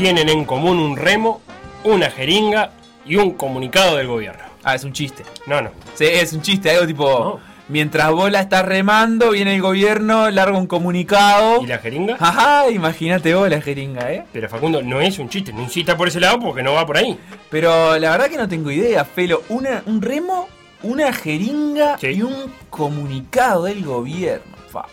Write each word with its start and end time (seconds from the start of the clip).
Tienen 0.00 0.30
en 0.30 0.46
común 0.46 0.78
un 0.78 0.96
remo, 0.96 1.42
una 1.84 2.10
jeringa 2.10 2.70
y 3.04 3.16
un 3.16 3.32
comunicado 3.32 3.98
del 3.98 4.06
gobierno? 4.06 4.44
Ah, 4.64 4.74
es 4.74 4.82
un 4.82 4.94
chiste. 4.94 5.24
No, 5.46 5.60
no. 5.60 5.72
Sí, 5.94 6.06
es 6.06 6.32
un 6.32 6.40
chiste, 6.40 6.70
algo 6.70 6.86
tipo. 6.86 7.38
Mientras 7.68 8.10
vos 8.10 8.30
la 8.30 8.40
estás 8.40 8.64
remando, 8.64 9.32
viene 9.32 9.54
el 9.54 9.60
gobierno, 9.60 10.30
larga 10.30 10.56
un 10.56 10.66
comunicado. 10.66 11.62
¿Y 11.62 11.66
la 11.66 11.76
jeringa? 11.76 12.16
Ajá, 12.18 12.70
imagínate 12.70 13.34
vos 13.34 13.50
la 13.50 13.60
jeringa, 13.60 14.10
¿eh? 14.10 14.24
Pero 14.32 14.48
Facundo, 14.48 14.82
no 14.82 15.02
es 15.02 15.18
un 15.18 15.28
chiste, 15.28 15.52
no 15.52 15.60
insista 15.60 15.98
por 15.98 16.08
ese 16.08 16.18
lado 16.18 16.40
porque 16.40 16.62
no 16.62 16.72
va 16.72 16.86
por 16.86 16.96
ahí. 16.96 17.18
Pero 17.50 17.98
la 17.98 18.12
verdad 18.12 18.30
que 18.30 18.38
no 18.38 18.48
tengo 18.48 18.70
idea, 18.70 19.04
Felo. 19.04 19.42
Una, 19.50 19.82
un 19.84 20.00
remo, 20.00 20.48
una 20.82 21.12
jeringa 21.12 21.98
y 22.00 22.22
un 22.22 22.50
comunicado 22.70 23.64
del 23.64 23.84
gobierno. 23.84 24.56
Fa. 24.70 24.86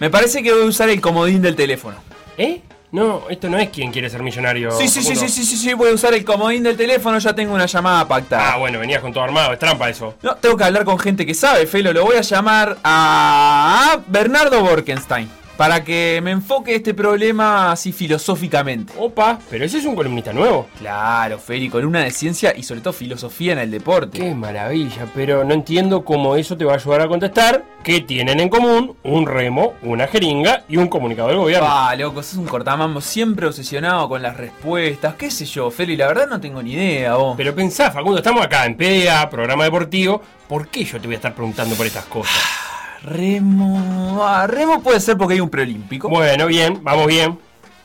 Me 0.00 0.08
parece 0.08 0.42
que 0.42 0.50
voy 0.54 0.62
a 0.62 0.66
usar 0.66 0.88
el 0.88 1.02
comodín 1.02 1.42
del 1.42 1.56
teléfono. 1.56 1.98
¿Eh? 2.38 2.62
No, 2.96 3.24
esto 3.28 3.50
no 3.50 3.58
es 3.58 3.68
quien 3.68 3.92
quiere 3.92 4.08
ser 4.08 4.22
millonario. 4.22 4.70
Sí, 4.72 4.88
sí, 4.88 5.02
sí, 5.02 5.14
sí, 5.14 5.28
sí, 5.28 5.44
sí, 5.44 5.56
sí, 5.58 5.74
voy 5.74 5.90
a 5.90 5.92
usar 5.92 6.14
el 6.14 6.24
comodín 6.24 6.62
del 6.62 6.78
teléfono, 6.78 7.18
ya 7.18 7.34
tengo 7.34 7.52
una 7.52 7.66
llamada 7.66 8.08
pactada. 8.08 8.54
Ah, 8.54 8.56
bueno, 8.56 8.78
venías 8.78 9.02
con 9.02 9.12
todo 9.12 9.22
armado, 9.22 9.52
es 9.52 9.58
trampa 9.58 9.90
eso. 9.90 10.14
No, 10.22 10.34
tengo 10.36 10.56
que 10.56 10.64
hablar 10.64 10.86
con 10.86 10.98
gente 10.98 11.26
que 11.26 11.34
sabe, 11.34 11.66
Felo. 11.66 11.92
Lo 11.92 12.06
voy 12.06 12.16
a 12.16 12.22
llamar 12.22 12.78
a 12.82 13.98
Bernardo 14.06 14.62
Borkenstein. 14.62 15.28
Para 15.56 15.82
que 15.84 16.20
me 16.22 16.32
enfoque 16.32 16.74
este 16.74 16.92
problema 16.92 17.72
así 17.72 17.92
filosóficamente. 17.92 18.92
Opa, 18.98 19.38
pero 19.48 19.64
ese 19.64 19.78
es 19.78 19.86
un 19.86 19.96
columnista 19.96 20.32
nuevo. 20.32 20.68
Claro, 20.78 21.38
Feli, 21.38 21.70
columna 21.70 22.04
de 22.04 22.10
ciencia 22.10 22.54
y 22.54 22.62
sobre 22.62 22.82
todo 22.82 22.92
filosofía 22.92 23.52
en 23.52 23.60
el 23.60 23.70
deporte. 23.70 24.18
Qué 24.18 24.34
maravilla, 24.34 25.06
pero 25.14 25.44
no 25.44 25.54
entiendo 25.54 26.04
cómo 26.04 26.36
eso 26.36 26.56
te 26.56 26.64
va 26.64 26.72
a 26.72 26.76
ayudar 26.76 27.00
a 27.00 27.08
contestar 27.08 27.64
qué 27.82 28.00
tienen 28.00 28.40
en 28.40 28.48
común 28.48 28.96
un 29.04 29.26
remo, 29.26 29.74
una 29.82 30.08
jeringa 30.08 30.64
y 30.68 30.76
un 30.76 30.88
comunicado 30.88 31.28
del 31.28 31.38
gobierno. 31.38 31.68
Ah, 31.70 31.94
loco, 31.96 32.22
sos 32.22 32.36
un 32.36 32.46
cortamambo 32.46 33.00
siempre 33.00 33.46
obsesionado 33.46 34.08
con 34.08 34.20
las 34.20 34.36
respuestas. 34.36 35.14
¿Qué 35.14 35.30
sé 35.30 35.46
yo, 35.46 35.70
Feli? 35.70 35.96
La 35.96 36.08
verdad 36.08 36.26
no 36.26 36.40
tengo 36.40 36.62
ni 36.62 36.72
idea, 36.72 37.14
vos. 37.14 37.34
Pero 37.36 37.54
pensá, 37.54 37.90
Facundo, 37.90 38.18
estamos 38.18 38.44
acá 38.44 38.66
en 38.66 38.76
PDA, 38.76 39.30
programa 39.30 39.64
deportivo. 39.64 40.20
¿Por 40.48 40.68
qué 40.68 40.84
yo 40.84 41.00
te 41.00 41.06
voy 41.06 41.14
a 41.14 41.16
estar 41.16 41.34
preguntando 41.34 41.74
por 41.76 41.86
estas 41.86 42.04
cosas? 42.04 42.55
Remo. 43.02 44.20
Ah, 44.22 44.46
remo 44.46 44.82
puede 44.82 45.00
ser 45.00 45.16
porque 45.16 45.34
hay 45.34 45.40
un 45.40 45.50
preolímpico. 45.50 46.08
Bueno, 46.08 46.46
bien, 46.46 46.80
vamos 46.82 47.06
bien. 47.06 47.38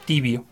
Tibio. 0.05 0.45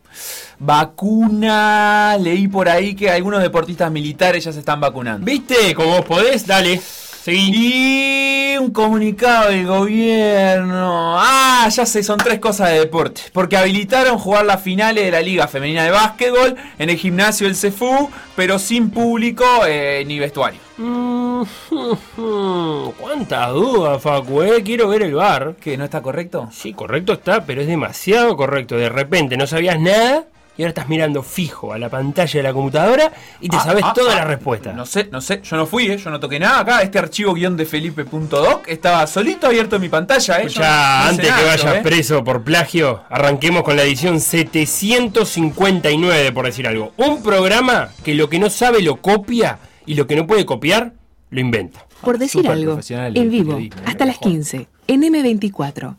Vacuna. 0.60 2.18
Leí 2.20 2.48
por 2.48 2.70
ahí 2.70 2.96
que 2.96 3.10
algunos 3.10 3.42
deportistas 3.42 3.92
militares 3.92 4.44
ya 4.44 4.52
se 4.52 4.60
están 4.60 4.80
vacunando. 4.80 5.26
¿Viste? 5.26 5.74
Como 5.74 5.90
vos 5.90 6.06
podés, 6.06 6.46
dale. 6.46 6.82
Seguí. 7.30 8.54
Y 8.54 8.58
un 8.58 8.72
comunicado 8.72 9.52
del 9.52 9.66
gobierno. 9.68 11.16
Ah, 11.20 11.68
ya 11.70 11.86
sé, 11.86 12.04
son 12.04 12.18
tres 12.18 12.40
cosas 12.40 12.70
de 12.70 12.80
deporte. 12.80 13.22
Porque 13.32 13.56
habilitaron 13.56 14.18
jugar 14.18 14.46
las 14.46 14.62
finales 14.62 15.04
de 15.06 15.12
la 15.12 15.22
Liga 15.22 15.48
Femenina 15.48 15.84
de 15.84 15.92
Básquetbol 15.92 16.56
en 16.78 16.90
el 16.90 16.98
gimnasio 16.98 17.48
del 17.48 17.56
CEFU, 17.56 18.10
pero 18.36 18.58
sin 18.60 18.90
público 18.90 19.46
eh, 19.68 20.04
ni 20.08 20.18
vestuario. 20.20 20.60
Mm, 20.78 21.44
¿Cuántas 23.00 23.52
dudas, 23.54 24.02
Facu? 24.02 24.42
eh? 24.42 24.64
Quiero 24.64 24.88
ver 24.88 25.04
el 25.04 25.14
bar. 25.14 25.56
¿Que 25.62 25.78
no 25.78 25.84
está 25.86 26.02
correcto? 26.02 26.50
Sí, 26.52 26.74
correcto 26.74 27.14
está, 27.14 27.46
pero 27.46 27.62
es 27.62 27.68
demasiado 27.68 28.36
correcto. 28.36 28.76
De 28.78 28.90
repente 28.90 29.38
no 29.38 29.46
sabías 29.46 29.80
nada 29.80 30.26
y 30.60 30.62
ahora 30.62 30.70
estás 30.72 30.90
mirando 30.90 31.24
fijo 31.24 31.72
a 31.72 31.78
la 31.80 31.88
pantalla 31.88 32.34
de 32.38 32.44
la 32.44 32.52
computadora 32.52 33.14
y 33.40 33.48
te 33.48 33.56
Ah, 33.56 33.64
sabes 33.64 33.82
ah, 33.82 33.94
todas 33.96 34.14
ah, 34.14 34.18
las 34.18 34.28
respuestas. 34.28 34.76
No 34.76 34.86
sé, 34.86 35.08
no 35.10 35.22
sé, 35.22 35.40
yo 35.42 35.56
no 35.56 35.66
fui, 35.66 35.86
eh, 35.86 35.98
yo 35.98 36.10
no 36.10 36.20
toqué 36.20 36.38
nada 36.38 36.60
acá. 36.60 36.82
Este 36.82 37.00
archivo 37.00 37.34
guion 37.34 37.56
de 37.56 37.66
felipe.doc 37.66 38.68
estaba 38.68 39.08
solito 39.08 39.48
abierto 39.48 39.78
en 39.78 39.84
mi 39.84 39.88
pantalla. 39.88 40.42
Eh. 40.42 40.50
Ya, 40.50 40.60
no- 40.60 41.06
no 41.06 41.12
hice 41.14 41.22
antes 41.22 41.34
que 41.34 41.46
vayas 41.46 41.64
yo, 41.64 41.74
eh. 41.76 41.82
preso 41.82 42.26
por 42.26 42.44
plagio, 42.44 43.04
arranquemos 43.10 43.64
con 43.64 43.78
la 43.78 43.84
edición 43.84 44.20
759, 44.20 46.34
por 46.34 46.44
decir 46.44 46.68
algo. 46.68 46.92
Un 46.98 47.24
programa 47.24 47.92
que 48.04 48.14
lo 48.14 48.30
que 48.30 48.38
no 48.38 48.50
sabe 48.50 48.82
lo 48.82 48.98
copia 48.98 49.60
y 49.86 49.94
lo 49.94 50.08
que 50.08 50.18
no 50.18 50.28
puede 50.28 50.46
copiar, 50.46 50.92
lo 51.30 51.40
inventa. 51.40 51.86
Por 52.02 52.18
decir 52.18 52.46
algo, 52.50 52.78
en 52.90 53.30
vivo, 53.30 53.58
hasta 53.86 54.06
las 54.06 54.18
15, 54.18 54.68
en 54.88 55.02
M24. 55.04 55.96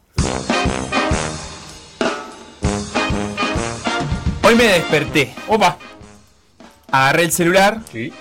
Hoy 4.50 4.56
me 4.56 4.64
desperté. 4.64 5.32
Opa. 5.46 5.78
Agarré 6.90 7.22
el 7.22 7.30
celular. 7.30 7.82
Sí. 7.92 8.12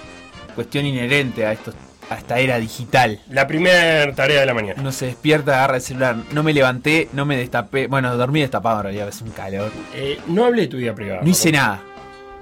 Cuestión 0.54 0.86
inherente 0.86 1.44
a, 1.44 1.54
esto, 1.54 1.74
a 2.08 2.18
esta 2.18 2.38
era 2.38 2.60
digital. 2.60 3.20
La 3.32 3.48
primera 3.48 4.14
tarea 4.14 4.42
de 4.42 4.46
la 4.46 4.54
mañana. 4.54 4.80
Uno 4.80 4.92
se 4.92 5.08
despierta, 5.08 5.56
agarra 5.56 5.78
el 5.78 5.82
celular. 5.82 6.18
No 6.32 6.44
me 6.44 6.54
levanté, 6.54 7.10
no 7.14 7.26
me 7.26 7.36
destapé. 7.36 7.88
Bueno, 7.88 8.16
dormí 8.16 8.42
destapado 8.42 8.78
en 8.78 8.84
realidad, 8.84 9.08
es 9.08 9.20
un 9.24 9.32
calor. 9.32 9.72
Eh, 9.96 10.20
no 10.28 10.46
hablé 10.46 10.64
de 10.64 10.68
tu 10.68 10.78
vida 10.78 10.94
privada. 10.94 11.22
No 11.24 11.28
hice 11.28 11.52
nada. 11.52 11.82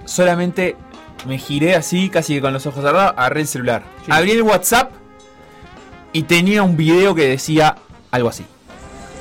Solamente 0.03 0.75
me 1.25 1.37
giré 1.37 1.75
así, 1.75 2.09
casi 2.09 2.35
que 2.35 2.41
con 2.41 2.51
los 2.51 2.65
ojos 2.65 2.83
cerrados, 2.83 3.13
agarré 3.15 3.39
el 3.39 3.47
celular. 3.47 3.83
Abrí 4.09 4.31
el 4.31 4.41
WhatsApp 4.41 4.91
y 6.11 6.23
tenía 6.23 6.61
un 6.61 6.75
video 6.75 7.15
que 7.15 7.29
decía 7.29 7.77
algo 8.11 8.27
así. 8.27 8.45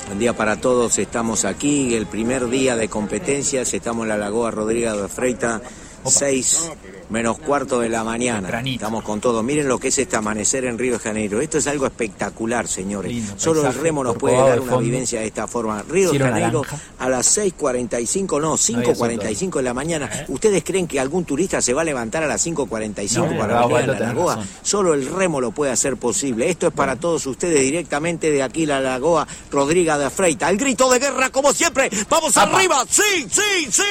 Buen 0.07 0.21
día 0.21 0.35
para 0.35 0.61
todos, 0.61 0.99
estamos 0.99 1.45
aquí, 1.45 1.93
el 1.95 2.07
primer 2.07 2.49
día 2.49 2.77
de 2.77 2.89
competencias, 2.89 3.75
estamos 3.75 4.05
en 4.05 4.11
la 4.11 4.17
Lagoa 4.17 4.53
Rodríguez 4.53 4.93
de 4.93 5.09
Freita, 5.09 5.61
6 6.09 6.71
menos 7.09 7.39
cuarto 7.39 7.81
de 7.81 7.89
la 7.89 8.05
mañana. 8.05 8.49
Estamos 8.65 9.05
con 9.05 9.21
todo. 9.21 9.43
Miren 9.43 9.69
lo 9.69 9.79
que 9.79 9.89
es 9.89 9.99
este 9.99 10.17
amanecer 10.17 10.65
en 10.65 10.79
Río 10.79 10.95
de 10.95 10.99
Janeiro. 10.99 11.41
Esto 11.41 11.59
es 11.59 11.67
algo 11.67 11.87
espectacular, 11.87 12.67
señores. 12.67 13.13
Lindo 13.13 13.35
Solo 13.37 13.67
el 13.67 13.75
remo 13.75 14.03
nos 14.03 14.17
puede 14.17 14.37
dar 14.37 14.61
una 14.61 14.77
vivencia 14.79 15.21
de 15.21 15.27
esta 15.27 15.47
forma. 15.47 15.83
Río 15.89 16.13
de 16.13 16.19
Janeiro 16.19 16.63
naranja. 16.63 16.81
a 16.99 17.09
las 17.09 17.39
6.45, 17.39 18.41
no, 18.41 18.55
había 18.55 18.57
sol 18.57 18.97
5.45 18.97 19.57
de 19.57 19.63
la 19.63 19.75
mañana. 19.75 20.11
¿Ustedes 20.29 20.65
creen 20.65 20.87
que 20.87 20.99
algún 21.01 21.25
turista 21.25 21.61
se 21.63 21.73
va 21.73 21.83
a 21.83 21.85
levantar 21.85 22.23
a 22.23 22.27
las 22.27 22.45
5.45 22.47 23.31
No, 23.31 23.39
para 23.39 23.67
venir 23.67 23.91
a 23.91 23.95
la 23.95 23.99
Lagoa? 24.01 24.45
Solo 24.63 24.95
el 24.95 25.07
remo 25.07 25.41
lo 25.41 25.53
puede 25.53 25.73
hacer 25.73 25.97
posible. 25.97 26.51
Esto 26.51 26.69
es 26.69 26.73
para 26.73 26.97
todos 26.97 27.27
ustedes 27.27 27.61
directamente 27.61 28.31
de 28.31 28.43
aquí 28.43 28.67
la 28.67 28.81
Lagoa 28.81 29.27
Rodríguez 29.51 29.99
de 29.99 30.11
Freita. 30.11 30.51
El 30.51 30.57
grito 30.57 30.91
de 30.91 30.99
guerra 30.99 31.31
como 31.31 31.53
siempre. 31.53 31.91
Vamos 32.09 32.37
Apa. 32.37 32.57
arriba. 32.57 32.85
Sí, 32.89 33.27
sí, 33.31 33.69
sí. 33.71 33.83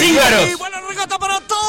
Cíngaros. 0.00 0.58
Buena 0.58 0.80
regata 0.88 1.18
para 1.18 1.40
todos. 1.40 1.59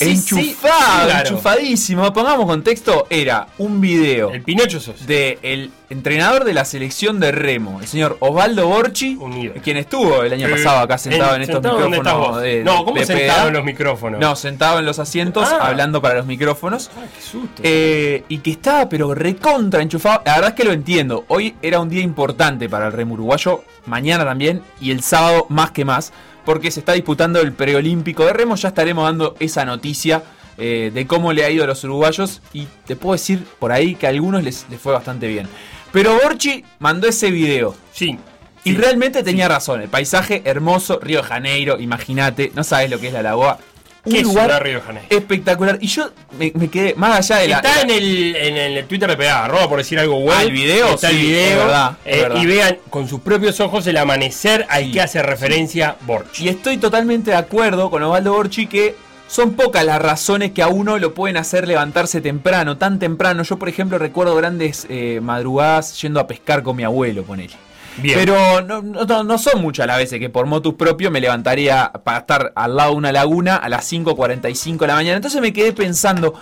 Enchufado, 0.00 1.06
claro. 1.06 1.28
enchufadísimo. 1.28 2.12
Pongamos 2.12 2.46
contexto, 2.46 3.06
era 3.08 3.46
un 3.58 3.80
video 3.80 4.32
El 4.32 4.42
Pinocho 4.42 4.80
sos. 4.80 5.06
de 5.06 5.38
el 5.42 5.70
entrenador 5.88 6.44
de 6.44 6.52
la 6.52 6.64
selección 6.64 7.20
de 7.20 7.30
remo, 7.30 7.80
el 7.80 7.86
señor 7.86 8.16
Osvaldo 8.20 8.66
Borchi, 8.66 9.16
Unido. 9.20 9.54
quien 9.62 9.76
estuvo 9.76 10.22
el 10.24 10.32
año 10.32 10.48
Eh, 10.48 10.50
pasado 10.50 10.80
acá 10.80 10.98
sentado 10.98 11.36
en, 11.36 11.42
estos 11.42 11.54
sentado 11.56 11.78
donde 11.80 11.96
estás 11.98 12.12
micrófonos 12.12 12.34
vos. 12.34 12.42
de, 12.42 12.64
No, 12.64 12.84
¿cómo 12.84 12.98
de 12.98 13.06
sentado 13.06 13.38
PDA? 13.42 13.48
en 13.48 13.54
los 13.54 13.64
micrófonos? 13.64 14.20
No, 14.20 14.36
sentado 14.36 14.78
en 14.80 14.84
los 14.84 14.98
asientos, 14.98 15.48
Ah. 15.50 15.68
hablando 15.68 16.02
para 16.02 16.16
los 16.16 16.26
micrófonos. 16.26 16.90
Ah, 16.98 17.04
qué 17.14 17.22
susto. 17.22 17.62
Eh, 17.64 18.24
y 18.28 18.38
que 18.38 18.50
estaba 18.50 18.88
pero 18.88 19.14
recontra 19.14 19.80
enchufado. 19.80 20.22
La 20.26 20.34
verdad 20.34 20.50
es 20.50 20.56
que 20.56 20.64
lo 20.64 20.72
entiendo. 20.72 21.24
Hoy 21.28 21.54
era 21.62 21.78
un 21.80 21.88
día 21.88 22.02
importante 22.02 22.68
para 22.68 22.86
el 22.88 22.92
remo 22.92 23.14
uruguayo, 23.14 23.62
mañana 23.86 24.24
también 24.24 24.60
y 24.80 24.90
el 24.90 25.02
sábado 25.02 25.46
más 25.50 25.70
que 25.70 25.84
más, 25.84 26.12
porque 26.44 26.70
se 26.70 26.80
está 26.80 26.92
disputando 26.92 27.40
el 27.40 27.52
preolímpico 27.52 28.24
de 28.24 28.32
remo. 28.32 28.56
Ya 28.56 28.68
estaremos 28.68 29.04
dando 29.04 29.36
esa 29.40 29.64
noticia 29.64 30.22
eh, 30.56 30.90
de 30.94 31.06
cómo 31.06 31.32
le 31.32 31.44
ha 31.44 31.50
ido 31.50 31.64
a 31.64 31.66
los 31.66 31.82
uruguayos 31.84 32.40
y 32.52 32.66
te 32.86 32.96
puedo 32.96 33.14
decir 33.14 33.44
por 33.58 33.72
ahí 33.72 33.94
que 33.94 34.06
a 34.06 34.10
algunos 34.10 34.42
les, 34.44 34.66
les 34.70 34.80
fue 34.80 34.92
bastante 34.92 35.26
bien. 35.26 35.48
Pero 35.92 36.18
Borchi 36.22 36.64
mandó 36.78 37.08
ese 37.08 37.30
video. 37.30 37.74
Sí. 37.92 38.18
Y 38.64 38.74
realmente 38.74 39.22
tenía 39.22 39.46
razón. 39.46 39.82
El 39.82 39.88
paisaje 39.88 40.42
hermoso, 40.44 40.98
Río 41.00 41.22
de 41.22 41.28
Janeiro, 41.28 41.78
imagínate, 41.78 42.50
no 42.54 42.64
sabes 42.64 42.90
lo 42.90 42.98
que 42.98 43.08
es 43.08 43.12
la 43.12 43.22
lagoa. 43.22 43.58
¿Qué 44.04 44.18
Un 44.18 44.24
lugar 44.24 44.62
Río 44.62 44.74
de 44.76 44.80
Janeiro? 44.82 45.08
espectacular. 45.10 45.78
Y 45.80 45.86
yo 45.86 46.10
me, 46.38 46.52
me 46.54 46.68
quedé 46.68 46.94
más 46.94 47.30
allá 47.30 47.40
de 47.42 47.48
la. 47.48 47.56
Está 47.56 47.80
en 47.82 47.90
el, 47.90 48.36
en 48.36 48.56
el 48.56 48.84
Twitter 48.86 49.08
de 49.08 49.16
PA, 49.16 49.44
arroba 49.46 49.68
por 49.68 49.78
decir 49.78 49.98
algo. 49.98 50.30
Ah, 50.30 50.42
¿el 50.42 50.52
video? 50.52 50.94
Está 50.94 51.08
el 51.10 51.16
Sí, 51.16 51.22
video. 51.22 51.48
es 51.50 51.56
verdad, 51.56 51.96
es 52.04 52.16
eh, 52.18 52.22
verdad. 52.22 52.42
y 52.42 52.46
vean 52.46 52.78
con 52.90 53.08
sus 53.08 53.20
propios 53.20 53.58
ojos 53.60 53.86
el 53.86 53.96
amanecer 53.96 54.66
al 54.68 54.84
Sí, 54.84 54.92
que 54.92 55.00
hace 55.00 55.22
referencia 55.22 55.96
Borch. 56.02 56.40
Y 56.40 56.48
estoy 56.48 56.76
totalmente 56.76 57.30
de 57.30 57.36
acuerdo 57.38 57.90
con 57.90 58.02
Osvaldo 58.02 58.32
Borchi 58.34 58.66
que 58.66 58.94
son 59.26 59.54
pocas 59.54 59.84
las 59.86 60.00
razones 60.02 60.52
que 60.52 60.60
a 60.62 60.68
uno 60.68 60.98
lo 60.98 61.14
pueden 61.14 61.38
hacer 61.38 61.66
levantarse 61.66 62.20
temprano, 62.20 62.76
tan 62.76 62.98
temprano. 62.98 63.42
Yo, 63.42 63.58
por 63.58 63.70
ejemplo, 63.70 63.96
recuerdo 63.98 64.36
grandes 64.36 64.86
eh, 64.90 65.18
madrugadas 65.22 65.98
yendo 66.02 66.20
a 66.20 66.26
pescar 66.26 66.62
con 66.62 66.76
mi 66.76 66.84
abuelo, 66.84 67.24
con 67.24 67.40
él. 67.40 67.50
Bien. 67.98 68.18
Pero 68.18 68.60
no, 68.62 68.82
no- 68.82 69.24
no 69.24 69.38
son 69.38 69.62
muchas 69.62 69.86
las 69.86 69.98
veces 69.98 70.18
que 70.18 70.28
por 70.30 70.46
motus 70.46 70.74
propio 70.74 71.10
me 71.10 71.20
levantaría 71.20 71.92
para 72.04 72.18
estar 72.18 72.52
al 72.56 72.76
lado 72.76 72.90
de 72.92 72.96
una 72.96 73.12
laguna 73.12 73.56
a 73.56 73.68
las 73.68 73.90
5.45 73.92 74.78
de 74.78 74.86
la 74.86 74.94
mañana. 74.94 75.16
Entonces 75.16 75.40
me 75.40 75.52
quedé 75.52 75.72
pensando, 75.72 76.34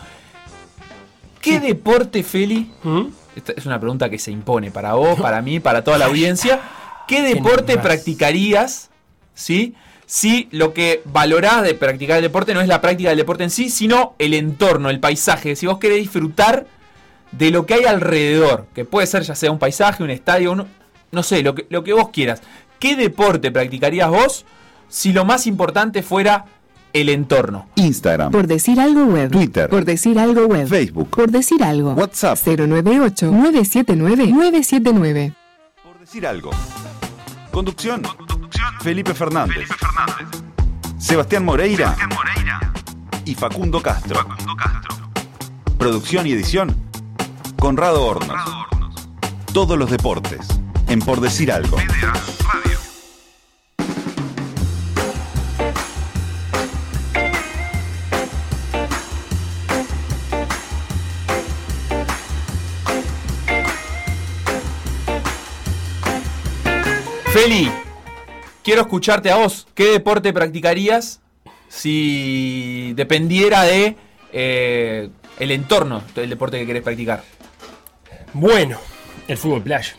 ¿qué 1.40 1.60
deporte, 1.60 2.22
Feli? 2.22 2.70
¿Mm? 2.82 3.02
Esta 3.36 3.52
es 3.56 3.66
una 3.66 3.78
pregunta 3.80 4.08
que 4.10 4.18
se 4.18 4.30
impone 4.30 4.70
para 4.70 4.94
vos, 4.94 5.18
para 5.20 5.40
mí, 5.42 5.60
para 5.60 5.82
toda 5.84 5.98
la 5.98 6.06
audiencia. 6.10 6.60
¿Qué 7.08 7.22
deporte 7.22 7.76
practicarías? 7.78 8.90
¿Sí? 9.34 9.74
Si 10.06 10.48
lo 10.52 10.74
que 10.74 11.02
valorás 11.06 11.62
de 11.62 11.74
practicar 11.74 12.16
el 12.18 12.22
deporte 12.22 12.52
no 12.54 12.60
es 12.60 12.68
la 12.68 12.80
práctica 12.80 13.08
del 13.10 13.18
deporte 13.18 13.44
en 13.44 13.50
sí, 13.50 13.70
sino 13.70 14.14
el 14.18 14.34
entorno, 14.34 14.90
el 14.90 15.00
paisaje. 15.00 15.56
Si 15.56 15.66
vos 15.66 15.78
querés 15.78 15.98
disfrutar 15.98 16.66
de 17.32 17.50
lo 17.50 17.64
que 17.64 17.74
hay 17.74 17.84
alrededor, 17.84 18.66
que 18.74 18.84
puede 18.84 19.06
ser 19.06 19.22
ya 19.22 19.34
sea 19.34 19.50
un 19.50 19.58
paisaje, 19.58 20.02
un 20.02 20.10
estadio, 20.10 20.52
un- 20.52 20.66
no 21.12 21.22
sé, 21.22 21.42
lo 21.42 21.54
que, 21.54 21.66
lo 21.68 21.84
que 21.84 21.92
vos 21.92 22.08
quieras. 22.08 22.40
¿Qué 22.78 22.96
deporte 22.96 23.50
practicarías 23.52 24.08
vos 24.10 24.46
si 24.88 25.12
lo 25.12 25.24
más 25.26 25.46
importante 25.46 26.02
fuera 26.02 26.46
el 26.94 27.10
entorno? 27.10 27.68
Instagram, 27.76 28.32
Por 28.32 28.46
decir 28.46 28.80
algo 28.80 29.04
web. 29.04 29.30
Twitter. 29.30 29.68
Por 29.68 29.84
decir 29.84 30.18
algo 30.18 30.46
web. 30.46 30.66
Facebook. 30.66 31.10
Por 31.10 31.30
decir 31.30 31.62
algo. 31.62 31.92
WhatsApp. 31.92 32.38
098-979-979. 32.38 35.34
por 35.84 35.98
decir 36.00 36.26
algo. 36.26 36.50
Conducción. 37.50 38.02
Felipe 38.80 39.12
Fernández. 39.14 39.68
Sebastián 40.98 41.44
Moreira. 41.44 41.94
Y 43.26 43.34
Facundo 43.34 43.82
Castro. 43.82 44.26
Producción 45.78 46.26
y 46.26 46.32
edición. 46.32 46.74
Conrado 47.58 48.02
Hornos. 48.04 48.40
Todos 49.52 49.78
los 49.78 49.90
deportes. 49.90 50.46
En 50.92 51.00
Por 51.00 51.22
Decir 51.22 51.50
Algo. 51.50 51.78
Feli, 67.32 67.70
quiero 68.62 68.82
escucharte 68.82 69.30
a 69.30 69.36
vos. 69.36 69.66
¿Qué 69.72 69.84
deporte 69.92 70.34
practicarías 70.34 71.22
si 71.68 72.92
dependiera 72.96 73.62
de 73.62 73.96
eh, 74.34 75.08
el 75.38 75.50
entorno 75.52 76.02
del 76.14 76.28
deporte 76.28 76.58
que 76.58 76.66
querés 76.66 76.82
practicar? 76.82 77.24
Bueno, 78.34 78.76
el 79.26 79.38
fútbol 79.38 79.62
playa. 79.62 79.96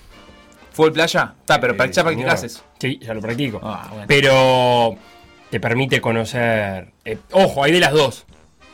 ¿Fútbol 0.74 0.92
playa? 0.94 1.36
Está, 1.40 1.60
pero 1.62 1.74
Eh, 1.82 1.90
ya 1.92 2.04
practicás 2.04 2.44
eso. 2.44 2.64
Sí, 2.80 3.00
ya 3.02 3.14
lo 3.14 3.22
practico. 3.22 3.62
Ah, 3.64 3.88
bueno. 3.92 4.06
Pero 4.08 4.96
te 5.50 5.60
permite 5.60 6.02
conocer. 6.02 6.90
eh, 7.06 7.18
ojo, 7.32 7.64
hay 7.64 7.72
de 7.72 7.80
las 7.80 7.92
dos. 7.94 8.26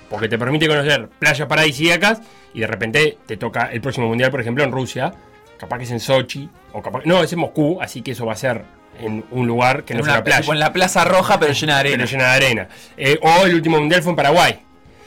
Porque 0.09 0.27
te 0.27 0.39
permite 0.39 0.67
conocer 0.67 1.07
playas 1.19 1.47
paradisíacas 1.47 2.21
y 2.53 2.61
de 2.61 2.67
repente 2.67 3.17
te 3.27 3.37
toca 3.37 3.65
el 3.71 3.79
próximo 3.81 4.07
mundial, 4.07 4.31
por 4.31 4.41
ejemplo, 4.41 4.63
en 4.63 4.71
Rusia. 4.71 5.13
Capaz 5.59 5.77
que 5.77 5.83
es 5.83 5.91
en 5.91 5.99
Sochi. 5.99 6.49
O 6.73 6.81
capaz, 6.81 7.01
no, 7.05 7.21
es 7.21 7.31
en 7.33 7.39
Moscú, 7.39 7.79
así 7.81 8.01
que 8.01 8.11
eso 8.11 8.25
va 8.25 8.33
a 8.33 8.37
ser 8.37 8.63
en 8.99 9.23
un 9.31 9.45
lugar 9.45 9.83
que 9.83 9.93
no 9.93 9.99
es 9.99 10.07
una- 10.07 10.23
playa. 10.23 10.41
tipo 10.41 10.53
en 10.53 10.59
la 10.59 10.73
Plaza 10.73 11.03
Roja, 11.05 11.39
pero 11.39 11.51
llena 11.53 11.77
de 11.77 11.83
pero 11.83 11.93
arena. 11.95 12.05
llena 12.09 12.23
de 12.23 12.29
arena. 12.45 12.67
Eh, 12.97 13.19
o 13.21 13.45
el 13.45 13.55
último 13.55 13.77
mundial 13.77 14.01
fue 14.01 14.11
en 14.11 14.15
Paraguay. 14.15 14.59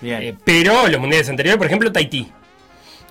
Bien. 0.03 0.23
Eh, 0.23 0.35
pero 0.44 0.87
los 0.89 1.00
mundiales 1.00 1.29
anteriores, 1.29 1.56
por 1.59 1.67
ejemplo, 1.67 1.91
Tahití. 1.91 2.31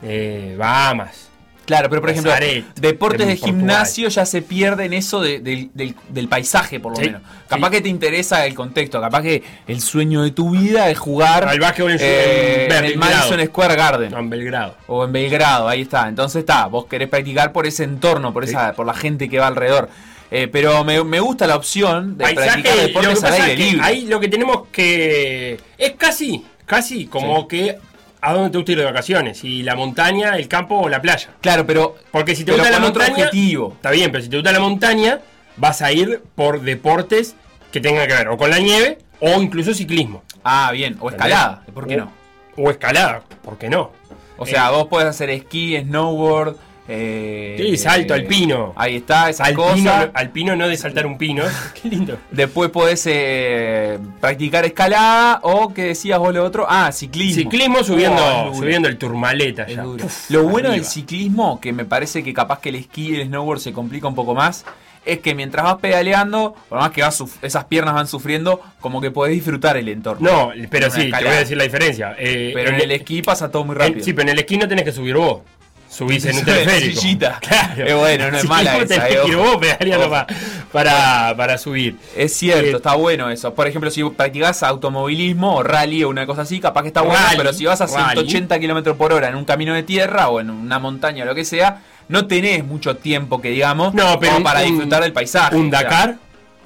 Eh, 0.04 0.56
Bahamas. 0.58 1.30
Claro, 1.72 1.90
pero 1.90 2.02
por 2.02 2.10
ejemplo, 2.10 2.34
deportes 2.76 3.28
de 3.28 3.38
gimnasio 3.38 4.10
ya 4.10 4.26
se 4.26 4.42
pierden 4.42 4.92
eso 4.92 5.22
de- 5.22 5.40
del, 5.40 5.70
del- 5.74 5.96
del 6.10 6.28
paisaje, 6.28 6.80
por 6.82 6.92
lo 6.92 6.98
Sí, 6.98 7.06
menos. 7.06 7.22
Capaz 7.48 7.68
sí. 7.68 7.72
que 7.76 7.82
te 7.82 7.90
interesa 7.90 8.46
el 8.46 8.54
contexto, 8.54 9.00
capaz 9.00 9.22
que 9.22 9.42
el 9.68 9.80
sueño 9.82 10.22
de 10.24 10.32
tu 10.32 10.50
vida 10.52 10.90
es 10.90 11.00
jugar 11.00 11.46
Al 11.48 11.60
básquetbol 11.60 11.92
en- 11.94 11.98
eh, 12.02 12.66
en 12.66 12.72
en 12.74 12.86
el. 12.86 12.98
Madison 12.98 13.40
Square 13.46 13.76
Garden. 13.76 14.12
No, 14.12 14.20
en 14.20 14.30
Belgrado. 14.30 14.76
O 14.88 15.06
en 15.06 15.14
Belgrado, 15.14 15.68
ahí 15.70 15.82
está. 15.82 16.10
Entonces 16.10 16.42
está, 16.42 16.66
vos 16.66 16.88
querés 16.88 17.08
practicar 17.08 17.54
por 17.54 17.66
ese 17.66 17.86
entorno, 17.86 18.34
por 18.34 18.44
esa, 18.44 18.74
por 18.74 18.86
la 18.86 18.94
gente 18.94 19.30
que 19.30 19.40
va 19.40 19.48
alrededor. 19.48 19.90
Eh, 20.30 20.48
pero 20.52 20.84
me, 20.84 21.04
me 21.04 21.20
gusta 21.20 21.46
la 21.48 21.56
opción 21.56 22.18
de 22.18 22.24
practicar 22.24 22.54
Paisaje, 22.64 22.76
que 22.78 22.88
deportes 22.88 23.24
al 23.24 23.34
aire 23.34 23.56
libre. 23.58 23.82
ahí 23.86 24.06
lo 24.08 24.20
que 24.20 24.28
tenemos 24.28 24.68
que. 24.72 25.60
Es 25.78 25.92
casi, 25.98 26.44
casi 26.66 27.06
como 27.06 27.48
que 27.48 27.78
a 28.22 28.34
dónde 28.34 28.50
te 28.52 28.58
gusta 28.58 28.72
ir 28.74 28.78
de 28.80 28.86
vacaciones. 28.86 29.40
Si 29.40 29.64
la 29.64 29.76
montaña, 29.76 30.36
el 30.38 30.48
campo 30.48 30.78
o 30.80 30.90
la 30.90 31.02
playa. 31.02 31.30
Claro, 31.42 31.66
pero, 31.66 31.96
Porque 32.12 32.36
si 32.36 32.44
te 32.46 32.52
pero 32.52 32.64
gusta 32.64 32.72
la 32.80 32.80
montaña. 32.86 33.14
objetivo. 33.14 33.74
Está 33.76 33.92
bien, 33.92 34.12
pero 34.12 34.24
si 34.24 34.30
te 34.30 34.38
gusta 34.38 34.52
la 34.52 34.60
montaña, 34.60 35.20
vas 35.58 35.82
a 35.82 35.92
ir 35.92 36.22
por 36.36 36.62
deportes 36.62 37.36
que 37.72 37.80
tengan 37.82 38.08
que 38.08 38.14
ver 38.14 38.28
o 38.30 38.38
con 38.38 38.50
la 38.50 38.60
nieve 38.60 39.00
o 39.20 39.42
incluso 39.42 39.74
ciclismo. 39.74 40.24
Ah, 40.44 40.72
bien. 40.72 40.98
O 41.00 41.10
escalada, 41.10 41.64
¿por 41.74 41.88
qué 41.88 41.96
O- 41.96 42.06
no? 42.06 42.12
O 42.58 42.70
escalada, 42.70 43.22
¿por 43.44 43.58
qué 43.58 43.70
no? 43.70 43.92
O 44.38 44.46
sea, 44.46 44.68
Eh, 44.68 44.72
vos 44.72 44.88
podés 44.88 45.08
hacer 45.08 45.30
esquí, 45.30 45.78
snowboard. 45.80 46.56
Eh, 46.88 47.56
Sí, 47.60 47.78
salto, 47.78 48.14
alpino. 48.14 48.74
Ahí 48.76 48.98
está, 48.98 49.30
esa 49.30 49.46
alpino, 49.46 49.64
cosa. 49.68 50.12
alpino 50.14 50.56
no 50.56 50.68
de 50.68 50.76
saltar 50.78 51.06
un 51.06 51.18
pino. 51.18 51.44
Qué 51.82 51.90
lindo. 51.90 52.18
Después 52.32 52.70
podés 52.70 53.04
eh, 53.08 53.98
practicar 54.20 54.66
escalada 54.66 55.40
o, 55.44 55.74
que 55.74 55.84
decías 55.86 56.20
vos 56.20 56.34
lo 56.34 56.44
otro? 56.44 56.66
Ah, 56.68 56.92
ciclismo. 56.92 57.44
Ciclismo 57.44 57.84
subiendo, 57.84 58.22
Oh, 58.22 58.54
subiendo 58.54 58.88
el 58.88 58.98
turmaleta 58.98 59.68
ya. 59.68 59.86
Uf, 59.86 60.30
Lo 60.32 60.44
bueno 60.44 60.72
del 60.72 60.84
ciclismo, 60.86 61.60
que 61.62 61.72
me 61.72 61.86
parece 61.86 62.24
que 62.24 62.34
capaz 62.34 62.60
que 62.60 62.70
el 62.70 62.76
esquí 62.76 63.10
y 63.12 63.16
el 63.22 63.28
snowboard 63.28 63.60
se 63.60 63.72
complica 63.74 64.08
un 64.08 64.16
poco 64.16 64.34
más, 64.34 64.66
es 65.06 65.20
que 65.20 65.34
mientras 65.34 65.64
vas 65.66 65.78
pedaleando, 65.78 66.56
por 66.70 66.80
más 66.80 66.92
que 66.92 67.02
vas 67.02 67.24
esas 67.42 67.66
piernas 67.66 67.94
van 67.96 68.08
sufriendo, 68.08 68.62
como 68.80 69.02
que 69.02 69.12
podés 69.12 69.34
disfrutar 69.34 69.78
el 69.78 69.88
entorno. 69.90 70.30
No, 70.30 70.52
pero 70.70 70.90
sí, 70.92 71.10
te 71.12 71.24
voy 71.24 71.34
a 71.34 71.40
decir 71.40 71.58
la 71.58 71.64
diferencia. 71.64 72.16
Eh, 72.20 72.52
Pero 72.54 72.70
en 72.72 72.82
el 72.82 72.92
esquí 72.92 73.22
pasa 73.22 73.50
todo 73.50 73.64
muy 73.66 73.76
en- 73.76 73.80
rápido. 73.82 74.04
sí, 74.06 74.14
pero 74.14 74.24
en 74.24 74.34
el 74.34 74.40
esquí 74.40 74.58
no 74.58 74.68
tenés 74.68 74.84
que 74.86 74.92
subir 74.92 75.16
vos. 75.16 75.42
Subís 75.92 76.24
en 76.26 76.38
un 76.38 76.46
teleférico. 76.46 77.02
sillita. 77.02 77.40
Claro. 77.48 77.86
Eh, 77.86 77.94
bueno, 77.94 78.32
no 78.32 78.38
es 78.38 78.44
Sí, 78.44 78.48
mala 78.48 78.74
vos 78.76 78.84
esa, 78.90 79.10
eh, 79.10 79.20
ojo. 79.20 79.38
vos 79.44 79.58
pedaleando 79.58 80.06
Ojo. 80.06 80.12
pa- 80.16 80.28
para, 80.72 81.36
para 81.36 81.58
subir. 81.58 81.98
Es 82.16 82.34
cierto, 82.34 82.66
Eh, 82.66 82.76
está 82.78 82.96
bueno 82.96 83.30
eso. 83.30 83.54
Por 83.54 83.68
ejemplo, 83.68 83.92
si 83.92 84.02
practicás 84.10 84.64
automovilismo 84.64 85.56
o 85.56 85.64
rally 85.64 86.04
o 86.04 86.10
una 86.10 86.26
cosa 86.26 86.44
así, 86.44 86.60
capaz 86.62 86.84
que 86.84 86.88
está 86.88 87.02
bueno, 87.02 87.20
pero 87.36 87.52
si 87.54 87.66
vas 87.66 87.82
a 87.82 87.88
rally. 87.88 88.22
180 88.30 88.60
km 88.60 88.96
por 88.96 89.12
hora 89.14 89.28
en 89.28 89.36
un 89.36 89.44
camino 89.46 89.74
de 89.74 89.84
tierra 89.84 90.30
o 90.30 90.40
en 90.40 90.50
una 90.50 90.80
montaña 90.80 91.24
o 91.24 91.28
lo 91.28 91.36
que 91.36 91.44
sea, 91.46 91.82
no 92.08 92.26
tenés 92.28 92.64
mucho 92.66 92.96
tiempo 92.98 93.42
que 93.42 93.50
digamos 93.50 93.94
No, 93.94 94.18
pero 94.20 94.34
como 94.34 94.44
para 94.46 94.62
un- 94.62 94.68
disfrutar 94.68 95.04
del 95.04 95.12
paisaje. 95.14 95.56
Un 95.56 95.68
o 95.68 95.70
sea, 95.72 95.84
Dakar, 95.84 96.16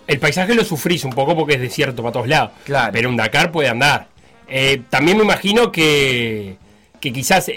el 0.08 0.20
paisaje 0.20 0.54
lo 0.54 0.64
sufrís 0.64 1.04
un 1.04 1.14
poco 1.14 1.36
porque 1.36 1.56
es 1.56 1.62
desierto 1.62 2.04
para 2.04 2.14
todos 2.14 2.28
lados. 2.28 2.52
Claro. 2.64 2.92
Pero 2.94 3.10
un 3.10 3.16
Dakar 3.18 3.52
puede 3.52 3.70
andar. 3.70 4.08
Eh, 4.48 4.84
también 4.92 5.18
me 5.18 5.24
imagino 5.24 5.72
que, 5.72 6.58
que 7.00 7.12
quizás. 7.12 7.50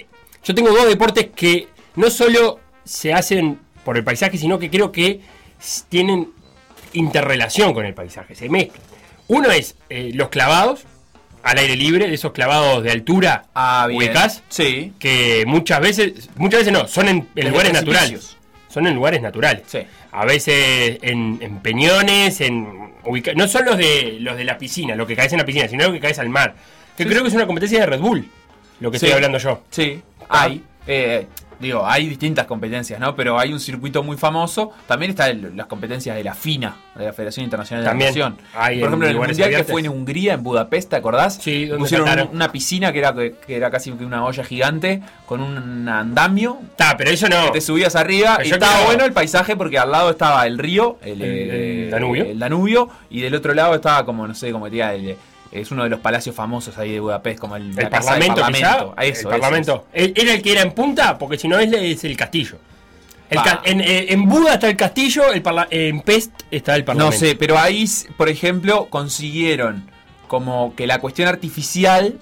Yo 0.44 0.54
tengo 0.54 0.70
dos 0.70 0.86
deportes 0.88 1.28
que 1.34 1.68
no 1.96 2.10
solo 2.10 2.60
se 2.84 3.12
hacen 3.12 3.58
por 3.84 3.96
el 3.96 4.04
paisaje, 4.04 4.38
sino 4.38 4.58
que 4.58 4.70
creo 4.70 4.92
que 4.92 5.20
tienen 5.88 6.30
interrelación 6.92 7.74
con 7.74 7.84
el 7.84 7.94
paisaje, 7.94 8.34
se 8.34 8.48
mezclan. 8.48 8.82
Uno 9.28 9.50
es 9.50 9.76
eh, 9.90 10.10
los 10.14 10.28
clavados 10.28 10.84
al 11.42 11.58
aire 11.58 11.76
libre, 11.76 12.08
de 12.08 12.14
esos 12.14 12.32
clavados 12.32 12.82
de 12.82 12.90
altura, 12.90 13.44
Ah, 13.54 13.88
Sí. 14.48 14.92
que 14.98 15.44
muchas 15.46 15.80
veces, 15.80 16.30
muchas 16.36 16.60
veces 16.60 16.72
no, 16.72 16.88
son 16.88 17.08
en, 17.08 17.28
lugares 17.34 17.72
naturales. 17.72 18.36
Son 18.68 18.86
en 18.86 18.94
lugares 18.94 19.22
naturales. 19.22 19.62
Sí. 19.66 19.78
A 20.12 20.24
veces 20.24 20.98
en, 21.02 21.38
en 21.40 21.58
peñones, 21.60 22.40
en 22.40 22.92
ubica- 23.04 23.34
no 23.34 23.48
son 23.48 23.64
los 23.66 23.78
de 23.78 24.18
los 24.20 24.36
de 24.36 24.44
la 24.44 24.58
piscina, 24.58 24.94
lo 24.94 25.06
que 25.06 25.16
caes 25.16 25.32
en 25.32 25.38
la 25.38 25.44
piscina, 25.46 25.68
sino 25.68 25.86
lo 25.86 25.92
que 25.92 26.00
caes 26.00 26.18
al 26.18 26.28
mar. 26.28 26.54
Que 26.96 27.06
creo 27.06 27.22
que 27.22 27.28
es 27.28 27.34
una 27.34 27.46
competencia 27.46 27.80
de 27.80 27.86
Red 27.86 28.00
Bull, 28.00 28.28
lo 28.80 28.90
que 28.90 28.96
estoy 28.96 29.12
hablando 29.12 29.38
yo. 29.38 29.62
Sí. 29.70 30.00
Hay. 30.28 30.62
Eh, 30.86 31.26
digo, 31.60 31.84
hay 31.86 32.08
distintas 32.08 32.46
competencias, 32.46 32.98
¿no? 33.00 33.14
Pero 33.16 33.38
hay 33.38 33.52
un 33.52 33.58
circuito 33.60 34.02
muy 34.02 34.16
famoso. 34.16 34.70
También 34.86 35.10
están 35.10 35.56
las 35.56 35.66
competencias 35.66 36.16
de 36.16 36.22
la 36.24 36.32
FINA, 36.32 36.76
de 36.94 37.04
la 37.06 37.12
Federación 37.12 37.44
Internacional 37.44 37.82
de 37.84 37.90
También 37.90 38.08
Natación. 38.14 38.38
hay 38.54 38.78
Por 38.78 38.88
ejemplo, 38.88 39.08
en 39.08 39.14
el 39.16 39.20
mundial 39.20 39.50
que 39.50 39.64
fue 39.64 39.80
en 39.82 39.88
Hungría, 39.88 40.34
en 40.34 40.42
Budapest, 40.44 40.90
¿te 40.90 40.96
acordás? 40.96 41.34
Sí, 41.42 41.66
donde 41.66 41.82
pusieron 41.82 42.08
un- 42.08 42.28
una 42.36 42.50
piscina 42.52 42.92
que 42.92 43.00
era, 43.00 43.12
que 43.14 43.36
era 43.56 43.70
casi 43.70 43.90
una 43.90 44.24
olla 44.24 44.44
gigante 44.44 45.02
con 45.26 45.40
un 45.42 45.86
andamio. 45.88 46.58
Está, 46.70 46.96
pero 46.96 47.10
eso 47.10 47.28
no. 47.28 47.46
que 47.46 47.50
te 47.50 47.60
subías 47.60 47.96
arriba 47.96 48.34
Pero 48.36 48.48
y 48.48 48.52
estaba 48.52 48.84
bueno 48.86 49.04
el 49.04 49.12
paisaje 49.12 49.56
porque 49.56 49.78
al 49.78 49.90
lado 49.90 50.10
estaba 50.10 50.46
el 50.46 50.58
río, 50.58 50.98
el, 51.02 51.20
El- 51.20 51.50
eh, 51.50 51.84
el 51.86 51.90
Danubio. 51.90 52.24
el 52.24 52.38
Danubio, 52.38 52.88
y 53.10 53.20
del 53.20 53.34
otro 53.34 53.52
lado 53.52 53.74
estaba 53.74 54.04
como, 54.06 54.26
no 54.26 54.34
sé, 54.34 54.52
como 54.52 54.66
diría, 54.66 54.94
el- 54.94 55.16
es 55.52 55.70
uno 55.70 55.84
de 55.84 55.90
los 55.90 56.00
palacios 56.00 56.34
famosos 56.34 56.76
ahí 56.78 56.92
de 56.92 57.00
Budapest, 57.00 57.38
como 57.38 57.56
el, 57.56 57.70
El 57.78 57.88
casa 57.88 58.14
del 58.16 58.26
parlamento, 58.28 58.46
quizá. 58.52 58.76
Eso, 58.76 58.94
el 58.98 59.08
eso, 59.12 59.28
parlamento. 59.30 59.86
¿E- 59.92 60.12
¿Era 60.14 60.34
el 60.34 60.42
que 60.42 60.52
era 60.52 60.62
en 60.62 60.72
punta? 60.72 61.16
Porque 61.18 61.38
si 61.38 61.48
no 61.48 61.58
es, 61.58 61.72
es 61.72 62.04
el 62.04 62.16
castillo. 62.16 62.58
El 63.30 63.38
en, 63.64 63.80
eh, 63.82 64.06
en 64.12 64.26
Buda 64.26 64.54
está 64.54 64.68
el 64.68 64.76
castillo, 64.76 65.30
el 65.32 65.42
en 65.70 66.00
Pest 66.00 66.32
está 66.50 66.74
el 66.74 66.80
No 66.82 66.86
parlamento. 66.86 67.18
sé, 67.18 67.34
pero 67.36 67.58
ahí, 67.58 67.84
por 68.16 68.28
ejemplo, 68.30 68.86
consiguieron 68.88 69.90
como 70.28 70.74
que 70.74 70.86
la 70.86 70.98
cuestión 71.00 71.28
artificial 71.28 72.18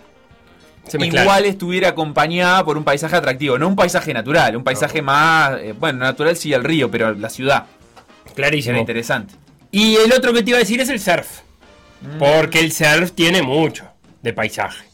Se 0.89 1.05
igual 1.05 1.45
estuviera 1.45 1.91
acompañada 1.91 2.65
por 2.65 2.77
un 2.77 2.83
paisaje 2.85 3.15
atractivo, 3.17 3.57
no 3.59 3.69
un 3.69 3.77
paisaje 3.77 4.13
natural, 4.13 4.57
un 4.57 4.65
paisaje 4.65 5.01
más, 5.03 5.53
eh, 5.61 5.75
bueno, 5.79 6.01
natural 6.01 6.37
sí 6.37 6.53
el 6.53 6.65
río, 6.65 6.91
pero 6.91 7.15
la 7.15 7.31
ciudad. 7.31 7.67
Era 8.25 8.35
Clarísimo. 8.35 8.79
interesante. 8.79 9.35
Y 9.71 9.97
el 9.97 10.13
otro 10.13 10.33
que 10.33 10.43
te 10.43 10.51
iba 10.51 10.57
a 10.59 10.61
decir 10.61 10.81
es 10.81 10.89
el 10.89 10.99
surf. 11.01 11.41
Porque 12.19 12.61
el 12.61 12.73
surf 12.73 13.13
tiene 13.13 13.43
mucho 13.43 13.89
de 14.23 14.33
paisaje. 14.33 14.87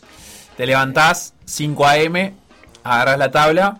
Te 0.57 0.67
levantás 0.67 1.35
5 1.45 1.87
a.m., 1.87 2.35
agarras 2.85 3.19
la 3.19 3.31
tabla, 3.31 3.79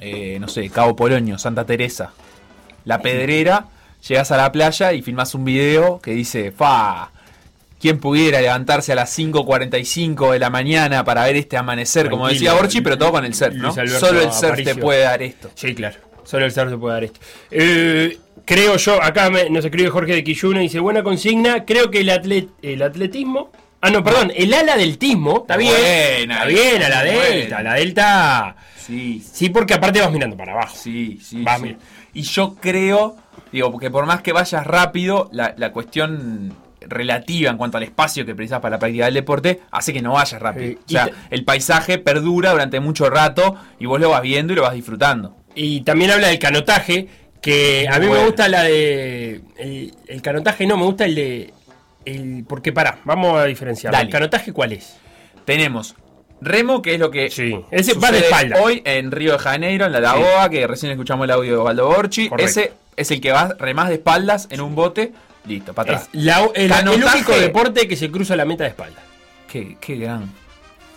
eh, 0.00 0.38
no 0.40 0.48
sé, 0.48 0.68
Cabo 0.70 0.96
Polonio, 0.96 1.38
Santa 1.38 1.64
Teresa, 1.64 2.12
La 2.84 3.00
Pedrera, 3.00 3.66
llegas 4.06 4.30
a 4.30 4.36
la 4.36 4.52
playa 4.52 4.92
y 4.92 5.02
filmas 5.02 5.34
un 5.34 5.44
video 5.44 6.00
que 6.00 6.12
dice, 6.12 6.52
fa, 6.52 7.10
¿quién 7.80 7.98
pudiera 7.98 8.40
levantarse 8.40 8.92
a 8.92 8.94
las 8.94 9.18
5.45 9.18 10.32
de 10.32 10.38
la 10.38 10.50
mañana 10.50 11.04
para 11.04 11.24
ver 11.24 11.36
este 11.36 11.56
amanecer? 11.56 12.10
Como 12.10 12.28
decía 12.28 12.54
Borchi, 12.54 12.80
pero 12.80 12.98
todo 12.98 13.12
con 13.12 13.24
el 13.24 13.34
surf, 13.34 13.54
¿no? 13.54 13.72
Solo 13.72 14.20
el 14.20 14.32
surf 14.32 14.62
te 14.64 14.74
puede 14.74 15.02
dar 15.02 15.22
esto. 15.22 15.50
Sí, 15.54 15.74
claro. 15.74 15.98
Solo 16.24 16.46
el 16.46 16.52
surf 16.52 16.70
te 16.70 16.78
puede 16.78 16.94
dar 16.94 17.04
esto. 17.04 17.20
Eh, 17.50 18.18
creo 18.44 18.76
yo, 18.76 19.02
acá 19.02 19.30
me- 19.30 19.50
nos 19.50 19.64
escribe 19.64 19.90
Jorge 19.90 20.12
de 20.14 20.24
Quilluno, 20.24 20.60
dice, 20.60 20.78
buena 20.80 21.02
consigna, 21.02 21.64
creo 21.64 21.90
que 21.90 22.00
el, 22.00 22.08
atlet- 22.10 22.50
el 22.62 22.82
atletismo... 22.82 23.50
Ah, 23.80 23.90
no, 23.90 24.02
perdón, 24.02 24.32
el 24.34 24.54
ala 24.54 24.76
del 24.78 24.96
tismo, 24.96 25.40
está 25.42 25.58
bien. 25.58 25.72
Buena, 25.74 26.34
está 26.36 26.46
bien, 26.46 26.82
a 26.82 26.88
la 26.88 27.02
delta, 27.02 27.58
a 27.58 27.62
la 27.62 27.74
delta... 27.74 28.56
Sí, 28.78 29.22
Sí, 29.32 29.48
porque 29.50 29.74
aparte 29.74 30.00
vas 30.00 30.10
mirando 30.12 30.36
para 30.36 30.52
abajo. 30.52 30.74
Sí, 30.76 31.18
sí, 31.22 31.42
Va, 31.42 31.58
sí. 31.58 31.76
Y 32.14 32.22
yo 32.22 32.54
creo, 32.60 33.16
digo, 33.52 33.70
porque 33.72 33.90
por 33.90 34.06
más 34.06 34.22
que 34.22 34.32
vayas 34.32 34.66
rápido, 34.66 35.28
la, 35.32 35.54
la 35.58 35.72
cuestión 35.72 36.54
relativa 36.80 37.50
en 37.50 37.56
cuanto 37.56 37.78
al 37.78 37.82
espacio 37.82 38.26
que 38.26 38.34
precisas 38.34 38.60
para 38.60 38.76
la 38.76 38.78
práctica 38.78 39.06
del 39.06 39.14
deporte 39.14 39.60
hace 39.70 39.92
que 39.92 40.02
no 40.02 40.12
vayas 40.12 40.40
rápido. 40.40 40.78
O 40.86 40.88
sea, 40.90 41.08
el 41.30 41.44
paisaje 41.44 41.98
perdura 41.98 42.52
durante 42.52 42.78
mucho 42.80 43.08
rato 43.08 43.56
y 43.78 43.86
vos 43.86 43.98
lo 44.00 44.10
vas 44.10 44.20
viendo 44.22 44.52
y 44.52 44.56
lo 44.56 44.62
vas 44.62 44.74
disfrutando. 44.74 45.34
Y 45.54 45.80
también 45.82 46.10
habla 46.10 46.28
del 46.28 46.38
canotaje, 46.38 47.08
que 47.44 47.86
a 47.90 47.98
mí 47.98 48.06
me 48.08 48.24
gusta 48.24 48.48
la 48.48 48.62
de... 48.62 49.40
El, 49.58 49.94
el 50.08 50.22
canotaje 50.22 50.66
no, 50.66 50.76
me 50.76 50.84
gusta 50.84 51.04
el 51.04 51.14
de... 51.14 51.52
El, 52.04 52.44
porque 52.48 52.72
pará, 52.72 52.98
vamos 53.04 53.38
a 53.38 53.44
diferenciar. 53.44 53.94
¿El 53.94 54.08
canotaje 54.08 54.52
cuál 54.52 54.72
es? 54.72 54.96
Tenemos 55.44 55.94
remo, 56.40 56.82
que 56.82 56.94
es 56.94 57.00
lo 57.00 57.10
que 57.10 57.30
Sí, 57.30 57.54
ese 57.70 57.94
va 57.94 58.10
de 58.10 58.18
espalda. 58.20 58.60
hoy 58.62 58.82
en 58.84 59.10
Río 59.10 59.32
de 59.32 59.38
Janeiro, 59.38 59.86
en 59.86 59.92
la 59.92 60.00
Lagoa, 60.00 60.48
que 60.50 60.66
recién 60.66 60.92
escuchamos 60.92 61.24
el 61.24 61.30
audio 61.30 61.52
de 61.52 61.56
Osvaldo 61.58 61.86
Borchi. 61.88 62.28
Correcto. 62.28 62.50
Ese 62.50 62.72
es 62.96 63.10
el 63.10 63.20
que 63.20 63.32
vas 63.32 63.56
remás 63.58 63.88
de 63.88 63.94
espaldas 63.94 64.48
en 64.50 64.60
un 64.60 64.74
bote, 64.74 65.12
listo, 65.46 65.72
para 65.74 65.92
Es 65.92 65.96
atrás. 66.02 66.10
la- 66.12 66.48
el, 66.54 66.70
el 66.72 66.88
único 66.88 67.32
deporte 67.38 67.88
que 67.88 67.96
se 67.96 68.10
cruza 68.10 68.36
la 68.36 68.44
meta 68.44 68.64
de 68.64 68.70
espalda. 68.70 69.00
Qué, 69.50 69.76
qué 69.80 69.96
gran 69.96 70.30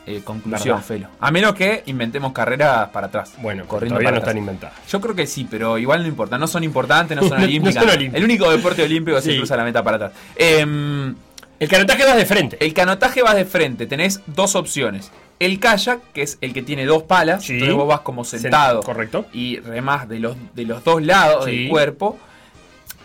eh, 0.07 0.21
conclusión. 0.23 0.81
Felo. 0.81 1.09
A 1.19 1.29
menos 1.31 1.53
que 1.53 1.83
inventemos 1.85 2.31
carreras 2.31 2.89
para 2.89 3.07
atrás. 3.07 3.33
Bueno, 3.39 3.65
corriendo 3.67 3.95
todavía 3.95 4.07
para 4.07 4.15
no 4.15 4.17
atrás. 4.21 4.29
están 4.29 4.37
inventadas. 4.37 4.73
Yo 4.89 5.01
creo 5.01 5.13
que 5.15 5.27
sí, 5.27 5.45
pero 5.49 5.77
igual 5.77 6.01
no 6.01 6.07
importa. 6.07 6.37
No 6.37 6.47
son 6.47 6.63
importantes, 6.63 7.15
no 7.15 7.23
son 7.27 7.37
no 7.39 7.43
olímpicas. 7.43 7.83
son 7.83 7.89
olímpicas. 7.89 8.17
El 8.17 8.23
único 8.23 8.49
deporte 8.49 8.83
olímpico 8.83 9.21
Sí. 9.21 9.37
cruza 9.37 9.55
la 9.57 9.63
meta 9.63 9.83
para 9.83 9.97
atrás. 9.97 10.11
Em, 10.35 11.13
El 11.59 11.67
canotaje 11.69 12.05
vas 12.05 12.15
de 12.15 12.25
frente. 12.25 12.57
el 12.65 12.73
canotaje 12.73 13.21
vas 13.21 13.35
de 13.35 13.45
frente. 13.45 13.85
Tenés 13.85 14.21
dos 14.27 14.55
opciones. 14.55 15.11
El 15.39 15.59
kayak, 15.59 15.99
que 16.13 16.23
es 16.23 16.37
el 16.41 16.51
que 16.53 16.63
tiene 16.63 16.85
dos 16.85 17.03
palas. 17.03 17.43
Sí. 17.43 17.53
Entonces 17.53 17.75
vos 17.75 17.87
vas 17.87 17.99
como 17.99 18.23
sentado. 18.23 18.81
Sen- 18.81 18.85
correcto. 18.85 19.25
Y 19.33 19.59
remás 19.59 20.07
de 20.09 20.19
los, 20.19 20.35
de 20.55 20.63
los 20.65 20.83
dos 20.83 21.01
lados 21.03 21.45
Sí. 21.45 21.51
del 21.63 21.69
cuerpo. 21.69 22.17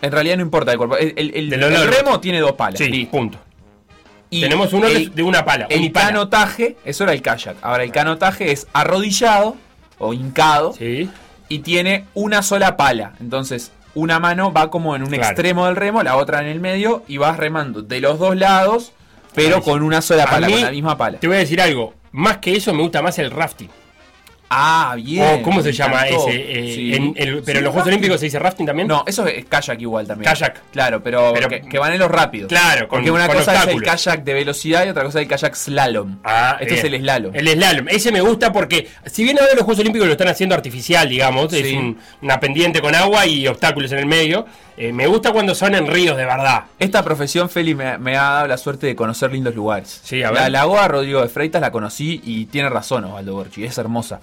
En 0.01 0.11
realidad 0.11 0.35
no 0.37 0.41
importa 0.41 0.71
el 0.71 0.77
cuerpo. 0.77 0.97
El, 0.97 1.51
remo 1.51 2.19
tiene 2.19 2.39
dos 2.39 2.53
palas. 2.53 2.79
Sí, 2.79 3.07
punto. 3.11 3.37
Y 4.37 4.41
Tenemos 4.41 4.73
uno 4.73 4.87
de- 4.87 4.95
el- 4.95 5.15
de 5.15 5.23
una 5.23 5.45
pala. 5.45 5.67
El 5.69 5.91
canotaje, 5.91 6.77
eso 6.85 7.03
era 7.03 7.13
el 7.13 7.21
kayak. 7.21 7.57
Ahora 7.61 7.83
el 7.83 7.91
canotaje 7.91 8.51
es 8.51 8.67
arrodillado 8.73 9.55
o 9.99 10.13
hincado 10.13 10.73
Sí. 10.73 11.09
y 11.49 11.59
tiene 11.59 12.05
una 12.13 12.41
sola 12.41 12.75
pala. 12.77 13.13
Entonces, 13.19 13.71
una 13.95 14.19
mano 14.19 14.51
va 14.51 14.69
como 14.71 14.95
en 14.95 15.03
un 15.03 15.09
Claro. 15.09 15.23
extremo 15.25 15.67
del 15.67 15.75
remo, 15.75 16.01
la 16.03 16.15
otra 16.15 16.41
en 16.41 16.47
el 16.47 16.59
medio 16.59 17.03
y 17.07 17.17
vas 17.17 17.37
remando 17.37 17.81
de 17.83 17.99
los 18.01 18.17
dos 18.17 18.35
lados, 18.35 18.91
pero 19.35 19.61
con 19.61 19.83
una 19.83 20.01
sola 20.01 20.25
pala, 20.25 20.47
mí, 20.47 20.53
con 20.53 20.61
la 20.63 20.71
misma 20.71 20.97
pala. 20.97 21.19
Te 21.19 21.27
voy 21.27 21.35
a 21.37 21.39
decir 21.39 21.61
algo. 21.61 21.93
Más 22.11 22.37
que 22.37 22.55
eso, 22.55 22.73
me 22.73 22.81
gusta 22.81 23.01
más 23.01 23.17
el 23.19 23.29
rafting. 23.31 23.69
Ah, 24.49 24.93
bien. 24.95 25.39
o, 25.39 25.41
¿Cómo 25.41 25.61
se 25.63 25.71
llama 25.71 26.05
encantó. 26.07 26.29
ese? 26.29 26.41
Eh, 26.69 26.73
Sí. 26.75 26.93
en 26.95 27.13
el- 27.15 27.41
pero 27.43 27.57
en 27.59 27.65
los 27.65 27.73
Juegos. 27.73 27.87
Olímpicos 27.87 28.19
se 28.19 28.25
dice 28.27 28.37
rafting 28.37 28.65
también. 28.67 28.87
No, 28.87 29.03
eso 29.07 29.25
es 29.25 29.45
kayak 29.45 29.81
igual 29.81 30.05
también. 30.05 30.31
Kayak. 30.31 30.61
Claro, 30.71 31.01
pero, 31.01 31.31
Pero- 31.33 31.49
que, 31.49 31.61
que 31.61 31.79
van 31.79 31.93
en 31.93 31.99
los 31.99 32.11
rápidos. 32.11 32.49
Claro, 32.49 32.87
con- 32.87 32.99
Porque 32.99 33.09
una 33.11 33.25
con 33.27 33.37
cosa 33.37 33.51
obstáculos. 33.51 33.81
es 33.87 34.05
el 34.05 34.11
kayak 34.13 34.23
de 34.25 34.33
velocidad 34.33 34.85
y 34.85 34.89
otra 34.89 35.03
cosa 35.03 35.19
es 35.19 35.23
el 35.23 35.29
kayak 35.29 35.55
slalom. 35.55 36.19
Ah, 36.23 36.57
Este 36.59 36.75
es 36.75 36.83
el 36.83 36.99
slalom. 36.99 37.35
El 37.35 37.47
slalom. 37.47 37.87
Ese 37.89 38.11
me 38.11 38.21
gusta 38.21 38.51
porque, 38.53 38.87
si 39.07 39.23
bien 39.23 39.39
ahora 39.39 39.53
los 39.55 39.63
Juegos 39.63 39.79
Olímpicos 39.79 40.05
lo 40.07 40.11
están 40.13 40.27
haciendo 40.27 40.53
artificial, 40.55 41.09
digamos, 41.09 41.51
es 41.53 41.65
Sí. 41.67 41.75
un- 41.75 41.97
una 42.21 42.39
pendiente 42.39 42.79
con 42.81 42.93
agua 42.93 43.25
y 43.25 43.47
obstáculos 43.47 43.91
en 43.93 43.99
el 43.99 44.05
medio, 44.05 44.45
eh, 44.77 44.91
me 44.93 45.07
gusta 45.07 45.31
cuando 45.31 45.53
son 45.55 45.75
en 45.75 45.87
ríos 45.87 46.17
de 46.17 46.25
verdad. 46.25 46.65
Esta 46.79 47.03
profesión, 47.03 47.49
Feli, 47.49 47.75
me, 47.75 47.97
me 47.97 48.17
ha 48.17 48.23
dado 48.23 48.47
la 48.47 48.57
suerte 48.57 48.87
de 48.87 48.95
conocer 48.95 49.31
lindos 49.31 49.55
lugares. 49.55 50.01
Sí, 50.03 50.23
a 50.23 50.31
ver. 50.31 50.41
La 50.41 50.49
Lagoa 50.49 50.87
Rodrigo 50.87 51.21
de 51.21 51.29
Freitas 51.29 51.61
la 51.61 51.71
conocí 51.71 52.21
y 52.23 52.45
tiene 52.45 52.69
razón 52.69 53.05
Osvaldo 53.05 53.33
Borchi, 53.33 53.63
es 53.65 53.77
hermosa. 53.77 54.19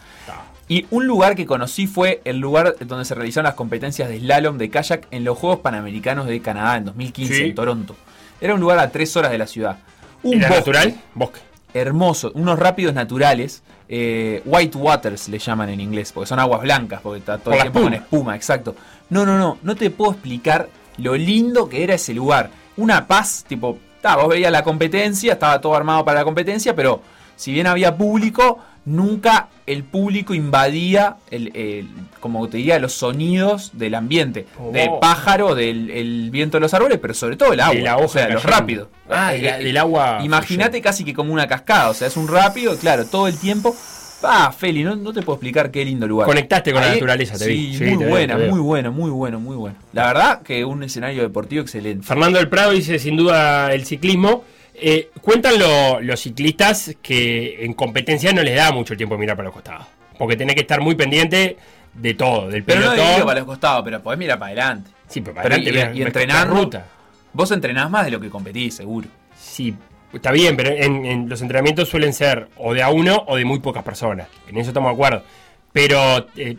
Y 0.68 0.86
un 0.90 1.06
lugar 1.06 1.34
que 1.34 1.46
conocí 1.46 1.86
fue 1.88 2.20
el 2.24 2.38
lugar 2.38 2.76
donde 2.80 3.04
se 3.04 3.14
realizaron 3.16 3.44
las 3.46 3.54
competencias 3.54 4.08
de 4.08 4.18
slalom 4.20 4.56
de 4.56 4.70
kayak 4.70 5.06
en 5.10 5.24
los 5.24 5.36
Juegos 5.36 5.60
Panamericanos 5.60 6.26
de 6.26 6.40
Canadá 6.40 6.76
en 6.76 6.84
2015 6.84 7.34
Sí. 7.34 7.42
en 7.42 7.54
Toronto. 7.56 7.96
Era 8.40 8.54
un 8.54 8.60
lugar 8.60 8.78
a 8.78 8.90
tres 8.90 9.16
horas 9.16 9.32
de 9.32 9.38
la 9.38 9.46
ciudad. 9.48 9.78
Un 10.22 10.34
¿Era 10.34 10.48
bosque 10.48 10.60
natural? 10.72 10.94
Bosque. 11.14 11.40
Hermoso, 11.74 12.32
unos 12.34 12.58
rápidos 12.58 12.94
naturales, 12.94 13.62
eh, 13.88 14.42
white 14.44 14.76
waters 14.78 15.28
le 15.28 15.38
llaman 15.38 15.68
en 15.70 15.80
inglés, 15.80 16.12
porque 16.12 16.28
son 16.28 16.38
aguas 16.38 16.62
blancas, 16.62 17.00
porque 17.02 17.18
está 17.18 17.38
todo 17.38 17.54
el 17.54 17.60
tiempo 17.60 17.82
con 17.82 17.94
espuma. 17.94 18.36
exacto. 18.36 18.74
No, 19.08 19.26
no, 19.26 19.38
no, 19.38 19.58
no 19.62 19.76
te 19.76 19.90
puedo 19.90 20.12
explicar 20.12 20.68
lo 20.98 21.16
lindo 21.16 21.68
que 21.68 21.82
era 21.82 21.94
ese 21.94 22.14
lugar. 22.14 22.50
Una 22.76 23.06
paz, 23.06 23.44
tipo, 23.46 23.78
vos 24.02 24.28
veías 24.28 24.52
la 24.52 24.62
competencia, 24.62 25.34
estaba 25.34 25.60
todo 25.60 25.74
armado 25.74 26.04
para 26.04 26.20
la 26.20 26.24
competencia, 26.24 26.74
pero 26.74 27.02
si 27.36 27.52
bien 27.52 27.66
había 27.66 27.96
público, 27.96 28.58
nunca 28.84 29.48
el 29.66 29.84
público 29.84 30.34
invadía, 30.34 31.16
el, 31.30 31.54
el- 31.54 31.88
como 32.20 32.48
te 32.48 32.56
diría, 32.58 32.78
los 32.78 32.92
sonidos 32.92 33.70
del 33.74 33.94
ambiente, 33.94 34.46
Oh. 34.58 34.72
de 34.72 34.90
pájaro, 35.00 35.54
del 35.54 35.90
el 35.90 36.30
viento 36.30 36.56
de 36.56 36.62
los 36.62 36.74
árboles, 36.74 36.98
pero 37.00 37.14
sobre 37.14 37.36
todo 37.36 37.52
el 37.52 37.60
agua, 37.60 37.74
De 37.74 37.82
la 37.82 37.96
hoja 37.96 38.04
o 38.04 38.08
sea, 38.08 38.28
los 38.28 38.42
rápidos. 38.42 38.88
Ah, 39.08 39.32
de 39.32 39.42
la- 39.42 39.58
del 39.58 39.76
agua 39.76 40.20
Imagínate 40.22 40.80
casi 40.80 41.04
que 41.04 41.14
como 41.14 41.32
una 41.32 41.46
cascada, 41.46 41.90
o 41.90 41.94
sea, 41.94 42.08
es 42.08 42.16
un 42.16 42.28
rápido, 42.28 42.76
claro, 42.76 43.04
todo 43.06 43.28
el 43.28 43.36
tiempo. 43.38 43.74
Ah, 44.22 44.52
Feli, 44.52 44.82
no, 44.84 44.96
no 44.96 45.14
te 45.14 45.22
puedo 45.22 45.36
explicar 45.36 45.70
qué 45.70 45.82
lindo 45.82 46.06
lugar. 46.06 46.26
Conectaste 46.26 46.72
con 46.72 46.82
la 46.82 46.92
naturaleza, 46.92 47.38
te 47.38 47.46
sí, 47.46 47.50
vi. 47.52 47.76
Sí, 47.78 47.84
muy 47.84 47.98
te 47.98 48.06
buena, 48.06 48.36
veo. 48.36 48.50
muy 48.50 48.60
bueno, 48.60 48.92
muy 48.92 49.10
bueno, 49.10 49.40
muy 49.40 49.56
bueno. 49.56 49.76
La 49.94 50.08
verdad 50.08 50.42
que 50.42 50.62
un 50.64 50.82
escenario 50.82 51.22
deportivo 51.22 51.62
excelente. 51.62 52.06
Fernando 52.06 52.38
del 52.38 52.48
Prado 52.50 52.72
dice 52.72 52.98
sin 52.98 53.16
duda 53.16 53.72
el 53.72 53.86
ciclismo. 53.86 54.44
Eh, 54.82 55.10
cuentan 55.20 55.58
lo- 55.58 56.00
los 56.00 56.20
ciclistas 56.20 56.94
que 57.02 57.64
en 57.64 57.74
competencia 57.74 58.32
no 58.32 58.42
les 58.42 58.56
da 58.56 58.72
mucho 58.72 58.96
tiempo 58.96 59.14
de 59.14 59.20
mirar 59.20 59.36
para 59.36 59.46
los 59.46 59.54
costados. 59.54 59.86
Porque 60.18 60.36
tenés 60.36 60.54
que 60.54 60.62
estar 60.62 60.80
muy 60.80 60.94
pendiente 60.94 61.56
de 61.94 62.14
todo, 62.14 62.48
del 62.48 62.62
Pero 62.64 62.80
no 62.80 62.90
pelotón. 62.92 63.14
digo 63.14 63.26
para 63.26 63.40
los 63.40 63.46
costados, 63.46 63.82
pero 63.84 64.02
podés 64.02 64.18
mirar 64.18 64.38
para 64.38 64.52
adelante. 64.52 64.90
Sí, 65.08 65.20
pero 65.20 65.34
para 65.34 65.48
Pero 65.48 65.54
adelante 65.62 65.98
y- 65.98 66.02
y 66.02 66.26
la 66.26 66.44
ruta. 66.44 66.86
Vos 67.32 67.50
entrenás 67.50 67.90
más 67.90 68.04
de 68.04 68.10
lo 68.10 68.20
que 68.20 68.28
competís, 68.30 68.74
seguro. 68.74 69.08
Sí, 69.38 69.74
está 70.12 70.30
bien, 70.32 70.56
pero 70.56 70.70
en, 70.70 71.04
en 71.06 71.28
los 71.28 71.40
entrenamientos 71.42 71.88
suelen 71.88 72.12
ser 72.12 72.48
o 72.56 72.74
de 72.74 72.82
a 72.82 72.90
uno 72.90 73.24
o 73.26 73.36
de 73.36 73.44
muy 73.44 73.60
pocas 73.60 73.82
personas. 73.82 74.28
En 74.48 74.56
eso 74.58 74.70
estamos 74.70 74.90
de 74.90 74.94
acuerdo. 74.94 75.24
Pero 75.72 76.26
eh, 76.36 76.56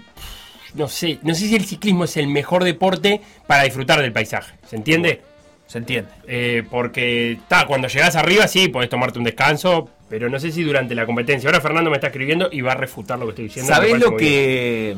no 0.74 0.88
sé, 0.88 1.20
no 1.24 1.34
sé 1.36 1.48
si 1.48 1.56
el 1.56 1.66
ciclismo 1.66 2.06
es 2.06 2.16
el 2.18 2.28
mejor 2.28 2.64
deporte 2.64 3.22
para 3.48 3.64
disfrutar 3.64 4.02
del 4.02 4.14
paisaje. 4.14 4.56
¿Se 4.68 4.76
entiende? 4.78 5.22
Se 5.72 5.78
entiende. 5.78 6.12
Eh, 6.28 6.64
porque 6.70 7.32
está, 7.32 7.66
cuando 7.66 7.88
llegas 7.88 8.18
arriba 8.18 8.46
sí 8.50 8.68
podés 8.68 8.90
tomarte 8.90 9.20
un 9.20 9.24
descanso, 9.24 9.88
pero 10.10 10.28
no 10.28 10.38
sé 10.38 10.52
si 10.52 10.64
durante 10.64 10.94
la 10.96 11.06
competencia. 11.06 11.48
Ahora 11.48 11.62
Fernando 11.62 11.90
me 11.90 11.96
está 11.96 12.08
escribiendo 12.08 12.50
y 12.52 12.60
va 12.60 12.74
a 12.74 12.76
refutar 12.76 13.18
lo 13.18 13.28
que 13.28 13.30
estoy 13.30 13.46
diciendo. 13.46 13.74
¿Sabés 13.74 13.98
lo 13.98 14.18
que 14.18 14.98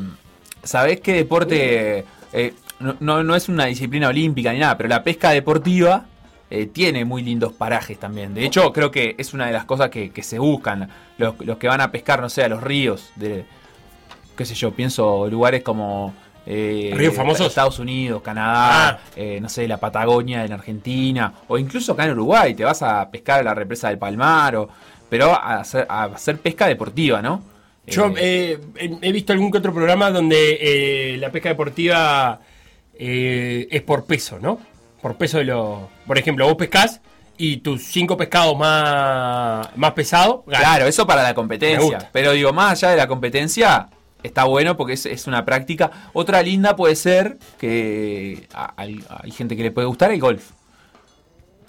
¿sabés 0.63 0.99
qué 0.99 1.13
deporte? 1.13 2.05
eh, 2.33 2.53
no, 2.79 2.95
no, 3.01 3.23
no 3.23 3.35
es 3.35 3.49
una 3.49 3.65
disciplina 3.65 4.07
olímpica 4.07 4.51
ni 4.51 4.57
nada, 4.57 4.75
pero 4.75 4.89
la 4.89 5.03
pesca 5.03 5.29
deportiva 5.29 6.07
eh, 6.49 6.65
tiene 6.65 7.05
muy 7.05 7.21
lindos 7.21 7.53
parajes 7.53 7.99
también. 7.99 8.33
De 8.33 8.43
hecho, 8.43 8.73
creo 8.73 8.89
que 8.89 9.13
es 9.19 9.35
una 9.35 9.45
de 9.45 9.53
las 9.53 9.65
cosas 9.65 9.91
que, 9.91 10.09
que 10.09 10.23
se 10.23 10.39
buscan. 10.39 10.89
Los, 11.19 11.35
los 11.45 11.59
que 11.59 11.67
van 11.67 11.81
a 11.81 11.91
pescar, 11.91 12.19
no 12.19 12.29
sé, 12.29 12.45
a 12.45 12.49
los 12.49 12.63
ríos 12.63 13.11
de, 13.15 13.45
qué 14.35 14.43
sé 14.43 14.55
yo, 14.55 14.71
pienso 14.71 15.27
lugares 15.29 15.61
como... 15.61 16.15
eh, 16.45 16.91
¿Ríos 16.93 17.13
famosos? 17.15 17.47
Estados 17.47 17.79
Unidos, 17.79 18.21
Canadá, 18.21 18.89
Ah. 18.89 18.99
eh, 19.15 19.39
no 19.41 19.47
sé, 19.49 19.67
la 19.67 19.77
Patagonia 19.77 20.43
en 20.45 20.51
Argentina, 20.53 21.33
o 21.47 21.57
incluso 21.57 21.93
acá 21.93 22.05
en 22.05 22.11
Uruguay, 22.11 22.53
te 22.53 22.63
vas 22.63 22.81
a 22.81 23.09
pescar 23.09 23.39
a 23.39 23.43
la 23.43 23.53
represa 23.53 23.87
del 23.89 23.97
Palmar, 23.97 24.55
o- 24.57 24.69
pero 25.09 25.31
a 25.33 25.59
hacer, 25.61 25.85
a 25.89 26.03
hacer 26.05 26.37
pesca 26.37 26.67
deportiva, 26.67 27.21
¿no? 27.21 27.43
Yo 27.85 28.13
Eh, 28.17 28.59
he 28.77 29.11
visto 29.11 29.33
algún 29.33 29.51
que 29.51 29.57
otro 29.57 29.73
programa 29.73 30.09
donde 30.09 31.17
la 31.19 31.29
pesca 31.31 31.49
deportiva 31.49 32.39
es 32.97 33.81
por 33.83 34.05
peso, 34.05 34.39
¿no? 34.39 34.59
Por 35.01 35.15
peso 35.17 35.37
de 35.39 35.43
los. 35.45 35.79
Por 36.07 36.17
ejemplo, 36.17 36.45
vos 36.45 36.55
pescás 36.55 37.01
y 37.37 37.57
tus 37.57 37.83
cinco 37.83 38.15
pescados 38.15 38.57
más, 38.57 39.67
más 39.75 39.91
pesados. 39.93 40.41
Claro, 40.47 40.85
eso 40.87 41.05
para 41.05 41.23
la 41.23 41.33
competencia. 41.33 42.09
Pero 42.13 42.31
digo, 42.31 42.53
más 42.53 42.71
allá 42.83 42.91
de 42.91 42.97
la 42.97 43.07
competencia, 43.07 43.87
está 44.23 44.45
bueno 44.45 44.75
porque 44.77 44.93
es, 44.93 45.05
es 45.05 45.27
una 45.27 45.45
práctica. 45.45 45.91
Otra 46.13 46.41
linda 46.41 46.75
puede 46.75 46.95
ser 46.95 47.37
que 47.59 48.47
a- 48.53 48.73
hay, 48.77 49.03
hay 49.09 49.31
gente 49.31 49.55
que 49.55 49.63
le 49.63 49.71
puede 49.71 49.87
gustar 49.87 50.11
el 50.11 50.19
golf. 50.19 50.51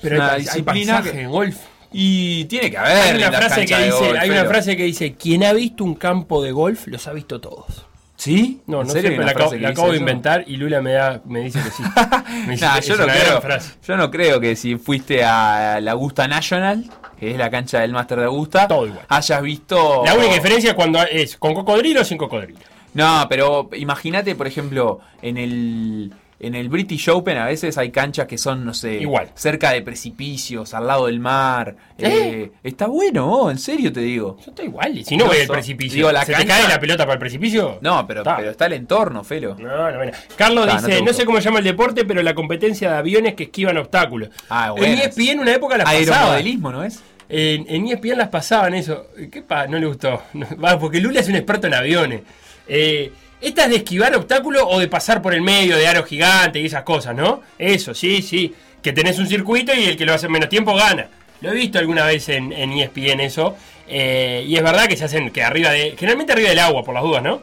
Pero 0.00 0.16
una 0.16 0.26
hay, 0.26 0.32
hay 0.32 0.38
disciplina 0.42 1.02
que- 1.02 1.20
en 1.20 1.30
golf. 1.30 1.56
Y 1.96 2.46
tiene 2.46 2.70
que 2.72 2.76
haber. 2.78 2.96
Hay 2.96 3.16
una, 3.18 3.30
frase 3.32 3.66
que, 3.66 3.76
dice, 3.84 4.18
hay 4.18 4.30
una 4.30 4.44
frase 4.46 4.76
que 4.76 4.82
dice: 4.82 5.14
Quien 5.14 5.44
ha 5.44 5.52
visto 5.52 5.84
un 5.84 5.94
campo 5.94 6.42
de 6.42 6.50
golf 6.50 6.88
los 6.88 7.06
ha 7.06 7.12
visto 7.12 7.40
todos. 7.40 7.83
¿Sí? 8.24 8.62
No, 8.66 8.80
¿En 8.80 8.86
no 8.86 8.92
sé, 8.94 9.02
la, 9.02 9.30
acabo, 9.30 9.52
la 9.54 9.72
de 9.92 9.96
inventar 9.98 10.44
y 10.46 10.56
Lula 10.56 10.80
me, 10.80 10.92
da, 10.92 11.20
me 11.26 11.40
dice 11.40 11.60
que 11.62 11.68
sí. 11.70 11.82
Me 12.46 12.52
dice 12.52 12.64
Nah, 12.64 12.76
que 12.80 12.86
yo 12.86 12.96
no 12.96 13.04
creo. 13.04 13.40
frase. 13.42 13.72
Yo 13.86 13.96
no 13.98 14.10
creo 14.10 14.40
que 14.40 14.56
si 14.56 14.76
fuiste 14.76 15.22
a 15.22 15.78
la 15.82 15.92
Augusta 15.92 16.26
National, 16.26 16.84
que 17.20 17.32
es 17.32 17.36
la 17.36 17.50
cancha 17.50 17.80
del 17.80 17.92
Master 17.92 18.20
de 18.20 18.24
Augusta, 18.24 18.66
Todo 18.66 18.86
igual. 18.86 19.04
hayas 19.10 19.42
visto. 19.42 20.02
La 20.06 20.14
única 20.14 20.32
diferencia 20.32 20.70
es 20.70 20.74
cuando 20.74 21.02
es 21.02 21.36
con 21.36 21.52
cocodrilo 21.52 22.00
o 22.00 22.04
sin 22.04 22.16
cocodrilo. 22.16 22.60
No, 22.94 23.26
pero 23.28 23.68
imagínate, 23.76 24.34
por 24.36 24.46
ejemplo, 24.46 25.00
en 25.20 25.36
el 25.36 26.12
en 26.40 26.54
el 26.54 26.68
British 26.68 27.08
Open 27.08 27.36
a 27.38 27.46
veces 27.46 27.78
hay 27.78 27.90
canchas 27.90 28.26
que 28.26 28.36
son, 28.38 28.64
no 28.64 28.74
sé, 28.74 28.94
Igual. 28.94 29.30
cerca 29.34 29.70
de 29.72 29.82
precipicios, 29.82 30.74
al 30.74 30.86
lado 30.86 31.06
del 31.06 31.20
mar. 31.20 31.76
¿Eh? 31.98 32.04
Eh, 32.08 32.52
está 32.62 32.86
bueno, 32.86 33.30
oh, 33.32 33.50
en 33.50 33.58
serio 33.58 33.92
te 33.92 34.00
digo. 34.00 34.36
Yo 34.44 34.50
estoy 34.50 34.66
igual. 34.66 35.04
Si 35.04 35.16
no, 35.16 35.24
No 35.24 35.30
voy 35.30 35.40
al 35.40 35.46
precipicio. 35.48 35.96
digo, 35.96 36.12
la 36.12 36.24
¿Se 36.24 36.32
cancha- 36.32 36.46
te 36.56 36.60
cae 36.62 36.68
la 36.68 36.80
pelota 36.80 37.04
para 37.04 37.14
el 37.14 37.18
precipicio? 37.20 37.78
No, 37.80 38.06
pero, 38.06 38.20
Está. 38.20 38.36
pero 38.36 38.50
está 38.50 38.66
el 38.66 38.72
entorno, 38.74 39.24
Felo. 39.24 39.56
No, 39.58 39.90
no, 39.90 39.96
bueno. 39.96 40.12
Carlos 40.36 40.66
Ah, 40.70 40.76
dice, 40.80 41.02
no, 41.02 41.12
sé 41.12 41.24
cómo 41.24 41.38
se 41.38 41.44
llama 41.44 41.58
el 41.60 41.64
deporte, 41.64 42.04
pero 42.04 42.22
la 42.22 42.34
competencia 42.34 42.90
de 42.92 42.96
aviones 42.98 43.34
que 43.34 43.44
esquivan 43.44 43.76
obstáculos. 43.78 44.28
Ah, 44.48 44.70
bueno. 44.72 44.86
En 44.86 44.98
ESPN 44.98 45.30
en 45.30 45.40
una 45.40 45.54
época 45.54 45.76
las 45.78 45.84
pasaba. 45.84 46.16
Aeromodelismo, 46.16 46.72
¿no 46.72 46.84
es? 46.84 47.00
En, 47.28 47.64
en 47.68 47.86
ESPN 47.88 48.18
las 48.18 48.28
pasaban 48.28 48.74
eso. 48.74 49.06
¿Qué 49.32 49.40
pa? 49.42 49.66
No 49.66 49.78
le 49.78 49.86
gustó. 49.86 50.22
No, 50.34 50.78
porque 50.78 51.00
Lula 51.00 51.20
es 51.20 51.28
un 51.28 51.36
experto 51.36 51.66
en 51.68 51.74
aviones. 51.74 52.20
Eh, 52.68 53.12
esta 53.40 53.64
es 53.64 53.70
de 53.70 53.76
esquivar 53.76 54.14
obstáculos 54.16 54.62
o 54.66 54.78
de 54.78 54.88
pasar 54.88 55.20
por 55.22 55.34
el 55.34 55.42
medio 55.42 55.76
de 55.76 55.86
aro 55.86 56.04
gigante 56.04 56.60
y 56.60 56.66
esas 56.66 56.82
cosas, 56.82 57.14
¿no? 57.14 57.42
Eso, 57.58 57.94
sí, 57.94 58.22
sí. 58.22 58.54
Que 58.82 58.92
tenés 58.92 59.18
un 59.18 59.26
circuito 59.26 59.74
y 59.74 59.84
el 59.84 59.96
que 59.96 60.04
lo 60.06 60.14
hace 60.14 60.26
en 60.26 60.32
menos 60.32 60.48
tiempo 60.48 60.74
gana. 60.74 61.08
Lo 61.40 61.50
he 61.50 61.54
visto 61.54 61.78
alguna 61.78 62.04
vez 62.06 62.28
en, 62.28 62.52
ESPN 62.52 63.20
eso. 63.20 63.56
Eh, 63.88 64.44
y 64.46 64.56
es 64.56 64.62
verdad 64.62 64.86
que 64.86 64.96
se 64.96 65.04
hacen 65.04 65.30
que 65.30 65.42
arriba 65.42 65.70
de. 65.70 65.94
Generalmente 65.98 66.32
arriba 66.32 66.48
del 66.50 66.58
agua, 66.58 66.82
por 66.84 66.94
las 66.94 67.02
dudas, 67.02 67.22
¿no? 67.22 67.42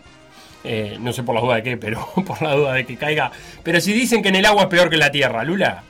Eh, 0.64 0.98
no 1.00 1.12
sé 1.14 1.24
por 1.24 1.34
las 1.36 1.44
dudas 1.44 1.58
de 1.58 1.64
qué, 1.64 1.78
pero 1.78 2.08
por 2.26 2.42
la 2.42 2.54
duda 2.54 2.74
de 2.74 2.86
que 2.86 2.96
caiga. 2.98 3.32
Pero 3.64 3.80
si 3.82 3.94
dicen 3.94 4.22
que 4.24 4.30
en 4.30 4.36
el 4.38 4.46
agua 4.46 4.64
es 4.64 4.68
peor 4.70 4.90
que 4.90 4.96
en 4.96 5.02
la 5.02 5.12
tierra, 5.12 5.44
Lula. 5.44 5.84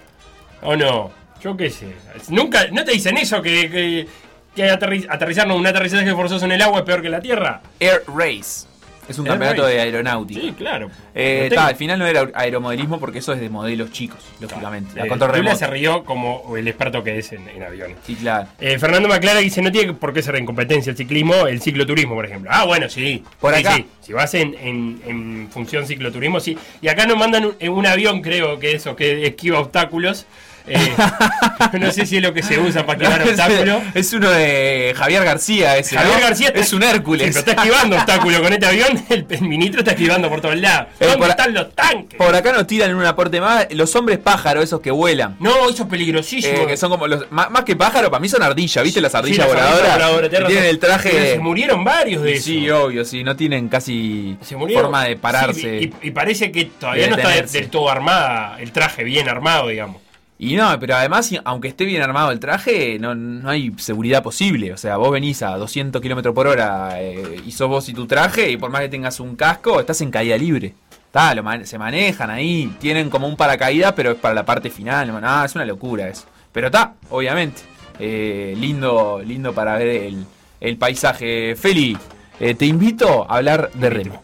¿O 0.62 0.76
no? 0.76 1.12
Yo 1.42 1.56
qué 1.58 1.70
sé. 1.70 1.88
Nunca, 2.30 2.68
¿no 2.72 2.84
te 2.86 2.92
dicen 2.92 3.18
eso? 3.18 3.42
Que, 3.42 3.70
que, 3.70 4.08
que 4.56 4.70
aterri- 4.72 5.08
aterrizarnos 5.10 5.58
un 5.58 5.66
aterrizaje 5.68 6.12
forzoso 6.14 6.46
en 6.46 6.52
el 6.54 6.62
agua 6.62 6.80
es 6.80 6.86
peor 6.86 7.02
que 7.02 7.08
en 7.08 7.12
la 7.14 7.22
tierra. 7.22 7.62
Air 7.80 8.04
Race. 8.08 8.68
Es 9.10 9.20
un 9.20 9.26
campeonato 9.26 9.66
de 9.66 9.82
aeronáutica. 9.82 10.40
Sí, 10.42 10.54
claro. 10.58 10.90
Eh, 11.14 11.50
ta, 11.54 11.68
al 11.68 11.76
final 11.76 12.00
no 12.00 12.06
era 12.06 12.30
aeromodelismo 12.34 13.00
porque 13.00 13.20
eso 13.20 13.34
es 13.34 13.40
de 13.42 13.50
modelos 13.50 13.92
chicos, 13.92 14.20
lógicamente. 14.40 14.96
La 14.96 15.06
Eh, 15.54 15.56
se 15.58 15.68
rió 15.68 16.04
como 16.04 16.56
el 16.56 16.68
experto 16.68 17.04
que 17.04 17.18
es 17.18 17.32
en, 17.34 17.48
en 17.50 17.64
aviones. 17.64 17.98
Sí, 18.06 18.16
claro. 18.16 18.48
Eh, 18.60 18.78
Fernando 18.80 19.10
Maclara 19.10 19.40
dice, 19.40 19.62
no 19.62 19.72
tiene 19.72 19.94
por 19.94 20.14
qué 20.14 20.22
ser 20.22 20.36
en 20.38 20.46
competencia 20.46 20.92
el 20.92 20.98
ciclismo, 20.98 21.48
el 21.48 21.62
cicloturismo, 21.62 22.16
por 22.16 22.26
ejemplo. 22.26 22.50
Ah, 22.54 22.64
bueno, 22.66 22.88
sí. 22.90 23.24
Por 23.40 23.54
acá. 23.54 23.76
sí. 23.76 23.86
Si 24.02 24.14
vas 24.14 24.34
en, 24.34 24.56
en- 24.56 25.02
en 25.06 25.50
función 25.52 25.86
cicloturismo, 25.86 26.40
sí. 26.40 26.58
Y 26.82 26.88
acá 26.88 27.06
nos 27.06 27.18
mandan 27.18 27.46
un, 27.46 27.56
en 27.60 27.72
un 27.72 27.86
avión, 27.86 28.22
creo 28.22 28.60
que 28.60 28.74
eso, 28.74 28.96
que 28.96 29.26
esquiva 29.28 29.60
obstáculos. 29.60 30.26
Eh, 30.68 30.94
no 31.80 31.92
sé 31.92 32.06
si 32.06 32.18
es 32.18 32.24
lo 32.24 32.34
que 32.34 32.44
se 32.44 32.60
usa 32.60 32.86
para 32.86 33.02
esquivar 33.04 33.28
obstáculos. 33.28 33.82
es 33.94 34.14
uno 34.14 34.30
de 34.30 34.94
Javier 34.96 35.24
García 35.24 35.78
ese, 35.78 35.96
Javier 35.98 36.16
¿no? 36.18 36.22
García 36.22 36.48
está- 36.50 36.60
es 36.60 36.74
un 36.74 36.84
Hércules. 36.84 37.28
Sí, 37.28 37.42
pero 37.44 37.52
está 37.52 37.64
esquivando 37.64 37.96
obstáculos 37.96 38.42
con 38.42 38.54
este 38.54 38.66
avión. 38.66 39.04
El, 39.10 39.26
el 39.30 39.42
ministro 39.42 39.80
está 39.82 39.92
esquivando 39.92 40.30
por 40.30 40.42
todos 40.42 40.56
lados. 40.58 40.88
Eh, 41.00 41.06
¿Dónde 41.08 41.26
a- 41.26 41.30
están 41.30 41.54
los 41.54 41.74
tanques? 41.76 42.18
Por 42.18 42.36
acá 42.36 42.52
nos 42.54 42.68
tiran 42.68 42.90
en 42.92 42.96
un 42.96 43.06
aporte 43.06 43.42
más 43.42 43.68
los 43.72 43.96
hombres 43.96 44.20
pájaro, 44.20 44.62
esos 44.62 44.80
que 44.82 44.92
vuelan. 44.92 45.36
No, 45.40 45.70
eso 45.70 45.84
es 45.84 45.90
peligrosísimo. 45.90 46.64
Eh, 46.64 46.68
que 46.68 46.78
son 46.78 46.90
como 46.90 47.08
los. 47.08 47.32
Más, 47.32 47.50
más 47.50 47.64
que 47.64 47.76
pájaro, 47.76 48.10
para 48.12 48.20
mí 48.22 48.30
son 48.30 48.44
ardillas, 48.44 48.84
¿viste? 48.84 49.02
Las 49.02 49.12
Sí, 49.12 49.18
ardillas 49.18 49.48
las 49.48 49.56
ardillas 49.58 50.12
voladoras. 50.12 50.48
tienen 50.48 50.66
el 50.66 50.80
traje. 50.80 51.34
Se 51.34 51.40
murieron 51.40 51.84
varios 51.84 52.22
de 52.24 52.40
Sí, 52.40 52.66
eso. 52.66 52.84
obvio, 52.86 53.04
sí. 53.06 53.24
No 53.24 53.36
tienen 53.36 53.68
casi 53.70 54.38
forma 54.74 55.06
de 55.06 55.16
pararse. 55.18 55.80
Sí, 55.80 55.94
y, 56.02 56.08
y 56.08 56.12
parece 56.12 56.52
que 56.52 56.66
todavía 56.66 57.04
de 57.06 57.10
no 57.12 57.18
está 57.18 57.30
del 57.52 57.70
todo 57.70 57.90
armada, 57.90 58.58
el 58.60 58.72
traje 58.72 59.04
bien 59.04 59.28
armado, 59.30 59.68
digamos. 59.68 60.01
Y 60.44 60.56
no, 60.56 60.80
pero 60.80 60.96
además, 60.96 61.30
aunque 61.46 61.68
esté 61.68 61.86
bien 61.86 62.02
armado 62.02 62.32
el 62.32 62.40
traje, 62.40 62.98
no, 63.00 63.14
no 63.14 63.48
hay 63.48 63.72
seguridad 63.78 64.24
posible. 64.24 64.74
O 64.74 64.78
sea, 64.78 64.98
vos 64.98 65.12
venís 65.12 65.44
a 65.44 65.56
200 65.56 66.02
km 66.02 66.34
por 66.34 66.48
hora 66.48 67.00
eh, 67.00 67.40
y 67.46 67.52
sos 67.52 67.70
vos 67.70 67.88
y 67.90 67.94
tu 67.94 68.08
traje, 68.08 68.50
y 68.50 68.58
por 68.58 68.72
más 68.72 68.82
que 68.82 68.90
tengas 68.90 69.20
un 69.20 69.36
casco, 69.36 69.80
estás 69.80 70.02
en 70.02 70.10
caída 70.10 70.36
libre. 70.40 70.74
Tá, 71.12 71.36
lo 71.36 71.44
man- 71.44 71.68
se 71.68 71.78
manejan 71.78 72.32
ahí, 72.32 72.76
tienen 72.80 73.12
como 73.12 73.28
un 73.28 73.36
paracaídas, 73.36 73.94
pero 73.94 74.12
es 74.14 74.18
para 74.18 74.34
la 74.34 74.44
parte 74.44 74.72
final. 74.72 75.12
Ah, 75.24 75.44
es 75.46 75.54
una 75.54 75.64
locura 75.66 76.08
eso. 76.08 76.24
Pero 76.52 76.68
está, 76.68 76.96
obviamente. 77.12 77.62
eh, 78.00 78.56
lindo, 78.58 79.22
lindo 79.24 79.54
para 79.54 79.78
ver 79.78 79.90
el, 79.90 80.26
el 80.60 80.78
paisaje. 80.78 81.56
Feli, 81.56 81.96
eh, 82.40 82.56
te 82.56 82.66
invito 82.66 83.30
a 83.30 83.36
hablar 83.38 83.70
de 83.76 83.90
remo. 83.92 84.24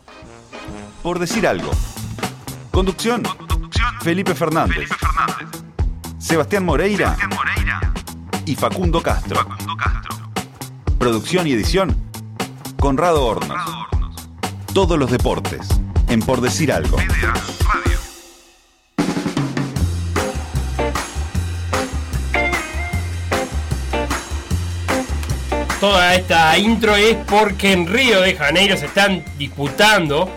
Por 1.04 1.20
decir 1.20 1.46
algo. 1.46 1.70
Conducción. 2.72 3.22
Felipe 4.02 4.34
Fernández. 4.34 4.90
Sebastián 6.20 6.66
Moreira. 6.66 7.16
Y 8.46 8.56
Facundo 8.56 9.02
Castro. 9.04 9.48
Producción 10.98 11.46
y 11.48 11.52
edición. 11.52 11.96
Conrado 12.80 13.24
Hornos. 13.24 13.58
Todos 14.74 14.98
los 14.98 15.12
deportes. 15.12 15.68
En 16.10 16.22
Por 16.22 16.42
decir 16.42 16.72
algo. 16.72 16.98
Toda 25.80 26.16
esta 26.16 26.58
intro 26.58 26.96
es 26.96 27.16
porque 27.28 27.72
en 27.72 27.86
Río 27.86 28.22
de 28.22 28.36
Janeiro 28.36 28.76
se 28.78 28.88
están 28.88 29.24
disputando, 29.38 30.28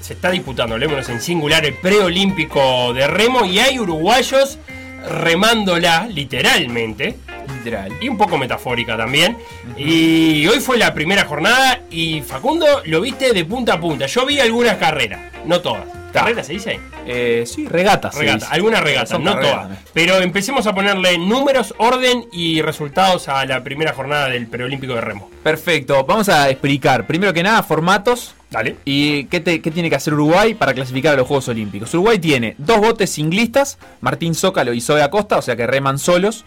se 0.00 0.14
está 0.14 0.30
disputando, 0.30 0.74
hablemos 0.74 1.06
en 1.10 1.20
singular, 1.20 1.66
el 1.66 1.74
preolímpico 1.74 2.94
de 2.94 3.06
remo 3.06 3.44
y 3.44 3.58
hay 3.58 3.78
uruguayos 3.78 4.58
remándola, 5.08 6.06
literalmente, 6.08 7.16
Literal. 7.58 7.92
y 8.00 8.08
un 8.08 8.16
poco 8.16 8.38
metafórica 8.38 8.96
también. 8.96 9.36
Y 9.76 10.46
hoy 10.46 10.60
fue 10.60 10.78
la 10.78 10.92
primera 10.94 11.24
jornada 11.24 11.80
y 11.90 12.20
Facundo 12.22 12.66
lo 12.84 13.00
viste 13.00 13.32
de 13.32 13.44
punta 13.44 13.74
a 13.74 13.80
punta. 13.80 14.06
Yo 14.06 14.26
vi 14.26 14.40
algunas 14.40 14.76
carreras, 14.76 15.20
no 15.44 15.60
todas. 15.60 15.99
¿Carreras 16.12 16.46
se 16.46 16.52
dice? 16.54 16.80
Eh, 17.06 17.44
sí, 17.46 17.66
regatas. 17.68 18.14
Regata, 18.16 18.48
regatas, 18.80 19.08
Son 19.10 19.22
no 19.24 19.38
todas. 19.38 19.78
Pero 19.92 20.18
empecemos 20.18 20.66
a 20.66 20.74
ponerle 20.74 21.18
números, 21.18 21.74
orden 21.78 22.26
y 22.32 22.62
resultados 22.62 23.28
a 23.28 23.44
la 23.46 23.62
primera 23.62 23.92
jornada 23.92 24.28
del 24.28 24.46
preolímpico 24.48 24.94
de 24.94 25.00
remo. 25.00 25.30
Perfecto, 25.42 26.04
vamos 26.04 26.28
a 26.28 26.50
explicar. 26.50 27.06
Primero 27.06 27.32
que 27.32 27.42
nada, 27.42 27.62
formatos. 27.62 28.34
Dale. 28.50 28.76
¿Y 28.84 29.24
qué, 29.26 29.38
te- 29.40 29.62
qué 29.62 29.70
tiene 29.70 29.88
que 29.88 29.94
hacer 29.96 30.12
Uruguay 30.14 30.54
para 30.54 30.74
clasificar 30.74 31.14
a 31.14 31.16
los 31.16 31.26
Juegos 31.28 31.46
Olímpicos? 31.48 31.94
Uruguay 31.94 32.18
tiene 32.18 32.56
dos 32.58 32.78
botes 32.78 33.10
singlistas, 33.10 33.78
Martín 34.00 34.34
Zócalo 34.34 34.72
y 34.74 34.80
Zoe 34.80 35.02
Acosta, 35.02 35.38
o 35.38 35.42
sea 35.42 35.54
que 35.54 35.66
reman 35.68 35.98
solos. 36.00 36.44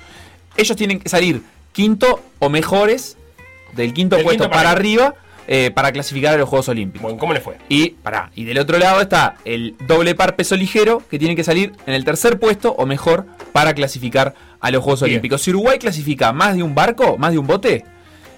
Ellos 0.58 0.76
tienen 0.76 0.99
que 0.99 1.08
salir 1.08 1.41
quinto 1.71 2.21
o 2.39 2.49
mejores, 2.49 3.17
del 3.71 3.93
quinto 3.93 4.17
Del 4.17 4.26
puesto 4.26 4.43
quinto 4.43 4.52
para 4.52 4.69
para 4.69 4.78
arriba, 4.78 5.15
eh, 5.48 5.72
para 5.74 5.92
clasificar 5.92 6.34
a 6.34 6.38
los 6.38 6.48
Juegos 6.48 6.70
Olímpicos. 6.70 7.04
Bueno, 7.04 7.18
¿cómo 7.18 7.34
le 7.34 7.42
fue? 7.42 7.58
Y, 7.70 7.92
pará, 7.92 8.32
y 8.36 8.46
del 8.46 8.60
otro 8.60 8.78
lado 8.78 9.02
está 9.02 9.36
el 9.46 9.76
doble 9.88 10.16
par 10.16 10.36
peso 10.36 10.56
ligero, 10.56 11.02
que 11.10 11.20
tiene 11.20 11.36
que 11.36 11.44
salir 11.44 11.74
en 11.86 11.94
el 11.94 12.06
tercer 12.06 12.40
puesto 12.40 12.72
o 12.74 12.86
mejor 12.86 13.26
para 13.52 13.74
clasificar 13.74 14.36
a 14.60 14.72
los 14.72 14.82
Juegos 14.84 15.02
Bien. 15.02 15.12
Olímpicos. 15.12 15.42
Si 15.42 15.50
Uruguay 15.52 15.80
clasifica 15.80 16.32
más 16.32 16.56
de 16.56 16.64
un 16.64 16.74
barco, 16.74 17.18
más 17.18 17.32
de 17.34 17.38
un 17.38 17.48
bote, 17.48 17.84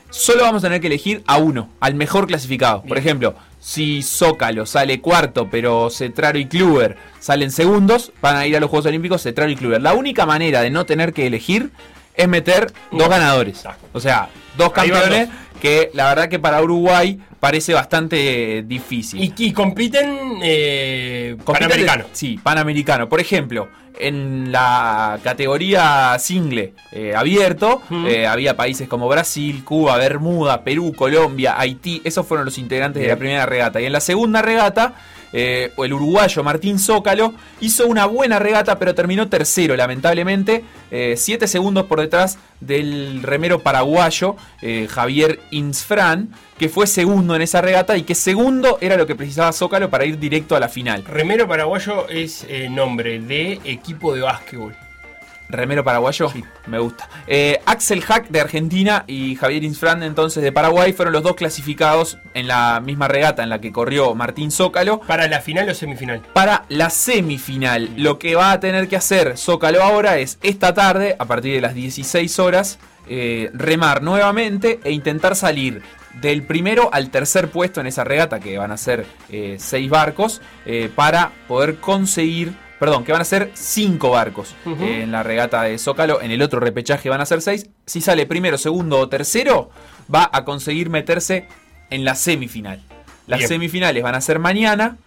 solo 0.10 0.44
vamos 0.44 0.64
a 0.64 0.68
tener 0.68 0.82
que 0.82 0.88
elegir 0.88 1.24
a 1.28 1.38
uno, 1.38 1.70
al 1.80 1.94
mejor 1.94 2.26
clasificado. 2.26 2.82
Por 2.84 2.98
ejemplo, 2.98 3.36
Si 3.60 4.04
Zócalo 4.04 4.68
sale 4.68 5.02
cuarto, 5.02 5.50
pero 5.50 5.90
Cetraro 5.90 6.38
y 6.38 6.46
Kluber 6.46 6.98
salen 7.20 7.50
segundos, 7.50 8.12
van 8.22 8.36
a 8.36 8.46
ir 8.46 8.56
a 8.56 8.60
los 8.60 8.70
Juegos 8.70 8.86
Olímpicos 8.86 9.24
Cetraro 9.24 9.50
y 9.50 9.56
Kluber. 9.56 9.82
La 9.82 9.94
única 9.94 10.28
manera 10.28 10.62
de 10.62 10.70
no 10.70 10.86
tener 10.86 11.14
que 11.14 11.26
elegir 11.26 11.72
es 12.16 12.28
meter 12.28 12.72
dos 12.92 13.10
ganadores. 13.10 13.64
O 13.92 14.00
sea, 14.00 14.30
dos 14.56 14.72
campeones 14.72 15.30
que 15.62 15.92
la 15.94 16.10
verdad 16.10 16.30
que 16.30 16.40
para 16.40 16.62
Uruguay 16.62 17.20
parece 17.40 17.74
bastante 17.74 18.64
difícil. 18.66 19.24
Y, 19.24 19.34
y 19.38 19.52
compiten 19.54 20.40
eh, 20.44 21.38
Compiten 21.44 21.70
Panamericano. 21.70 22.06
sí, 22.12 22.40
Panamericano. 22.42 23.10
Por 23.10 23.20
ejemplo, 23.20 23.68
en 24.00 24.52
la 24.52 25.20
categoría 25.24 26.18
single 26.20 26.74
eh, 26.92 27.14
abierto, 27.16 27.82
eh, 28.08 28.28
había 28.28 28.58
países 28.58 28.88
como 28.88 29.08
Brasil, 29.08 29.64
Cuba, 29.64 29.98
Bermuda, 29.98 30.64
Perú, 30.64 30.94
Colombia, 30.96 31.56
Haití. 31.58 32.02
Esos 32.04 32.26
fueron 32.26 32.46
los 32.46 32.58
integrantes 32.58 33.02
de 33.02 33.08
la 33.08 33.16
primera 33.16 33.46
regata. 33.46 33.80
Y 33.82 33.86
en 33.86 33.94
la 33.94 34.02
segunda 34.02 34.42
regata, 34.42 34.94
eh, 35.38 35.74
el 35.78 35.92
uruguayo 35.92 36.44
Martín 36.46 36.80
Zócalo 36.80 37.34
hizo 37.60 37.86
una 37.88 38.06
buena 38.06 38.40
regata, 38.40 38.80
pero 38.80 38.96
terminó 38.96 39.28
tercero, 39.28 39.76
lamentablemente. 39.76 40.64
eh, 40.92 41.16
siete 41.18 41.48
segundos 41.48 41.88
por 41.88 42.00
detrás 42.00 42.38
del 42.62 43.22
remero 43.22 43.60
paraguayo 43.60 44.38
eh, 44.62 44.88
Javier 44.90 45.42
Insfran, 45.52 46.30
que 46.58 46.70
fue 46.70 46.88
segundo 46.88 47.36
en 47.36 47.42
esa 47.42 47.62
regata 47.62 47.98
y 47.98 48.04
que 48.04 48.16
segundo 48.16 48.78
era 48.80 48.96
lo 48.96 49.06
que 49.06 49.16
precisaba 49.16 49.52
Zócalo 49.52 49.90
para 49.90 50.06
ir 50.06 50.20
directo 50.20 50.56
a 50.56 50.62
la 50.62 50.70
final. 50.70 51.04
Remero 51.04 51.50
paraguayo 51.50 52.08
es 52.08 52.46
eh, 52.48 52.70
nombre 52.70 53.20
de 53.20 53.60
equipo 53.66 54.16
de 54.16 54.22
básquetbol. 54.22 54.85
Remero 55.50 55.84
paraguayo, 55.84 56.32
me 56.68 56.80
gusta. 56.80 57.08
Eh, 57.28 57.60
Axel 57.66 58.02
Hack 58.02 58.30
de 58.30 58.42
Argentina 58.42 59.04
y 59.08 59.36
Javier 59.36 59.64
Insfran 59.64 60.02
entonces 60.04 60.42
de 60.42 60.52
Paraguay 60.52 60.92
fueron 60.94 61.14
los 61.14 61.24
dos 61.24 61.36
clasificados 61.36 62.18
en 62.34 62.48
la 62.48 62.82
misma 62.84 63.08
regata 63.08 63.44
en 63.44 63.50
la 63.50 63.62
que 63.62 63.72
corrió 63.72 64.16
Martín 64.16 64.52
Zócalo 64.52 65.02
¿Para 65.02 65.28
la 65.28 65.42
final 65.42 65.70
o 65.70 65.74
semifinal? 65.76 66.22
para 66.34 66.66
la 66.70 66.90
semifinal. 66.90 67.92
Lo 67.96 68.18
que 68.18 68.36
va 68.36 68.52
a 68.52 68.60
tener 68.60 68.88
que 68.88 68.96
hacer 68.96 69.38
Zócalo 69.38 69.84
ahora 69.84 70.18
es 70.18 70.40
esta 70.42 70.74
tarde, 70.74 71.16
a 71.20 71.26
partir 71.26 71.54
de 71.54 71.62
las 71.62 71.76
16 71.76 72.40
horas, 72.40 72.80
eh, 73.08 73.52
remar 73.54 74.02
nuevamente 74.02 74.80
e 74.84 74.92
intentar 74.92 75.36
salir 75.36 75.84
del 76.22 76.44
primero 76.44 76.90
al 76.92 77.12
tercer 77.12 77.50
puesto 77.50 77.82
en 77.82 77.88
esa 77.88 78.04
regata, 78.04 78.40
que 78.40 78.58
van 78.58 78.72
a 78.72 78.78
ser 78.78 79.06
eh, 79.30 79.58
seis 79.60 79.90
barcos, 79.90 80.42
para 80.96 81.32
poder 81.48 81.76
conseguir... 81.76 82.65
Perdón, 82.80 83.06
que 83.06 83.12
van 83.12 83.22
a 83.22 83.26
ser 83.26 83.52
cinco 83.54 84.10
barcos 84.10 84.54
eh, 84.66 85.02
en 85.04 85.12
la 85.12 85.24
regata 85.24 85.64
de 85.64 85.78
Zócalo. 85.78 86.22
En 86.22 86.32
el 86.32 86.42
otro 86.42 86.60
repechaje 86.60 87.10
van 87.10 87.22
a 87.22 87.26
ser 87.26 87.42
seis. 87.42 87.70
Si 87.86 88.02
sale 88.02 88.26
primero, 88.26 88.58
segundo 88.58 89.00
o 89.00 89.08
tercero, 89.08 89.70
va 90.14 90.30
a 90.32 90.44
conseguir 90.44 90.90
meterse 90.90 91.48
en 91.90 92.04
la 92.04 92.16
semifinal. 92.16 92.82
Las 93.28 93.40
Bien. 93.40 93.50
semifinales 93.50 94.04
van 94.04 94.16
a 94.16 94.22
ser 94.22 94.40
mañana 94.40 94.98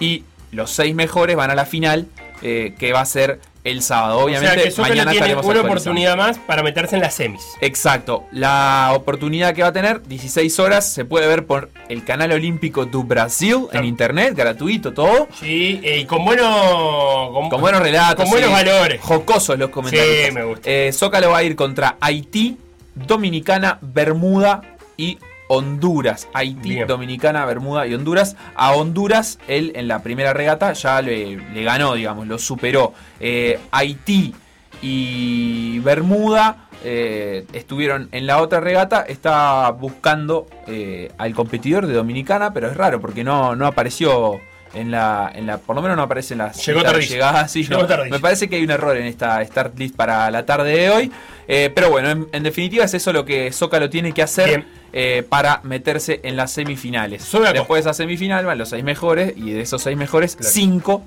y 0.00 0.24
los 0.52 0.70
seis 0.70 0.94
mejores 0.94 1.36
van 1.36 1.50
a 1.50 1.54
la 1.54 1.66
final, 1.66 2.06
eh, 2.42 2.74
que 2.78 2.92
va 2.92 3.00
a 3.00 3.06
ser 3.06 3.40
el 3.64 3.82
sábado. 3.82 4.20
Obviamente, 4.20 4.48
o 4.48 4.54
sea 4.54 4.64
que 4.64 4.70
Zócalo 4.70 4.94
mañana 4.94 5.10
tiene 5.10 5.34
una 5.34 5.60
oportunidad 5.60 6.16
más 6.16 6.38
para 6.38 6.62
meterse 6.62 6.96
en 6.96 7.02
las 7.02 7.14
semis. 7.14 7.42
Exacto, 7.60 8.24
la 8.32 8.92
oportunidad 8.94 9.54
que 9.54 9.62
va 9.62 9.68
a 9.68 9.72
tener, 9.72 10.02
16 10.02 10.58
horas, 10.58 10.92
se 10.92 11.04
puede 11.04 11.26
ver 11.26 11.46
por 11.46 11.70
el 11.88 12.04
canal 12.04 12.32
olímpico 12.32 12.86
do 12.86 13.02
Brasil 13.02 13.66
en 13.72 13.84
internet, 13.84 14.34
gratuito, 14.34 14.92
todo. 14.92 15.28
Sí, 15.38 15.80
eh, 15.82 16.00
y 16.00 16.04
con 16.04 16.24
bueno, 16.24 17.30
con, 17.32 17.48
Con 17.50 17.60
buenos 17.60 17.82
relatos. 17.82 18.24
Con 18.24 18.30
buenos 18.30 18.50
sí. 18.50 18.54
valores. 18.54 19.00
Jocosos 19.00 19.58
los 19.58 19.70
comentarios. 19.70 20.26
Sí, 20.26 20.32
me 20.32 20.44
gusta. 20.44 20.70
Eh, 20.70 20.92
Zócalo 20.92 21.30
va 21.30 21.38
a 21.38 21.42
ir 21.42 21.56
contra 21.56 21.96
Haití, 22.00 22.56
Dominicana, 22.94 23.78
Bermuda 23.80 24.62
y 24.96 25.18
Honduras. 25.48 26.28
Haití, 26.32 26.70
Bien. 26.70 26.86
Dominicana, 26.86 27.44
Bermuda 27.44 27.86
y 27.86 27.94
Honduras. 27.94 28.36
A 28.54 28.72
Honduras, 28.72 29.38
él 29.48 29.72
en 29.74 29.88
la 29.88 30.02
primera 30.02 30.32
regata 30.32 30.72
ya 30.72 31.02
le, 31.02 31.36
le 31.36 31.64
ganó, 31.64 31.94
digamos, 31.94 32.26
lo 32.26 32.38
superó. 32.38 32.94
Eh, 33.20 33.58
Haití 33.70 34.34
y 34.80 35.80
Bermuda 35.80 36.68
eh, 36.84 37.46
estuvieron 37.52 38.08
en 38.12 38.26
la 38.26 38.40
otra 38.40 38.60
regata. 38.60 39.02
Está 39.02 39.70
buscando 39.72 40.46
eh, 40.66 41.10
al 41.18 41.34
competidor 41.34 41.86
de 41.86 41.94
Dominicana, 41.94 42.52
pero 42.52 42.68
es 42.68 42.76
raro 42.76 43.00
porque 43.00 43.24
no, 43.24 43.56
no 43.56 43.66
apareció. 43.66 44.40
En 44.80 44.90
la, 44.90 45.30
en 45.34 45.46
la, 45.46 45.58
por 45.58 45.74
lo 45.76 45.82
menos 45.82 45.96
no 45.96 46.02
aparece 46.04 46.34
en 46.34 46.38
las 46.38 46.64
Llegó 46.64 46.78
listas 46.80 46.92
de 46.92 46.98
tardísimo. 46.98 47.14
llegadas, 47.16 47.50
sí, 47.52 47.64
Llegó 47.64 47.82
no. 47.82 48.04
Me 48.10 48.18
parece 48.20 48.48
que 48.48 48.56
hay 48.56 48.64
un 48.64 48.70
error 48.70 48.96
en 48.96 49.06
esta 49.06 49.44
start 49.44 49.78
list 49.78 49.96
para 49.96 50.30
la 50.30 50.44
tarde 50.46 50.76
de 50.76 50.90
hoy. 50.90 51.12
Eh, 51.46 51.70
pero 51.74 51.90
bueno, 51.90 52.10
en, 52.10 52.28
en 52.32 52.42
definitiva 52.42 52.84
es 52.84 52.94
eso 52.94 53.12
lo 53.12 53.24
que 53.24 53.50
Zócalo 53.52 53.88
tiene 53.90 54.12
que 54.12 54.22
hacer 54.22 54.64
eh, 54.92 55.24
para 55.28 55.60
meterse 55.64 56.20
en 56.22 56.36
las 56.36 56.50
semifinales. 56.52 57.22
Después 57.52 57.84
de 57.84 57.90
esa 57.90 57.94
semifinal 57.94 58.44
van 58.46 58.58
los 58.58 58.68
seis 58.68 58.84
mejores 58.84 59.32
y 59.36 59.50
de 59.52 59.62
esos 59.62 59.82
seis 59.82 59.96
mejores, 59.96 60.36
Claro. 60.36 60.52
cinco, 60.52 61.02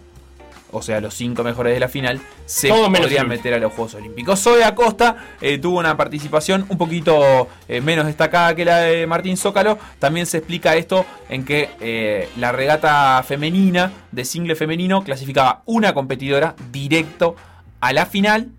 o 0.71 0.81
sea, 0.81 1.01
los 1.01 1.13
cinco 1.13 1.43
mejores 1.43 1.73
de 1.73 1.79
la 1.79 1.87
final, 1.87 2.19
se 2.45 2.67
Todos 2.69 2.89
podrían 2.89 3.27
meter 3.27 3.53
a 3.53 3.57
los 3.59 3.71
Juegos 3.73 3.95
Olímpicos. 3.95 4.39
Zoe 4.41 4.63
Acosta 4.63 5.17
eh, 5.41 5.57
tuvo 5.57 5.79
una 5.79 5.95
participación 5.97 6.65
un 6.69 6.77
poquito 6.77 7.47
eh, 7.67 7.81
menos 7.81 8.05
destacada 8.05 8.55
que 8.55 8.65
la 8.65 8.77
de 8.79 9.05
Martín 9.07 9.37
Zócalo. 9.37 9.77
También 9.99 10.25
se 10.25 10.37
explica 10.37 10.75
esto 10.75 11.05
en 11.29 11.45
que 11.45 11.69
eh, 11.79 12.29
la 12.37 12.51
regata 12.51 13.23
femenina 13.27 13.91
de 14.11 14.25
single 14.25 14.55
femenino 14.55 15.03
clasificaba 15.03 15.61
una 15.65 15.93
competidora 15.93 16.55
directo 16.71 17.35
a 17.79 17.93
la 17.93 18.05
final 18.05 18.49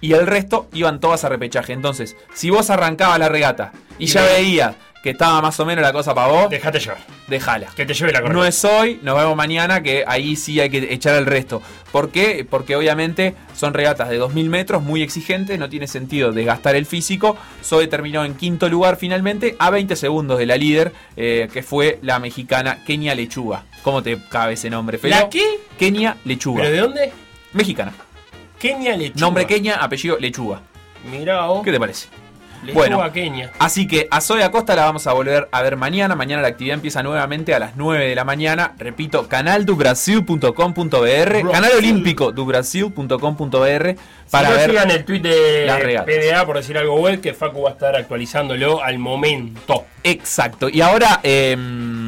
y 0.00 0.12
el 0.14 0.26
resto 0.26 0.68
iban 0.72 0.98
todas 1.00 1.24
a 1.24 1.28
repechaje. 1.28 1.72
Entonces, 1.72 2.16
si 2.34 2.48
vos 2.50 2.70
arrancabas 2.70 3.18
la 3.18 3.28
regata 3.28 3.72
y, 3.98 4.04
Y 4.04 4.06
ya 4.06 4.22
ve- 4.22 4.32
veías 4.32 4.76
que 5.02 5.10
estaba 5.10 5.40
más 5.40 5.58
o 5.60 5.64
menos 5.66 5.82
la 5.82 5.92
cosa 5.92 6.14
para 6.14 6.26
vos, 6.28 6.50
Dejate 6.50 6.78
llevar. 6.78 6.98
déjala. 7.26 7.68
Que 7.74 7.86
te 7.86 7.94
lleve 7.94 8.12
la 8.12 8.20
corona. 8.20 8.38
No 8.40 8.44
es 8.46 8.62
hoy, 8.64 8.98
nos 9.02 9.16
vemos 9.16 9.34
mañana, 9.34 9.82
que 9.82 10.04
ahí 10.06 10.36
sí 10.36 10.60
hay 10.60 10.68
que 10.68 10.92
echar 10.92 11.14
el 11.16 11.24
resto. 11.26 11.62
¿Por 11.90 12.10
qué? 12.10 12.46
Porque 12.48 12.76
obviamente 12.76 13.34
son 13.56 13.72
regatas 13.74 14.10
de 14.10 14.18
2000 14.18 14.48
metros 14.50 14.82
muy 14.82 15.02
exigentes, 15.02 15.58
no 15.58 15.68
tiene 15.68 15.86
sentido 15.86 16.32
desgastar 16.32 16.76
el 16.76 16.84
físico. 16.86 17.36
Zoe 17.64 17.86
terminó 17.88 18.24
en 18.24 18.34
quinto 18.34 18.68
lugar 18.68 18.96
finalmente, 18.96 19.56
a 19.58 19.70
20 19.70 19.96
segundos 19.96 20.38
de 20.38 20.46
la 20.46 20.56
líder, 20.56 20.92
eh, 21.16 21.48
que 21.52 21.62
fue 21.62 21.98
la 22.02 22.18
mexicana 22.18 22.84
Kenia 22.84 23.14
Lechuga. 23.14 23.64
¿Cómo 23.82 24.02
te 24.02 24.18
cabe 24.28 24.52
ese 24.52 24.68
nombre, 24.70 24.98
Felo? 24.98 25.16
¿La 25.16 25.28
qué? 25.30 25.60
Kenia 25.78 26.16
Lechuga. 26.26 26.62
¿Pero 26.62 26.74
de 26.74 26.80
dónde? 26.80 27.12
Mexicana. 27.54 27.92
Kenia 28.58 28.96
Lechuga. 28.96 29.20
Nombre 29.20 29.46
Kenia, 29.46 29.76
apellido 29.76 30.18
Lechuga. 30.18 30.60
Mirá 31.10 31.46
vos. 31.46 31.64
¿Qué 31.64 31.72
te 31.72 31.80
parece? 31.80 32.08
Bueno. 32.72 33.00
Kenia. 33.12 33.50
Así 33.58 33.86
que 33.86 34.08
a 34.10 34.20
Zoe 34.20 34.44
Acosta 34.44 34.76
la 34.76 34.84
vamos 34.84 35.06
a 35.06 35.12
volver 35.12 35.48
a 35.50 35.62
ver 35.62 35.76
mañana. 35.76 36.14
Mañana 36.14 36.42
la 36.42 36.48
actividad 36.48 36.74
empieza 36.74 37.02
nuevamente 37.02 37.54
a 37.54 37.58
las 37.58 37.76
9 37.76 38.08
de 38.08 38.14
la 38.14 38.24
mañana. 38.24 38.74
Repito, 38.78 39.28
canaldubrasil.com.br, 39.28 41.50
canal 41.50 41.72
olímpico 41.76 42.32
dubrasil.com.br 42.32 43.94
para 44.30 44.46
si 44.46 44.52
no, 44.52 44.58
ver 44.58 44.70
sigan 44.70 44.90
el 44.90 45.04
tweet 45.04 45.20
de. 45.20 46.02
PDA 46.06 46.46
por 46.46 46.56
decir 46.56 46.78
algo 46.78 47.00
web 47.00 47.20
que 47.20 47.34
Facu 47.34 47.62
va 47.62 47.70
a 47.70 47.72
estar 47.72 47.96
actualizándolo 47.96 48.82
al 48.82 48.98
momento. 48.98 49.86
Exacto. 50.04 50.68
Y 50.68 50.80
ahora 50.80 51.20
em, 51.22 51.99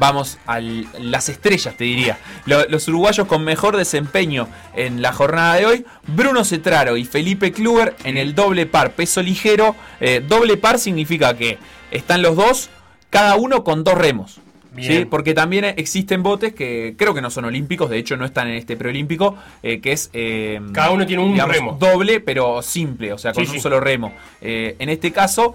vamos 0.00 0.38
a 0.46 0.58
las 0.58 1.28
estrellas, 1.28 1.76
te 1.76 1.84
diría. 1.84 2.18
Lo- 2.46 2.66
los 2.68 2.88
uruguayos 2.88 3.28
con 3.28 3.44
mejor 3.44 3.76
desempeño 3.76 4.48
en 4.74 5.00
la 5.02 5.12
jornada 5.12 5.54
de 5.54 5.66
hoy. 5.66 5.86
Bruno 6.08 6.44
Cetraro 6.44 6.96
y 6.96 7.04
Felipe 7.04 7.52
Kluber 7.52 7.94
en 8.02 8.16
el 8.16 8.34
doble 8.34 8.66
par 8.66 8.92
peso 8.92 9.22
ligero. 9.22 9.76
Eh, 10.00 10.20
doble 10.26 10.56
par 10.56 10.80
significa 10.80 11.36
que 11.36 11.58
están 11.92 12.22
los 12.22 12.34
dos, 12.34 12.70
cada 13.10 13.36
uno 13.36 13.62
con 13.62 13.84
dos 13.84 13.94
remos. 13.96 14.40
¿sí? 14.80 15.04
Porque 15.04 15.34
también 15.34 15.64
existen 15.64 16.22
botes 16.22 16.54
que 16.54 16.94
creo 16.96 17.12
que 17.12 17.20
no 17.20 17.28
son 17.28 17.44
olímpicos, 17.44 17.90
de 17.90 17.98
hecho 17.98 18.16
no 18.16 18.24
están 18.24 18.48
en 18.48 18.54
este 18.54 18.76
preolímpico, 18.76 19.36
eh, 19.62 19.80
que 19.80 19.92
es... 19.92 20.08
em, 20.14 20.72
Cada 20.72 20.90
uno 20.92 21.04
tiene 21.04 21.22
un 21.22 21.32
digamos, 21.32 21.54
remo. 21.54 21.76
doble, 21.78 22.20
pero 22.20 22.62
simple, 22.62 23.12
o 23.12 23.18
sea, 23.18 23.32
con 23.32 23.44
Sí, 23.44 23.50
un 23.50 23.56
sí. 23.56 23.60
solo 23.60 23.80
remo. 23.80 24.14
Eh, 24.40 24.76
en 24.78 24.88
este 24.88 25.10
caso, 25.12 25.54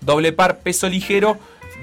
doble 0.00 0.32
par, 0.32 0.58
peso 0.60 0.88
ligero. 0.88 1.38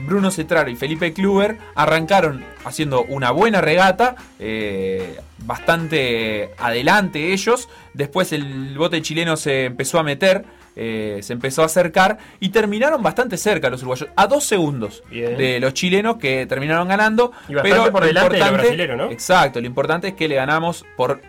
Bruno 0.06 0.32
Cetraro 0.32 0.70
y 0.70 0.76
Felipe 0.76 1.14
Kluber 1.14 1.58
arrancaron 1.76 2.44
haciendo 2.64 3.04
una 3.04 3.32
buena 3.32 3.62
regata, 3.62 4.16
eh, 4.40 5.20
bastante 5.40 6.52
adelante 6.58 7.34
ellos. 7.34 7.70
Después 7.94 8.34
el 8.34 8.78
bote 8.78 9.02
chileno 9.02 9.38
se 9.38 9.66
empezó 9.66 10.00
a 10.00 10.04
meter, 10.04 10.46
eh, 10.76 11.20
se 11.22 11.34
empezó 11.34 11.62
a 11.62 11.66
acercar 11.66 12.18
y 12.40 12.50
terminaron 12.50 13.02
bastante 13.02 13.38
cerca 13.38 13.70
los 13.70 13.82
uruguayos, 13.82 14.10
a 14.16 14.28
dos 14.28 14.44
segundos 14.44 15.04
Bien. 15.10 15.38
de 15.38 15.60
los 15.60 15.74
chilenos 15.74 16.18
que 16.18 16.46
terminaron 16.46 16.88
ganando. 16.88 17.32
Y 17.48 17.54
pero 17.54 17.92
por 17.92 18.06
delante 18.06 18.38
de 18.38 18.88
¿no? 18.96 19.12
Exacto, 19.12 19.62
lo 19.62 19.68
importante 19.68 20.10
es 20.10 20.14
que 20.16 20.28
le 20.28 20.36
ganamos 20.36 20.86
por 20.98 21.22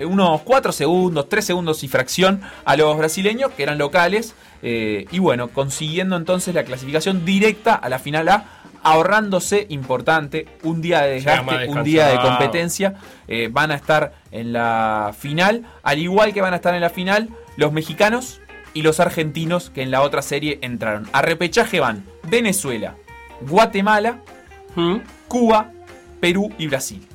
unos 0.00 0.42
4 0.42 0.72
segundos, 0.72 1.28
3 1.28 1.44
segundos 1.44 1.82
y 1.84 1.88
fracción 1.88 2.40
a 2.64 2.76
los 2.76 2.96
brasileños, 2.96 3.50
que 3.52 3.62
eran 3.62 3.78
locales. 3.78 4.34
eh, 4.62 5.06
y 5.10 5.18
bueno, 5.18 5.48
consiguiendo 5.48 6.16
entonces 6.16 6.54
la 6.54 6.64
clasificación 6.64 7.24
directa 7.24 7.74
a 7.74 7.88
la 7.88 7.98
final 7.98 8.28
A, 8.28 8.44
ahorrándose, 8.82 9.66
importante, 9.70 10.46
un 10.62 10.80
día 10.80 11.02
de 11.02 11.14
desgaste, 11.14 11.68
un 11.68 11.82
día 11.82 12.06
de 12.06 12.20
competencia. 12.20 12.94
eh, 13.28 13.48
van 13.50 13.70
a 13.70 13.74
estar 13.74 14.14
en 14.30 14.52
la 14.52 15.12
final, 15.18 15.64
al 15.82 15.98
igual 15.98 16.32
que 16.32 16.40
van 16.40 16.52
a 16.52 16.56
estar 16.56 16.74
en 16.74 16.80
la 16.80 16.90
final 16.90 17.28
los 17.56 17.72
mexicanos 17.72 18.40
y 18.74 18.82
los 18.82 19.00
argentinos 19.00 19.70
que 19.70 19.82
en 19.82 19.90
la 19.90 20.02
otra 20.02 20.22
serie 20.22 20.58
entraron. 20.62 21.08
A 21.12 21.22
repechaje 21.22 21.80
van 21.80 22.04
Venezuela, 22.28 22.94
Guatemala, 23.40 24.18
¿Mm? 24.74 24.96
Cuba, 25.28 25.72
Perú 26.20 26.52
y 26.58 26.66
Brasil. 26.66 27.06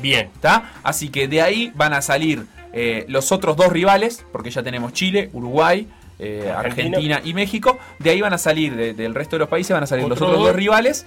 Bien. 0.00 0.30
¿Está? 0.34 0.72
Así 0.82 1.08
que 1.08 1.28
de 1.28 1.42
ahí 1.42 1.72
van 1.74 1.92
a 1.92 2.02
salir 2.02 2.46
eh, 2.72 3.04
los 3.08 3.32
otros 3.32 3.56
dos 3.56 3.72
rivales, 3.72 4.24
porque 4.32 4.50
ya 4.50 4.62
tenemos 4.62 4.92
Chile, 4.92 5.30
Uruguay, 5.32 5.88
eh, 6.18 6.52
Argentina. 6.56 7.20
Y 7.24 7.34
México. 7.34 7.78
De 7.98 8.10
ahí 8.10 8.20
van 8.20 8.32
a 8.32 8.38
salir, 8.38 8.76
de- 8.76 8.94
del 8.94 9.14
resto 9.14 9.36
de 9.36 9.40
los 9.40 9.48
países 9.48 9.72
van 9.74 9.82
a 9.82 9.86
salir 9.86 10.04
los 10.06 10.12
Otro 10.18 10.26
otros 10.28 10.38
dos. 10.40 10.48
dos 10.48 10.56
rivales. 10.56 11.06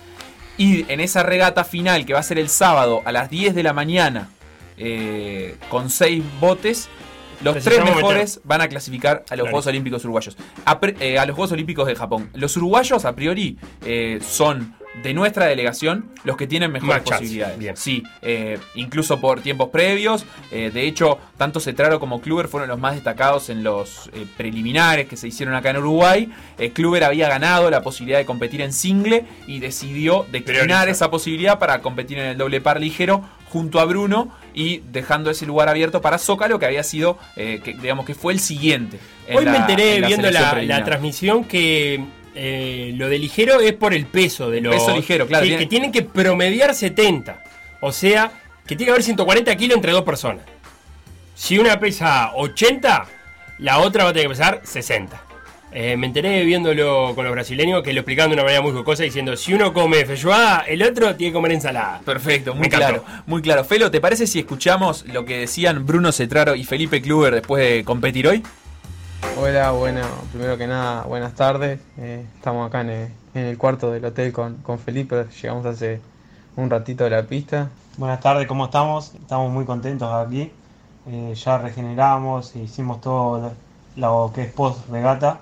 Y 0.57 0.91
en 0.91 0.99
esa 0.99 1.23
regata 1.23 1.63
final, 1.63 2.05
que 2.05 2.13
va 2.13 2.19
a 2.19 2.23
ser 2.23 2.37
el 2.37 2.49
sábado 2.49 3.01
a 3.05 3.11
las 3.11 3.29
10 3.29 3.55
de 3.55 3.63
la 3.63 3.73
mañana, 3.73 4.29
eh, 4.77 5.55
con 5.69 5.89
seis 5.89 6.23
botes, 6.39 6.89
los 7.43 7.63
tres 7.63 7.83
mejores 7.83 8.41
van 8.43 8.61
a 8.61 8.67
clasificar 8.67 9.17
a 9.29 9.35
los 9.35 9.43
Claro. 9.43 9.45
Juegos 9.45 9.67
Olímpicos 9.67 10.03
uruguayos. 10.05 10.37
A, 10.65 10.79
eh, 10.99 11.17
a 11.19 11.25
los 11.25 11.35
Juegos 11.35 11.51
Olímpicos 11.51 11.87
de 11.87 11.95
Japón. 11.95 12.29
Los 12.33 12.55
uruguayos, 12.57 13.05
a 13.05 13.13
priori, 13.15 13.57
eh, 13.85 14.19
son 14.27 14.75
de 15.01 15.11
nuestra 15.15 15.47
delegación 15.47 16.11
los 16.23 16.37
que 16.37 16.45
tienen 16.45 16.71
mejores 16.71 17.01
posibilidades. 17.01 17.57
Bien. 17.57 17.75
Sí, 17.75 18.03
eh, 18.21 18.59
incluso 18.75 19.19
por 19.19 19.41
tiempos 19.41 19.69
previos. 19.69 20.23
eh, 20.51 20.69
de 20.71 20.85
hecho, 20.85 21.17
tanto 21.35 21.59
Cetraro 21.59 21.99
como 21.99 22.21
Kluber 22.21 22.47
fueron 22.47 22.69
los 22.69 22.77
más 22.79 22.93
destacados 22.93 23.49
en 23.49 23.63
los 23.63 24.11
eh, 24.13 24.27
preliminares 24.37 25.07
que 25.07 25.17
se 25.17 25.27
hicieron 25.27 25.55
acá 25.55 25.71
en 25.71 25.77
Uruguay. 25.77 26.31
Kluber 26.73 27.03
había 27.03 27.27
ganado 27.27 27.71
la 27.71 27.81
posibilidad 27.81 28.19
de 28.19 28.25
competir 28.25 28.61
en 28.61 28.71
single 28.71 29.25
y 29.47 29.57
decidió 29.59 30.27
declinar 30.31 30.87
esa 30.89 31.09
posibilidad 31.09 31.57
para 31.57 31.81
competir 31.81 32.19
en 32.19 32.25
el 32.27 32.37
doble 32.37 32.61
par 32.61 32.79
ligero 32.79 33.23
junto 33.53 33.79
a 33.79 33.85
Bruno 33.85 34.35
y 34.55 34.79
dejando 34.91 35.29
ese 35.29 35.45
lugar 35.45 35.69
abierto 35.69 36.01
para 36.01 36.17
Zócalo 36.17 36.57
que 36.57 36.65
había 36.65 36.81
sido, 36.83 37.19
eh, 37.35 37.61
que, 37.63 37.75
digamos 37.75 38.03
que 38.05 38.15
fue 38.15 38.33
el 38.33 38.39
siguiente. 38.39 38.99
en 39.27 39.37
Hoy 39.37 39.45
me 39.45 39.57
enteré 39.57 39.95
en 39.97 40.01
la 40.01 40.07
viendo 40.07 40.31
la 40.31 40.83
transmisión 40.83 41.45
que 41.45 42.03
eh, 42.33 42.93
lo 42.97 43.09
de 43.09 43.19
ligero 43.19 43.59
es 43.61 43.73
por 43.73 43.93
el 43.93 44.07
peso 44.07 44.49
de 44.49 44.59
los. 44.61 44.73
peso 44.73 44.95
ligero, 44.95 45.27
claro, 45.27 45.43
Que, 45.43 45.49
tiene- 45.49 45.63
que 45.63 45.69
tienen 45.69 45.91
que 45.91 46.01
promediar 46.01 46.73
70. 46.73 47.43
O 47.81 47.91
sea, 47.91 48.31
que 48.65 48.75
tiene 48.75 48.85
que 48.85 48.91
haber 48.91 49.03
140 49.03 49.55
kilos 49.55 49.75
entre 49.75 49.91
dos 49.91 50.01
personas. 50.03 50.43
Si 51.35 51.59
una 51.59 51.79
pesa 51.79 52.31
80, 52.35 53.05
la 53.59 53.77
otra 53.79 54.03
va 54.05 54.09
a 54.09 54.13
tener 54.13 54.25
que 54.27 54.35
pesar 54.35 54.61
60. 54.63 55.21
Eh, 55.75 55.97
me 55.97 56.05
enteré 56.05 56.45
viéndolo 56.45 57.13
con 57.15 57.25
los 57.25 57.33
brasileños 57.33 57.81
que 57.81 57.93
lo 57.93 58.01
explicaban 58.01 58.29
de 58.29 58.35
una 58.35 58.43
manera 58.43 58.61
muy 58.61 58.73
jocosa 58.73 59.01
diciendo 59.01 59.35
si 59.35 59.55
uno 59.55 59.73
come 59.73 60.05
feijoada, 60.05 60.59
el 60.67 60.83
otro 60.83 61.15
tiene 61.15 61.31
que 61.31 61.33
comer 61.33 61.53
ensalada. 61.53 61.99
Perfecto, 62.05 62.53
muy 62.53 62.69
claro, 62.69 63.03
muy 63.25 63.41
claro. 63.41 63.63
Felo, 63.63 63.89
¿te 63.89 63.99
parece 63.99 64.27
si 64.27 64.37
escuchamos 64.37 65.03
lo 65.07 65.25
que 65.25 65.39
decían 65.39 65.83
Bruno 65.87 66.11
Cetraro 66.11 66.53
y 66.53 66.63
Felipe 66.63 67.01
Kluber 67.01 67.33
después 67.33 67.67
de 67.67 67.83
competir 67.83 68.27
hoy? 68.27 68.43
Hola, 69.35 69.71
bueno, 69.71 70.01
primero 70.31 70.59
que 70.59 70.67
nada, 70.67 71.05
buenas 71.05 71.33
tardes. 71.33 71.79
Eh, 71.97 72.23
estamos 72.35 72.67
acá 72.67 72.81
en 72.81 72.89
el, 72.91 73.07
en 73.33 73.45
el 73.45 73.57
cuarto 73.57 73.89
del 73.91 74.05
hotel 74.05 74.31
con, 74.31 74.57
con 74.57 74.77
Felipe, 74.77 75.25
llegamos 75.41 75.65
hace 75.65 75.99
un 76.55 76.69
ratito 76.69 77.03
de 77.03 77.09
la 77.09 77.23
pista. 77.23 77.69
Buenas 77.97 78.19
tardes, 78.19 78.45
¿cómo 78.45 78.65
estamos? 78.65 79.15
Estamos 79.15 79.51
muy 79.51 79.65
contentos 79.65 80.07
aquí. 80.13 80.51
Eh, 81.07 81.33
ya 81.33 81.57
regeneramos, 81.57 82.55
hicimos 82.55 83.01
todo 83.01 83.55
lo, 83.95 84.27
lo 84.27 84.31
que 84.35 84.43
es 84.43 84.53
post 84.53 84.87
regata 84.91 85.39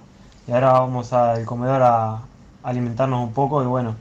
y 0.52 0.54
ahora 0.54 0.74
vamos 0.74 1.14
al 1.14 1.46
comedor 1.46 1.82
a 1.82 2.20
alimentarnos 2.62 3.24
un 3.24 3.32
poco 3.32 3.64
y 3.64 3.68
bueno, 3.68 3.96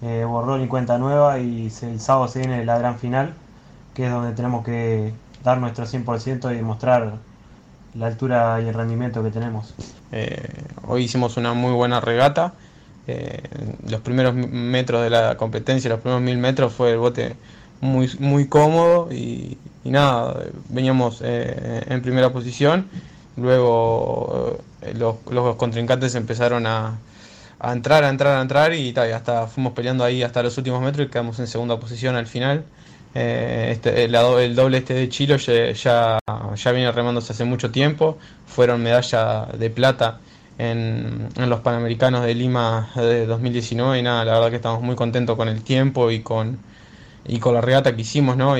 eh, 0.00 0.24
borrón 0.24 0.64
cuenta 0.68 0.96
nueva 0.96 1.40
y 1.40 1.72
el 1.82 2.00
sábado 2.00 2.28
se 2.28 2.38
viene 2.38 2.64
la 2.64 2.78
gran 2.78 3.00
final 3.00 3.34
que 3.94 4.06
es 4.06 4.12
donde 4.12 4.30
tenemos 4.32 4.64
que 4.64 5.12
dar 5.42 5.58
nuestro 5.58 5.86
100% 5.86 6.52
y 6.52 6.54
demostrar 6.54 7.14
la 7.94 8.06
altura 8.06 8.60
y 8.60 8.68
el 8.68 8.74
rendimiento 8.74 9.24
que 9.24 9.30
tenemos. 9.32 9.74
Eh, 10.12 10.48
hoy 10.86 11.02
hicimos 11.02 11.36
una 11.36 11.52
muy 11.52 11.72
buena 11.72 11.98
regata. 12.00 12.52
Eh, 13.08 13.42
los 13.88 14.00
primeros 14.00 14.34
metros 14.34 15.02
de 15.02 15.10
la 15.10 15.36
competencia, 15.36 15.90
los 15.90 15.98
primeros 15.98 16.22
mil 16.22 16.38
metros 16.38 16.72
fue 16.74 16.92
el 16.92 16.98
bote 16.98 17.34
muy, 17.80 18.08
muy 18.20 18.46
cómodo 18.46 19.08
y, 19.10 19.58
y 19.82 19.90
nada, 19.90 20.44
veníamos 20.68 21.22
eh, 21.24 21.82
en 21.88 22.02
primera 22.02 22.32
posición. 22.32 22.86
Luego 23.40 24.58
eh, 24.82 24.94
los, 24.94 25.16
los 25.30 25.56
contrincantes 25.56 26.14
empezaron 26.14 26.66
a, 26.66 26.98
a 27.60 27.72
entrar, 27.72 28.04
a 28.04 28.08
entrar, 28.08 28.38
a 28.38 28.42
entrar 28.42 28.74
y, 28.74 28.92
ta, 28.92 29.08
y 29.08 29.12
hasta 29.12 29.46
fuimos 29.46 29.72
peleando 29.72 30.04
ahí 30.04 30.22
hasta 30.22 30.42
los 30.42 30.56
últimos 30.58 30.80
metros 30.82 31.06
y 31.06 31.10
quedamos 31.10 31.38
en 31.38 31.46
segunda 31.46 31.78
posición 31.78 32.16
al 32.16 32.26
final. 32.26 32.64
Eh, 33.14 33.70
este, 33.72 34.04
el, 34.04 34.12
do- 34.12 34.38
el 34.38 34.54
doble 34.54 34.78
este 34.78 34.94
de 34.94 35.08
Chilo 35.08 35.36
ya, 35.36 35.72
ya, 35.72 36.18
ya 36.54 36.72
viene 36.72 36.92
remándose 36.92 37.32
hace 37.32 37.44
mucho 37.44 37.70
tiempo. 37.70 38.18
Fueron 38.46 38.82
medalla 38.82 39.46
de 39.58 39.70
plata 39.70 40.20
en, 40.58 41.28
en 41.36 41.50
los 41.50 41.60
Panamericanos 41.60 42.24
de 42.24 42.34
Lima 42.34 42.90
de 42.96 43.26
2019 43.26 43.98
y 43.98 44.02
nada, 44.02 44.24
la 44.24 44.34
verdad 44.34 44.50
que 44.50 44.56
estamos 44.56 44.82
muy 44.82 44.96
contentos 44.96 45.36
con 45.36 45.48
el 45.48 45.62
tiempo 45.62 46.10
y 46.10 46.20
con, 46.22 46.58
y 47.26 47.38
con 47.40 47.54
la 47.54 47.60
regata 47.60 47.94
que 47.96 48.02
hicimos, 48.02 48.36
¿no? 48.36 48.56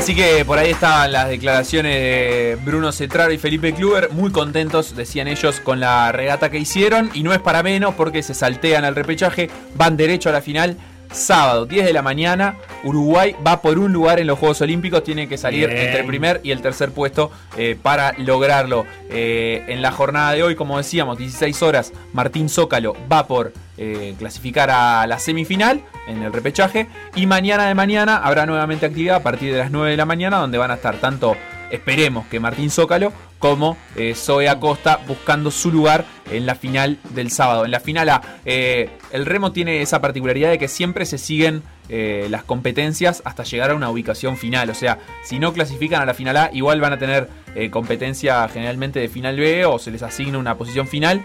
Así 0.00 0.14
que 0.14 0.46
por 0.46 0.56
ahí 0.56 0.70
estaban 0.70 1.12
las 1.12 1.28
declaraciones 1.28 1.92
de 1.92 2.58
Bruno 2.64 2.90
Cetraro 2.90 3.34
y 3.34 3.36
Felipe 3.36 3.74
Kluber, 3.74 4.10
muy 4.12 4.32
contentos, 4.32 4.96
decían 4.96 5.28
ellos, 5.28 5.60
con 5.60 5.78
la 5.78 6.10
regata 6.10 6.50
que 6.50 6.58
hicieron. 6.58 7.10
Y 7.12 7.22
no 7.22 7.34
es 7.34 7.38
para 7.38 7.62
menos 7.62 7.94
porque 7.96 8.22
se 8.22 8.32
saltean 8.32 8.86
al 8.86 8.96
repechaje, 8.96 9.50
van 9.74 9.98
derecho 9.98 10.30
a 10.30 10.32
la 10.32 10.40
final. 10.40 10.78
Sábado, 11.12 11.66
10 11.66 11.86
de 11.86 11.92
la 11.92 12.02
mañana, 12.02 12.56
Uruguay 12.84 13.34
va 13.44 13.60
por 13.60 13.78
un 13.78 13.92
lugar 13.92 14.20
en 14.20 14.28
los 14.28 14.38
Juegos 14.38 14.60
Olímpicos, 14.60 15.02
tiene 15.02 15.28
que 15.28 15.36
salir 15.36 15.68
Bien. 15.68 15.86
entre 15.86 16.00
el 16.00 16.06
primer 16.06 16.40
y 16.44 16.52
el 16.52 16.62
tercer 16.62 16.92
puesto 16.92 17.32
eh, 17.56 17.76
para 17.80 18.12
lograrlo. 18.18 18.86
Eh, 19.10 19.64
en 19.66 19.82
la 19.82 19.90
jornada 19.90 20.32
de 20.32 20.44
hoy, 20.44 20.54
como 20.54 20.78
decíamos, 20.78 21.18
16 21.18 21.62
horas, 21.62 21.92
Martín 22.12 22.48
Zócalo 22.48 22.96
va 23.10 23.26
por 23.26 23.52
eh, 23.76 24.14
clasificar 24.18 24.70
a 24.70 25.06
la 25.08 25.18
semifinal 25.18 25.82
en 26.06 26.22
el 26.22 26.32
repechaje. 26.32 26.86
Y 27.16 27.26
mañana 27.26 27.66
de 27.66 27.74
mañana 27.74 28.18
habrá 28.18 28.46
nuevamente 28.46 28.86
actividad 28.86 29.16
a 29.16 29.22
partir 29.22 29.52
de 29.52 29.58
las 29.58 29.72
9 29.72 29.90
de 29.90 29.96
la 29.96 30.06
mañana, 30.06 30.38
donde 30.38 30.58
van 30.58 30.70
a 30.70 30.74
estar 30.74 30.96
tanto, 31.00 31.36
esperemos 31.70 32.26
que 32.26 32.38
Martín 32.38 32.70
Zócalo, 32.70 33.12
como 33.40 33.76
eh, 33.96 34.14
Zoe 34.14 34.48
Acosta 34.48 35.00
buscando 35.08 35.50
su 35.50 35.72
lugar 35.72 36.04
en 36.30 36.46
la 36.46 36.54
final 36.54 36.98
del 37.14 37.32
sábado. 37.32 37.64
En 37.64 37.72
la 37.72 37.80
final 37.80 38.08
A, 38.10 38.22
eh, 38.44 38.90
el 39.10 39.26
remo 39.26 39.50
tiene 39.50 39.82
esa 39.82 40.00
particularidad 40.00 40.50
de 40.50 40.58
que 40.58 40.68
siempre 40.68 41.06
se 41.06 41.18
siguen 41.18 41.62
eh, 41.88 42.28
las 42.30 42.44
competencias 42.44 43.22
hasta 43.24 43.42
llegar 43.42 43.70
a 43.70 43.74
una 43.74 43.90
ubicación 43.90 44.36
final. 44.36 44.68
O 44.70 44.74
sea, 44.74 44.98
si 45.24 45.38
no 45.40 45.52
clasifican 45.54 46.02
a 46.02 46.06
la 46.06 46.14
final 46.14 46.36
A, 46.36 46.50
igual 46.52 46.80
van 46.80 46.92
a 46.92 46.98
tener 46.98 47.28
eh, 47.56 47.70
competencia 47.70 48.46
generalmente 48.48 49.00
de 49.00 49.08
final 49.08 49.36
B 49.36 49.64
o 49.64 49.78
se 49.78 49.90
les 49.90 50.02
asigna 50.02 50.38
una 50.38 50.56
posición 50.56 50.86
final. 50.86 51.22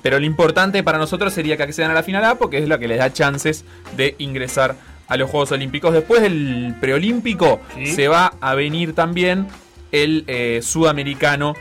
Pero 0.00 0.20
lo 0.20 0.26
importante 0.26 0.84
para 0.84 0.96
nosotros 0.96 1.32
sería 1.34 1.56
que 1.56 1.64
accedan 1.64 1.90
a 1.90 1.94
la 1.94 2.04
final 2.04 2.24
A 2.24 2.36
porque 2.36 2.58
es 2.58 2.68
lo 2.68 2.78
que 2.78 2.86
les 2.86 2.98
da 2.98 3.12
chances 3.12 3.64
de 3.96 4.14
ingresar 4.18 4.76
a 5.08 5.16
los 5.16 5.28
Juegos 5.28 5.50
Olímpicos. 5.50 5.92
Después 5.92 6.22
del 6.22 6.76
preolímpico 6.80 7.60
Sí. 7.74 7.86
se 7.86 8.06
va 8.06 8.32
a 8.40 8.54
venir 8.54 8.94
también 8.94 9.48
el 9.92 10.24
eh, 10.26 10.60
sudamericano 10.62 11.54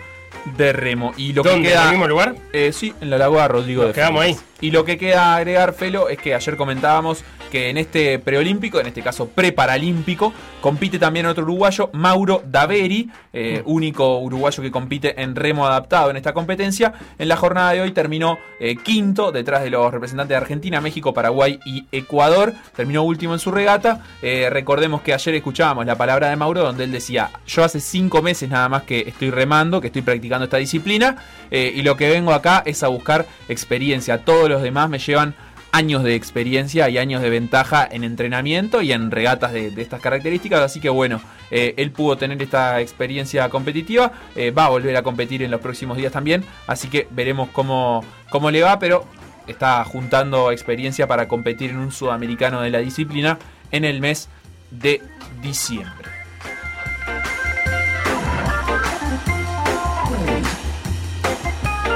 de 0.58 0.74
remo. 0.74 1.14
Y 1.18 1.34
lo 1.34 1.42
¿Dónde? 1.44 1.62
que 1.64 1.68
¿En 1.70 1.74
queda, 1.74 1.84
el 1.86 1.90
mismo 1.92 2.08
lugar? 2.08 2.36
eh, 2.54 2.72
sí, 2.72 2.94
en 3.02 3.10
la 3.10 3.18
Lagoa 3.18 3.48
Rodrigo 3.48 3.82
Nos 3.84 3.90
de 3.90 3.96
quedamos 3.96 4.22
ahí. 4.24 4.36
Y 4.62 4.72
lo 4.72 4.86
que 4.86 4.98
queda 4.98 5.36
agregar, 5.36 5.74
Felo, 5.74 6.10
es 6.10 6.18
que 6.20 6.36
ayer 6.36 6.56
comentábamos 6.56 7.24
que 7.56 7.70
en 7.70 7.78
este 7.78 8.20
preolímpico, 8.20 8.82
en 8.82 8.88
este 8.88 9.02
caso 9.02 9.30
preparalímpico, 9.30 10.34
compite 10.60 11.00
también 11.00 11.26
otro 11.26 11.46
uruguayo, 11.46 11.89
Mauro 11.94 12.44
Daveri, 12.46 13.10
eh, 13.32 13.62
único 13.63 14.20
uruguayo 14.20 14.62
que 14.62 14.72
compite 14.72 15.22
en 15.22 15.38
remo 15.38 15.65
adaptado 15.65 16.10
en 16.10 16.18
esta 16.18 16.34
competencia. 16.34 16.91
En 17.18 17.30
la 17.30 17.38
jornada 17.38 17.72
de 17.72 17.80
hoy 17.80 17.94
terminó 17.94 18.38
eh, 18.60 18.76
quinto 18.76 19.32
detrás 19.32 19.63
de 19.63 19.70
los 19.70 19.89
representantes 19.89 20.32
de 20.32 20.36
Argentina, 20.36 20.82
México, 20.82 21.13
Paraguay 21.13 21.58
y 21.65 21.86
Ecuador. 21.94 22.52
Terminó 22.76 23.04
último 23.04 23.32
en 23.32 23.39
su 23.39 23.52
regata. 23.52 24.04
Eh, 24.22 24.50
recordemos 24.52 25.02
que 25.02 25.13
ayer 25.13 25.36
escuchábamos 25.36 25.86
la 25.86 25.96
palabra 25.96 26.30
de 26.30 26.36
Mauro 26.36 26.62
donde 26.62 26.84
él 26.84 26.91
decía, 26.91 27.30
yo 27.48 27.63
hace 27.63 27.80
cinco 27.80 28.22
meses 28.22 28.50
nada 28.50 28.68
más 28.68 28.84
que 28.84 29.06
estoy 29.08 29.30
remando, 29.30 29.80
que 29.80 29.88
estoy 29.88 30.02
practicando 30.02 30.44
esta 30.44 30.58
disciplina 30.58 31.15
y 31.50 31.84
lo 31.84 31.96
que 31.96 32.10
vengo 32.10 32.34
acá 32.34 32.63
es 32.65 32.84
a 32.84 32.89
buscar 32.89 33.26
experiencia. 33.48 34.26
Todos 34.26 34.50
los 34.50 34.62
demás 34.62 34.89
me 34.89 35.00
llevan 35.00 35.36
años 35.76 36.04
de 36.04 36.16
experiencia 36.16 36.88
y 36.88 36.98
años 36.98 37.22
de 37.22 37.30
ventaja 37.30 37.86
en 37.92 38.06
entrenamiento 38.06 38.82
y 38.82 38.94
en 38.94 39.12
regatas 39.12 39.52
de, 39.52 39.68
estas 39.76 40.00
características. 40.00 40.62
Así 40.62 40.80
que 40.80 40.90
bueno, 40.90 41.20
eh, 41.52 41.74
él 41.76 41.92
pudo 41.92 42.16
tener 42.16 42.42
esta 42.42 42.80
experiencia 42.80 43.50
competitiva. 43.50 44.14
eh, 44.38 44.52
va 44.52 44.66
a 44.66 44.70
volver 44.70 44.96
a 44.96 45.04
competir 45.04 45.44
en 45.44 45.52
los 45.52 45.60
próximos 45.60 45.98
días 45.98 46.14
también. 46.14 46.46
Así 46.66 46.88
que 46.88 47.10
veremos 47.12 47.50
cómo, 47.50 48.06
cómo 48.30 48.52
le 48.52 48.62
va, 48.62 48.80
pero 48.80 49.06
está 49.48 49.84
juntando 49.84 50.50
experiencia 50.50 51.08
para 51.08 51.28
competir 51.28 51.72
en 51.72 51.78
un 51.78 51.92
sudamericano 51.92 52.62
de 52.62 52.70
la 52.70 52.80
disciplina 52.80 53.38
en 53.72 53.84
el 53.84 54.00
mes 54.00 54.30
de 54.72 55.02
diciembre. 55.42 56.14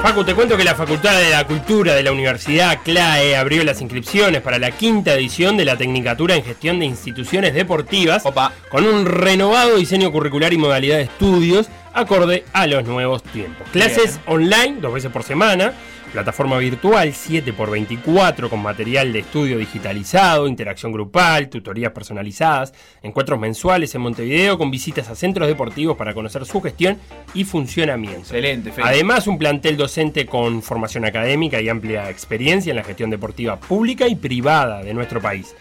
Facu, 0.02 0.24
te 0.24 0.34
cuento 0.34 0.56
que 0.56 0.64
la 0.64 0.76
Facultad 0.76 1.20
de 1.20 1.30
la 1.30 1.46
Cultura 1.46 1.94
de 1.94 2.04
la 2.04 2.14
Universidad 2.14 2.80
CLAE 2.86 3.36
abrió 3.36 3.66
las 3.66 3.82
inscripciones 3.82 4.42
para 4.42 4.58
la 4.58 4.72
quinta 4.72 5.14
edición 5.14 5.58
de 5.58 5.66
la 5.66 5.76
Tecnicatura 5.76 6.36
en 6.36 6.44
Gestión 6.44 6.80
de 6.80 6.86
Instituciones 6.86 7.54
Deportivas 7.54 8.24
con 8.70 8.86
un 8.86 9.06
renovado 9.06 9.76
diseño 9.76 10.10
curricular 10.10 10.54
y 10.54 10.58
modalidad 10.58 10.98
de 10.98 11.04
estudios 11.04 11.68
acorde 11.94 12.46
a 12.54 12.66
los 12.66 12.86
nuevos 12.86 13.24
tiempos. 13.24 13.68
Clases 13.74 14.22
online 14.26 14.78
dos 14.80 14.94
veces 14.94 15.12
por 15.12 15.24
semana, 15.24 15.74
plataforma 16.10 16.58
virtual 16.58 17.10
7x24 17.10 18.50
con 18.50 18.62
material 18.62 19.14
de 19.14 19.20
estudio 19.20 19.58
digitalizado, 19.58 20.48
interacción 20.48 20.92
grupal, 20.92 21.50
tutorías 21.50 21.92
personalizadas, 21.92 22.74
encuentros 23.02 23.40
mensuales 23.40 23.94
en 23.96 24.02
Montevideo 24.02 24.58
con 24.58 24.72
visitas 24.72 25.10
a 25.10 25.16
centros 25.16 25.48
deportivos 25.48 25.98
para 25.98 26.14
conocer 26.14 26.46
su 26.46 26.62
gestión 26.62 26.98
y 27.34 27.44
funcionamiento. 27.44 28.20
Excelente. 28.20 28.74
Además, 28.82 29.28
un 29.28 29.38
plantel 29.38 29.78
docente 29.78 30.26
con 30.26 30.62
formación 30.62 31.06
académica 31.06 31.62
y 31.62 31.70
amplia 31.70 32.10
experiencia 32.10 32.72
en 32.72 32.78
la 32.78 32.84
gestión 32.84 33.10
deportiva 33.10 33.60
pública 33.60 34.08
y 34.08 34.16
privada 34.16 34.84
de 34.84 34.94
nuestro 34.94 35.22
país. 35.22 35.56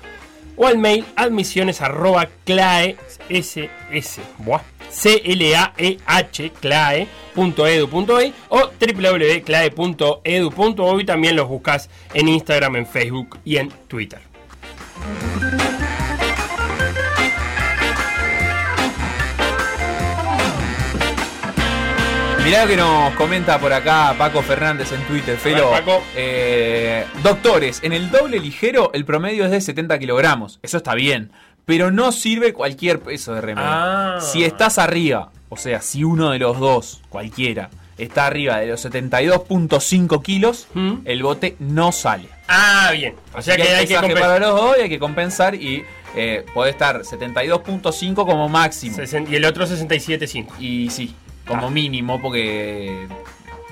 o 0.57 0.67
al 0.67 0.79
mail 0.79 1.05
admisiones 1.17 1.81
arroba 1.81 2.29
clae 2.45 2.97
ss, 3.29 4.21
buah, 4.39 4.63
C-L-A-E-H, 4.91 6.53
clae.edu.uy 6.61 8.35
o 8.49 8.71
www.clae.edu.uy. 8.81 11.05
También 11.05 11.37
los 11.37 11.49
buscas 11.49 11.89
en 12.13 12.29
Instagram, 12.29 12.75
en 12.77 12.87
Facebook 12.87 13.39
y 13.45 13.57
en 13.57 13.71
Twitter. 13.89 14.21
Mirá 22.45 22.63
lo 22.65 22.69
que 22.71 22.77
nos 22.77 23.15
comenta 23.15 23.59
por 23.59 23.73
acá 23.73 24.15
Paco 24.19 24.43
Fernández 24.43 24.93
en 24.93 25.01
Twitter, 25.05 25.37
Felo. 25.39 25.71
ver, 25.71 25.81
Paco. 25.83 26.03
Eh, 26.15 27.05
doctores, 27.23 27.81
en 27.83 27.93
el 27.95 28.11
doble 28.11 28.39
ligero 28.39 28.91
el 28.93 29.05
promedio 29.07 29.47
es 29.47 29.51
de 29.51 29.61
70 29.63 29.99
kilogramos. 29.99 30.59
Eso 30.63 30.77
está 30.77 30.95
bien. 30.95 31.31
Pero 31.65 31.91
no 31.91 32.13
sirve 32.13 32.53
cualquier 32.53 33.01
peso 33.01 33.33
de 33.35 33.41
remedio. 33.41 33.67
Ah. 33.71 34.19
Si 34.21 34.45
estás 34.45 34.77
arriba, 34.79 35.31
o 35.49 35.57
sea, 35.57 35.81
si 35.81 36.05
uno 36.05 36.31
de 36.33 36.39
los 36.39 36.61
dos, 36.61 37.01
cualquiera, 37.09 37.71
está 37.97 38.27
arriba 38.27 38.59
de 38.59 38.67
los 38.67 38.85
72.5 38.85 40.23
kilos, 40.23 40.67
¿Mm? 40.75 40.97
el 41.07 41.23
bote 41.23 41.57
no 41.61 41.91
sale. 41.93 42.29
Ah, 42.49 42.91
bien. 42.93 43.15
O 43.35 43.41
sea 43.41 43.57
que 43.57 43.63
hay 43.63 43.87
que 43.87 43.95
compensar. 43.95 44.21
para 44.23 44.39
los 44.39 44.61
dos 44.61 44.77
y 44.79 44.83
hay 44.83 44.89
que 44.91 44.99
compensar 44.99 45.55
y 45.55 45.83
eh, 46.15 46.45
puede 46.53 46.71
estar 46.73 47.01
72.5 47.01 48.15
como 48.27 48.51
máximo. 48.51 48.99
Sesen- 48.99 49.27
Y 49.31 49.37
el 49.37 49.47
otro 49.47 49.67
67.5. 49.67 50.49
Y 50.61 50.91
sí, 50.91 51.15
como 51.47 51.67
Ah. 51.69 51.71
mínimo, 51.71 52.21
porque. 52.21 53.07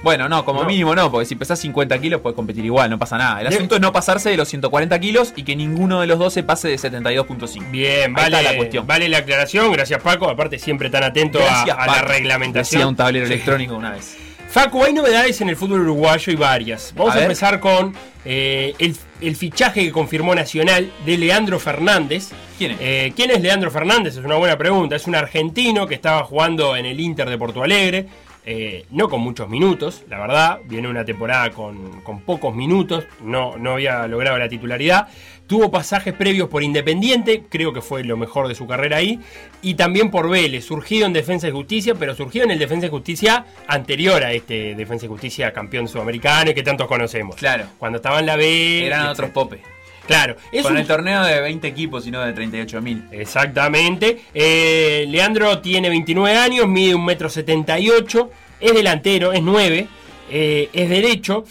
Bueno, 0.02 0.28
no, 0.28 0.44
como 0.44 0.62
No. 0.62 0.66
mínimo 0.68 0.96
no, 0.96 1.12
porque 1.12 1.26
si 1.26 1.36
pesás 1.36 1.60
50 1.60 1.96
kilos 2.00 2.20
puedes 2.20 2.34
competir 2.34 2.64
igual, 2.64 2.90
no 2.90 2.98
pasa 2.98 3.16
nada. 3.16 3.40
El 3.40 3.46
Bien. 3.46 3.58
asunto 3.60 3.76
es 3.76 3.80
no 3.80 3.92
pasarse 3.92 4.30
de 4.30 4.36
los 4.36 4.48
140 4.48 4.98
kilos 4.98 5.32
y 5.36 5.44
que 5.44 5.54
ninguno 5.54 6.00
de 6.00 6.08
los 6.08 6.18
dos 6.18 6.32
se 6.34 6.42
pase 6.42 6.66
de 6.66 6.76
72.5. 6.76 7.70
Bien, 7.70 8.06
Ahí 8.18 8.30
vale 8.30 8.42
la 8.42 8.56
cuestión. 8.56 8.84
vale 8.84 9.08
la 9.08 9.18
aclaración. 9.18 9.70
Gracias, 9.70 10.02
Paco. 10.02 10.28
Aparte, 10.28 10.58
siempre 10.58 10.90
tan 10.90 11.04
atento 11.04 11.38
a- 11.38 11.44
Gracias, 11.44 11.76
a, 11.78 11.86
la 11.86 12.02
reglamentación. 12.02 12.78
Decía 12.80 12.88
un 12.88 12.96
tablero 12.96 13.26
Sí. 13.28 13.34
electrónico 13.34 13.76
una 13.76 13.92
vez. 13.92 14.16
Facu, 14.50 14.82
hay 14.84 14.92
novedades 14.92 15.40
en 15.40 15.48
el 15.50 15.56
fútbol 15.56 15.80
uruguayo 15.82 16.32
y 16.32 16.36
varias. 16.36 16.92
Vamos 16.96 17.14
A 17.14 17.22
empezar 17.22 17.60
con 17.60 17.94
eh, 18.24 18.74
el, 18.80 18.96
el 19.20 19.36
fichaje 19.36 19.84
que 19.84 19.92
confirmó 19.92 20.34
Nacional 20.34 20.90
de 21.06 21.16
Leandro 21.16 21.58
Fernández. 21.60 22.30
¿Quién 22.58 22.72
es? 22.72 22.78
Eh, 22.80 23.12
¿Quién 23.16 23.30
es 23.30 23.40
Leandro 23.40 23.70
Fernández? 23.70 24.16
Es 24.16 24.24
una 24.24 24.36
buena 24.36 24.56
pregunta. 24.56 24.96
Es 24.96 25.06
un 25.06 25.14
argentino 25.14 25.86
que 25.86 25.94
estaba 25.94 26.24
jugando 26.24 26.76
en 26.76 26.86
el 26.86 27.00
Inter 27.00 27.28
de 27.28 27.38
Porto 27.38 27.62
Alegre. 27.62 28.06
eh, 28.44 28.86
no 28.90 29.08
con 29.08 29.20
muchos 29.20 29.48
minutos, 29.48 30.02
la 30.08 30.18
verdad. 30.18 30.58
Viene 30.64 30.88
una 30.88 31.04
temporada 31.04 31.50
con, 31.50 32.00
con 32.02 32.20
pocos 32.22 32.54
minutos. 32.54 33.04
No, 33.22 33.56
no 33.56 33.72
había 33.72 34.06
logrado 34.08 34.38
la 34.38 34.48
titularidad. 34.48 35.08
Tuvo 35.46 35.70
pasajes 35.70 36.14
previos 36.14 36.48
por 36.48 36.62
Independiente, 36.62 37.42
creo 37.48 37.72
que 37.72 37.82
fue 37.82 38.04
lo 38.04 38.16
mejor 38.16 38.48
de 38.48 38.54
su 38.54 38.66
carrera 38.66 38.96
ahí. 38.98 39.20
Y 39.60 39.74
también 39.74 40.10
por 40.10 40.30
Vélez, 40.30 40.64
surgido 40.64 41.06
en 41.06 41.12
Defensa 41.12 41.46
y 41.48 41.50
Justicia, 41.50 41.94
pero 41.94 42.14
surgido 42.14 42.44
en 42.44 42.52
el 42.52 42.58
Defensa 42.58 42.86
y 42.86 42.90
Justicia 42.90 43.44
anterior 43.66 44.22
a 44.24 44.32
este 44.32 44.74
Defensa 44.74 45.06
y 45.06 45.08
Justicia 45.08 45.52
campeón 45.52 45.88
sudamericano 45.88 46.52
y 46.52 46.54
que 46.54 46.62
tantos 46.62 46.86
conocemos. 46.86 47.36
Claro. 47.36 47.66
Cuando 47.78 47.96
estaba 47.96 48.20
en 48.20 48.26
la 48.26 48.36
B. 48.36 48.86
Eran 48.86 49.08
otros 49.08 49.30
popes. 49.30 49.60
Claro. 50.06 50.36
Es 50.50 50.62
Con 50.62 50.72
un- 50.72 50.78
el 50.78 50.86
torneo 50.86 51.22
de 51.24 51.40
20 51.40 51.68
equipos 51.68 52.06
y 52.06 52.10
no 52.10 52.20
de 52.22 52.32
38.000. 52.34 53.08
Exactamente. 53.12 54.20
Eh, 54.34 55.06
Leandro 55.08 55.60
tiene 55.60 55.88
29 55.88 56.36
años, 56.36 56.66
mide 56.66 56.94
1,78m, 56.94 58.28
es 58.60 58.74
delantero, 58.74 59.32
es 59.32 59.42
9, 59.42 59.86
eh, 60.30 60.68
es 60.72 60.88
derecho. 60.88 61.44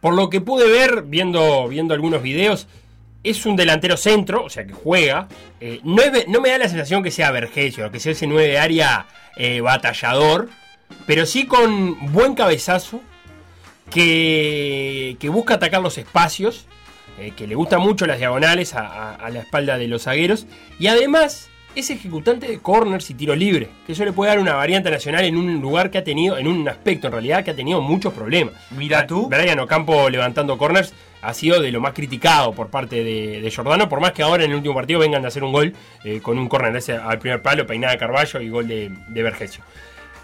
Por 0.00 0.14
lo 0.14 0.28
que 0.28 0.40
pude 0.42 0.68
ver, 0.70 1.02
viendo, 1.06 1.66
viendo 1.68 1.94
algunos 1.94 2.22
videos, 2.22 2.66
es 3.22 3.46
un 3.46 3.56
delantero 3.56 3.96
centro, 3.96 4.44
o 4.44 4.50
sea 4.50 4.66
que 4.66 4.74
juega. 4.74 5.28
Eh, 5.60 5.80
no, 5.82 6.02
es 6.02 6.28
no 6.28 6.42
me 6.42 6.50
da 6.50 6.58
la 6.58 6.68
sensación 6.68 7.02
que 7.02 7.10
sea 7.10 7.30
Vergesio, 7.30 7.90
que 7.90 8.00
sea 8.00 8.12
ese 8.12 8.26
9 8.26 8.48
de 8.48 8.58
área 8.58 9.06
batallador, 9.62 10.50
pero 11.06 11.24
sí 11.26 11.46
con 11.46 12.12
buen 12.12 12.34
cabezazo, 12.34 13.00
que, 13.90 15.16
que 15.20 15.28
busca 15.28 15.54
atacar 15.54 15.80
los 15.82 15.98
espacios, 15.98 16.66
eh, 17.18 17.32
que 17.36 17.46
le 17.46 17.54
gustan 17.54 17.80
mucho 17.80 18.06
las 18.06 18.18
diagonales 18.18 18.74
a, 18.74 18.86
a- 18.86 19.14
a 19.14 19.30
la 19.30 19.40
espalda 19.40 19.78
de 19.78 19.88
los 19.88 20.02
zagueros, 20.04 20.46
y 20.78 20.86
además 20.88 21.50
es 21.74 21.90
ejecutante 21.90 22.46
de 22.46 22.60
corners 22.60 23.10
y 23.10 23.14
tiro 23.14 23.34
libre, 23.34 23.68
que 23.84 23.92
eso 23.94 24.04
le 24.04 24.12
puede 24.12 24.30
dar 24.30 24.38
una 24.38 24.54
variante 24.54 24.90
nacional 24.92 25.24
en 25.24 25.36
un 25.36 25.60
lugar 25.60 25.90
que 25.90 25.98
ha 25.98 26.04
tenido, 26.04 26.38
en 26.38 26.46
un 26.46 26.68
aspecto 26.68 27.08
en 27.08 27.12
realidad 27.14 27.44
que 27.44 27.50
ha 27.50 27.56
tenido 27.56 27.80
muchos 27.80 28.12
problemas. 28.14 28.54
Mira 28.70 29.06
tú. 29.08 29.28
Brian 29.28 29.58
Ocampo 29.58 30.08
levantando 30.08 30.56
corners 30.56 30.94
ha 31.20 31.34
sido 31.34 31.60
de 31.60 31.72
lo 31.72 31.80
más 31.80 31.92
criticado 31.94 32.52
por 32.52 32.68
parte 32.68 33.02
de, 33.02 33.40
de 33.40 33.50
Giordano, 33.50 33.88
por 33.88 33.98
más 34.00 34.12
que 34.12 34.22
ahora 34.22 34.44
en 34.44 34.50
el 34.50 34.56
último 34.58 34.74
partido 34.74 35.00
vengan 35.00 35.22
de 35.22 35.28
hacer 35.28 35.42
un 35.42 35.50
gol 35.52 35.72
eh, 36.04 36.20
con 36.22 36.38
un 36.38 36.48
corner 36.48 36.76
ese 36.76 36.92
al 36.96 37.18
primer 37.18 37.42
palo, 37.42 37.66
peinada 37.66 37.94
de 37.94 37.98
Carballo 37.98 38.40
y 38.40 38.48
gol 38.50 38.68
de, 38.68 38.92
de 39.08 39.22
Vergesio. 39.24 39.64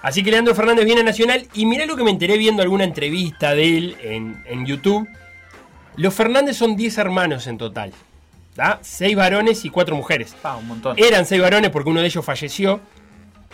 Así 0.03 0.23
que 0.23 0.31
Leandro 0.31 0.55
Fernández 0.55 0.85
viene 0.85 1.01
a 1.01 1.05
Nacional 1.05 1.47
y 1.53 1.67
mirá 1.67 1.85
lo 1.85 1.97
que 1.97 2.05
me 2.05 2.11
enteré 2.11 2.39
viendo 2.39 2.63
alguna 2.63 2.85
entrevista 2.85 3.55
de 3.57 3.77
él 3.77 3.97
en, 4.03 4.43
en 4.47 4.65
YouTube. 4.67 5.09
Los 5.97 6.15
Fernández 6.15 6.57
son 6.57 6.77
10 6.77 6.99
hermanos 6.99 7.47
en 7.47 7.59
total. 7.59 7.93
¿tá? 8.55 8.79
6 8.83 9.17
varones 9.17 9.65
y 9.65 9.71
4 9.71 9.97
mujeres. 9.97 10.37
Ah, 10.43 10.57
un 10.57 10.69
montón. 10.69 10.97
Eran 10.99 11.27
6 11.27 11.41
varones 11.41 11.71
porque 11.71 11.91
uno 11.91 12.01
de 12.01 12.07
ellos 12.07 12.25
falleció. 12.25 12.81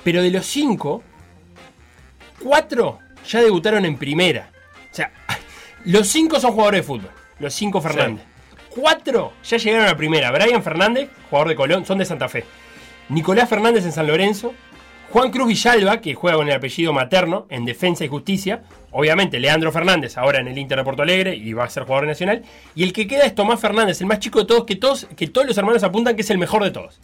Pero 0.04 0.22
de 0.22 0.30
los 0.30 0.46
5, 0.46 1.02
4 2.42 2.98
ya 3.28 3.40
debutaron 3.40 3.84
en 3.84 3.96
primera. 3.96 4.50
O 4.90 4.94
sea, 4.94 5.12
los 5.84 6.08
5 6.08 6.40
son 6.40 6.52
jugadores 6.52 6.80
de 6.80 6.86
fútbol. 6.86 7.10
Los 7.38 7.54
5 7.54 7.80
Fernández. 7.80 8.24
4 8.70 9.32
ya 9.42 9.56
llegaron 9.56 9.88
a 9.88 9.96
primera. 9.96 10.30
Brian 10.30 10.62
Fernández, 10.62 11.10
jugador 11.30 11.48
de 11.48 11.56
Colón, 11.56 11.86
son 11.86 11.98
de 11.98 12.04
Santa 12.04 12.28
Fe. 12.28 12.44
Nicolás 13.08 13.48
Fernández 13.48 13.84
en 13.84 13.92
San 13.92 14.06
Lorenzo. 14.06 14.54
Juan 15.10 15.30
Cruz 15.30 15.48
Villalba, 15.48 16.00
que 16.00 16.14
juega 16.14 16.36
con 16.36 16.48
el 16.48 16.54
apellido 16.54 16.92
materno 16.92 17.46
en 17.48 17.64
Defensa 17.64 18.04
y 18.04 18.08
Justicia. 18.08 18.64
Obviamente, 18.98 19.38
Leandro 19.38 19.70
Fernández, 19.72 20.16
ahora 20.16 20.40
en 20.40 20.48
el 20.48 20.56
Inter 20.56 20.78
de 20.78 20.84
Porto 20.84 21.02
Alegre 21.02 21.36
y 21.36 21.52
va 21.52 21.64
a 21.64 21.68
ser 21.68 21.82
jugador 21.82 22.06
nacional. 22.06 22.42
Y 22.74 22.82
el 22.82 22.94
que 22.94 23.06
queda 23.06 23.24
es 23.26 23.34
Tomás 23.34 23.60
Fernández, 23.60 24.00
el 24.00 24.06
más 24.06 24.20
chico 24.20 24.38
de 24.38 24.46
todos, 24.46 24.64
que 24.64 24.76
todos, 24.76 25.06
que 25.14 25.26
todos 25.26 25.46
los 25.46 25.58
hermanos 25.58 25.82
apuntan 25.82 26.16
que 26.16 26.22
es 26.22 26.30
el 26.30 26.38
mejor 26.38 26.64
de 26.64 26.70
todos. 26.70 26.98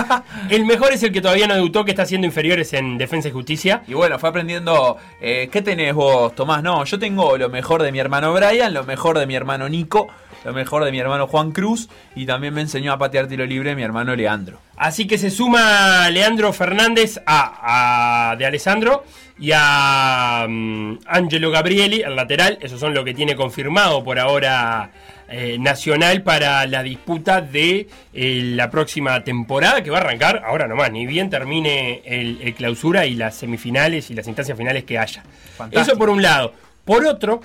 el 0.50 0.64
mejor 0.64 0.92
es 0.92 1.04
el 1.04 1.12
que 1.12 1.20
todavía 1.20 1.46
no 1.46 1.54
debutó, 1.54 1.84
que 1.84 1.92
está 1.92 2.02
haciendo 2.02 2.26
inferiores 2.26 2.72
en 2.72 2.98
Defensa 2.98 3.28
y 3.28 3.30
Justicia. 3.30 3.84
Y 3.86 3.94
bueno, 3.94 4.18
fue 4.18 4.28
aprendiendo. 4.28 4.96
eh, 5.20 5.48
¿Qué 5.52 5.62
tenés 5.62 5.94
vos, 5.94 6.34
Tomás? 6.34 6.64
No, 6.64 6.84
yo 6.84 6.98
tengo 6.98 7.38
lo 7.38 7.48
mejor 7.48 7.80
de 7.84 7.92
mi 7.92 8.00
hermano 8.00 8.32
Brian, 8.34 8.74
lo 8.74 8.82
mejor 8.82 9.16
de 9.16 9.26
mi 9.26 9.36
hermano 9.36 9.68
Nico, 9.68 10.08
lo 10.44 10.52
mejor 10.52 10.84
de 10.84 10.90
mi 10.90 10.98
hermano 10.98 11.28
Juan 11.28 11.52
Cruz 11.52 11.88
y 12.16 12.26
también 12.26 12.54
me 12.54 12.60
enseñó 12.62 12.92
a 12.92 12.98
patear 12.98 13.28
tiro 13.28 13.46
libre 13.46 13.76
mi 13.76 13.84
hermano 13.84 14.16
Leandro. 14.16 14.58
Así 14.76 15.06
que 15.06 15.16
se 15.16 15.30
suma 15.30 16.10
Leandro 16.10 16.52
Fernández 16.52 17.20
a, 17.24 18.30
a 18.32 18.36
de 18.36 18.46
Alessandro 18.46 19.04
y 19.38 19.50
a 19.54 20.46
mm, 20.48 20.98
Angelo 21.06 21.50
Gabrieli, 21.50 22.02
el 22.02 22.16
lateral. 22.16 22.58
Esos 22.60 22.80
son 22.80 22.94
lo 22.94 23.04
que 23.04 23.14
tiene 23.14 23.36
confirmado 23.36 24.02
por 24.02 24.18
ahora 24.18 24.90
eh, 25.28 25.56
Nacional 25.58 26.22
para 26.22 26.66
la 26.66 26.82
disputa 26.82 27.40
de 27.40 27.88
eh, 28.14 28.40
la 28.54 28.70
próxima 28.70 29.22
temporada 29.24 29.82
que 29.82 29.90
va 29.90 29.98
a 29.98 30.00
arrancar 30.00 30.42
ahora 30.46 30.68
nomás, 30.68 30.92
ni 30.92 31.06
bien 31.06 31.30
termine 31.30 32.02
el, 32.04 32.38
el 32.42 32.54
clausura 32.54 33.06
y 33.06 33.14
las 33.14 33.34
semifinales 33.36 34.10
y 34.10 34.14
las 34.14 34.26
instancias 34.26 34.56
finales 34.56 34.84
que 34.84 34.98
haya. 34.98 35.22
Fantástico. 35.56 35.82
Eso 35.82 35.98
por 35.98 36.10
un 36.10 36.22
lado. 36.22 36.52
Por 36.84 37.04
otro, 37.04 37.40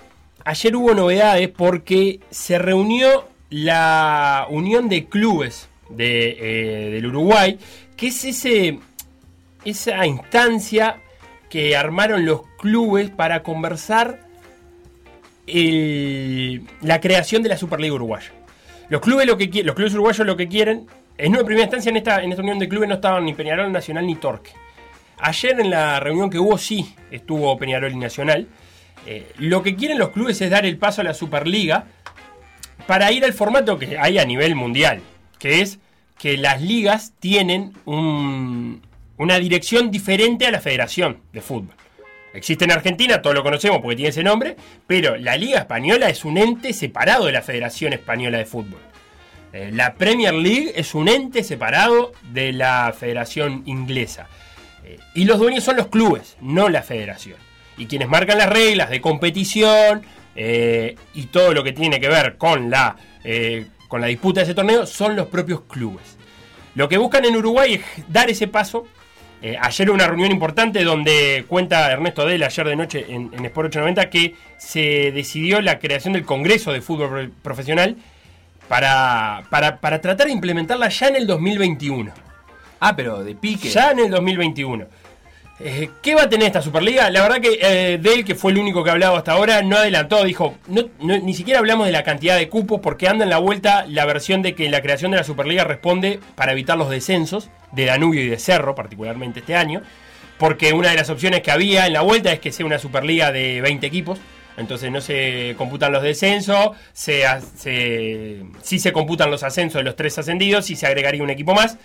ayer 0.46 0.76
hubo 0.76 0.94
novedades 0.94 1.50
porque 1.50 2.20
se 2.30 2.60
reunió 2.60 3.28
la 3.50 4.46
Unión 4.50 4.88
de 4.88 5.06
Clubes 5.06 5.68
de, 5.90 6.38
eh, 6.40 6.90
del 6.92 7.08
Uruguay 7.08 7.58
que 7.98 8.08
es 8.08 8.24
ese, 8.24 8.80
esa 9.66 10.06
instancia 10.08 10.98
que 11.52 11.76
armaron 11.76 12.26
los 12.26 12.42
clubes 12.58 13.12
para 13.12 13.44
conversar 13.44 14.22
la 16.82 17.02
creación 17.02 17.44
de 17.44 17.50
la 17.50 17.58
Superliga 17.58 17.94
Uruguaya. 17.94 18.32
Los 18.90 19.02
clubes, 19.02 19.28
lo 19.28 19.38
que, 19.38 19.48
los 19.64 19.76
clubes 19.76 19.94
uruguayos 19.94 20.26
lo 20.26 20.38
que 20.38 20.48
quieren, 20.48 20.88
en 21.18 21.34
una 21.34 21.44
primera 21.44 21.64
instancia 21.66 21.90
en 21.90 21.98
esta, 21.98 22.24
en 22.24 22.32
esta 22.32 22.42
unión 22.42 22.58
de 22.58 22.68
clubes 22.70 22.88
no 22.90 22.96
estaban 22.96 23.26
ni 23.26 23.34
Peñarol 23.34 23.72
Nacional 23.72 24.08
ni 24.08 24.16
Torque. 24.16 24.52
Ayer 25.20 25.60
en 25.60 25.70
la 25.70 26.00
reunión 26.00 26.30
que 26.30 26.40
hubo 26.40 26.58
sí 26.58 26.96
estuvo 27.12 27.56
Peñarol 27.58 27.92
y 27.92 27.98
Nacional. 27.98 28.48
Eh, 29.06 29.32
lo 29.38 29.62
que 29.62 29.76
quieren 29.76 29.98
los 30.00 30.10
clubes 30.10 30.42
es 30.42 30.50
dar 30.50 30.66
el 30.66 30.78
paso 30.78 31.02
a 31.02 31.04
la 31.04 31.14
Superliga 31.14 31.86
para 32.88 33.12
ir 33.12 33.24
al 33.26 33.34
formato 33.34 33.78
que 33.78 33.98
hay 33.98 34.18
a 34.20 34.26
nivel 34.26 34.56
mundial, 34.56 35.02
que 35.38 35.62
es 35.62 35.80
que 36.18 36.38
las 36.38 36.62
ligas 36.62 37.14
tienen 37.20 37.74
un- 37.86 38.82
una 39.22 39.38
dirección 39.38 39.92
diferente 39.92 40.48
a 40.48 40.52
la 40.52 40.60
Federación 40.60 41.20
de 41.32 41.42
Fútbol. 41.42 41.76
Existe 42.34 42.66
en 42.66 42.72
Argentina, 42.72 43.22
todos 43.22 43.36
lo 43.36 43.44
conocemos 43.44 43.80
porque 43.80 43.98
tiene 43.98 44.10
ese 44.10 44.24
nombre, 44.24 44.56
pero 44.88 45.16
la 45.16 45.38
Liga 45.38 45.60
Española 45.60 46.10
es 46.10 46.26
un 46.26 46.40
ente 46.40 46.74
separado 46.74 47.28
de 47.28 47.32
la 47.32 47.44
Federación 47.44 47.94
Española 47.94 48.40
de 48.40 48.46
Fútbol. 48.46 48.80
Eh, 49.54 49.70
la 49.72 49.94
Premier 49.94 50.34
League 50.34 50.72
es 50.76 50.96
un 50.96 51.08
ente 51.08 51.44
separado 51.44 52.14
de 52.32 52.52
la 52.52 52.96
Federación 52.98 53.62
Inglesa. 53.68 54.28
Eh, 54.84 54.98
y 55.14 55.26
los 55.26 55.38
dueños 55.38 55.64
son 55.64 55.76
los 55.76 55.90
clubes, 55.90 56.36
no 56.42 56.68
la 56.68 56.82
federación. 56.82 57.38
Y 57.78 57.86
quienes 57.86 58.08
marcan 58.08 58.40
las 58.40 58.50
reglas 58.50 58.90
de 58.90 59.02
competición 59.02 60.02
eh, 60.36 60.96
y 61.14 61.26
todo 61.28 61.54
lo 61.54 61.64
que 61.64 61.74
tiene 61.74 62.00
que 62.00 62.10
ver 62.10 62.38
con 62.38 62.72
la, 62.72 62.96
con 63.88 64.02
la 64.02 64.08
disputa 64.08 64.40
de 64.40 64.46
ese 64.46 64.56
torneo 64.56 64.88
son 64.88 65.16
los 65.16 65.28
propios 65.28 65.62
clubes. 65.62 66.18
Lo 66.74 66.90
que 66.90 66.98
buscan 66.98 67.24
en 67.26 67.36
Uruguay 67.36 67.76
es 67.76 67.84
dar 68.08 68.32
ese 68.32 68.48
paso. 68.48 68.88
Eh, 69.42 69.58
ayer 69.60 69.90
hubo 69.90 69.96
una 69.96 70.08
reunión 70.08 70.32
importante 70.32 70.84
donde 70.84 71.46
cuenta 71.48 71.92
Ernesto 71.92 72.26
Del 72.26 72.44
ayer 72.44 72.68
de 72.68 72.76
noche 72.76 73.06
en, 73.10 73.32
en 73.34 73.46
Sport 73.46 73.68
890 73.70 74.10
que 74.10 74.36
se 74.58 75.12
decidió 75.12 75.62
la 75.62 75.80
creación 75.80 76.14
del 76.14 76.26
Congreso 76.26 76.72
de 76.72 76.82
Fútbol 76.82 77.10
Pro- 77.10 77.30
Profesional 77.42 77.96
para, 78.68 79.44
para, 79.50 79.80
para 79.80 80.00
tratar 80.00 80.28
de 80.28 80.34
implementarla 80.34 80.90
ya 80.90 81.08
en 81.08 81.16
el 81.16 81.28
2021. 81.28 82.12
Ah, 82.80 82.96
pero 82.96 83.24
de 83.24 83.36
pique. 83.36 83.70
Ya 83.70 83.92
en 83.92 84.00
el 84.00 84.10
2021. 84.12 84.86
Eh, 85.64 85.90
¿Qué 86.02 86.16
va 86.16 86.24
a 86.24 86.30
tener 86.30 86.48
esta 86.48 86.62
Superliga? 86.62 87.10
La 87.12 87.22
verdad 87.22 87.40
que 87.40 87.60
eh, 87.62 87.98
Del, 88.00 88.26
que 88.26 88.34
fue 88.36 88.52
el 88.52 88.58
único 88.58 88.84
que 88.84 88.90
ha 88.90 88.94
hablado 88.94 89.16
hasta 89.16 89.34
ahora, 89.34 89.62
no 89.62 89.78
adelantó, 89.78 90.24
dijo, 90.24 90.56
ni 91.00 91.34
siquiera 91.36 91.60
hablamos 91.60 91.86
de 91.86 91.92
la 91.92 92.04
cantidad 92.04 92.36
de 92.38 92.50
cupos 92.50 92.80
porque 92.82 93.08
anda 93.08 93.24
en 93.26 93.30
la 93.30 93.38
vuelta 93.38 93.86
la 93.88 94.06
versión 94.06 94.42
de 94.42 94.56
que 94.56 94.70
la 94.70 94.82
creación 94.82 95.12
de 95.12 95.18
la 95.18 95.24
Superliga 95.24 95.64
responde 95.64 96.20
para 96.36 96.54
evitar 96.54 96.78
los 96.78 96.90
descensos 96.90 97.50
de 97.74 97.86
Danubio 97.86 98.22
y 98.24 98.28
de 98.30 98.40
Cerro, 98.40 98.74
particularmente 98.74 99.42
este 99.42 99.56
año, 99.56 99.82
porque 100.40 100.74
una 100.74 100.90
de 100.90 100.96
las 100.96 101.10
opciones 101.12 101.42
que 101.42 101.52
había 101.52 101.86
en 101.86 101.94
la 101.94 102.02
vuelta 102.02 102.32
es 102.32 102.40
que 102.40 102.52
sea 102.52 102.66
una 102.66 102.80
Superliga 102.80 103.32
de 103.32 103.62
20 103.62 103.86
equipos, 103.86 104.20
entonces 104.58 104.90
no 104.92 105.00
se 105.00 105.54
computan 105.58 105.92
los 105.92 106.02
descensos, 106.02 106.72
se, 106.94 107.24
se- 107.56 108.42
sí 108.64 108.80
se 108.80 108.92
computan 108.92 109.30
los 109.30 109.44
ascensos 109.44 109.80
de 109.80 109.84
los 109.84 109.96
tres 109.96 110.18
ascendidos 110.18 110.70
y 110.72 110.76
se 110.76 110.88
agregaría 110.88 111.22
un 111.22 111.30
equipo 111.30 111.54
más. 111.54 111.78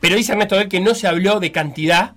Pero 0.00 0.16
dice 0.16 0.32
Ernesto 0.32 0.56
Del 0.56 0.68
que 0.68 0.80
no 0.80 0.94
se 0.94 1.06
habló 1.06 1.38
de 1.40 1.52
cantidad. 1.52 2.12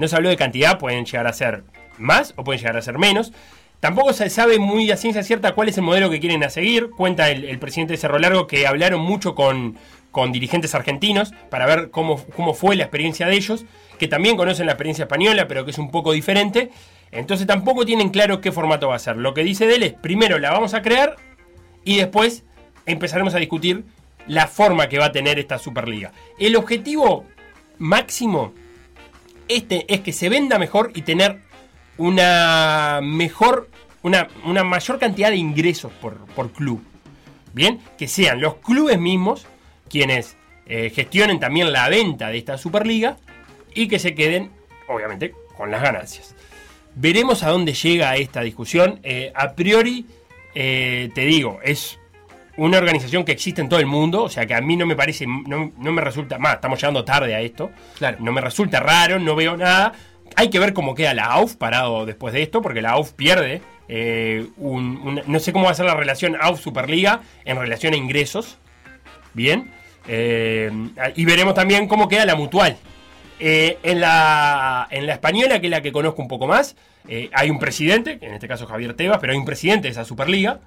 No 0.00 0.08
se 0.08 0.16
habló 0.16 0.30
de 0.30 0.36
cantidad, 0.38 0.78
pueden 0.78 1.04
llegar 1.04 1.26
a 1.26 1.32
ser 1.34 1.62
más 1.98 2.32
o 2.36 2.42
pueden 2.42 2.58
llegar 2.58 2.74
a 2.78 2.80
ser 2.80 2.96
menos. 2.96 3.34
Tampoco 3.80 4.14
se 4.14 4.30
sabe 4.30 4.58
muy 4.58 4.90
a 4.90 4.96
ciencia 4.96 5.22
cierta 5.22 5.52
cuál 5.54 5.68
es 5.68 5.76
el 5.76 5.84
modelo 5.84 6.08
que 6.08 6.20
quieren 6.20 6.50
seguir. 6.50 6.88
Cuenta 6.88 7.28
el, 7.28 7.58
presidente 7.58 7.92
de 7.92 7.96
Cerro 7.98 8.18
Largo 8.18 8.46
que 8.46 8.66
hablaron 8.66 9.02
mucho 9.02 9.34
con, 9.34 9.76
con 10.10 10.32
dirigentes 10.32 10.74
argentinos 10.74 11.34
para 11.50 11.66
ver 11.66 11.90
cómo, 11.90 12.24
cómo 12.34 12.54
fue 12.54 12.76
la 12.76 12.84
experiencia 12.84 13.26
de 13.26 13.34
ellos, 13.34 13.66
que 13.98 14.08
también 14.08 14.38
conocen 14.38 14.64
la 14.64 14.72
experiencia 14.72 15.02
española, 15.02 15.46
pero 15.46 15.66
que 15.66 15.72
es 15.72 15.78
un 15.78 15.90
poco 15.90 16.12
diferente. 16.12 16.70
Entonces 17.10 17.46
tampoco 17.46 17.84
tienen 17.84 18.08
claro 18.08 18.40
qué 18.40 18.52
formato 18.52 18.88
va 18.88 18.96
a 18.96 19.00
ser. 19.00 19.18
Lo 19.18 19.34
que 19.34 19.44
dice 19.44 19.66
Del 19.66 19.82
es, 19.82 19.92
primero 19.92 20.38
la 20.38 20.50
vamos 20.50 20.72
a 20.72 20.80
crear 20.80 21.16
y 21.84 21.98
después 21.98 22.44
empezaremos 22.86 23.34
a 23.34 23.38
discutir 23.38 23.84
la 24.26 24.46
forma 24.46 24.88
que 24.88 24.98
va 24.98 25.06
a 25.06 25.12
tener 25.12 25.38
esta 25.38 25.58
Superliga. 25.58 26.12
El 26.38 26.56
objetivo 26.56 27.26
máximo 27.76 28.54
este 29.50 29.84
es 29.92 30.00
que 30.00 30.12
se 30.12 30.28
venda 30.28 30.58
mejor 30.58 30.92
y 30.94 31.02
tener 31.02 31.40
una 31.98 33.00
mejor, 33.02 33.68
una, 34.02 34.28
una 34.44 34.64
mayor 34.64 34.98
cantidad 34.98 35.30
de 35.30 35.36
ingresos 35.36 35.92
por, 36.00 36.18
por 36.34 36.52
club. 36.52 36.82
Bien, 37.52 37.80
que 37.98 38.08
sean 38.08 38.40
los 38.40 38.56
clubes 38.56 38.98
mismos 38.98 39.46
quienes 39.88 40.36
eh, 40.66 40.90
gestionen 40.94 41.40
también 41.40 41.72
la 41.72 41.88
venta 41.88 42.28
de 42.28 42.38
esta 42.38 42.56
Superliga 42.56 43.16
y 43.74 43.88
que 43.88 43.98
se 43.98 44.14
queden, 44.14 44.50
obviamente, 44.88 45.34
con 45.56 45.70
las 45.70 45.82
ganancias. 45.82 46.34
Veremos 46.94 47.42
a 47.42 47.50
dónde 47.50 47.74
llega 47.74 48.16
esta 48.16 48.40
discusión. 48.40 49.00
Eh, 49.02 49.32
a 49.34 49.52
priori, 49.54 50.06
eh, 50.54 51.10
te 51.14 51.22
digo, 51.22 51.60
es 51.62 51.98
una 52.66 52.78
organización 52.78 53.24
que 53.24 53.32
existe 53.32 53.60
en 53.60 53.68
todo 53.68 53.80
el 53.80 53.86
mundo, 53.86 54.22
o 54.24 54.28
sea 54.28 54.46
que 54.46 54.54
a 54.54 54.60
mí 54.60 54.76
no 54.76 54.86
me 54.86 54.94
parece, 54.96 55.26
no, 55.26 55.72
no 55.76 55.92
me 55.92 56.00
resulta, 56.02 56.38
más, 56.38 56.54
estamos 56.56 56.78
llegando 56.80 57.04
tarde 57.04 57.34
a 57.34 57.40
esto, 57.40 57.70
Claro. 57.98 58.18
no 58.20 58.32
me 58.32 58.40
resulta 58.40 58.80
raro, 58.80 59.18
no 59.18 59.34
veo 59.34 59.56
nada. 59.56 59.92
Hay 60.36 60.48
que 60.50 60.58
ver 60.58 60.72
cómo 60.72 60.94
queda 60.94 61.12
la 61.14 61.24
AUF 61.26 61.56
parado 61.56 62.06
después 62.06 62.32
de 62.34 62.42
esto, 62.42 62.62
porque 62.62 62.82
la 62.82 62.90
AUF 62.90 63.12
pierde. 63.12 63.62
eh, 63.92 64.46
un- 64.58 65.20
no 65.26 65.38
sé 65.40 65.52
cómo 65.52 65.64
va 65.64 65.72
a 65.72 65.74
ser 65.74 65.84
la 65.86 65.94
relación 65.96 66.36
AUF-Superliga 66.40 67.22
en 67.44 67.56
relación 67.58 67.92
a 67.92 67.96
ingresos. 67.96 68.56
Bien. 69.34 69.68
Eh, 70.06 70.70
y 71.16 71.24
veremos 71.24 71.54
también 71.54 71.88
cómo 71.88 72.06
queda 72.06 72.24
la 72.24 72.36
mutual. 72.36 72.76
Eh, 73.40 73.78
en, 73.82 74.00
la, 74.00 74.86
en 74.92 75.06
la 75.06 75.14
española, 75.14 75.60
que 75.60 75.66
es 75.66 75.70
la 75.72 75.80
que 75.82 75.90
conozco 75.90 76.22
un 76.22 76.28
poco 76.28 76.46
más, 76.46 76.76
eh, 77.08 77.30
hay 77.32 77.50
un 77.50 77.58
presidente, 77.58 78.18
en 78.20 78.32
este 78.34 78.46
caso 78.46 78.66
Javier 78.66 78.94
Tebas, 78.94 79.18
pero 79.18 79.32
hay 79.32 79.38
un 79.40 79.44
presidente 79.44 79.88
de 79.88 79.92
esa 79.92 80.04
Superliga. 80.04 80.60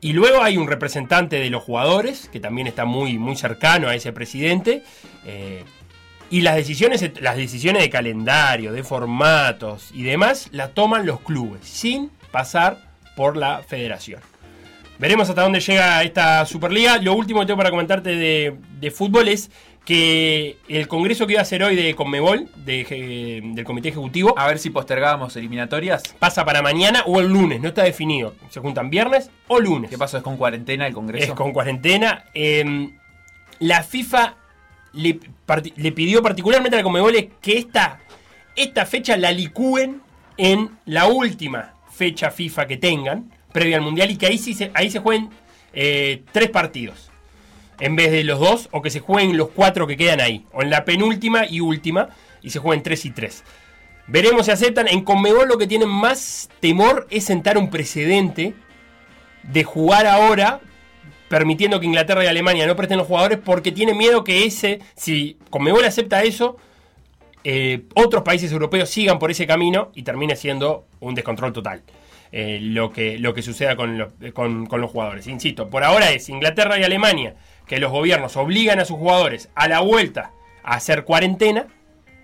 Y 0.00 0.12
luego 0.12 0.42
hay 0.42 0.56
un 0.56 0.68
representante 0.68 1.36
de 1.36 1.50
los 1.50 1.62
jugadores, 1.62 2.28
que 2.32 2.40
también 2.40 2.66
está 2.66 2.84
muy, 2.84 3.18
muy 3.18 3.36
cercano 3.36 3.88
a 3.88 3.94
ese 3.94 4.12
presidente. 4.12 4.82
eh, 5.24 5.64
y 6.30 6.42
las 6.42 6.56
decisiones, 6.56 7.10
las 7.22 7.36
decisiones 7.36 7.82
de 7.82 7.88
calendario, 7.88 8.72
de 8.72 8.84
formatos 8.84 9.90
y 9.94 10.02
demás, 10.02 10.48
las 10.52 10.74
toman 10.74 11.06
los 11.06 11.20
clubes, 11.20 11.66
sin 11.66 12.10
pasar 12.30 12.92
por 13.16 13.36
la 13.36 13.62
federación. 13.66 14.20
Veremos 14.98 15.28
hasta 15.28 15.42
dónde 15.42 15.60
llega 15.60 16.02
esta 16.02 16.44
Superliga. 16.44 16.98
Lo 16.98 17.14
último 17.14 17.40
que 17.40 17.46
tengo 17.46 17.56
para 17.56 17.70
comentarte 17.70 18.16
de, 18.16 18.56
de 18.78 18.90
fútbol 18.90 19.28
es 19.28 19.50
que 19.88 20.58
el 20.68 20.86
congreso 20.86 21.26
que 21.26 21.32
iba 21.32 21.40
a 21.40 21.44
hacer 21.44 21.62
hoy 21.62 21.74
de 21.74 21.94
Conmebol, 21.94 22.46
de 22.56 22.84
eje- 22.86 23.54
del 23.54 23.64
Comité 23.64 23.88
Ejecutivo, 23.88 24.34
A 24.36 24.46
ver 24.46 24.58
si 24.58 24.68
postergábamos 24.68 25.34
eliminatorias. 25.34 26.02
pasa 26.18 26.44
para 26.44 26.60
mañana 26.60 27.04
o 27.06 27.20
el 27.20 27.28
lunes, 27.28 27.62
no 27.62 27.68
está 27.68 27.84
definido. 27.84 28.34
Se 28.50 28.60
juntan 28.60 28.90
viernes 28.90 29.30
o 29.46 29.58
lunes. 29.58 29.88
¿Qué 29.88 29.96
pasó? 29.96 30.18
¿Es 30.18 30.22
con 30.22 30.36
cuarentena 30.36 30.86
el 30.86 30.92
Congreso? 30.92 31.24
Es 31.32 31.32
con 31.32 31.52
cuarentena. 31.54 32.26
Eh, 32.34 32.90
la 33.60 33.82
FIFA 33.82 34.36
le, 34.92 35.14
pidió 35.92 36.22
particularmente 36.22 36.76
a 36.76 36.80
la 36.80 36.82
Comebol 36.84 37.14
que 37.40 37.56
esta, 37.56 37.98
esta 38.56 38.84
fecha 38.84 39.16
la 39.16 39.32
licúen 39.32 40.02
en 40.36 40.68
la 40.84 41.06
última 41.06 41.72
fecha 41.90 42.30
FIFA 42.30 42.66
que 42.66 42.76
tengan, 42.76 43.32
previa 43.54 43.78
al 43.78 43.82
Mundial, 43.84 44.10
y 44.10 44.18
que 44.18 44.26
ahí, 44.26 44.36
sí 44.36 44.52
se, 44.52 44.70
ahí 44.74 44.90
se 44.90 44.98
jueguen 44.98 45.30
eh, 45.72 46.24
tres 46.30 46.50
partidos. 46.50 47.07
En 47.80 47.94
vez 47.96 48.10
de 48.10 48.24
los 48.24 48.40
dos, 48.40 48.68
o 48.72 48.82
que 48.82 48.90
se 48.90 49.00
jueguen 49.00 49.36
los 49.36 49.50
cuatro 49.50 49.86
que 49.86 49.96
quedan 49.96 50.20
ahí. 50.20 50.44
O 50.52 50.62
en 50.62 50.70
la 50.70 50.84
penúltima 50.84 51.46
y 51.48 51.60
última, 51.60 52.08
y 52.42 52.50
se 52.50 52.58
jueguen 52.58 52.82
tres 52.82 53.04
y 53.04 53.10
tres. 53.10 53.44
Veremos 54.08 54.46
si 54.46 54.52
aceptan. 54.52 54.88
En 54.88 55.04
Conmebol 55.04 55.48
lo 55.48 55.58
que 55.58 55.66
tienen 55.66 55.88
más 55.88 56.48
temor 56.60 57.06
es 57.10 57.24
sentar 57.24 57.56
un 57.58 57.70
precedente 57.70 58.54
de 59.42 59.64
jugar 59.64 60.06
ahora 60.06 60.60
permitiendo 61.28 61.78
que 61.78 61.86
Inglaterra 61.86 62.24
y 62.24 62.26
Alemania 62.26 62.66
no 62.66 62.74
presten 62.74 62.96
los 62.98 63.06
jugadores 63.06 63.38
porque 63.44 63.70
tiene 63.70 63.92
miedo 63.94 64.24
que 64.24 64.44
ese, 64.46 64.80
si 64.96 65.36
Conmebol 65.50 65.84
acepta 65.84 66.22
eso, 66.22 66.56
eh, 67.44 67.82
otros 67.94 68.22
países 68.22 68.50
europeos 68.50 68.88
sigan 68.88 69.18
por 69.18 69.30
ese 69.30 69.46
camino 69.46 69.92
y 69.94 70.02
termine 70.02 70.36
siendo 70.36 70.86
un 71.00 71.14
descontrol 71.14 71.52
total. 71.52 71.82
eh, 72.32 72.58
lo, 72.60 72.90
que, 72.92 73.18
lo 73.18 73.34
que 73.34 73.42
suceda 73.42 73.74
los, 73.74 74.08
con, 74.32 74.66
con 74.66 74.80
los 74.80 74.90
jugadores. 74.90 75.26
Insisto, 75.26 75.68
por 75.68 75.84
ahora 75.84 76.10
es 76.10 76.28
Inglaterra 76.28 76.78
y 76.78 76.84
Alemania 76.84 77.34
que 77.68 77.78
los 77.78 77.92
gobiernos 77.92 78.36
obligan 78.36 78.80
a 78.80 78.84
sus 78.84 78.96
jugadores 78.96 79.50
a 79.54 79.68
la 79.68 79.80
vuelta 79.80 80.32
a 80.64 80.74
hacer 80.74 81.04
cuarentena, 81.04 81.66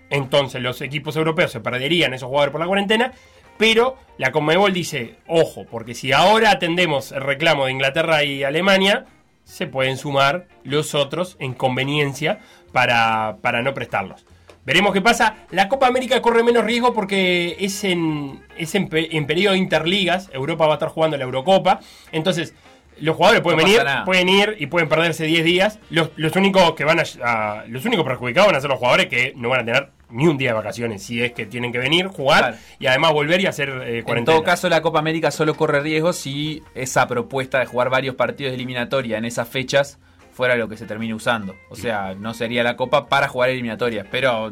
entonces 0.09 0.61
los 0.61 0.81
equipos 0.81 1.15
europeos 1.15 1.51
se 1.51 1.61
perderían 1.61 2.13
esos 2.13 2.27
jugadores 2.27 2.51
por 2.51 2.61
la 2.61 2.67
cuarentena, 2.67 3.13
pero 3.57 3.97
la 4.17 4.31
Conmebol 4.31 4.73
dice, 4.73 5.15
ojo, 5.27 5.65
porque 5.69 5.93
si 5.93 6.11
ahora 6.11 6.51
atendemos 6.51 7.11
el 7.11 7.21
reclamo 7.21 7.65
de 7.65 7.71
Inglaterra 7.71 8.23
y 8.23 8.43
Alemania, 8.43 9.05
se 9.45 9.67
pueden 9.67 9.97
sumar 9.97 10.47
los 10.63 10.95
otros 10.95 11.37
en 11.39 11.53
conveniencia 11.53 12.39
para, 12.73 13.37
para 13.41 13.61
no 13.61 13.73
prestarlos. 13.73 14.25
Veremos 14.65 14.93
qué 14.93 15.01
pasa. 15.01 15.45
La 15.51 15.69
Copa 15.69 15.85
América 15.85 16.21
corre 16.23 16.43
menos 16.43 16.65
riesgo 16.65 16.91
porque 16.91 17.55
es 17.59 17.83
en, 17.83 18.43
es 18.57 18.73
en, 18.73 18.89
en 18.91 19.27
periodo 19.27 19.53
de 19.53 19.59
interligas. 19.59 20.29
Europa 20.33 20.65
va 20.65 20.73
a 20.73 20.75
estar 20.77 20.89
jugando 20.89 21.17
la 21.17 21.23
Eurocopa. 21.23 21.79
Entonces, 22.11 22.55
Los 23.01 23.15
jugadores 23.15 23.41
pueden 23.41 23.59
No 23.59 23.65
venir, 23.65 23.81
pueden 24.05 24.29
ir 24.29 24.55
y 24.59 24.67
pueden 24.67 24.87
perderse 24.89 25.25
10 25.25 25.43
días. 25.43 25.79
Los, 25.89 26.09
los 26.15 26.35
únicos 26.35 26.73
que 26.75 26.85
van 26.85 26.99
a, 26.99 27.03
a- 27.23 27.63
los 27.67 27.85
únicos 27.85 28.05
perjudicados 28.05 28.47
van 28.47 28.55
a 28.55 28.61
ser 28.61 28.69
los 28.69 28.79
jugadores 28.79 29.07
que 29.07 29.33
no 29.35 29.49
van 29.49 29.61
a 29.61 29.65
tener 29.65 29.89
ni 30.09 30.27
un 30.27 30.37
día 30.37 30.49
de 30.49 30.53
vacaciones, 30.53 31.03
si 31.03 31.21
es 31.21 31.33
que 31.33 31.45
tienen 31.45 31.71
que 31.71 31.79
venir, 31.79 32.07
jugar 32.07 32.39
Claro. 32.39 32.57
y 32.79 32.85
además 32.85 33.11
volver 33.11 33.41
y 33.41 33.47
hacer 33.47 33.69
eh, 33.69 33.97
En 33.99 34.03
cuarentena. 34.03 34.37
todo 34.37 34.45
caso, 34.45 34.69
la 34.69 34.81
Copa 34.81 34.99
América 34.99 35.31
solo 35.31 35.55
corre 35.55 35.81
riesgo 35.81 36.13
si 36.13 36.61
esa 36.75 37.07
propuesta 37.07 37.59
de 37.59 37.65
jugar 37.65 37.89
varios 37.89 38.15
partidos 38.15 38.51
de 38.51 38.55
eliminatoria 38.55 39.17
en 39.17 39.25
esas 39.25 39.49
fechas 39.49 39.97
fuera 40.31 40.55
lo 40.55 40.69
que 40.69 40.77
se 40.77 40.85
termine 40.85 41.13
usando. 41.13 41.55
O 41.69 41.75
sea, 41.75 42.13
no 42.13 42.33
sería 42.33 42.61
la 42.63 42.75
Copa 42.75 43.07
para 43.07 43.27
jugar 43.27 43.49
eliminatorias, 43.49 44.05
pero 44.11 44.51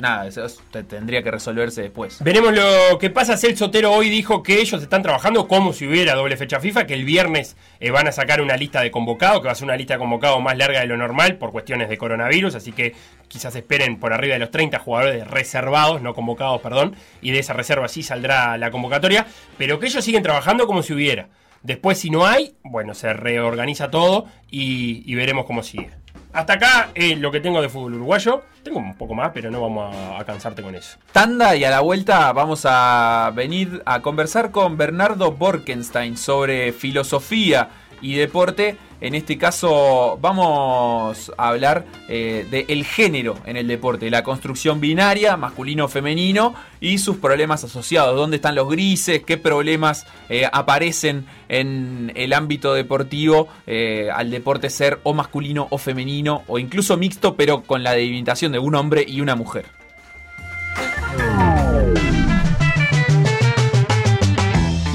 nada, 0.00 0.26
eso 0.26 0.44
es- 0.44 0.60
te- 0.70 0.82
tendría 0.82 1.22
que 1.22 1.30
resolverse 1.30 1.82
después. 1.82 2.22
Veremos 2.22 2.52
lo 2.52 2.98
que 2.98 3.10
pasa. 3.10 3.36
Celso 3.36 3.66
Otero 3.66 3.92
hoy 3.92 4.08
dijo 4.08 4.42
que 4.42 4.60
ellos 4.60 4.82
están 4.82 5.02
trabajando 5.02 5.46
como 5.46 5.72
si 5.72 5.86
hubiera 5.86 6.14
doble 6.14 6.36
fecha 6.36 6.58
FIFA, 6.60 6.86
que 6.86 6.94
el 6.94 7.04
viernes 7.04 7.56
eh, 7.80 7.90
van 7.90 8.08
a 8.08 8.12
sacar 8.12 8.40
una 8.40 8.56
lista 8.56 8.80
de 8.80 8.90
convocados, 8.90 9.40
que 9.40 9.46
va 9.46 9.52
a 9.52 9.54
ser 9.54 9.66
una 9.66 9.76
lista 9.76 9.94
de 9.94 9.98
convocados 10.00 10.42
más 10.42 10.56
larga 10.56 10.80
de 10.80 10.86
lo 10.86 10.96
normal 10.96 11.36
por 11.36 11.52
cuestiones 11.52 11.88
de 11.88 11.98
coronavirus, 11.98 12.54
así 12.54 12.72
que 12.72 12.94
quizás 13.28 13.54
esperen 13.54 13.98
por 14.00 14.12
arriba 14.12 14.34
de 14.34 14.40
los 14.40 14.50
30 14.50 14.78
jugadores 14.80 15.26
reservados, 15.28 16.02
no 16.02 16.14
convocados, 16.14 16.60
perdón, 16.60 16.96
y 17.22 17.30
de 17.30 17.38
esa 17.38 17.52
reserva 17.52 17.86
sí 17.88 18.02
saldrá 18.02 18.56
la 18.58 18.70
convocatoria, 18.70 19.26
pero 19.58 19.78
que 19.78 19.86
ellos 19.86 20.04
siguen 20.04 20.22
trabajando 20.22 20.66
como 20.66 20.82
si 20.82 20.92
hubiera. 20.94 21.28
Después, 21.62 21.98
si 21.98 22.08
no 22.08 22.24
hay, 22.26 22.54
bueno, 22.62 22.94
se 22.94 23.12
reorganiza 23.12 23.90
todo 23.90 24.24
y, 24.50 25.02
y 25.04 25.14
veremos 25.14 25.44
cómo 25.44 25.62
sigue. 25.62 25.90
Hasta 26.32 26.54
acá 26.54 26.90
eh, 26.94 27.16
lo 27.16 27.30
que 27.30 27.40
tengo 27.40 27.60
de 27.60 27.68
fútbol 27.68 27.94
uruguayo. 27.94 28.42
Tengo 28.62 28.78
un 28.78 28.94
poco 28.94 29.14
más, 29.14 29.30
pero 29.32 29.50
no 29.50 29.60
vamos 29.60 29.94
a, 29.94 30.20
a 30.20 30.24
cansarte 30.24 30.62
con 30.62 30.74
eso. 30.74 30.98
Tanda 31.12 31.56
y 31.56 31.64
a 31.64 31.70
la 31.70 31.80
vuelta 31.80 32.32
vamos 32.32 32.62
a 32.64 33.32
venir 33.34 33.82
a 33.86 34.00
conversar 34.02 34.50
con 34.50 34.76
Bernardo 34.76 35.32
Borkenstein 35.32 36.16
sobre 36.16 36.72
filosofía 36.72 37.68
y 38.00 38.14
deporte. 38.14 38.76
En 39.00 39.14
este 39.14 39.38
caso 39.38 40.18
vamos 40.20 41.32
a 41.38 41.48
hablar 41.48 41.86
eh, 42.08 42.46
del 42.50 42.84
género 42.84 43.36
en 43.46 43.56
el 43.56 43.66
deporte, 43.66 44.10
la 44.10 44.22
construcción 44.22 44.78
binaria, 44.78 45.38
masculino-femenino 45.38 46.54
y 46.80 46.98
sus 46.98 47.16
problemas 47.16 47.64
asociados. 47.64 48.14
¿Dónde 48.14 48.36
están 48.36 48.54
los 48.54 48.68
grises? 48.68 49.22
¿Qué 49.24 49.38
problemas 49.38 50.06
eh, 50.28 50.46
aparecen 50.52 51.24
en 51.48 52.12
el 52.14 52.34
ámbito 52.34 52.74
deportivo 52.74 53.48
eh, 53.66 54.10
al 54.14 54.30
deporte 54.30 54.68
ser 54.68 55.00
o 55.02 55.14
masculino 55.14 55.66
o 55.70 55.78
femenino 55.78 56.42
o 56.46 56.58
incluso 56.58 56.98
mixto, 56.98 57.36
pero 57.36 57.62
con 57.62 57.82
la 57.82 57.92
delimitación 57.92 58.52
de 58.52 58.58
un 58.58 58.74
hombre 58.74 59.04
y 59.08 59.22
una 59.22 59.34
mujer? 59.34 59.64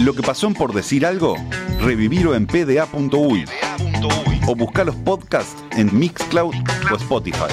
Lo 0.06 0.14
que 0.14 0.22
pasó 0.22 0.54
por 0.54 0.72
decir 0.72 1.04
algo, 1.04 1.36
revivirlo 1.82 2.36
en 2.36 2.46
pda.uy 2.46 3.44
o 4.46 4.56
buscar 4.56 4.86
los 4.86 4.96
podcasts 4.98 5.66
en 5.72 5.98
Mixcloud 5.98 6.54
o 6.92 6.96
Spotify. 6.96 7.52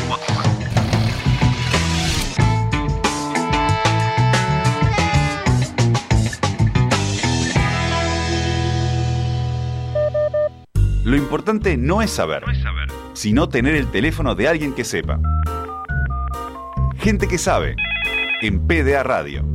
Lo 11.04 11.16
importante 11.16 11.78
no 11.78 12.02
es 12.02 12.10
saber, 12.10 12.44
sino 13.14 13.48
tener 13.48 13.76
el 13.76 13.90
teléfono 13.90 14.34
de 14.34 14.48
alguien 14.48 14.74
que 14.74 14.84
sepa. 14.84 15.18
Gente 16.98 17.28
que 17.28 17.38
sabe, 17.38 17.76
en 18.42 18.66
PDA 18.66 19.02
Radio. 19.02 19.51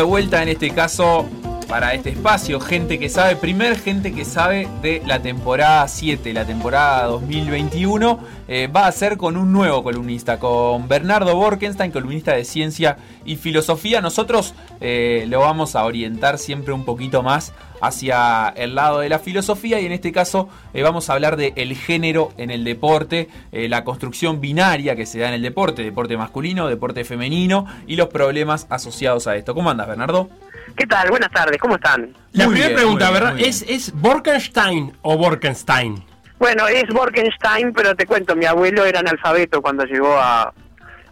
De 0.00 0.04
vuelta 0.04 0.42
en 0.42 0.48
este 0.48 0.70
caso 0.70 1.28
para 1.68 1.92
este 1.92 2.08
espacio, 2.08 2.58
gente 2.58 2.98
que 2.98 3.10
sabe, 3.10 3.36
primer 3.36 3.78
gente 3.78 4.12
que 4.12 4.24
sabe 4.24 4.66
de 4.80 5.02
la 5.04 5.20
temporada 5.20 5.86
7, 5.86 6.32
la 6.32 6.46
temporada 6.46 7.04
2021, 7.04 8.18
eh, 8.48 8.66
va 8.66 8.86
a 8.86 8.92
ser 8.92 9.18
con 9.18 9.36
un 9.36 9.52
nuevo 9.52 9.82
columnista, 9.82 10.38
con 10.38 10.88
Bernardo 10.88 11.36
Borkenstein, 11.36 11.92
columnista 11.92 12.32
de 12.32 12.46
ciencia 12.46 12.96
y 13.26 13.36
filosofía. 13.36 14.00
Nosotros 14.00 14.54
eh, 14.80 15.26
lo 15.28 15.40
vamos 15.40 15.76
a 15.76 15.84
orientar 15.84 16.38
siempre 16.38 16.72
un 16.72 16.86
poquito 16.86 17.22
más 17.22 17.52
hacia 17.80 18.48
el 18.56 18.74
lado 18.74 19.00
de 19.00 19.08
la 19.08 19.18
filosofía 19.18 19.80
y 19.80 19.86
en 19.86 19.92
este 19.92 20.12
caso 20.12 20.48
eh, 20.72 20.82
vamos 20.82 21.10
a 21.10 21.14
hablar 21.14 21.36
de 21.36 21.52
el 21.56 21.74
género 21.76 22.32
en 22.36 22.50
el 22.50 22.64
deporte, 22.64 23.28
eh, 23.52 23.68
la 23.68 23.84
construcción 23.84 24.40
binaria 24.40 24.96
que 24.96 25.06
se 25.06 25.18
da 25.18 25.28
en 25.28 25.34
el 25.34 25.42
deporte, 25.42 25.82
deporte 25.82 26.16
masculino, 26.16 26.68
deporte 26.68 27.04
femenino 27.04 27.66
y 27.86 27.96
los 27.96 28.08
problemas 28.08 28.66
asociados 28.70 29.26
a 29.26 29.36
esto. 29.36 29.54
¿Cómo 29.54 29.70
andas, 29.70 29.88
Bernardo? 29.88 30.28
¿Qué 30.76 30.86
tal? 30.86 31.10
Buenas 31.10 31.30
tardes, 31.30 31.58
¿cómo 31.58 31.76
están? 31.76 32.14
La 32.32 32.44
Muy 32.44 32.54
primera 32.54 32.68
bien, 32.68 32.80
pregunta, 32.80 33.10
bien, 33.10 33.22
¿verdad? 33.22 33.40
¿Es, 33.40 33.62
¿Es 33.68 33.92
Borkenstein 33.92 34.96
o 35.02 35.16
Borkenstein? 35.16 36.04
Bueno, 36.38 36.68
es 36.68 36.86
Borkenstein, 36.88 37.72
pero 37.72 37.94
te 37.94 38.06
cuento, 38.06 38.34
mi 38.34 38.46
abuelo 38.46 38.84
era 38.84 39.00
analfabeto 39.00 39.60
cuando 39.60 39.84
llegó 39.84 40.16
a, 40.16 40.52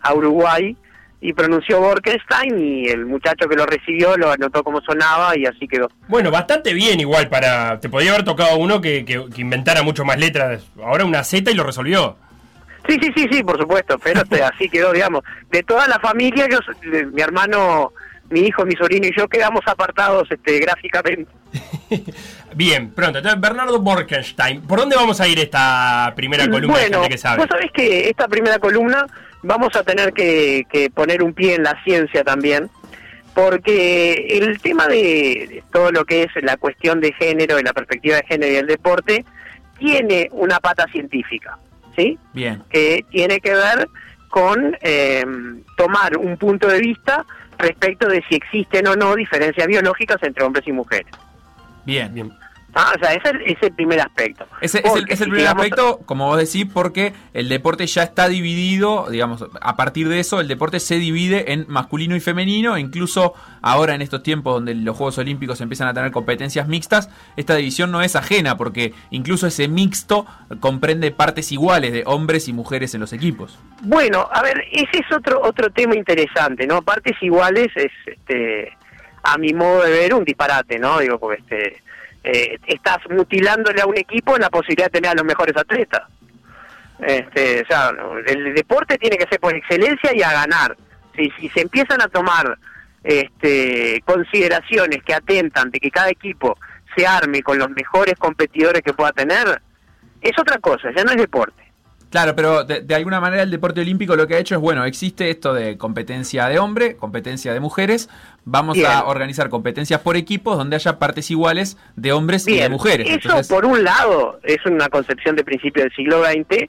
a 0.01 0.15
Uruguay 0.15 0.77
y 1.21 1.33
pronunció 1.33 1.81
Borkenstein 1.81 2.59
y 2.59 2.89
el 2.89 3.05
muchacho 3.07 3.49
que 3.49 3.57
lo 3.57 3.67
recibió 3.67 4.17
lo 4.17 4.31
anotó 4.31 4.63
como 4.63 4.81
sonaba 4.81 5.37
y 5.37 5.47
así 5.47 5.67
quedó. 5.67 5.91
Bueno, 6.07 6.31
bastante 6.31 6.73
bien 6.73 7.01
igual 7.01 7.29
para... 7.29 7.81
Te 7.81 7.89
podría 7.89 8.13
haber 8.13 8.25
tocado 8.25 8.57
uno 8.57 8.81
que, 8.81 9.05
que- 9.05 9.25
que 9.35 9.41
inventara 9.41 9.83
mucho 9.83 10.05
más 10.05 10.19
letras. 10.19 10.65
Ahora 10.83 11.05
una 11.05 11.25
Z 11.25 11.51
y 11.51 11.55
lo 11.55 11.65
resolvió. 11.65 12.17
Sí, 12.89 12.97
sí, 13.03 13.11
sí, 13.17 13.27
sí, 13.33 13.43
por 13.43 13.59
supuesto, 13.59 13.99
pero 13.99 14.23
así 14.55 14.69
quedó, 14.69 14.93
digamos. 14.93 15.25
De 15.51 15.63
toda 15.65 15.89
la 15.89 15.99
familia, 15.99 16.47
yo, 16.49 16.61
de- 16.89 17.07
mi 17.07 17.21
hermano, 17.21 17.93
mi 18.31 18.41
hijo, 18.43 18.65
mi 18.65 18.75
sobrino 18.77 19.09
y 19.09 19.13
yo 19.19 19.27
quedamos 19.29 19.63
apartados 19.67 20.29
este, 20.31 20.61
gráficamente. 20.61 21.33
Bien, 22.55 22.91
pronto. 22.91 23.19
Entonces, 23.19 23.41
Bernardo 23.41 23.79
Borkenstein. 23.81 24.63
¿Por 24.63 24.79
dónde 24.79 24.97
vamos 24.97 25.21
a 25.21 25.29
ir 25.29 25.39
esta 25.39 26.13
primera 26.17 26.45
columna 26.49 26.79
de 26.79 26.83
bueno, 26.85 27.01
gente 27.03 27.15
que 27.15 27.19
sabe? 27.19 27.39
vos 27.39 27.47
sabés 27.51 27.71
que 27.73 28.09
esta 28.09 28.27
primera 28.29 28.59
columna 28.59 29.07
vamos 29.43 29.75
a 29.77 29.83
tener 29.83 30.13
que, 30.13 30.67
que 30.71 30.91
poner 30.91 31.23
un 31.23 31.33
pie 31.33 31.55
en 31.55 31.63
la 31.63 31.83
ciencia 31.85 32.25
también, 32.25 32.71
porque 33.35 34.27
el 34.31 34.61
tema 34.61 34.87
de 34.87 35.63
todo 35.73 35.93
lo 35.93 36.05
que 36.05 36.25
es 36.25 36.31
la 36.43 36.57
cuestión 36.57 37.01
de 37.01 37.13
género 37.13 37.59
y 37.59 37.63
la 37.63 37.73
perspectiva 37.73 38.17
de 38.17 38.27
género 38.27 38.53
y 38.53 38.57
el 38.57 38.67
deporte 38.67 39.25
tiene 39.79 40.29
una 40.33 40.59
pata 40.59 40.87
científica, 40.91 41.59
¿sí? 41.97 42.19
Bien. 42.33 42.63
que 42.71 43.05
tiene 43.11 43.41
que 43.41 43.55
ver 43.55 43.89
con 44.29 44.77
eh, 44.81 45.25
tomar 45.77 46.17
un 46.17 46.37
punto 46.37 46.69
de 46.69 46.81
vista 46.81 47.25
respecto 47.59 48.09
de 48.09 48.23
si 48.29 48.37
existen 48.37 48.87
o 48.87 48.97
no 48.97 49.15
diferencias 49.15 49.67
biológicas 49.67 50.23
entre 50.23 50.45
hombres 50.45 50.67
y 50.67 50.73
mujeres. 50.73 51.13
Bien. 51.85 52.13
Bien. 52.13 52.33
Ah, 52.81 52.93
o 52.95 53.05
sea, 53.05 53.13
ese 53.13 53.31
es 53.45 53.57
el, 53.61 53.73
primer 53.73 54.01
aspecto. 54.01 54.47
Ese 54.61 54.79
es 54.79 54.85
el, 54.85 54.91
Porque 54.91 55.15
es 55.15 55.21
el 55.21 55.25
si 55.25 55.31
primer 55.33 55.49
aspecto, 55.49 55.99
como 56.07 56.27
vos 56.27 56.39
decís, 56.39 56.65
porque 56.73 57.13
el 57.35 57.49
deporte 57.49 57.85
ya 57.89 58.05
está 58.05 58.29
dividido, 58.29 59.09
digamos, 59.11 59.45
a 59.61 59.75
partir 59.75 60.09
de 60.09 60.21
eso 60.21 60.39
el 60.39 60.47
deporte 60.47 60.79
se 60.79 60.95
divide 60.95 61.53
en 61.53 61.67
masculino 61.67 62.15
y 62.15 62.21
femenino, 62.21 62.77
e 62.77 62.81
incluso 62.81 63.35
ahora 63.63 63.97
en 63.97 64.03
estos 64.03 64.23
tiempos 64.23 64.55
donde 64.55 64.77
los 64.77 64.97
Juegos 64.97 65.19
Olímpicos 65.19 65.61
empiezan 65.61 65.89
a 65.89 65.95
tener 65.95 66.13
competencias 66.13 66.69
mixtas, 66.69 67.11
esta 67.37 67.57
división 67.57 67.91
no 67.91 68.01
es 68.01 68.15
ajena, 68.15 68.57
porque 68.57 68.95
incluso 69.11 69.49
ese 69.49 69.67
mixto 69.67 70.25
comprende 70.61 71.11
partes 71.11 71.51
iguales 71.51 71.93
de 71.93 72.05
hombres 72.07 72.47
y 72.47 72.53
mujeres 72.53 72.95
en 72.95 73.01
los 73.01 73.13
equipos. 73.13 73.59
Bueno, 73.83 74.29
a 74.31 74.41
ver, 74.41 74.63
ese 74.71 74.99
es 74.99 75.13
otro 75.13 75.41
otro 75.43 75.69
tema 75.71 75.97
interesante, 75.97 76.65
¿no? 76.65 76.83
Partes 76.83 77.17
iguales 77.23 77.67
es, 77.75 77.91
este, 78.07 78.73
a 79.25 79.37
mi 79.37 79.53
modo 79.53 79.83
de 79.83 79.91
ver, 79.91 80.15
un 80.15 80.23
disparate, 80.23 80.79
¿no? 80.79 81.01
Digo, 81.01 81.19
porque 81.19 81.41
este, 81.41 81.88
eh, 82.31 82.59
estás 82.67 82.99
mutilándole 83.09 83.81
a 83.81 83.87
un 83.87 83.97
equipo 83.97 84.37
la 84.37 84.51
posibilidad 84.51 84.89
de 84.89 85.01
tener 85.01 85.13
a 85.13 85.15
los 85.15 85.25
mejores 85.25 85.57
atletas. 85.57 86.03
Este, 86.99 87.63
o 87.63 87.67
sea, 87.67 87.91
el 88.27 88.55
deporte 88.55 88.99
tiene 88.99 89.17
que 89.17 89.27
ser 89.29 89.41
por 89.41 89.55
excelencia 89.55 90.15
y 90.15 90.21
a 90.23 90.33
ganar. 90.33 90.77
Si, 91.17 91.31
si 91.41 91.49
se 91.49 91.63
empiezan 91.63 92.03
a 92.03 92.09
tomar 92.09 92.59
este, 93.03 94.03
consideraciones 94.05 95.03
que 95.05 95.15
atentan 95.15 95.71
de 95.71 95.81
que 95.81 95.91
cada 95.91 96.11
equipo 96.11 96.59
se 96.95 97.07
arme 97.07 97.43
con 97.43 97.59
los 97.59 97.71
mejores 97.71 98.15
competidores 98.19 98.83
que 98.83 98.93
pueda 98.93 99.13
tener, 99.13 99.63
es 100.21 100.39
otra 100.39 100.59
cosa, 100.59 100.91
ya 100.95 101.05
no 101.05 101.13
es 101.13 101.17
deporte. 101.17 101.68
Claro, 102.11 102.35
pero 102.35 102.65
de, 102.65 102.81
de, 102.81 102.95
alguna 102.95 103.21
manera 103.21 103.43
el 103.43 103.51
deporte 103.51 103.83
olímpico 103.83 104.17
lo 104.17 104.27
que 104.27 104.35
ha 104.35 104.39
hecho 104.39 104.55
es, 104.55 104.61
bueno, 104.61 104.85
existe 104.85 105.29
esto 105.31 105.53
de 105.53 105.77
competencia 105.77 106.47
de 106.47 106.59
hombre, 106.59 106.97
competencia 106.97 107.53
de 107.53 107.61
mujeres, 107.61 108.09
vamos 108.45 108.77
Bien. 108.77 108.91
a 108.91 109.05
organizar 109.05 109.51
competencias 109.51 110.01
por 110.01 110.17
equipos 110.17 110.57
donde 110.57 110.77
haya 110.77 110.99
partes 110.99 111.31
iguales 111.31 111.77
de 111.97 112.13
hombres 112.13 112.49
y 112.49 112.57
de 112.57 112.69
mujeres. 112.71 113.07
Eso, 113.07 113.17
Entonces, 113.17 113.49
por 113.49 113.67
un 113.67 113.85
lado, 113.85 114.41
es 114.43 114.65
una 114.65 114.89
concepción 114.89 115.37
de 115.37 115.45
principio 115.45 115.83
del 115.83 115.93
siglo 115.93 116.25
XX 116.25 116.69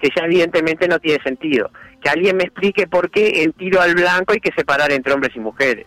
que 0.00 0.08
ya 0.16 0.24
evidentemente 0.24 0.88
no 0.88 0.98
tiene 0.98 1.22
sentido. 1.22 1.70
Que 2.02 2.08
alguien 2.08 2.36
me 2.36 2.44
explique 2.44 2.86
por 2.86 3.10
qué 3.10 3.42
en 3.42 3.52
tiro 3.52 3.80
al 3.80 3.94
blanco 3.94 4.32
hay 4.32 4.40
que 4.40 4.50
separar 4.52 4.90
entre 4.90 5.12
hombres 5.12 5.36
y 5.36 5.40
mujeres. 5.40 5.86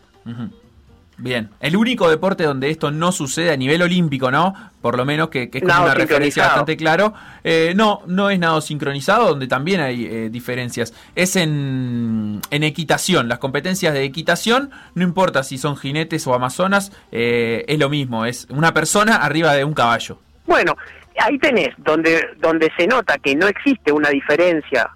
Bien, 1.17 1.49
el 1.59 1.75
único 1.75 2.09
deporte 2.09 2.43
donde 2.43 2.69
esto 2.69 2.89
no 2.89 3.11
sucede 3.11 3.51
a 3.51 3.57
nivel 3.57 3.81
olímpico, 3.83 4.31
¿no? 4.31 4.53
Por 4.81 4.97
lo 4.97 5.05
menos 5.05 5.29
que, 5.29 5.49
que 5.49 5.59
es 5.59 5.63
como 5.63 5.73
Nado 5.73 5.85
una 5.85 5.93
referencia 5.93 6.45
bastante 6.45 6.75
claro. 6.75 7.13
Eh, 7.43 7.73
no, 7.75 8.01
no 8.07 8.29
es 8.31 8.39
nado 8.39 8.61
sincronizado, 8.61 9.29
donde 9.29 9.47
también 9.47 9.79
hay 9.79 10.05
eh, 10.05 10.29
diferencias. 10.29 10.93
Es 11.15 11.35
en, 11.35 12.41
en 12.49 12.63
equitación, 12.63 13.27
las 13.27 13.37
competencias 13.37 13.93
de 13.93 14.03
equitación, 14.03 14.71
no 14.95 15.03
importa 15.03 15.43
si 15.43 15.57
son 15.57 15.77
jinetes 15.77 16.25
o 16.25 16.33
amazonas, 16.33 16.91
eh, 17.11 17.63
es 17.67 17.77
lo 17.77 17.89
mismo, 17.89 18.25
es 18.25 18.47
una 18.49 18.73
persona 18.73 19.17
arriba 19.17 19.53
de 19.53 19.63
un 19.63 19.73
caballo. 19.73 20.19
Bueno, 20.47 20.75
ahí 21.19 21.37
tenés 21.37 21.69
donde, 21.77 22.27
donde 22.39 22.71
se 22.75 22.87
nota 22.87 23.17
que 23.19 23.35
no 23.35 23.47
existe 23.47 23.91
una 23.91 24.09
diferencia 24.09 24.89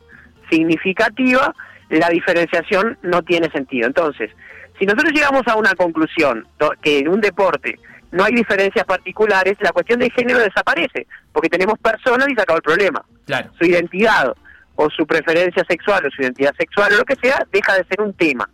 significativa, 0.50 1.54
la 1.90 2.10
diferenciación 2.10 2.98
no 3.04 3.22
tiene 3.22 3.50
sentido. 3.52 3.88
Entonces, 3.88 4.32
si 4.78 4.86
nosotros 4.86 5.12
llegamos 5.14 5.44
a 5.48 5.56
una 5.56 5.74
conclusión 5.76 6.48
que 6.82 7.00
en 7.00 7.10
un 7.10 7.22
deporte 7.22 7.80
no 8.12 8.24
hay 8.24 8.34
diferencias 8.34 8.86
particulares, 8.86 9.58
la 9.60 9.72
cuestión 9.72 10.00
de 10.00 10.10
género 10.10 10.40
desaparece, 10.40 11.08
porque 11.34 11.50
tenemos 11.50 11.78
personas 11.80 12.28
y 12.30 12.36
se 12.36 12.42
acabó 12.42 12.58
el 12.58 12.64
problema. 12.64 13.04
Claro. 13.26 13.52
Su 13.58 13.66
identidad 13.66 14.34
o 14.76 14.90
su 14.90 15.06
preferencia 15.06 15.66
sexual 15.68 16.06
o 16.06 16.12
su 16.12 16.22
identidad 16.22 16.54
sexual 16.58 16.94
o 16.94 16.98
lo 16.98 17.06
que 17.06 17.16
sea, 17.16 17.46
deja 17.52 17.76
de 17.76 17.84
ser 17.86 18.02
un 18.02 18.14
tema. 18.14 18.50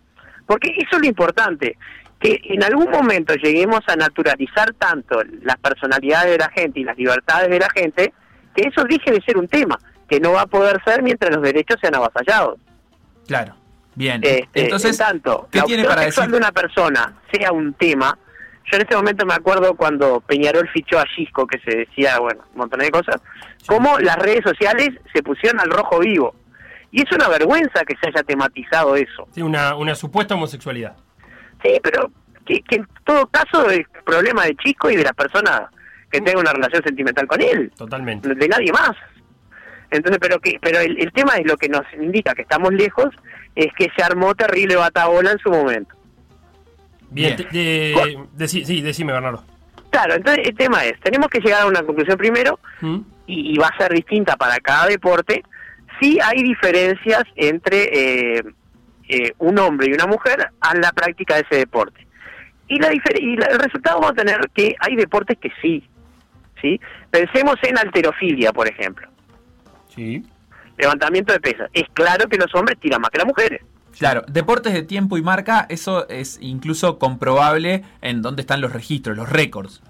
Porque 0.48 0.70
eso 0.78 0.96
es 0.96 1.00
lo 1.00 1.08
importante, 1.08 1.78
que 2.20 2.40
en 2.46 2.64
algún 2.64 2.90
momento 2.90 3.36
lleguemos 3.36 3.82
a 3.88 3.96
naturalizar 3.96 4.74
tanto 4.74 5.22
las 5.42 5.58
personalidades 5.58 6.32
de 6.32 6.38
la 6.38 6.50
gente 6.50 6.80
y 6.80 6.84
las 6.84 6.98
libertades 6.98 7.50
de 7.50 7.60
la 7.60 7.70
gente, 7.70 8.14
que 8.56 8.70
eso 8.70 8.84
deje 8.86 9.12
de 9.12 9.22
ser 9.22 9.38
un 9.38 9.48
tema, 9.48 9.78
que 10.08 10.20
no 10.20 10.32
va 10.32 10.42
a 10.42 10.48
poder 10.48 10.82
ser 10.86 11.04
mientras 11.04 11.34
los 11.36 11.44
derechos 11.44 11.78
sean 11.82 11.96
avasallados. 11.96 12.60
Claro. 13.28 13.56
Bien. 13.96 14.22
Este, 14.24 14.64
Entonces, 14.64 15.00
en 15.00 15.06
tanto, 15.06 15.48
¿qué 15.52 15.60
la 15.60 15.66
tiene 15.66 15.84
para 15.86 16.04
sexual 16.04 16.28
decir? 16.28 16.32
de 16.42 16.46
una 16.46 16.52
persona 16.52 17.14
sea 17.32 17.52
un 17.52 17.74
tema, 17.74 18.18
yo 18.72 18.78
en 18.78 18.82
este 18.82 18.96
momento 18.96 19.26
me 19.26 19.34
acuerdo 19.34 19.76
cuando 19.76 20.22
Peñarol 20.22 20.68
fichó 20.70 21.00
a 21.00 21.06
Gisco, 21.06 21.46
que 21.46 21.60
se 21.60 21.78
decía, 21.80 22.20
bueno, 22.20 22.44
un 22.54 22.60
montón 22.60 22.80
de 22.80 22.90
cosas, 22.90 23.22
cómo 23.68 24.00
las 24.00 24.16
redes 24.18 24.42
sociales 24.44 24.90
se 25.14 25.22
pusieron 25.22 25.60
al 25.60 25.70
rojo 25.70 26.00
vivo. 26.00 26.36
Y 26.92 27.02
es 27.02 27.12
una 27.12 27.28
vergüenza 27.28 27.84
que 27.86 27.96
se 28.02 28.08
haya 28.08 28.24
tematizado 28.24 28.96
eso. 28.96 29.28
Sí, 29.32 29.42
una, 29.42 29.76
una 29.76 29.96
supuesta 29.96 30.36
homosexualidad. 30.36 30.96
Sí, 31.64 31.80
pero 31.82 32.12
que, 32.46 32.62
que 32.62 32.76
en 32.78 32.88
todo 33.04 33.26
caso 33.28 33.70
es 33.70 33.86
problema 34.06 34.46
de 34.46 34.56
Chisco 34.56 34.90
y 34.92 34.96
de 34.96 35.04
la 35.04 35.14
persona 35.14 35.70
que 36.12 36.22
tenga 36.22 36.40
una 36.40 36.54
relación 36.54 36.84
sentimental 36.84 37.26
con 37.26 37.42
él, 37.42 37.72
Totalmente. 37.76 38.30
de 38.36 38.48
nadie 38.48 38.72
más. 38.72 38.92
Entonces, 39.90 40.20
pero 40.22 40.40
que 40.40 40.58
pero 40.62 40.80
el, 40.80 41.00
el 41.02 41.12
tema 41.12 41.34
es 41.38 41.46
lo 41.46 41.58
que 41.58 41.70
nos 41.70 41.84
indica 42.00 42.34
que 42.34 42.44
estamos 42.44 42.72
lejos, 42.74 43.10
es 43.56 43.68
que 43.78 43.90
se 43.96 44.04
armó 44.04 44.34
terrible 44.36 44.76
batabola 44.76 45.32
en 45.32 45.40
su 45.40 45.50
momento. 45.50 45.96
Bien, 47.10 47.38
de- 47.52 48.48
sí, 48.48 48.82
decime, 48.82 49.14
Bernardo. 49.14 49.44
Claro, 49.92 50.16
entonces 50.16 50.48
el 50.48 50.56
tema 50.56 50.84
es, 50.86 51.00
tenemos 51.02 51.28
que 51.28 51.40
llegar 51.40 51.62
a 51.62 51.66
una 51.68 51.84
conclusión 51.84 52.18
primero, 52.18 52.60
¿Mm? 52.82 53.00
y, 53.28 53.54
y 53.54 53.58
va 53.58 53.68
a 53.68 53.78
ser 53.78 53.94
distinta 53.94 54.36
para 54.36 54.58
cada 54.58 54.88
deporte, 54.88 55.44
si 56.02 56.20
hay 56.20 56.42
diferencias 56.42 57.24
entre 57.36 58.38
eh, 58.38 58.44
eh, 59.08 59.34
un 59.38 59.60
hombre 59.60 59.88
y 59.90 59.94
una 59.94 60.08
mujer 60.08 60.50
a 60.60 60.76
la 60.76 60.92
práctica 60.92 61.36
de 61.36 61.42
ese 61.42 61.58
deporte. 61.58 62.08
Y, 62.68 62.80
la 62.80 62.90
y 62.92 63.36
la- 63.38 63.46
el 63.46 63.60
resultado 63.60 64.02
va 64.02 64.10
a 64.10 64.14
tener 64.14 64.40
que 64.56 64.76
hay 64.80 64.96
deportes 64.96 65.38
que 65.38 65.52
sí, 65.62 65.88
¿sí? 66.60 66.82
Pensemos 67.12 67.58
en 67.62 67.78
alterofilia, 67.78 68.52
por 68.52 68.68
ejemplo, 68.68 69.08
Sí. 69.90 70.24
Levantamiento 70.78 71.34
de 71.34 71.40
pesas. 71.40 71.70
Es 71.74 71.86
claro 71.94 72.28
que 72.28 72.38
los 72.38 72.54
hombres 72.56 72.78
tiran 72.80 73.02
más 73.02 73.10
que 73.12 73.18
las 73.20 73.28
mujeres. 73.28 73.62
Claro, 73.98 74.24
deportes 74.28 74.74
de 74.74 74.82
tiempo 74.84 75.18
y 75.18 75.22
marca, 75.22 75.66
eso 75.70 76.08
es 76.10 76.40
incluso 76.42 76.98
comprobable 76.98 77.84
en 78.02 78.22
dónde 78.24 78.42
están 78.42 78.60
los 78.60 78.74
registros, 78.74 79.16
los 79.16 79.30
récords. 79.30 79.82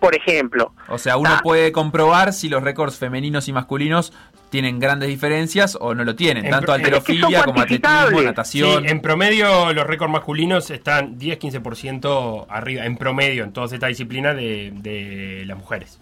Por 0.00 0.14
ejemplo, 0.16 0.72
O 0.88 0.96
sea, 0.96 1.18
uno 1.18 1.28
Ah. 1.34 1.40
puede 1.42 1.72
comprobar 1.72 2.32
si 2.32 2.48
los 2.48 2.62
récords 2.62 2.96
femeninos 2.96 3.48
y 3.48 3.52
masculinos 3.52 4.14
tienen 4.48 4.78
grandes 4.80 5.10
diferencias 5.10 5.76
o 5.78 5.94
no 5.94 6.04
lo 6.04 6.16
tienen. 6.16 6.46
En 6.46 6.50
Tanto 6.52 6.66
pro- 6.66 6.74
es 6.76 6.80
que 6.80 6.86
alterofilia 6.86 7.44
como 7.44 7.60
atletismo, 7.60 7.82
cuantificables. 7.90 8.18
Sí, 8.18 8.24
natación. 8.24 8.88
en 8.88 9.00
promedio 9.02 9.72
los 9.74 9.86
récords 9.86 10.10
masculinos 10.10 10.70
están 10.70 11.18
10-15% 11.18 12.46
arriba, 12.48 12.86
en 12.86 12.96
promedio, 12.96 13.44
en 13.44 13.52
todas 13.52 13.72
estas 13.72 13.88
disciplinas 13.90 14.34
de, 14.36 14.72
de 14.74 15.44
las 15.46 15.58
mujeres. 15.58 16.00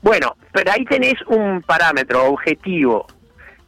Bueno, 0.00 0.33
pero 0.54 0.70
ahí 0.70 0.84
tenés 0.84 1.14
un 1.26 1.62
parámetro 1.62 2.26
objetivo 2.26 3.08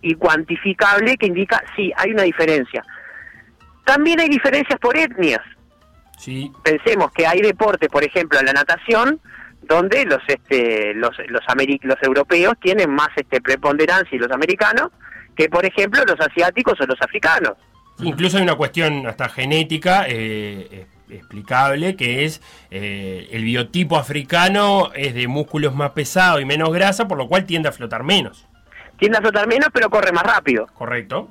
y 0.01 0.15
cuantificable 0.15 1.17
que 1.17 1.27
indica, 1.27 1.61
sí, 1.75 1.93
hay 1.97 2.13
una 2.13 2.23
diferencia. 2.23 2.85
También 3.85 4.21
hay 4.21 4.29
diferencias 4.29 4.79
por 4.79 4.97
etnias. 4.97 5.41
Sí, 6.17 6.51
Pensemos 6.63 7.11
que 7.11 7.27
hay 7.27 7.41
deportes, 7.41 7.89
por 7.89 8.05
ejemplo, 8.05 8.41
la 8.41 8.53
natación, 8.53 9.21
donde 9.63 10.05
los 10.05 10.23
este, 10.29 10.95
los 10.95 11.11
los, 11.29 11.43
los 11.83 12.03
europeos 12.03 12.55
tienen 12.63 12.89
más 12.89 13.09
este 13.17 13.41
preponderancia 13.41 14.15
y 14.15 14.21
los 14.21 14.31
americanos 14.31 14.93
que, 15.37 15.49
por 15.49 15.67
ejemplo, 15.67 16.05
los 16.07 16.21
asiáticos 16.21 16.81
o 16.81 16.87
los 16.87 17.03
africanos. 17.03 17.55
Incluso 17.99 18.37
hay 18.37 18.45
una 18.45 18.55
cuestión 18.55 19.07
hasta 19.09 19.29
genética 19.29 20.07
eh, 20.07 20.69
eh, 20.71 20.87
explicable 21.11 21.97
que 21.97 22.25
es 22.25 22.43
eh, 22.71 23.29
el 23.33 23.45
biotipo 23.45 23.97
africano 23.97 24.91
es 24.95 25.15
de 25.15 25.29
músculos 25.29 25.75
más 25.75 25.91
pesados 25.91 26.41
y 26.41 26.45
menos 26.45 26.73
grasa, 26.73 27.09
por 27.09 27.19
lo 27.19 27.29
cual 27.29 27.45
tiende 27.45 27.69
a 27.69 27.73
flotar 27.73 28.03
menos. 28.03 28.47
Tiende 28.99 29.19
a 29.19 29.21
flotar 29.21 29.47
menos, 29.47 29.69
pero 29.73 29.91
corre 29.91 30.13
más 30.13 30.25
rápido. 30.25 30.67
¿Correcto? 30.75 31.31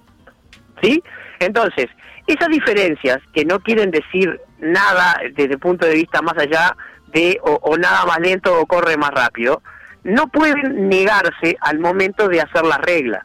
¿sí? 0.81 1.03
Entonces, 1.39 1.87
esas 2.27 2.49
diferencias 2.49 3.19
que 3.33 3.45
no 3.45 3.59
quieren 3.59 3.91
decir 3.91 4.39
nada 4.59 5.19
desde 5.35 5.53
el 5.53 5.59
punto 5.59 5.85
de 5.85 5.95
vista 5.95 6.21
más 6.21 6.37
allá 6.37 6.75
de 7.13 7.39
o, 7.43 7.59
o 7.61 7.77
nada 7.77 8.05
más 8.05 8.19
lento 8.19 8.59
o 8.59 8.65
corre 8.65 8.97
más 8.97 9.11
rápido, 9.11 9.61
no 10.03 10.27
pueden 10.27 10.89
negarse 10.89 11.57
al 11.61 11.79
momento 11.79 12.27
de 12.27 12.41
hacer 12.41 12.63
las 12.65 12.79
reglas. 12.79 13.23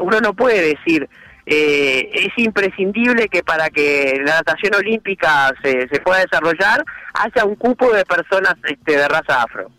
Uno 0.00 0.20
no 0.20 0.32
puede 0.32 0.74
decir, 0.74 1.08
eh, 1.48 2.10
es 2.12 2.32
imprescindible 2.38 3.28
que 3.28 3.44
para 3.44 3.70
que 3.70 4.20
la 4.24 4.36
natación 4.36 4.74
olímpica 4.74 5.54
se, 5.62 5.86
se 5.88 6.00
pueda 6.00 6.18
desarrollar 6.18 6.84
haya 7.14 7.44
un 7.44 7.54
cupo 7.54 7.92
de 7.92 8.04
personas 8.04 8.54
este, 8.64 8.96
de 8.96 9.08
raza 9.08 9.42
afro. 9.42 9.70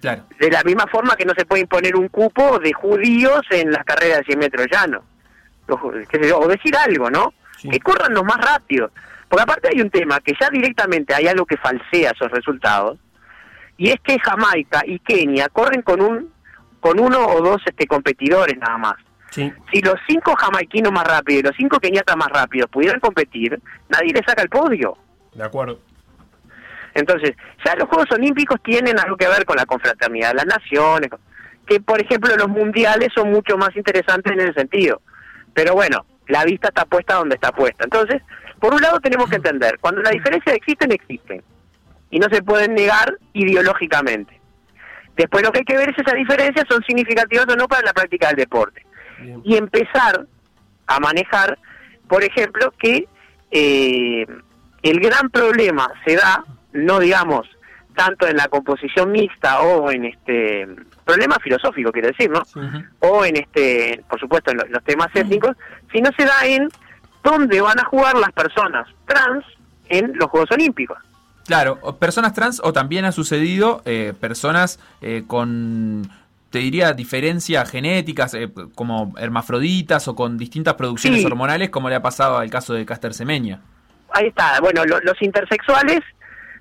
Claro. 0.00 0.24
De 0.38 0.50
la 0.50 0.62
misma 0.64 0.86
forma 0.88 1.14
que 1.14 1.24
no 1.24 1.32
se 1.36 1.46
puede 1.46 1.62
imponer 1.62 1.96
un 1.96 2.08
cupo 2.08 2.58
de 2.58 2.72
judíos 2.72 3.42
en 3.50 3.70
las 3.70 3.84
carreras 3.84 4.18
de 4.18 4.24
100 4.24 4.38
metros 4.38 4.66
yo, 4.68 6.38
O 6.40 6.48
decir 6.48 6.76
algo, 6.76 7.08
¿no? 7.08 7.32
Sí. 7.56 7.70
Que 7.70 7.78
corran 7.78 8.12
los 8.12 8.24
más 8.24 8.38
rápido. 8.38 8.90
Porque 9.28 9.42
aparte 9.44 9.68
hay 9.72 9.80
un 9.80 9.90
tema 9.90 10.20
que 10.20 10.34
ya 10.38 10.50
directamente 10.50 11.14
hay 11.14 11.28
algo 11.28 11.46
que 11.46 11.56
falsea 11.56 12.10
esos 12.10 12.30
resultados. 12.32 12.98
Y 13.76 13.90
es 13.90 14.00
que 14.00 14.18
Jamaica 14.18 14.82
y 14.86 14.98
Kenia 14.98 15.48
corren 15.48 15.82
con 15.82 16.00
un 16.00 16.34
con 16.80 17.00
uno 17.00 17.26
o 17.26 17.40
dos 17.40 17.62
este 17.64 17.86
competidores 17.86 18.58
nada 18.58 18.76
más. 18.76 18.96
Sí. 19.34 19.52
Si 19.72 19.80
los 19.80 19.96
cinco 20.06 20.36
jamaiquinos 20.36 20.92
más 20.92 21.04
rápidos 21.04 21.40
y 21.40 21.46
los 21.46 21.56
cinco 21.56 21.80
keniatas 21.80 22.16
más 22.16 22.28
rápidos 22.28 22.70
pudieran 22.70 23.00
competir, 23.00 23.60
nadie 23.88 24.12
le 24.12 24.22
saca 24.22 24.42
el 24.42 24.48
podio. 24.48 24.96
De 25.32 25.42
acuerdo. 25.42 25.80
Entonces, 26.94 27.32
ya 27.64 27.74
los 27.74 27.88
Juegos 27.88 28.12
Olímpicos 28.12 28.62
tienen 28.62 28.96
algo 29.00 29.16
que 29.16 29.26
ver 29.26 29.44
con 29.44 29.56
la 29.56 29.66
confraternidad 29.66 30.28
de 30.28 30.34
las 30.36 30.46
naciones, 30.46 31.10
que 31.66 31.80
por 31.80 32.00
ejemplo 32.00 32.36
los 32.36 32.48
mundiales 32.48 33.08
son 33.12 33.32
mucho 33.32 33.58
más 33.58 33.74
interesantes 33.74 34.32
en 34.32 34.40
ese 34.40 34.52
sentido. 34.52 35.02
Pero 35.52 35.74
bueno, 35.74 36.06
la 36.28 36.44
vista 36.44 36.68
está 36.68 36.84
puesta 36.84 37.14
donde 37.14 37.34
está 37.34 37.50
puesta. 37.50 37.82
Entonces, 37.82 38.22
por 38.60 38.72
un 38.72 38.80
lado 38.80 39.00
tenemos 39.00 39.28
que 39.28 39.36
entender, 39.36 39.78
cuando 39.80 40.00
las 40.00 40.12
diferencias 40.12 40.54
existen, 40.54 40.92
existen. 40.92 41.42
Y 42.10 42.20
no 42.20 42.28
se 42.30 42.40
pueden 42.40 42.74
negar 42.74 43.18
ideológicamente. 43.32 44.40
Después 45.16 45.42
lo 45.42 45.50
que 45.50 45.58
hay 45.58 45.64
que 45.64 45.76
ver 45.76 45.88
es 45.88 45.96
si 45.96 46.02
esas 46.02 46.14
diferencias 46.14 46.66
son 46.68 46.80
significativas 46.84 47.46
o 47.48 47.56
no 47.56 47.66
para 47.66 47.82
la 47.82 47.92
práctica 47.92 48.28
del 48.28 48.36
deporte. 48.36 48.86
Bien. 49.20 49.40
Y 49.44 49.56
empezar 49.56 50.26
a 50.86 51.00
manejar, 51.00 51.58
por 52.08 52.22
ejemplo, 52.24 52.72
que 52.78 53.06
eh, 53.50 54.26
el 54.82 55.00
gran 55.00 55.30
problema 55.30 55.90
se 56.04 56.16
da, 56.16 56.44
no 56.72 56.98
digamos 56.98 57.46
tanto 57.94 58.26
en 58.26 58.36
la 58.36 58.48
composición 58.48 59.12
mixta 59.12 59.60
o 59.60 59.88
en 59.90 60.06
este 60.06 60.66
problema 61.04 61.36
filosófico, 61.40 61.92
quiero 61.92 62.08
decir, 62.08 62.28
¿no? 62.28 62.42
O 62.98 63.24
en 63.24 63.36
este, 63.36 64.02
por 64.10 64.18
supuesto, 64.18 64.50
en 64.50 64.56
lo- 64.56 64.66
los 64.66 64.82
temas 64.82 65.08
étnicos, 65.14 65.56
sino 65.92 66.10
se 66.18 66.24
da 66.24 66.44
en 66.44 66.68
dónde 67.22 67.60
van 67.60 67.78
a 67.78 67.84
jugar 67.84 68.16
las 68.16 68.32
personas 68.32 68.88
trans 69.06 69.44
en 69.88 70.12
los 70.18 70.28
Juegos 70.28 70.50
Olímpicos. 70.50 70.98
Claro, 71.46 71.78
personas 71.98 72.32
trans 72.34 72.60
o 72.64 72.72
también 72.72 73.04
ha 73.04 73.12
sucedido 73.12 73.80
eh, 73.84 74.12
personas 74.18 74.80
eh, 75.00 75.22
con, 75.26 76.10
te 76.54 76.60
diría, 76.60 76.92
diferencias 76.92 77.68
genéticas, 77.68 78.32
eh, 78.34 78.48
como 78.76 79.12
hermafroditas 79.18 80.06
o 80.06 80.14
con 80.14 80.38
distintas 80.38 80.74
producciones 80.74 81.18
Sí. 81.22 81.26
hormonales, 81.26 81.70
como 81.70 81.88
le 81.88 81.96
ha 81.96 82.00
pasado 82.02 82.38
al 82.38 82.48
caso 82.48 82.74
de 82.74 82.86
Caster 82.86 83.12
Semeña. 83.12 83.60
Ahí 84.12 84.28
está. 84.28 84.60
Bueno, 84.60 84.84
lo- 84.84 85.00
los 85.00 85.20
intersexuales 85.20 85.98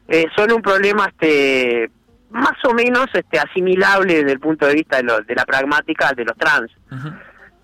eh, 0.07 0.25
son 0.35 0.51
un 0.51 0.63
problema 0.63 1.05
este 1.09 1.91
más 2.31 2.53
o 2.67 2.73
menos 2.73 3.05
este 3.13 3.37
asimilable 3.37 4.15
desde 4.15 4.31
el 4.31 4.39
punto 4.39 4.65
de 4.65 4.73
vista 4.73 4.97
de, 4.97 5.03
lo- 5.03 5.21
de 5.21 5.35
la 5.35 5.45
pragmática 5.45 6.11
de 6.17 6.25
los 6.25 6.35
trans. 6.37 6.71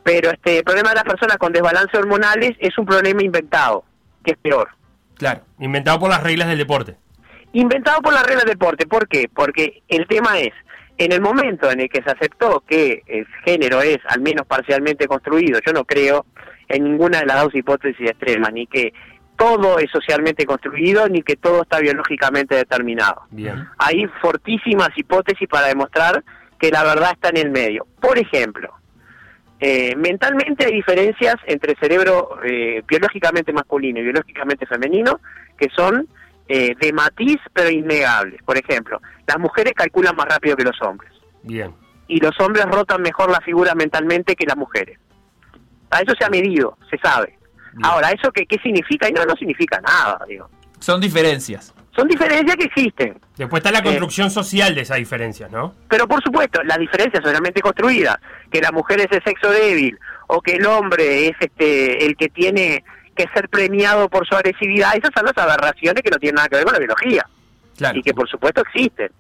Pero 0.04 0.30
este 0.30 0.60
el 0.60 0.64
problema 0.64 0.90
de 0.90 0.96
las 0.98 1.04
personas 1.06 1.38
con 1.38 1.52
desbalance 1.52 1.98
hormonales 1.98 2.52
es 2.60 2.78
un 2.78 2.86
problema 2.86 3.24
inventado, 3.24 3.84
que 4.24 4.34
es 4.34 4.38
peor. 4.38 4.70
Claro. 5.18 5.42
Inventado 5.60 6.00
por 6.00 6.10
las 6.12 6.22
reglas 6.22 6.48
del 6.48 6.60
deporte. 6.60 6.96
Inventado 7.54 8.00
por 8.04 8.14
la 8.14 8.22
regla 8.22 8.42
del 8.44 8.52
deporte. 8.52 8.86
¿Por 8.86 9.08
qué? 9.08 9.28
Porque 9.34 9.82
el 9.88 10.06
tema 10.08 10.38
es, 10.38 10.54
en 11.00 11.14
el 11.14 11.22
momento 11.22 11.72
en 11.72 11.80
el 11.80 11.90
que 11.90 12.04
se 12.04 12.12
aceptó 12.12 12.62
que 12.68 13.04
el 13.08 13.26
género 13.46 13.82
es 13.82 14.00
al 14.08 14.20
menos 14.20 14.46
parcialmente 14.46 15.08
construido, 15.08 15.60
yo 15.66 15.72
no 15.72 15.86
creo 15.86 16.26
en 16.68 16.84
ninguna 16.84 17.22
de 17.22 17.26
las 17.26 17.42
dos 17.42 17.56
hipótesis 17.56 18.10
extremas, 18.10 18.52
ni 18.52 18.68
que 18.68 18.94
todo 19.38 19.80
es 19.80 19.90
socialmente 19.90 20.46
construido, 20.46 21.08
ni 21.08 21.22
que 21.22 21.38
todo 21.38 21.62
está 21.62 21.80
biológicamente 21.80 22.56
determinado. 22.56 23.22
Bien. 23.32 23.66
Hay 23.78 24.06
fortísimas 24.22 24.90
hipótesis 24.98 25.48
para 25.48 25.68
demostrar 25.68 26.22
que 26.60 26.70
la 26.70 26.84
verdad 26.84 27.12
está 27.14 27.30
en 27.30 27.38
el 27.38 27.50
medio. 27.50 27.88
Por 28.02 28.20
ejemplo, 28.20 28.74
eh, 29.62 29.96
mentalmente 29.96 30.66
hay 30.66 30.74
diferencias 30.74 31.36
entre 31.46 31.76
cerebro 31.76 32.40
eh, 32.44 32.84
biológicamente 32.86 33.54
masculino 33.54 34.00
y 34.00 34.04
biológicamente 34.04 34.66
femenino 34.66 35.22
que 35.58 35.70
son 35.74 36.10
eh, 36.50 36.76
de 36.80 36.92
matiz 36.94 37.38
pero 37.54 37.70
innegables. 37.70 38.42
Por 38.44 38.58
ejemplo, 38.58 39.00
las 39.28 39.40
mujeres 39.40 39.74
calculan 39.76 40.16
más 40.16 40.26
rápido 40.28 40.58
que 40.58 40.64
los 40.66 40.82
hombres 40.82 41.12
Bien. 41.44 41.74
y 42.08 42.20
los 42.20 42.38
hombres 42.42 42.66
rotan 42.66 43.02
mejor 43.02 43.30
la 43.32 43.40
figura 43.42 43.74
mentalmente 43.76 44.36
que 44.36 44.46
las 44.46 44.58
mujeres. 44.58 45.00
A 45.92 46.02
eso 46.02 46.14
se 46.20 46.26
ha 46.26 46.30
medido, 46.30 46.78
se 46.90 46.98
sabe. 46.98 47.38
Ahora, 47.84 48.10
¿eso 48.12 48.32
qué, 48.32 48.46
qué 48.46 48.58
significa? 48.62 49.08
Y 49.08 49.14
no, 49.14 49.24
no 49.26 49.36
significa 49.36 49.80
nada, 49.80 50.20
digo. 50.28 50.50
Son 50.80 51.00
diferencias. 51.00 51.74
Son 51.96 52.08
diferencias 52.08 52.56
que 52.56 52.66
existen. 52.66 53.20
Después 53.38 53.60
está 53.62 53.72
la 53.72 53.80
Eh, 53.80 53.84
construcción 53.84 54.30
social 54.32 54.74
de 54.74 54.82
esas 54.82 54.98
diferencias, 54.98 55.52
¿no? 55.52 55.74
Pero 55.90 56.08
por 56.08 56.22
supuesto, 56.24 56.62
las 56.64 56.78
diferencias 56.78 57.22
son 57.24 57.32
realmente 57.32 57.62
construidas, 57.62 58.18
que 58.52 58.62
la 58.62 58.72
mujer 58.72 59.02
es 59.02 59.10
de 59.10 59.22
sexo 59.24 59.50
débil 59.52 59.98
o 60.28 60.42
que 60.42 60.54
el 60.56 60.66
hombre 60.66 61.28
es 61.28 61.36
este 61.40 62.06
el 62.06 62.16
que 62.16 62.30
tiene 62.30 62.84
que 63.20 63.28
ser 63.34 63.50
premiado 63.50 64.08
por 64.08 64.26
su 64.26 64.34
agresividad, 64.34 64.96
esas 64.96 65.12
son 65.14 65.26
las 65.26 65.38
aberraciones 65.38 66.02
que 66.02 66.10
no 66.10 66.18
tienen 66.18 66.36
nada 66.36 66.48
que 66.48 66.56
ver 66.56 66.64
con 66.64 66.74
la 66.74 66.80
biología 66.80 67.28
y 67.94 68.02
que 68.02 68.14
por 68.14 68.30
supuesto 68.30 68.62
existen. 68.62 69.12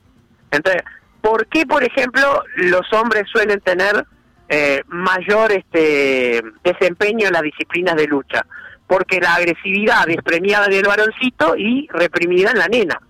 Entonces, 0.52 0.84
¿por 1.20 1.45
qué, 1.47 1.66
por 1.66 1.84
ejemplo, 1.84 2.41
los 2.56 2.91
hombres 2.93 3.24
suelen 3.30 3.60
tener 3.60 4.06
eh, 4.47 4.82
mayor 4.88 5.52
este 5.52 6.41
desempeño 6.64 7.28
en 7.28 7.34
las 7.34 7.41
disciplinas 7.41 7.97
de 7.97 8.08
lucha? 8.08 8.45
Porque 8.88 9.20
la 9.20 9.36
agresividad 9.36 10.10
es 10.10 10.22
premiada 10.24 10.68
en 10.68 10.74
el 10.74 10.88
varoncito 10.88 11.58
y 11.58 11.88
reprimida 11.91 12.52
en 12.52 12.58
la 12.58 12.68
nena. 12.68 13.02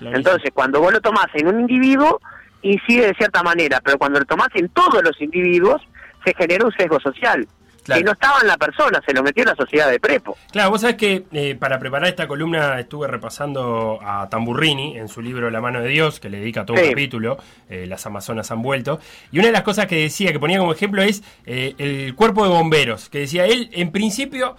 Entonces, 0.00 0.50
cuando 0.52 0.80
vos 0.80 0.92
lo 0.92 1.00
tomás 1.00 1.28
en 1.32 1.46
un 1.46 1.60
individuo, 1.60 2.20
incide 2.60 3.06
de 3.06 3.14
cierta 3.14 3.42
manera, 3.42 3.80
pero 3.82 3.96
cuando 3.98 4.18
lo 4.18 4.26
tomás 4.26 4.48
en 4.54 4.68
todos 4.68 5.02
los 5.02 5.18
individuos, 5.20 5.80
se 6.24 6.34
genera 6.34 6.66
un 6.66 6.72
sesgo 6.72 7.00
social. 7.00 7.46
Que 7.84 8.02
no 8.02 8.12
estaba 8.12 8.40
en 8.40 8.46
la 8.46 8.56
persona, 8.56 9.00
se 9.04 9.12
lo 9.12 9.22
metió 9.22 9.42
en 9.42 9.48
la 9.48 9.56
sociedad 9.56 9.90
de 9.90 9.98
prepo. 9.98 10.36
Claro, 10.50 10.70
vos 10.70 10.80
sabés 10.80 10.96
que 10.96 11.24
eh, 11.32 11.56
para 11.58 11.78
preparar 11.78 12.08
esta 12.08 12.28
columna 12.28 12.78
estuve 12.78 13.08
repasando 13.08 13.98
a 14.02 14.28
Tamburrini 14.28 14.98
en 14.98 15.08
su 15.08 15.20
libro 15.20 15.50
La 15.50 15.60
mano 15.60 15.80
de 15.80 15.88
Dios, 15.88 16.20
que 16.20 16.30
le 16.30 16.38
dedica 16.38 16.64
todo 16.64 16.76
un 16.80 16.88
capítulo, 16.88 17.38
eh, 17.68 17.86
Las 17.86 18.06
Amazonas 18.06 18.50
han 18.50 18.62
vuelto. 18.62 19.00
Y 19.30 19.38
una 19.38 19.48
de 19.48 19.52
las 19.52 19.62
cosas 19.62 19.86
que 19.86 19.96
decía, 19.96 20.32
que 20.32 20.38
ponía 20.38 20.58
como 20.58 20.72
ejemplo, 20.72 21.02
es 21.02 21.22
eh, 21.46 21.74
el 21.78 22.14
cuerpo 22.14 22.44
de 22.44 22.50
bomberos. 22.50 23.08
Que 23.08 23.20
decía 23.20 23.46
él, 23.46 23.68
en 23.72 23.90
principio, 23.90 24.56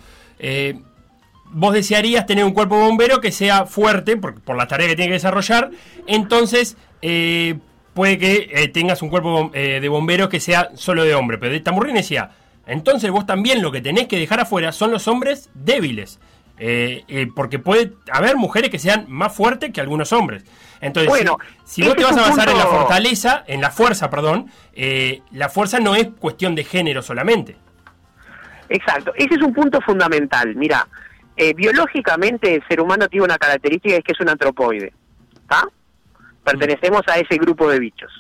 vos 1.54 1.74
desearías 1.74 2.26
tener 2.26 2.44
un 2.44 2.54
cuerpo 2.54 2.76
de 2.78 2.84
bombero 2.84 3.22
que 3.22 3.32
sea 3.32 3.66
fuerte, 3.66 4.18
por, 4.18 4.42
por 4.42 4.58
la 4.58 4.68
tarea 4.68 4.88
que 4.88 4.96
tiene 4.96 5.10
que 5.10 5.14
desarrollar. 5.14 5.72
Entonces, 6.08 6.76
eh, 7.02 7.56
puede 7.94 8.18
que 8.18 8.50
eh, 8.54 8.68
tengas 8.70 9.02
un 9.02 9.10
cuerpo 9.10 9.52
eh, 9.54 9.80
de 9.82 9.90
bomberos 9.90 10.30
que 10.30 10.40
sea 10.40 10.72
solo 10.76 11.04
de 11.04 11.16
hombre. 11.16 11.38
Pero 11.38 11.62
Tamburrini 11.62 12.00
decía, 12.00 12.32
entonces 12.66 13.12
vos 13.12 13.26
también 13.26 13.62
lo 13.62 13.72
que 13.72 13.82
tenés 13.82 14.08
que 14.08 14.18
dejar 14.18 14.40
afuera 14.40 14.72
son 14.72 14.92
los 14.92 15.08
hombres 15.08 15.50
débiles. 15.54 16.20
Eh, 16.60 17.04
eh, 17.08 17.28
porque 17.36 17.58
puede 17.58 17.94
haber 18.12 18.36
mujeres 18.38 18.70
que 18.70 18.78
sean 18.78 19.06
más 19.10 19.36
fuertes 19.36 19.72
que 19.72 19.82
algunos 19.82 20.14
hombres. 20.14 20.46
Entonces, 20.82 21.10
Bueno, 21.10 21.38
si, 21.64 21.82
si 21.82 21.88
vos 21.88 21.96
te 21.96 22.04
vas 22.04 22.16
a 22.16 22.30
basar 22.30 22.50
en 22.50 22.58
la 22.58 22.68
fortaleza, 22.68 23.44
en 23.48 23.60
la 23.60 23.72
fuerza, 23.72 24.10
perdón, 24.10 24.52
eh, 24.74 25.22
la 25.32 25.50
fuerza 25.50 25.80
no 25.80 25.96
es 25.96 26.10
cuestión 26.20 26.54
de 26.56 26.64
género 26.64 27.02
solamente. 27.02 27.58
Exacto, 28.70 29.14
ese 29.16 29.36
es 29.36 29.42
un 29.42 29.54
punto 29.54 29.82
fundamental. 29.82 30.56
Mira, 30.56 30.88
eh, 31.36 31.54
biológicamente 31.54 32.56
el 32.56 32.68
ser 32.68 32.82
humano 32.82 33.08
tiene 33.08 33.26
una 33.26 33.38
característica 33.38 33.96
es 33.96 34.04
que 34.04 34.12
es 34.12 34.20
un 34.20 34.30
antropoide. 34.30 34.94
¿Está? 35.34 35.68
Pertenecemos 36.44 37.02
a 37.08 37.18
ese 37.18 37.38
grupo 37.38 37.70
de 37.70 37.80
bichos. 37.80 38.12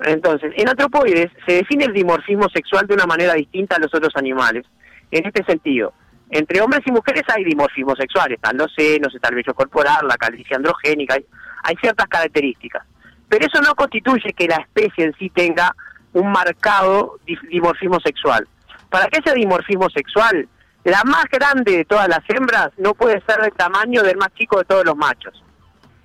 Entonces, 0.00 0.52
en 0.56 0.68
antropoides 0.68 1.30
se 1.46 1.54
define 1.54 1.84
el 1.86 1.92
dimorfismo 1.92 2.48
sexual 2.50 2.86
de 2.86 2.94
una 2.94 3.06
manera 3.06 3.34
distinta 3.34 3.76
a 3.76 3.80
los 3.80 3.92
otros 3.92 4.12
animales. 4.16 4.64
En 5.10 5.26
este 5.26 5.44
sentido, 5.44 5.92
entre 6.30 6.60
hombres 6.60 6.82
y 6.86 6.92
mujeres 6.92 7.22
hay 7.28 7.42
dimorfismo 7.44 7.96
sexual, 7.96 8.32
están 8.32 8.56
los 8.56 8.72
senos, 8.74 9.14
está 9.14 9.28
el 9.28 9.36
vello 9.36 9.54
corporal, 9.54 10.06
la 10.06 10.16
calvicie 10.16 10.54
androgénica, 10.54 11.14
hay, 11.14 11.24
hay 11.64 11.76
ciertas 11.76 12.06
características. 12.06 12.84
Pero 13.28 13.46
eso 13.46 13.60
no 13.60 13.74
constituye 13.74 14.32
que 14.34 14.46
la 14.46 14.56
especie 14.56 15.04
en 15.04 15.14
sí 15.14 15.30
tenga 15.30 15.74
un 16.12 16.30
marcado 16.30 17.18
di- 17.26 17.36
dimorfismo 17.50 17.98
sexual. 18.00 18.46
Para 18.90 19.06
que 19.08 19.18
haya 19.18 19.34
dimorfismo 19.34 19.90
sexual, 19.90 20.48
la 20.84 21.02
más 21.04 21.24
grande 21.30 21.76
de 21.78 21.84
todas 21.84 22.08
las 22.08 22.20
hembras 22.28 22.70
no 22.78 22.94
puede 22.94 23.20
ser 23.26 23.40
del 23.42 23.52
tamaño 23.52 24.02
del 24.02 24.16
más 24.16 24.32
chico 24.34 24.58
de 24.58 24.64
todos 24.64 24.84
los 24.84 24.96
machos. 24.96 25.42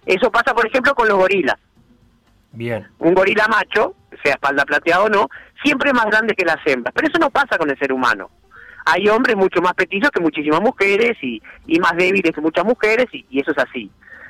Eso 0.06 0.32
pasa, 0.32 0.54
por 0.54 0.68
ejemplo, 0.68 0.94
con 0.96 1.08
los 1.08 1.18
gorilas. 1.18 1.56
Un 3.00 3.14
gorila 3.14 3.48
macho, 3.48 3.96
sea 4.24 4.34
espalda 4.34 4.64
plateada 4.64 5.04
o 5.04 5.10
no, 5.10 5.30
siempre 5.64 5.90
es 5.90 5.96
más 5.96 6.06
grande 6.06 6.36
que 6.36 6.46
las 6.46 6.58
hembras. 6.66 6.94
Pero 6.96 7.08
eso 7.08 7.20
no 7.20 7.30
pasa 7.30 7.58
con 7.58 7.70
el 7.70 7.78
ser 7.78 7.92
humano. 7.92 8.30
Hay 8.86 9.08
hombres 9.08 9.36
mucho 9.36 9.62
más 9.62 9.74
petizos 9.74 10.12
que 10.12 10.20
muchísimas 10.20 10.62
mujeres 10.62 11.18
y, 11.22 11.42
y 11.68 11.80
más 11.80 11.94
débiles 11.98 12.34
que 12.34 12.42
muchas 12.42 12.66
mujeres 12.66 13.08
y, 13.12 13.26
y 13.30 13.42
eso 13.42 13.52
es 13.52 13.58
así. 13.58 13.90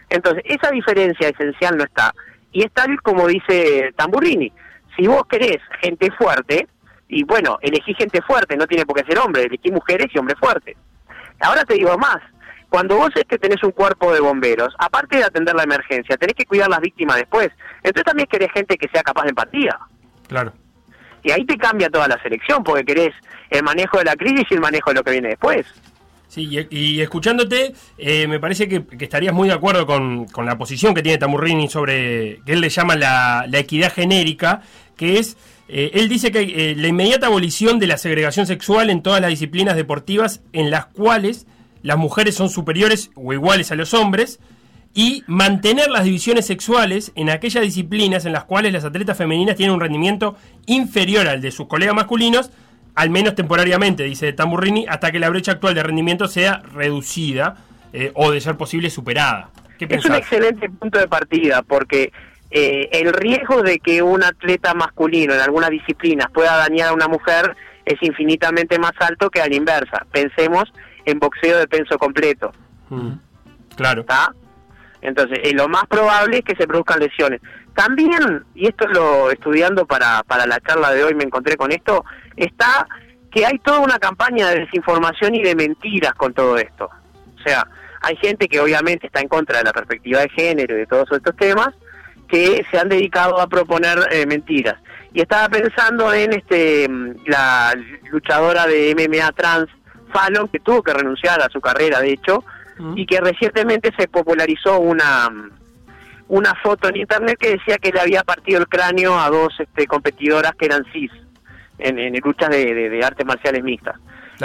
Entonces, 0.09 0.43
esa 0.45 0.69
diferencia 0.71 1.28
esencial 1.30 1.78
no 1.78 1.84
está. 1.84 2.13
Y 2.51 2.63
es 2.63 2.71
tal 2.71 3.01
como 3.01 3.28
dice 3.28 3.93
Tamburrini. 3.95 4.51
Si 4.95 5.07
vos 5.07 5.24
querés 5.28 5.57
gente 5.82 6.11
fuerte, 6.11 6.67
y 7.07 7.24
bueno, 7.24 7.57
elegí 7.61 7.93
gente 7.95 8.21
fuerte, 8.21 8.55
no 8.55 8.67
tiene 8.67 8.86
por 8.86 8.95
qué 8.95 9.05
ser 9.05 9.19
hombre, 9.19 9.43
elegí 9.43 9.71
mujeres 9.71 10.07
y 10.13 10.19
hombres 10.19 10.38
fuertes. 10.39 10.78
Ahora 11.39 11.63
te 11.65 11.74
digo 11.74 11.97
más, 11.97 12.17
cuando 12.74 12.97
vos 12.97 13.11
es 13.13 13.26
que 13.26 13.38
tenés 13.38 13.61
un 13.61 13.69
cuerpo 13.69 14.11
de 14.11 14.19
bomberos, 14.19 14.74
aparte 14.80 15.17
de 15.17 15.24
atender 15.24 15.53
la 15.53 15.61
emergencia, 15.61 16.17
tenés 16.17 16.34
que 16.34 16.43
cuidar 16.43 16.67
las 16.71 16.80
víctimas 16.80 17.17
después. 17.17 17.49
Entonces 17.84 18.03
también 18.03 18.28
querés 18.28 18.51
gente 18.51 18.78
que 18.78 18.88
sea 18.88 19.03
capaz 19.03 19.26
de 19.26 19.30
empatía. 19.30 19.78
Claro. 20.28 20.51
Y 21.21 21.30
ahí 21.30 21.45
te 21.45 21.55
cambia 21.55 21.88
toda 21.91 22.07
la 22.07 22.19
selección, 22.24 22.63
porque 22.63 22.84
querés 22.84 23.13
el 23.51 23.61
manejo 23.61 23.99
de 23.99 24.05
la 24.05 24.15
crisis 24.15 24.47
y 24.49 24.55
el 24.55 24.59
manejo 24.59 24.89
de 24.89 24.95
lo 24.95 25.03
que 25.03 25.11
viene 25.11 25.28
después. 25.28 25.67
Sí, 26.28 26.49
y, 26.49 26.67
y 26.76 27.01
escuchándote, 27.01 27.76
eh, 27.99 28.26
me 28.26 28.39
parece 28.39 28.67
que, 28.67 28.84
que 28.88 29.03
estarías 29.03 29.36
muy 29.36 29.49
de 29.49 29.53
acuerdo 29.53 29.86
con, 29.86 30.26
con 30.26 30.47
la 30.47 30.57
posición 30.57 30.95
que 30.95 31.03
tiene 31.03 31.19
Tamurrini 31.19 31.69
sobre, 31.69 32.39
que 32.43 32.53
él 32.53 32.61
le 32.61 32.69
llama 32.69 32.95
la, 32.95 33.45
la 33.47 33.59
equidad 33.59 33.93
genérica, 33.93 34.63
que 34.97 35.19
es, 35.19 35.38
eh, 35.67 35.91
él 35.93 36.09
dice 36.09 36.32
que 36.32 36.71
eh, 36.71 36.76
la 36.76 36.88
inmediata 36.88 37.28
abolición 37.28 37.78
de 37.78 37.86
la 37.86 37.99
segregación 37.99 38.47
sexual 38.47 38.89
en 38.89 39.03
todas 39.03 39.21
las 39.21 39.30
disciplinas 39.30 39.76
deportivas 39.76 40.41
en 40.53 40.71
las 40.71 40.88
cuales 40.88 41.45
las 41.84 41.98
mujeres 41.98 42.36
son 42.36 42.50
superiores 42.50 43.12
o 43.16 43.34
iguales 43.34 43.72
a 43.72 43.76
los 43.76 43.94
hombres, 43.94 44.40
y 44.96 45.24
mantener 45.28 45.90
las 45.90 46.04
divisiones 46.04 46.46
sexuales 46.46 47.12
en 47.16 47.30
aquellas 47.30 47.64
disciplinas 47.64 48.26
en 48.26 48.34
las 48.34 48.44
cuales 48.44 48.74
las 48.74 48.86
atletas 48.86 49.18
femeninas 49.18 49.56
tienen 49.56 49.74
un 49.74 49.82
rendimiento 49.82 50.36
inferior 50.68 51.28
al 51.28 51.42
de 51.42 51.52
sus 51.52 51.68
colegas 51.68 51.96
masculinos, 51.96 52.52
al 52.96 53.10
menos 53.10 53.34
temporariamente, 53.34 54.04
dice 54.04 54.34
Tamburrini, 54.34 54.86
hasta 54.88 55.12
que 55.12 55.20
la 55.20 55.30
brecha 55.30 55.54
actual 55.54 55.74
de 55.74 55.82
rendimiento 55.82 56.28
sea 56.28 56.62
reducida 56.74 57.58
eh, 57.92 58.12
o 58.14 58.32
de 58.32 58.40
ser 58.40 58.56
posible 58.56 58.90
superada. 58.92 59.50
¿Qué 59.80 59.88
Es 59.90 60.06
un 60.06 60.14
excelente 60.14 60.70
punto 60.70 61.00
de 61.00 61.08
partida, 61.08 61.64
porque 61.64 62.12
eh, 62.52 62.88
el 62.92 63.14
riesgo 63.14 63.64
de 63.64 63.80
que 63.80 64.04
un 64.04 64.24
atleta 64.24 64.76
masculino 64.76 65.34
en 65.34 65.40
algunas 65.40 65.72
disciplinas 65.72 66.28
pueda 66.32 66.56
dañar 66.58 66.90
a 66.90 66.94
una 66.94 67.08
mujer 67.08 67.56
es 67.84 67.98
infinitamente 68.02 68.78
más 68.78 68.94
alto 69.00 69.32
que 69.32 69.42
a 69.42 69.48
la 69.48 69.56
inversa. 69.56 70.06
Pensemos 70.12 70.72
en 71.06 71.20
boxeo 71.20 71.58
de 71.60 71.68
peso 71.68 71.97
completo. 71.97 72.51
Mm, 72.89 73.14
Claro. 73.76 74.01
¿Está? 74.01 74.34
Entonces, 75.01 75.39
eh, 75.43 75.54
lo 75.54 75.68
más 75.68 75.86
probable 75.88 76.38
es 76.38 76.45
que 76.45 76.56
se 76.56 76.68
produzcan 76.68 76.99
lesiones. 76.99 77.41
También, 77.76 78.45
y 78.56 78.68
esto 78.68 78.88
lo 78.88 79.32
estudiando 79.32 79.86
para, 79.86 80.24
para 80.24 80.45
la 80.45 80.60
charla 80.60 80.91
de 80.91 81.04
hoy, 81.04 81.16
me 81.16 81.24
encontré 81.24 81.58
con 81.58 81.72
esto, 81.72 82.06
está 82.36 82.88
que 83.32 83.45
hay 83.45 83.58
toda 83.60 83.80
una 83.80 83.97
campaña 83.97 84.49
de 84.49 84.60
desinformación 84.62 85.34
y 85.36 85.41
de 85.41 85.56
mentiras 85.56 86.14
con 86.14 86.34
todo 86.34 86.56
esto. 86.58 86.89
O 87.36 87.41
sea, 87.43 87.68
hay 88.01 88.16
gente 88.18 88.47
que 88.47 88.60
obviamente 88.60 89.08
está 89.08 89.22
en 89.22 89.28
contra 89.28 89.58
de 89.58 89.64
la 89.64 89.74
perspectiva 89.74 90.22
de 90.22 90.30
género 90.30 90.76
y 90.76 90.80
de 90.80 90.86
todos 90.86 91.12
estos 91.12 91.36
temas, 91.36 91.70
que 92.28 92.66
se 92.70 92.78
han 92.78 92.89
dedicado 92.89 93.39
a 93.39 93.47
proponer 93.47 93.99
eh, 94.12 94.26
mentiras. 94.26 94.76
Y 95.14 95.22
estaba 95.22 95.49
pensando 95.49 96.14
en 96.14 96.34
este 96.34 96.88
la 97.26 97.74
luchadora 98.12 98.66
de 98.68 98.95
MMA 98.95 99.32
trans, 99.34 99.68
Fallon, 100.14 100.47
que 100.47 100.59
tuvo 100.59 100.84
que 100.84 100.93
renunciar 100.93 101.41
a 101.41 101.49
su 101.49 101.59
carrera, 101.59 101.99
de 101.99 102.14
hecho, 102.14 102.43
y 102.95 103.05
que 103.05 103.20
recientemente 103.20 103.91
se 103.97 104.07
popularizó 104.07 104.80
una 104.80 105.30
una 106.30 106.55
foto 106.55 106.88
en 106.89 106.97
internet 106.97 107.38
que 107.39 107.51
decía 107.51 107.78
que 107.78 107.91
le 107.91 107.99
había 107.99 108.24
partido 108.24 108.59
el 108.59 108.68
cráneo 108.68 109.20
a 109.20 109.30
dos 109.30 109.53
este, 109.59 109.86
competidoras 109.86 110.53
que 110.55 110.66
eran 110.66 110.84
cis 110.91 111.11
en, 111.78 111.99
en 111.99 112.16
luchas 112.24 112.49
de, 112.49 112.74
de, 112.89 113.03
artes 113.03 113.26
marciales 113.26 113.64
mixtas. 113.64 113.95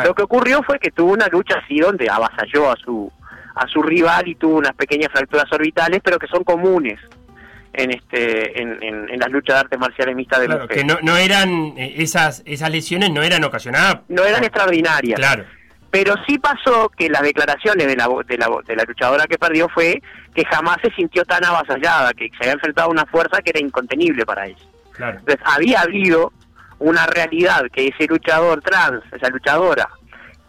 Lo 0.05 0.15
que 0.15 0.23
ocurrió 0.23 0.63
fue 0.63 0.79
que 0.79 0.91
tuvo 0.91 1.13
una 1.13 1.29
lucha 1.29 1.61
así 1.65 1.79
donde 1.79 2.09
avasalló 2.11 2.71
a 2.71 2.77
su 2.77 3.11
a 3.55 3.67
su 3.67 3.83
rival 3.83 4.29
y 4.29 4.35
tuvo 4.35 4.57
unas 4.57 4.75
pequeñas 4.75 5.11
fracturas 5.11 5.51
orbitales, 5.51 6.01
pero 6.05 6.19
que 6.19 6.29
son 6.29 6.45
comunes 6.45 7.01
en 7.73 7.91
este 7.91 8.61
en, 8.61 8.79
en, 8.83 9.19
las 9.19 9.31
luchas 9.31 9.57
de 9.57 9.61
artes 9.61 9.79
marciales 9.79 10.15
mixtas 10.15 10.41
de 10.41 10.47
claro, 10.47 10.69
que 10.69 10.85
no, 10.85 10.99
no 11.03 11.17
eran 11.17 11.75
eh, 11.77 11.95
esas 11.99 12.43
esas 12.45 12.71
lesiones 12.71 13.11
no 13.11 13.23
eran 13.23 13.45
ocasionadas 13.45 14.01
no 14.09 14.25
eran 14.25 14.45
extraordinarias. 14.45 15.19
Claro 15.19 15.45
pero 15.91 16.15
sí 16.27 16.39
pasó 16.39 16.91
que 16.91 17.09
las 17.09 17.23
declaraciones 17.23 17.87
de 17.87 17.97
la, 17.97 18.09
de 18.27 18.37
la, 18.37 18.49
de 18.67 18.77
la 18.77 18.85
luchadora 18.85 19.27
que 19.27 19.39
perdió 19.39 19.69
fue 19.69 20.03
que 20.35 20.45
jamás 20.45 20.77
se 20.83 20.91
sintió 20.93 21.25
tan 21.25 21.45
avasallada, 21.45 22.13
que 22.13 22.29
se 22.31 22.37
había 22.41 22.53
enfrentado 22.53 22.89
a 22.89 22.93
una 22.93 23.07
fuerza 23.07 23.41
que 23.41 23.51
era 23.51 23.61
incontenible 23.61 24.27
para 24.27 24.47
ella. 24.47 24.65
Entonces 24.99 25.39
había 25.45 25.81
habido 25.81 26.33
una 26.79 27.07
realidad 27.07 27.63
que 27.73 27.89
ese 27.89 28.07
luchador 28.07 28.61
trans, 28.61 29.03
esa 29.13 29.29
luchadora, 29.31 29.89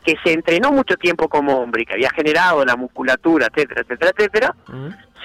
que 0.04 0.16
se 0.24 0.34
entrenó 0.34 0.72
mucho 0.72 0.96
tiempo 0.96 1.28
como 1.30 1.58
hombre 1.60 1.84
y 1.84 1.86
que 1.86 1.94
había 1.94 2.10
generado 2.12 2.66
la 2.66 2.76
musculatura, 2.76 3.48
etcétera, 3.48 3.82
etcétera, 3.82 4.12
etcétera, 4.16 4.56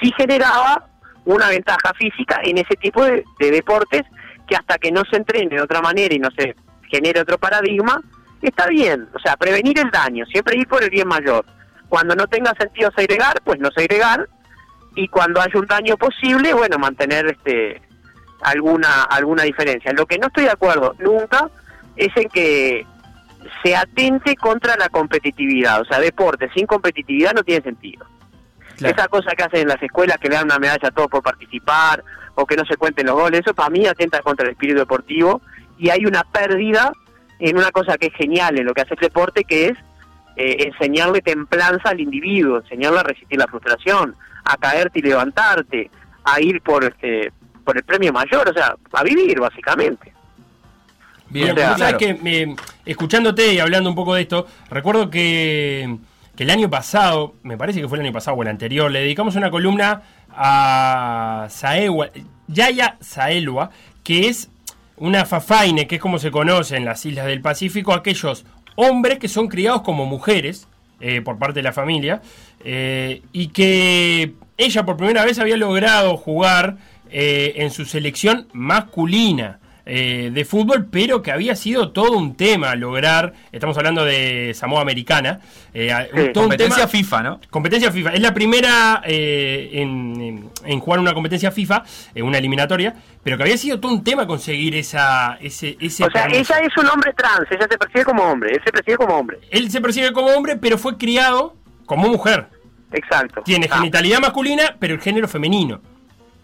sí 0.00 0.12
generaba 0.16 0.86
una 1.24 1.48
ventaja 1.48 1.92
física 1.98 2.40
en 2.44 2.58
ese 2.58 2.76
tipo 2.76 3.04
de, 3.04 3.24
de 3.38 3.50
deportes 3.50 4.02
que 4.46 4.56
hasta 4.56 4.78
que 4.78 4.92
no 4.92 5.02
se 5.10 5.16
entrene 5.16 5.56
de 5.56 5.62
otra 5.62 5.80
manera 5.80 6.14
y 6.14 6.18
no 6.18 6.28
se 6.36 6.54
genere 6.90 7.20
otro 7.20 7.38
paradigma, 7.38 8.00
está 8.48 8.66
bien, 8.68 9.08
o 9.14 9.18
sea, 9.18 9.36
prevenir 9.36 9.78
el 9.78 9.90
daño, 9.90 10.24
siempre 10.26 10.56
ir 10.56 10.66
por 10.66 10.82
el 10.82 10.90
bien 10.90 11.08
mayor. 11.08 11.44
Cuando 11.88 12.14
no 12.14 12.26
tenga 12.26 12.52
sentido 12.58 12.90
segregar, 12.96 13.40
pues 13.44 13.60
no 13.60 13.70
segregar, 13.70 14.28
y 14.94 15.08
cuando 15.08 15.40
haya 15.40 15.58
un 15.58 15.66
daño 15.66 15.96
posible, 15.96 16.54
bueno, 16.54 16.78
mantener 16.78 17.26
este 17.26 17.82
alguna 18.42 19.04
alguna 19.04 19.42
diferencia. 19.42 19.92
Lo 19.92 20.06
que 20.06 20.18
no 20.18 20.26
estoy 20.28 20.44
de 20.44 20.50
acuerdo 20.50 20.94
nunca 20.98 21.48
es 21.96 22.14
en 22.16 22.28
que 22.28 22.86
se 23.62 23.76
atente 23.76 24.36
contra 24.36 24.76
la 24.76 24.88
competitividad, 24.88 25.80
o 25.80 25.84
sea, 25.84 25.98
deporte 25.98 26.50
sin 26.54 26.66
competitividad 26.66 27.32
no 27.34 27.42
tiene 27.42 27.62
sentido. 27.62 28.06
Esa 28.80 29.06
cosa 29.06 29.30
que 29.36 29.44
hacen 29.44 29.60
en 29.60 29.68
las 29.68 29.82
escuelas 29.82 30.18
que 30.18 30.28
le 30.28 30.34
dan 30.34 30.46
una 30.46 30.58
medalla 30.58 30.88
a 30.88 30.90
todos 30.90 31.08
por 31.08 31.22
participar 31.22 32.02
o 32.34 32.44
que 32.44 32.56
no 32.56 32.64
se 32.64 32.76
cuenten 32.76 33.06
los 33.06 33.14
goles, 33.14 33.40
eso 33.40 33.54
para 33.54 33.70
mí 33.70 33.86
atenta 33.86 34.20
contra 34.20 34.46
el 34.46 34.52
espíritu 34.52 34.80
deportivo 34.80 35.40
y 35.78 35.90
hay 35.90 36.04
una 36.06 36.24
pérdida 36.24 36.92
en 37.38 37.56
una 37.56 37.70
cosa 37.70 37.96
que 37.98 38.06
es 38.06 38.14
genial 38.14 38.58
en 38.58 38.66
lo 38.66 38.74
que 38.74 38.82
hace 38.82 38.94
el 38.94 39.00
deporte, 39.00 39.44
que 39.44 39.66
es 39.66 39.78
eh, 40.36 40.68
enseñarle 40.68 41.20
templanza 41.20 41.90
al 41.90 42.00
individuo, 42.00 42.58
enseñarle 42.58 43.00
a 43.00 43.02
resistir 43.04 43.38
la 43.38 43.46
frustración, 43.46 44.16
a 44.44 44.56
caerte 44.56 44.98
y 44.98 45.02
levantarte, 45.02 45.90
a 46.24 46.40
ir 46.40 46.60
por 46.60 46.84
este 46.84 47.32
por 47.64 47.76
el 47.78 47.82
premio 47.82 48.12
mayor, 48.12 48.48
o 48.48 48.52
sea, 48.52 48.76
a 48.92 49.02
vivir 49.02 49.40
básicamente. 49.40 50.12
Bien, 51.30 51.56
sabes 51.56 51.96
que 51.96 52.54
escuchándote 52.84 53.54
y 53.54 53.58
hablando 53.58 53.88
un 53.88 53.96
poco 53.96 54.14
de 54.14 54.22
esto, 54.22 54.46
recuerdo 54.68 55.08
que, 55.08 55.96
que, 56.36 56.42
el 56.42 56.50
año 56.50 56.68
pasado, 56.68 57.34
me 57.42 57.56
parece 57.56 57.80
que 57.80 57.88
fue 57.88 57.98
el 57.98 58.04
año 58.04 58.12
pasado 58.12 58.36
o 58.36 58.42
el 58.42 58.48
anterior, 58.48 58.90
le 58.90 59.00
dedicamos 59.00 59.34
una 59.34 59.50
columna 59.50 60.02
a 60.30 61.46
Saewa, 61.48 62.10
Yaya 62.46 62.98
Saelwa, 63.00 63.70
que 64.02 64.28
es 64.28 64.50
una 64.96 65.24
fafaine, 65.26 65.86
que 65.86 65.96
es 65.96 66.00
como 66.00 66.18
se 66.18 66.30
conoce 66.30 66.76
en 66.76 66.84
las 66.84 67.04
islas 67.04 67.26
del 67.26 67.40
Pacífico, 67.40 67.92
aquellos 67.92 68.44
hombres 68.76 69.18
que 69.18 69.28
son 69.28 69.48
criados 69.48 69.82
como 69.82 70.06
mujeres 70.06 70.68
eh, 71.00 71.20
por 71.22 71.38
parte 71.38 71.60
de 71.60 71.64
la 71.64 71.72
familia 71.72 72.22
eh, 72.64 73.22
y 73.32 73.48
que 73.48 74.34
ella 74.56 74.84
por 74.84 74.96
primera 74.96 75.24
vez 75.24 75.38
había 75.38 75.56
logrado 75.56 76.16
jugar 76.16 76.76
eh, 77.10 77.54
en 77.56 77.70
su 77.70 77.84
selección 77.84 78.48
masculina. 78.52 79.58
Eh, 79.86 80.30
de 80.32 80.46
fútbol, 80.46 80.86
pero 80.90 81.20
que 81.20 81.30
había 81.30 81.54
sido 81.54 81.92
todo 81.92 82.16
un 82.16 82.38
tema 82.38 82.74
lograr, 82.74 83.34
estamos 83.52 83.76
hablando 83.76 84.02
de 84.02 84.52
Samoa 84.54 84.80
Americana, 84.80 85.40
eh, 85.74 86.32
competencia 86.32 86.88
FIFA, 86.88 87.22
¿no? 87.22 87.40
Competencia 87.50 87.92
FIFA, 87.92 88.14
es 88.14 88.20
la 88.22 88.32
primera 88.32 89.02
eh, 89.04 89.68
en, 89.74 90.80
jugar 90.80 91.00
una 91.00 91.12
competencia 91.12 91.50
FIFA, 91.50 91.82
una 92.22 92.38
eliminatoria, 92.38 92.94
pero 93.22 93.36
que 93.36 93.42
había 93.42 93.58
sido 93.58 93.78
todo 93.78 93.92
un 93.92 94.02
tema 94.02 94.26
conseguir 94.26 94.74
esa, 94.74 95.36
ese... 95.42 95.76
ese 95.78 96.04
o 96.04 96.10
sea, 96.10 96.28
ella 96.28 96.60
es 96.60 96.74
un 96.78 96.88
hombre 96.88 97.12
trans, 97.12 97.46
ella 97.50 97.66
se 97.70 97.76
percibe 97.76 98.04
como 98.06 98.22
hombre, 98.22 98.52
él 98.54 98.62
se 98.64 98.72
percibe 98.72 98.96
como 98.96 99.18
hombre. 99.18 99.38
Él 99.50 99.70
se 99.70 99.82
percibe 99.82 100.12
como 100.14 100.28
hombre, 100.28 100.56
pero 100.56 100.78
fue 100.78 100.96
criado 100.96 101.56
como 101.84 102.08
mujer. 102.08 102.46
Exacto. 102.90 103.42
Tiene 103.42 103.68
ah. 103.70 103.76
genitalidad 103.76 104.20
masculina, 104.20 104.76
pero 104.80 104.94
el 104.94 105.02
género 105.02 105.28
femenino. 105.28 105.82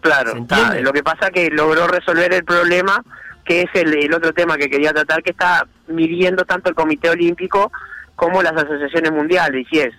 Claro, 0.01 0.45
ah, 0.49 0.75
lo 0.79 0.93
que 0.93 1.01
pasa 1.01 1.31
que 1.31 1.49
logró 1.49 1.87
resolver 1.87 2.33
el 2.33 2.43
problema 2.43 3.03
que 3.45 3.61
es 3.61 3.69
el, 3.73 4.13
otro 4.13 4.33
tema 4.33 4.57
que 4.57 4.69
quería 4.69 4.93
tratar, 4.93 5.23
que 5.23 5.31
está 5.31 5.67
midiendo 5.87 6.45
tanto 6.45 6.69
el 6.69 6.75
Comité 6.75 7.09
Olímpico 7.09 7.71
como 8.15 8.41
las 8.41 8.53
asociaciones 8.53 9.11
mundiales, 9.11 9.67
y 9.71 9.79
es, 9.79 9.93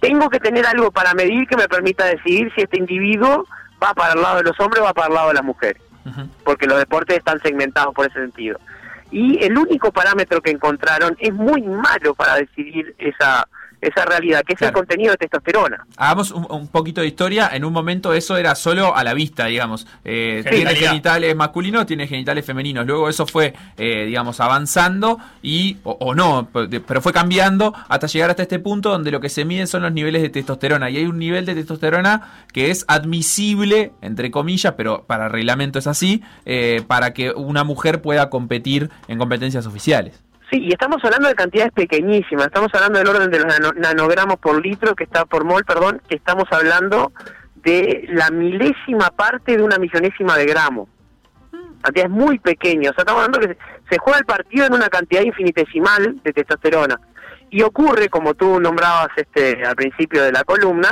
tengo 0.00 0.28
que 0.30 0.40
tener 0.40 0.66
algo 0.66 0.90
para 0.90 1.14
medir 1.14 1.46
que 1.46 1.56
me 1.56 1.68
permita 1.68 2.04
decidir 2.04 2.52
si 2.54 2.62
este 2.62 2.78
individuo 2.78 3.46
va 3.82 3.94
para 3.94 4.14
el 4.14 4.22
lado 4.22 4.38
de 4.38 4.44
los 4.44 4.58
hombres 4.60 4.80
o 4.80 4.84
va 4.84 4.94
para 4.94 5.08
el 5.08 5.14
lado 5.14 5.28
de 5.28 5.34
las 5.34 5.44
mujeres, 5.44 5.82
porque 6.44 6.66
los 6.66 6.78
deportes 6.78 7.18
están 7.18 7.40
segmentados 7.40 7.94
por 7.94 8.06
ese 8.06 8.20
sentido. 8.20 8.58
Y 9.10 9.44
el 9.44 9.58
único 9.58 9.92
parámetro 9.92 10.40
que 10.40 10.50
encontraron 10.50 11.16
es 11.18 11.34
muy 11.34 11.62
malo 11.62 12.14
para 12.14 12.36
decidir 12.36 12.94
esa 12.98 13.46
esa 13.82 14.04
realidad, 14.04 14.42
que 14.46 14.54
es 14.54 14.62
el 14.62 14.72
contenido 14.72 15.10
de 15.10 15.16
testosterona. 15.18 15.84
Hagamos 15.96 16.30
un, 16.30 16.68
poquito 16.68 17.00
de 17.00 17.08
historia. 17.08 17.50
En 17.52 17.64
un 17.64 17.72
momento 17.72 18.14
eso 18.14 18.36
era 18.36 18.54
solo 18.54 18.96
a 18.96 19.02
la 19.02 19.12
vista, 19.12 19.46
digamos. 19.46 19.86
Eh, 20.04 20.44
tiene 20.48 20.74
genitales 20.76 21.34
masculinos, 21.34 21.84
tiene 21.84 22.06
genitales 22.06 22.46
femeninos. 22.46 22.86
Luego 22.86 23.08
eso 23.08 23.26
fue, 23.26 23.52
eh, 23.76 24.04
digamos, 24.06 24.38
avanzando 24.40 25.18
y, 25.42 25.78
o, 25.82 26.14
no, 26.14 26.48
pero 26.52 27.02
fue 27.02 27.12
cambiando 27.12 27.74
hasta 27.88 28.06
llegar 28.06 28.30
hasta 28.30 28.42
este 28.42 28.60
punto 28.60 28.90
donde 28.90 29.10
lo 29.10 29.20
que 29.20 29.28
se 29.28 29.44
mide 29.44 29.66
son 29.66 29.82
los 29.82 29.92
niveles 29.92 30.22
de 30.22 30.30
testosterona. 30.30 30.88
Y 30.88 30.98
hay 30.98 31.06
un 31.06 31.18
nivel 31.18 31.44
de 31.44 31.54
testosterona 31.56 32.44
que 32.52 32.70
es 32.70 32.84
admisible, 32.86 33.92
entre 34.00 34.30
comillas, 34.30 34.74
pero 34.76 35.04
para 35.06 35.28
reglamento 35.28 35.80
es 35.80 35.88
así, 35.88 36.22
eh, 36.46 36.82
para 36.86 37.12
que 37.12 37.32
una 37.32 37.64
mujer 37.64 38.00
pueda 38.00 38.30
competir 38.30 38.90
en 39.08 39.18
competencias 39.18 39.66
oficiales. 39.66 40.22
Sí, 40.52 40.58
y 40.60 40.68
estamos 40.70 41.02
hablando 41.02 41.28
de 41.28 41.34
cantidades 41.34 41.72
pequeñísimas, 41.72 42.48
estamos 42.48 42.70
hablando 42.74 42.98
del 42.98 43.08
orden 43.08 43.30
de 43.30 43.38
los 43.38 43.74
nanogramos 43.74 44.36
por 44.36 44.62
litro, 44.62 44.94
que 44.94 45.04
está 45.04 45.24
por 45.24 45.44
mol, 45.44 45.64
perdón, 45.64 46.02
que 46.06 46.16
estamos 46.16 46.44
hablando 46.50 47.10
de 47.54 48.06
la 48.10 48.28
milésima 48.30 49.08
parte 49.16 49.56
de 49.56 49.62
una 49.62 49.78
millonésima 49.78 50.36
de 50.36 50.44
gramo. 50.44 50.90
Cantidades 51.80 52.10
muy 52.10 52.38
pequeñas, 52.38 52.90
o 52.90 52.94
sea, 52.94 53.02
estamos 53.02 53.24
hablando 53.24 53.48
que 53.48 53.56
se 53.88 53.98
juega 53.98 54.18
el 54.18 54.26
partido 54.26 54.66
en 54.66 54.74
una 54.74 54.90
cantidad 54.90 55.22
infinitesimal 55.22 56.20
de 56.22 56.32
testosterona. 56.34 57.00
Y 57.48 57.62
ocurre, 57.62 58.10
como 58.10 58.34
tú 58.34 58.60
nombrabas 58.60 59.08
este 59.16 59.64
al 59.64 59.74
principio 59.74 60.22
de 60.22 60.32
la 60.32 60.44
columna, 60.44 60.90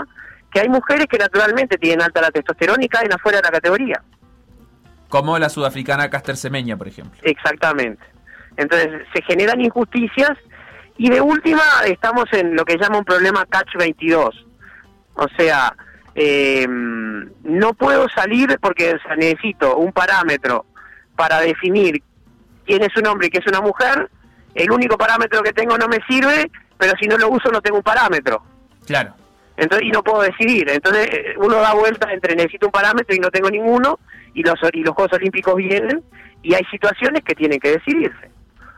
que 0.51 0.61
hay 0.61 0.71
mujeres 0.71 1.07
que 1.07 1.19
naturalmente 1.19 1.77
tienen 1.77 2.01
alta 2.01 2.23
la 2.23 2.31
testosterona 2.31 2.83
y 2.83 2.89
caen 2.89 3.13
afuera 3.13 3.39
de 3.39 3.43
la 3.43 3.51
categoría. 3.51 4.03
Como 5.11 5.39
la 5.39 5.51
sudafricana 5.51 6.09
Caster 6.09 6.39
Semeña, 6.39 6.79
por 6.79 6.89
ejemplo. 6.89 7.21
Exactamente. 7.23 8.03
Entonces 8.57 9.03
se 9.15 9.23
generan 9.23 9.61
injusticias 9.61 10.33
y 10.97 11.09
de 11.09 11.21
última 11.21 11.63
estamos 11.87 12.27
en 12.33 12.55
lo 12.55 12.65
que 12.65 12.77
llama 12.77 12.99
un 12.99 13.05
problema 13.05 13.47
catch 13.47 13.77
22. 13.79 14.47
O 15.15 15.27
sea, 15.37 15.75
eh, 16.15 16.67
no 16.69 17.75
puedo 17.75 18.09
salir 18.09 18.59
porque 18.61 18.97
necesito 19.17 19.77
un 19.77 19.93
parámetro 19.93 20.67
para 21.17 21.41
definir 21.41 22.03
quién 22.67 22.83
es 22.83 22.97
un 22.97 23.07
hombre 23.07 23.29
y 23.29 23.31
quién 23.31 23.43
es 23.45 23.49
una 23.49 23.61
mujer. 23.61 24.11
El 24.55 24.71
único 24.71 24.99
parámetro 24.99 25.43
que 25.43 25.53
tengo 25.53 25.79
no 25.79 25.89
me 25.89 25.99
sirve, 26.09 26.51
pero 26.77 26.93
si 27.01 27.07
no 27.07 27.17
lo 27.17 27.31
uso 27.31 27.51
no 27.51 27.61
tengo 27.61 27.79
un 27.79 27.83
parámetro. 27.83 28.43
Claro. 28.87 29.15
Entonces, 29.57 29.89
y 29.89 29.91
no 29.91 30.03
puedo 30.03 30.23
decidir. 30.23 30.71
Entonces, 30.71 31.09
uno 31.37 31.57
da 31.57 31.75
vuelta 31.75 32.11
entre 32.13 32.35
necesito 32.35 32.67
un 32.67 32.73
parámetro 32.73 33.15
y 33.15 33.19
no 33.19 33.31
tengo 33.31 33.51
ninguno, 33.51 33.99
y 34.33 34.43
los, 34.43 34.59
y 34.73 34.83
los 34.83 34.95
Juegos 34.95 35.13
Olímpicos 35.13 35.55
vienen, 35.57 36.03
y 36.43 36.55
hay 36.55 36.65
situaciones 36.71 37.23
que 37.23 37.35
tienen 37.35 37.61
que 37.61 37.73
decidirse. 37.73 38.31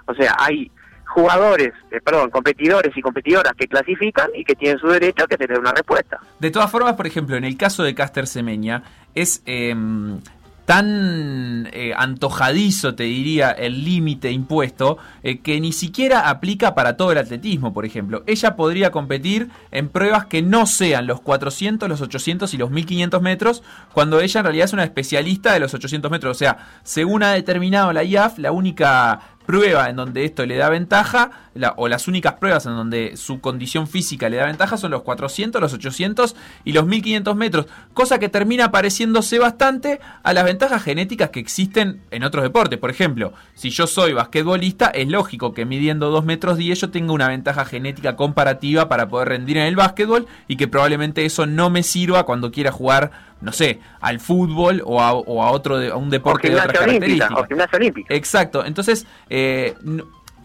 O 0.07 0.15
sea, 0.15 0.35
hay 0.39 0.71
jugadores, 1.07 1.73
eh, 1.91 2.01
perdón, 2.03 2.31
competidores 2.31 2.97
y 2.97 3.03
competidoras 3.03 3.53
que 3.55 3.69
clasifican 3.69 4.31
y 4.35 4.45
que 4.45 4.55
tienen 4.55 4.79
su 4.79 4.89
derecho 4.89 5.25
a 5.25 5.27
tener 5.27 5.59
una 5.59 5.73
respuesta. 5.73 6.19
De 6.39 6.51
todas 6.51 6.71
formas, 6.71 6.95
por 6.95 7.07
ejemplo, 7.07 7.37
en 7.37 7.45
el 7.45 7.57
caso 7.57 7.83
de 7.83 7.95
Caster 7.95 8.27
Semeña, 8.27 8.83
es... 9.15 9.43
Em, 9.47 10.21
tan 10.65 11.69
eh, 11.73 11.93
antojadizo, 11.97 12.95
te 12.95 13.05
diría, 13.05 13.51
el 13.51 13.85
límite 13.85 14.31
impuesto, 14.31 14.99
eh, 15.23 15.41
que 15.41 15.61
ni 15.61 15.73
siquiera 15.73 16.29
aplica 16.29 16.75
para 16.75 16.97
todo 16.97 17.13
el 17.13 17.19
atletismo, 17.19 17.73
por 17.73 17.85
ejemplo. 17.85 18.23
Ella 18.27 18.55
podría 18.55 18.91
competir 18.91 19.49
en 19.71 19.89
pruebas 19.89 20.27
que 20.27 20.41
no 20.41 20.67
sean 20.67 21.07
los 21.07 21.21
400, 21.21 21.89
los 21.89 22.01
800 22.01 22.55
y 22.55 22.59
los 22.59 22.71
1500 22.71 23.21
metros, 23.21 23.63
cuando 23.93 24.21
ella 24.21 24.41
en 24.41 24.45
realidad 24.45 24.65
es 24.67 24.73
una 24.73 24.85
especialista 24.85 25.53
de 25.53 25.61
los 25.61 25.75
800 25.75 26.11
metros. 26.11 26.37
O 26.37 26.39
sea, 26.39 26.59
según 26.85 27.23
ha 27.23 27.33
determinado 27.33 27.93
la 27.93 28.05
IAF, 28.05 28.39
la 28.39 28.53
única 28.53 29.21
prueba 29.47 29.89
en 29.89 29.97
donde 29.97 30.25
esto 30.25 30.47
le 30.47 30.57
da 30.57 30.69
ventaja, 30.69 31.31
o 31.77 31.89
las 31.89 32.09
únicas 32.09 32.35
pruebas 32.35 32.67
en 32.67 32.73
donde 32.73 33.17
su 33.17 33.41
condición 33.41 33.87
física 33.87 34.29
le 34.29 34.39
da 34.39 34.47
ventaja 34.47 34.77
son 34.77 34.91
los 34.91 35.03
400, 35.03 35.61
los 35.61 35.73
800 35.75 36.35
y 36.65 36.73
los 36.73 36.87
1500 36.87 37.37
metros, 37.37 37.67
cosa 37.93 38.19
que 38.19 38.29
termina 38.29 38.71
pareciéndose 38.71 39.39
bastante 39.39 40.01
a 40.23 40.33
las 40.33 40.45
ventajas 40.45 40.83
genéticas 40.83 41.31
que 41.31 41.41
existen 41.41 42.01
en 42.11 42.25
otros 42.25 42.43
deportes. 42.43 42.79
Por 42.79 42.91
ejemplo, 42.91 43.33
si 43.55 43.71
yo 43.71 43.87
soy 43.87 44.13
basquetbolista, 44.13 44.87
es 44.87 45.09
lógico 45.09 45.53
que 45.53 45.67
midiendo 45.67 46.11
2 46.11 46.25
metros 46.25 46.57
10 46.57 46.81
yo 46.81 46.91
tenga 46.91 47.13
una 47.13 47.29
ventaja 47.29 47.65
genética 47.65 48.17
comparativa 48.17 48.89
para 48.89 49.09
poder 49.09 49.29
rendir 49.29 49.59
en 49.59 49.67
el 49.67 49.77
básquetbol 49.77 50.27
y 50.49 50.57
que 50.57 50.69
probablemente 50.69 51.25
eso 51.25 51.47
no 51.47 51.71
me 51.71 51.83
sirva 51.83 52.25
cuando 52.25 52.51
quiera 52.51 52.73
jugar 52.73 53.32
no 53.43 53.53
sé, 53.53 53.81
al 54.01 54.21
fútbol 54.21 54.83
o 54.85 55.01
a, 55.01 55.13
otro 55.13 55.77
a 55.77 55.97
un 55.97 56.11
deporte 56.11 56.49
de 56.49 56.55
otras 56.55 56.73
características. 56.73 57.31
O 57.33 57.45
gimnasia 57.45 57.77
olímpica. 57.77 58.15
Exacto. 58.15 58.65
Entonces, 58.65 59.07
eh, 59.29 59.75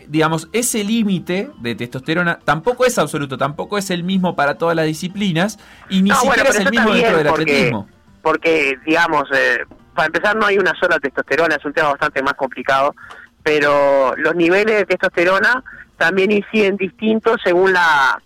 digamos, 0.08 0.50
ese 0.52 0.84
límite 0.84 1.52
de 1.60 1.76
testosterona 1.76 2.39
tampoco 2.39 2.86
es 2.86 2.98
absoluto, 2.98 3.38
tampoco 3.38 3.78
es 3.78 3.89
el 3.91 4.04
mismo 4.04 4.36
para 4.36 4.56
todas 4.56 4.76
las 4.76 4.86
disciplinas 4.86 5.60
y 5.89 6.02
ni 6.02 6.12
siquiera 6.12 6.50
es 6.50 6.60
el 6.60 6.72
mismo 6.72 6.93
dentro 6.93 7.18
del 7.18 7.28
atletismo. 7.28 7.88
Porque, 8.22 8.78
digamos, 8.86 9.24
eh, 9.34 9.60
para 9.93 10.08
empezar 10.08 10.36
no 10.36 10.45
hay 10.45 10.58
una 10.58 10.74
sola 10.80 11.00
testosterona, 11.00 11.56
es 11.56 11.66
un 11.66 11.74
tema 11.74 11.89
bastante 11.89 12.22
más 12.22 12.34
complicado, 12.34 12.95
pero 13.43 14.14
los 14.18 14.36
niveles 14.36 14.78
de 14.78 14.86
testosterona 14.86 15.64
también 15.98 16.32
inciden 16.32 16.78
distintos 16.78 17.38
según 17.43 17.74
la, 17.74 18.22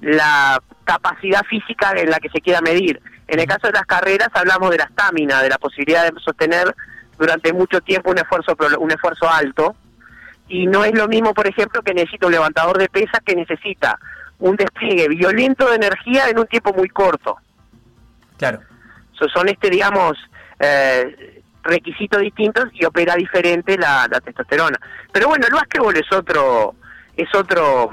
la 0.00 0.62
capacidad 0.84 1.42
física 1.44 1.92
en 1.96 2.10
la 2.10 2.18
que 2.18 2.28
se 2.30 2.40
quiera 2.40 2.60
medir. 2.60 3.00
En 3.28 3.40
el 3.40 3.46
caso 3.46 3.68
de 3.68 3.72
las 3.72 3.86
carreras 3.86 4.28
hablamos 4.32 4.70
de 4.70 4.78
la 4.78 4.84
estamina, 4.84 5.42
de 5.42 5.48
la 5.48 5.58
posibilidad 5.58 6.04
de 6.04 6.20
sostener 6.20 6.74
durante 7.18 7.52
mucho 7.52 7.80
tiempo 7.80 8.10
un 8.10 8.18
esfuerzo 8.18 8.56
un 8.78 8.90
esfuerzo 8.90 9.30
alto 9.30 9.76
y 10.48 10.66
no 10.66 10.84
es 10.84 10.92
lo 10.94 11.08
mismo, 11.08 11.32
por 11.32 11.46
ejemplo, 11.46 11.82
que 11.82 11.94
necesita 11.94 12.26
un 12.26 12.32
levantador 12.32 12.78
de 12.78 12.88
pesas 12.88 13.20
que 13.24 13.34
necesita 13.34 13.98
un 14.38 14.56
despliegue 14.56 15.08
violento 15.08 15.68
de 15.68 15.76
energía 15.76 16.28
en 16.28 16.38
un 16.38 16.46
tiempo 16.46 16.74
muy 16.74 16.88
corto. 16.88 17.38
Claro. 18.36 18.60
son 19.32 19.48
este, 19.48 19.70
digamos, 19.70 20.18
eh, 20.58 21.42
requisitos 21.62 22.20
distintos 22.20 22.64
y 22.72 22.84
opera 22.84 23.14
diferente 23.14 23.78
la, 23.78 24.08
la, 24.10 24.20
testosterona. 24.20 24.78
Pero 25.12 25.28
bueno, 25.28 25.46
el 25.46 25.54
básquetbol 25.54 25.96
es 25.96 26.12
otro, 26.12 26.74
es 27.16 27.32
otro, 27.34 27.90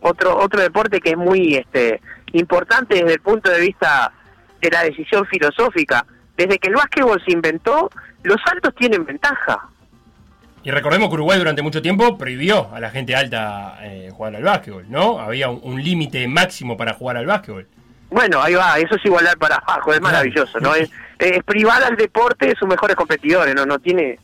otro, 0.00 0.38
otro 0.38 0.60
deporte 0.60 1.00
que 1.00 1.10
es 1.10 1.16
muy, 1.16 1.56
este, 1.56 2.00
importante 2.32 2.94
desde 2.94 3.14
el 3.14 3.20
punto 3.20 3.50
de 3.50 3.60
vista 3.60 4.12
de 4.60 4.70
la 4.70 4.82
decisión 4.82 5.26
filosófica. 5.26 6.04
Desde 6.36 6.58
que 6.58 6.68
el 6.68 6.74
básquetbol 6.74 7.22
se 7.24 7.32
inventó, 7.32 7.90
los 8.22 8.38
altos 8.46 8.74
tienen 8.74 9.04
ventaja. 9.04 9.68
Y 10.62 10.70
recordemos 10.70 11.08
que 11.08 11.14
Uruguay 11.14 11.38
durante 11.38 11.62
mucho 11.62 11.80
tiempo 11.80 12.18
prohibió 12.18 12.72
a 12.74 12.80
la 12.80 12.90
gente 12.90 13.14
alta 13.14 13.78
eh, 13.82 14.10
jugar 14.12 14.36
al 14.36 14.42
básquetbol, 14.42 14.84
¿no? 14.90 15.18
Había 15.18 15.48
un, 15.48 15.82
límite 15.82 16.28
máximo 16.28 16.76
para 16.76 16.92
jugar 16.92 17.16
al 17.16 17.26
básquetbol. 17.26 17.66
Bueno, 18.10 18.42
ahí 18.42 18.54
va, 18.54 18.78
eso 18.78 18.96
es 18.96 19.04
igualar 19.04 19.38
para 19.38 19.56
abajo, 19.56 19.94
es 19.94 20.00
maravilloso, 20.00 20.60
¿no? 20.60 20.74
Es, 20.74 20.90
es 21.18 21.42
privar 21.44 21.82
al 21.82 21.96
deporte 21.96 22.48
de 22.48 22.56
sus 22.56 22.68
mejores 22.68 22.96
competidores, 22.96 23.54
¿no? 23.54 23.64
No 23.64 23.78
tiene... 23.78 24.18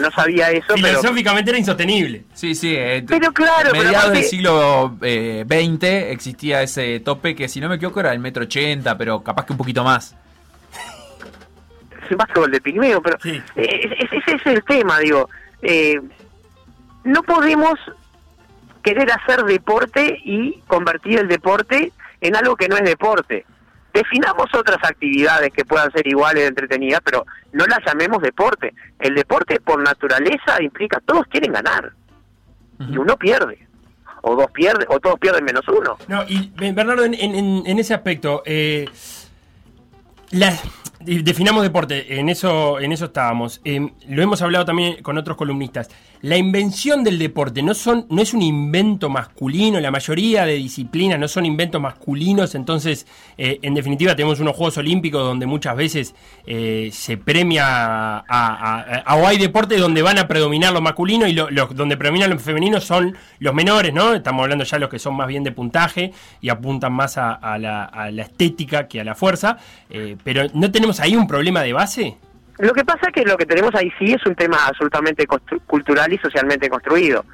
no 0.00 0.10
sabía 0.10 0.50
eso, 0.50 0.74
Filosóficamente 0.74 1.50
era 1.50 1.58
insostenible. 1.58 2.24
Sí, 2.34 2.54
sí. 2.54 2.74
Eh, 2.76 3.04
pero 3.06 3.32
claro, 3.32 3.72
mediados 3.72 4.12
del 4.12 4.24
siglo 4.24 4.96
XX 4.98 5.82
eh, 5.82 6.12
existía 6.12 6.62
ese 6.62 7.00
tope 7.00 7.34
que, 7.34 7.48
si 7.48 7.60
no 7.60 7.68
me 7.68 7.76
equivoco, 7.76 8.00
era 8.00 8.12
el 8.12 8.18
metro 8.18 8.44
ochenta, 8.44 8.98
pero 8.98 9.22
capaz 9.22 9.46
que 9.46 9.52
un 9.52 9.58
poquito 9.58 9.82
más 9.84 10.16
el 12.10 12.16
básquetbol 12.16 12.50
de 12.50 12.60
pigmeo, 12.60 13.00
pero 13.00 13.16
eh, 13.24 13.40
ese 13.56 14.34
es 14.34 14.46
el 14.46 14.62
tema, 14.64 14.98
digo. 14.98 15.28
Eh, 15.62 16.00
no 17.04 17.22
podemos 17.22 17.78
querer 18.82 19.10
hacer 19.12 19.44
deporte 19.44 20.18
y 20.24 20.60
convertir 20.66 21.18
el 21.18 21.28
deporte 21.28 21.92
en 22.20 22.36
algo 22.36 22.56
que 22.56 22.68
no 22.68 22.76
es 22.76 22.84
deporte. 22.84 23.46
Definamos 23.92 24.46
otras 24.54 24.78
actividades 24.82 25.52
que 25.52 25.64
puedan 25.64 25.90
ser 25.92 26.06
iguales 26.06 26.42
de 26.42 26.48
entretenidas, 26.48 27.00
pero 27.04 27.26
no 27.52 27.66
las 27.66 27.80
llamemos 27.84 28.22
deporte. 28.22 28.72
El 28.98 29.14
deporte 29.14 29.60
por 29.60 29.82
naturaleza 29.82 30.62
implica, 30.62 31.00
todos 31.04 31.26
quieren 31.28 31.52
ganar. 31.52 31.92
Y 32.78 32.96
uno 32.96 33.16
pierde. 33.16 33.66
O 34.22 34.36
dos 34.36 34.50
pierde, 34.52 34.86
o 34.88 35.00
todos 35.00 35.18
pierden 35.18 35.44
menos 35.44 35.66
uno. 35.68 35.98
No, 36.08 36.24
y 36.26 36.52
Bernardo, 36.56 37.04
en, 37.04 37.14
en, 37.14 37.78
ese 37.78 37.94
aspecto, 37.94 38.42
eh, 38.44 38.88
la, 40.30 40.56
Definamos 41.02 41.62
deporte, 41.62 42.18
en 42.20 42.28
eso, 42.28 42.78
en 42.78 42.92
eso 42.92 43.06
estábamos. 43.06 43.62
Em, 43.64 43.90
lo 44.08 44.22
hemos 44.22 44.42
hablado 44.42 44.66
también 44.66 45.02
con 45.02 45.16
otros 45.16 45.34
columnistas. 45.34 45.88
La 46.20 46.36
invención 46.36 47.02
del 47.02 47.18
deporte 47.18 47.62
no, 47.62 47.72
son, 47.72 48.04
no 48.10 48.20
es 48.20 48.34
un 48.34 48.42
invento 48.42 49.08
masculino, 49.08 49.80
la 49.80 49.90
mayoría 49.90 50.44
de 50.44 50.52
disciplinas 50.56 51.18
no 51.18 51.26
son 51.26 51.46
inventos 51.46 51.80
masculinos, 51.80 52.54
entonces, 52.54 53.06
eh, 53.38 53.58
en 53.62 53.72
definitiva, 53.72 54.14
tenemos 54.14 54.40
unos 54.40 54.54
Juegos 54.54 54.76
Olímpicos 54.76 55.22
donde 55.22 55.46
muchas 55.46 55.74
veces 55.74 56.14
eh, 56.46 56.90
se 56.92 57.16
premia 57.16 58.18
a, 58.28 59.16
o 59.16 59.26
hay 59.26 59.38
deportes 59.38 59.80
donde 59.80 60.02
van 60.02 60.18
a 60.18 60.28
predominar 60.28 60.74
los 60.74 60.82
masculinos 60.82 61.30
y 61.30 61.32
los 61.32 61.74
donde 61.74 61.96
predominan 61.96 62.28
los 62.28 62.42
femeninos 62.42 62.84
son 62.84 63.16
los 63.38 63.54
menores, 63.54 63.94
¿no? 63.94 64.12
Estamos 64.12 64.42
hablando 64.42 64.64
ya 64.64 64.76
de 64.76 64.80
los 64.80 64.90
que 64.90 64.98
son 64.98 65.16
más 65.16 65.28
bien 65.28 65.44
de 65.44 65.52
puntaje 65.52 66.12
y 66.42 66.50
apuntan 66.50 66.92
más 66.92 67.16
a, 67.16 67.38
la, 67.58 68.12
estética 68.18 68.86
que 68.86 69.00
a 69.00 69.04
la 69.04 69.14
fuerza, 69.14 69.56
eh, 69.88 70.18
pero 70.22 70.42
no 70.52 70.70
tenemos 70.70 70.89
ahí 70.98 71.14
un 71.14 71.28
problema 71.28 71.62
de 71.62 71.72
base? 71.72 72.16
Lo 72.60 72.74
que 72.74 72.84
pasa 72.84 73.06
es 73.06 73.12
que 73.14 73.24
lo 73.24 73.38
que 73.38 73.46
tenemos 73.46 73.74
ahí 73.74 73.90
sí 73.98 74.12
es 74.12 74.24
un 74.26 74.34
tema 74.34 74.66
absolutamente 74.66 75.26
cultural 75.66 76.12
y 76.12 76.18
socialmente 76.18 76.68
construido. 76.68 77.24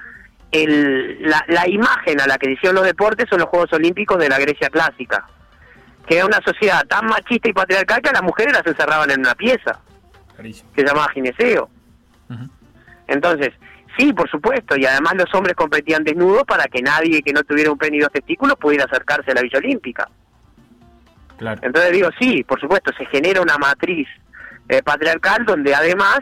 El, 0.53 1.21
la, 1.23 1.69
imagen 1.69 2.21
a 2.21 2.29
la 2.29 2.39
que 2.39 2.53
hicieron 2.53 2.77
los 2.77 2.85
deportes 2.85 3.27
son 3.29 3.41
los 3.41 3.49
Juegos 3.49 3.73
Olímpicos 3.73 4.19
de 4.19 4.29
la 4.29 4.39
Grecia 4.39 4.69
clásica, 4.71 5.27
que 6.07 6.19
era 6.19 6.27
una 6.27 6.41
sociedad 6.45 6.87
tan 6.87 7.07
machista 7.07 7.49
y 7.49 7.53
patriarcal 7.53 8.01
que 8.01 8.11
a 8.11 8.13
las 8.13 8.23
mujeres 8.23 8.53
las 8.53 8.67
encerraban 8.67 9.11
en 9.11 9.21
una 9.21 9.35
pieza, 9.35 9.81
que 10.41 10.53
se 10.53 10.87
llamaba 10.87 11.09
gineceo. 11.09 11.69
Entonces, 13.09 13.51
sí, 13.99 14.13
por 14.13 14.31
supuesto, 14.31 14.77
y 14.77 14.87
además 14.87 15.15
los 15.17 15.35
hombres 15.35 15.57
competían 15.57 16.05
desnudos 16.05 16.45
para 16.45 16.67
que 16.67 16.83
nadie 16.83 17.23
que 17.23 17.33
no 17.33 17.43
tuviera 17.43 17.73
un 17.73 17.79
pene 17.79 17.97
y 17.97 18.01
dos 18.01 18.13
testículos 18.13 18.57
pudiera 18.57 18.85
acercarse 18.85 19.33
a 19.33 19.35
la 19.35 19.43
Villa 19.43 19.59
Olímpica. 19.59 20.09
Entonces 21.39 21.93
digo, 21.93 22.09
sí, 22.19 22.45
por 22.45 22.61
supuesto, 22.61 22.93
se 22.97 23.07
genera 23.07 23.41
una 23.41 23.59
matriz 23.59 24.09
eh, 24.69 24.83
patriarcal 24.83 25.45
donde 25.45 25.75
además 25.75 26.21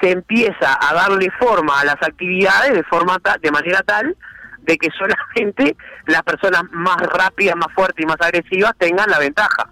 se 0.00 0.10
empieza 0.10 0.78
a 0.80 0.94
darle 0.94 1.30
forma 1.38 1.80
a 1.80 1.84
las 1.84 1.96
actividades 2.02 2.74
de 2.74 2.82
forma 2.84 3.18
de 3.40 3.50
manera 3.50 3.80
tal 3.82 4.16
de 4.62 4.76
que 4.76 4.90
solamente 4.90 5.76
las 6.06 6.22
personas 6.22 6.62
más 6.72 6.98
rápidas, 6.98 7.56
más 7.56 7.72
fuertes 7.74 8.02
y 8.02 8.06
más 8.06 8.20
agresivas 8.20 8.72
tengan 8.78 9.10
la 9.10 9.18
ventaja. 9.18 9.70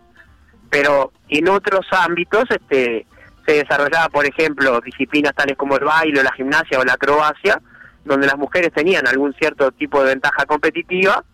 Pero 0.70 1.12
en 1.28 1.48
otros 1.48 1.86
ámbitos 1.90 2.44
este 2.50 3.06
se 3.46 3.54
desarrollaba, 3.54 4.08
por 4.08 4.24
ejemplo, 4.24 4.80
disciplinas 4.80 5.34
tales 5.34 5.56
como 5.56 5.76
el 5.76 5.84
baile, 5.84 6.22
la 6.22 6.32
gimnasia 6.32 6.78
o 6.78 6.84
la 6.84 6.92
acrobacia, 6.92 7.60
donde 8.04 8.28
las 8.28 8.38
mujeres 8.38 8.72
tenían 8.72 9.06
algún 9.08 9.34
cierto 9.34 9.72
tipo 9.72 10.00
de 10.00 10.10
ventaja 10.10 10.46
competitiva 10.46 11.24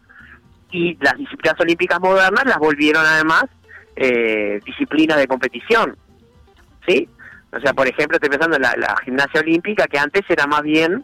y 0.71 0.97
las 1.01 1.17
disciplinas 1.17 1.59
olímpicas 1.61 2.01
modernas 2.01 2.45
las 2.45 2.59
volvieron 2.59 3.05
además 3.05 3.45
eh, 3.97 4.61
disciplinas 4.65 5.19
de 5.19 5.27
competición. 5.27 5.97
¿Sí? 6.87 7.09
O 7.53 7.61
sea, 7.61 7.73
por 7.73 7.89
ejemplo, 7.89 8.17
estoy 8.17 8.31
pensando 8.31 8.57
en 8.57 8.63
la, 8.63 8.97
gimnasia 9.05 9.41
olímpica, 9.41 9.87
que 9.87 9.99
antes 9.99 10.23
era 10.29 10.47
más 10.47 10.63
bien 10.63 11.03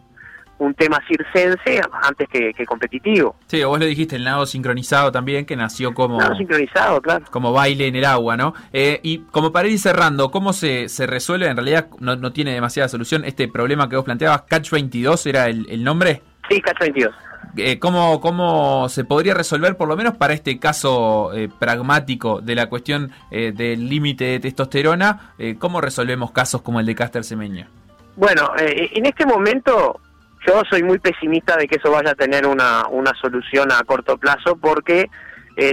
un 0.59 0.75
tema 0.75 1.01
circense 1.09 1.81
antes 2.03 2.29
que, 2.29 2.53
competitivo. 2.67 3.35
Sí, 3.47 3.65
vos 3.65 3.79
lo 3.81 3.87
dijiste, 3.87 4.17
el 4.17 4.25
nado 4.25 4.47
sincronizado 4.47 5.11
también, 5.11 5.47
que 5.47 5.57
nació 5.57 5.93
como... 5.93 6.19
Nado 6.19 6.37
sincronizado, 6.37 7.03
claro. 7.03 7.25
Como 7.31 7.53
baile 7.53 7.89
en 7.89 7.97
el 7.97 8.05
agua, 8.05 8.37
¿no? 8.37 8.55
Eh, 8.73 9.01
y 9.03 9.19
como 9.31 9.51
para 9.51 9.69
ir 9.69 9.79
cerrando, 9.79 10.31
¿cómo 10.31 10.53
se, 10.53 10.89
se 10.89 11.07
resuelve? 11.07 11.49
En 11.49 11.57
realidad 11.57 11.89
no, 11.99 12.15
no, 12.17 12.33
tiene 12.33 12.53
demasiada 12.53 12.89
solución 12.89 13.25
este 13.25 13.49
problema 13.49 13.89
que 13.89 13.97
vos 13.97 14.05
planteabas. 14.05 14.43
¿Catch 14.43 14.71
22 14.71 15.27
era 15.27 15.49
el, 15.49 15.67
el 15.69 15.83
nombre? 15.83 16.23
Sí, 16.49 16.61
Catch 16.61 16.81
22. 16.81 17.15
Eh, 17.57 17.79
¿cómo, 17.79 18.21
¿cómo, 18.21 18.89
se 18.89 19.05
podría 19.05 19.33
resolver, 19.33 19.77
por 19.77 19.89
lo 19.89 19.97
menos 19.97 20.17
para 20.17 20.35
este 20.35 20.59
caso 20.59 21.33
eh, 21.33 21.49
pragmático 21.59 22.41
de 22.41 22.57
la 22.57 22.69
cuestión 22.69 23.13
eh, 23.31 23.53
del 23.55 23.89
límite 23.89 24.25
de 24.25 24.41
testosterona? 24.41 25.35
¿Cómo 25.59 25.81
resolvemos 25.81 26.33
casos 26.33 26.63
como 26.63 26.81
el 26.81 26.87
de 26.87 26.95
Caster 26.95 27.23
Semeña? 27.23 27.69
Bueno, 28.17 28.53
en 28.57 29.07
este 29.07 29.27
momento 29.27 30.01
yo 30.47 30.63
soy 30.69 30.83
muy 30.83 30.99
pesimista 30.99 31.57
de 31.57 31.67
que 31.67 31.77
eso 31.77 31.91
vaya 31.91 32.11
a 32.11 32.15
tener 32.15 32.47
una, 32.47 32.87
una 32.89 33.13
solución 33.21 33.73
a 33.73 33.83
corto 33.85 34.17
plazo 34.17 34.57
porque 34.57 35.11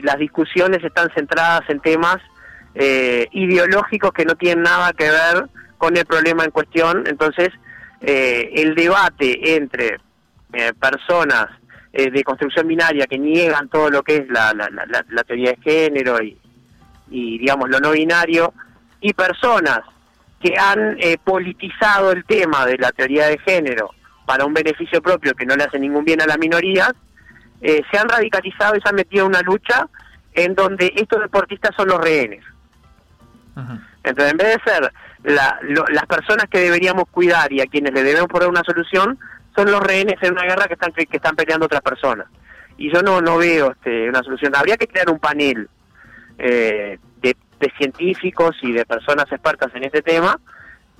las 0.03 0.17
discusiones 0.17 0.83
están 0.83 1.09
centradas 1.15 1.61
en 1.69 1.79
temas 1.79 2.17
ideológicos 3.31 4.11
que 4.11 4.25
no 4.25 4.35
tienen 4.35 4.63
nada 4.63 4.91
que 4.93 5.09
ver 5.09 5.45
con 5.77 5.95
el 5.95 6.05
problema 6.05 6.43
en 6.43 6.51
cuestión. 6.51 7.03
Entonces, 7.07 7.49
el 8.01 8.73
debate 8.75 9.55
entre 9.55 9.99
eh, 10.53 10.73
personas 10.73 11.47
de 11.93 12.23
construcción 12.23 12.69
binaria 12.69 13.05
que 13.05 13.19
niegan 13.19 13.67
todo 13.67 13.89
lo 13.89 14.01
que 14.01 14.15
es 14.15 14.29
la, 14.29 14.53
la, 14.53 14.69
la, 14.69 15.23
teoría 15.25 15.49
de 15.49 15.57
género 15.57 16.23
y, 16.23 16.37
y, 17.09 17.37
digamos, 17.37 17.69
lo 17.69 17.81
no 17.81 17.91
binario, 17.91 18.53
y 19.01 19.11
personas 19.11 19.81
que 20.39 20.53
han 20.57 20.97
politizado 21.25 22.13
el 22.13 22.23
tema 22.23 22.65
de 22.65 22.77
la 22.77 22.93
teoría 22.93 23.27
de 23.27 23.37
género 23.39 23.89
para 24.25 24.45
un 24.45 24.53
beneficio 24.53 25.01
propio 25.01 25.33
que 25.33 25.45
no 25.45 25.53
le 25.57 25.65
hace 25.65 25.79
ningún 25.79 26.05
bien 26.05 26.21
a 26.21 26.25
las 26.27 26.37
minorías, 26.37 26.93
se 27.61 27.97
han 27.99 28.07
radicalizado 28.07 28.77
y 28.77 28.79
se 28.79 28.87
han 28.87 28.95
metido 28.95 29.25
en 29.25 29.31
una 29.31 29.41
lucha 29.41 29.89
en 30.33 30.55
donde 30.55 30.93
estos 30.95 31.21
deportistas 31.21 31.75
son 31.75 31.89
los 31.89 31.99
rehenes. 31.99 32.43
Entonces, 34.03 34.31
en 34.31 34.37
vez 34.37 34.57
de 34.57 34.71
ser 34.71 34.93
las 35.23 36.05
personas 36.07 36.45
que 36.49 36.59
deberíamos 36.59 37.05
cuidar 37.11 37.51
y 37.51 37.61
a 37.61 37.65
quienes 37.65 37.93
le 37.93 38.03
debemos 38.03 38.29
poner 38.29 38.49
una 38.49 38.63
solución, 38.63 39.19
son 39.55 39.71
los 39.71 39.81
rehenes 39.81 40.15
en 40.21 40.33
una 40.33 40.43
guerra 40.43 40.67
que 40.67 40.73
están 40.73 40.91
que 40.91 41.07
están 41.11 41.35
peleando 41.35 41.65
otras 41.65 41.81
personas. 41.81 42.27
Y 42.77 42.91
yo 42.91 43.01
no 43.01 43.21
no 43.21 43.37
veo 43.37 43.71
este, 43.71 44.09
una 44.09 44.23
solución. 44.23 44.55
Habría 44.55 44.77
que 44.77 44.87
crear 44.87 45.09
un 45.09 45.19
panel 45.19 45.69
eh, 46.37 46.97
de, 47.21 47.35
científicos 47.77 48.55
y 48.63 48.71
de 48.71 48.85
personas 48.85 49.31
expertas 49.31 49.69
en 49.75 49.83
este 49.83 50.01
tema 50.01 50.39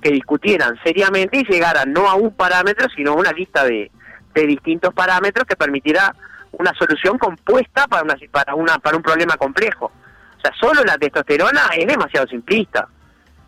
que 0.00 0.12
discutieran 0.12 0.78
seriamente 0.84 1.38
y 1.38 1.44
llegaran 1.44 1.92
no 1.92 2.08
a 2.08 2.14
un 2.14 2.32
parámetro, 2.34 2.88
sino 2.94 3.12
a 3.12 3.16
una 3.16 3.32
lista 3.32 3.64
de, 3.64 3.90
de 4.32 4.46
distintos 4.46 4.94
parámetros 4.94 5.44
que 5.44 5.56
permitirá 5.56 6.14
una 6.52 6.72
solución 6.74 7.18
compuesta 7.18 7.88
para 7.88 8.04
una 8.04 8.14
para 8.30 8.54
una 8.54 8.78
para 8.78 8.96
un 8.96 9.02
problema 9.02 9.36
complejo. 9.36 9.86
O 9.86 10.40
sea, 10.40 10.52
solo 10.60 10.84
la 10.84 10.98
testosterona 10.98 11.70
es 11.76 11.86
demasiado 11.86 12.26
simplista. 12.28 12.88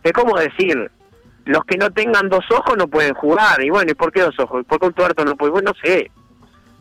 Es 0.02 0.12
como 0.12 0.36
decir, 0.38 0.90
los 1.44 1.64
que 1.64 1.76
no 1.76 1.90
tengan 1.90 2.28
dos 2.28 2.44
ojos 2.50 2.76
no 2.76 2.88
pueden 2.88 3.14
jugar. 3.14 3.62
Y 3.62 3.70
bueno, 3.70 3.90
¿y 3.90 3.94
por 3.94 4.12
qué 4.12 4.22
dos 4.22 4.38
ojos? 4.38 4.64
¿Por 4.66 4.80
qué 4.80 4.86
un 4.86 4.92
tuerto 4.92 5.24
no 5.24 5.36
puede? 5.36 5.52
Bueno, 5.52 5.72
no 5.72 5.88
sé. 5.88 6.10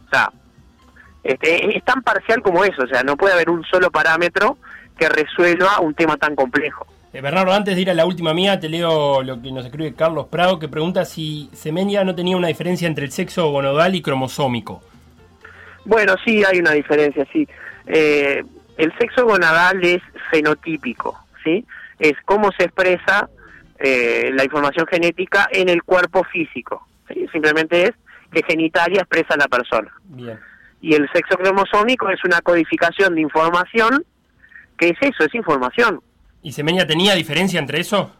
O 0.05 0.09
sea, 0.09 0.31
este, 1.23 1.77
es 1.77 1.83
tan 1.83 2.01
parcial 2.01 2.41
como 2.41 2.63
eso. 2.63 2.83
O 2.83 2.87
sea, 2.87 3.03
no 3.03 3.17
puede 3.17 3.33
haber 3.33 3.49
un 3.49 3.63
solo 3.65 3.91
parámetro 3.91 4.57
que 4.97 5.09
resuelva 5.09 5.79
un 5.79 5.93
tema 5.93 6.17
tan 6.17 6.35
complejo. 6.35 6.85
Eh, 7.13 7.21
Bernardo, 7.21 7.53
antes 7.53 7.75
de 7.75 7.81
ir 7.81 7.91
a 7.91 7.93
la 7.93 8.05
última 8.05 8.33
mía, 8.33 8.59
te 8.59 8.69
leo 8.69 9.21
lo 9.21 9.41
que 9.41 9.51
nos 9.51 9.65
escribe 9.65 9.93
Carlos 9.93 10.27
Prado, 10.27 10.57
que 10.57 10.67
pregunta 10.67 11.05
si 11.05 11.49
Semenya 11.53 12.03
no 12.03 12.15
tenía 12.15 12.37
una 12.37 12.47
diferencia 12.47 12.87
entre 12.87 13.05
el 13.05 13.11
sexo 13.11 13.51
gonodal 13.51 13.93
y 13.93 14.01
cromosómico. 14.01 14.81
Bueno, 15.85 16.15
sí, 16.25 16.43
hay 16.43 16.59
una 16.59 16.71
diferencia, 16.71 17.27
sí. 17.31 17.47
Eh, 17.85 18.43
el 18.77 18.97
sexo 18.97 19.25
gonadal 19.25 19.83
es 19.83 20.01
fenotípico, 20.31 21.15
¿sí? 21.43 21.65
Es 21.99 22.13
cómo 22.25 22.51
se 22.57 22.63
expresa 22.63 23.29
eh, 23.83 24.31
la 24.33 24.45
información 24.45 24.87
genética 24.87 25.49
en 25.51 25.67
el 25.67 25.83
cuerpo 25.83 26.23
físico. 26.23 26.87
Simplemente 27.33 27.83
es 27.83 27.91
que 28.31 28.41
genitalia 28.47 29.01
expresa 29.01 29.35
la 29.37 29.47
persona. 29.47 29.91
Y 30.81 30.93
el 30.95 31.09
sexo 31.13 31.35
cromosómico 31.37 32.09
es 32.09 32.23
una 32.23 32.39
codificación 32.39 33.15
de 33.15 33.21
información 33.21 34.05
que 34.77 34.89
es 34.89 34.97
eso, 35.01 35.25
es 35.25 35.35
información. 35.35 35.99
¿Y 36.41 36.53
Semeña 36.53 36.87
tenía 36.87 37.13
diferencia 37.13 37.59
entre 37.59 37.81
eso? 37.81 38.15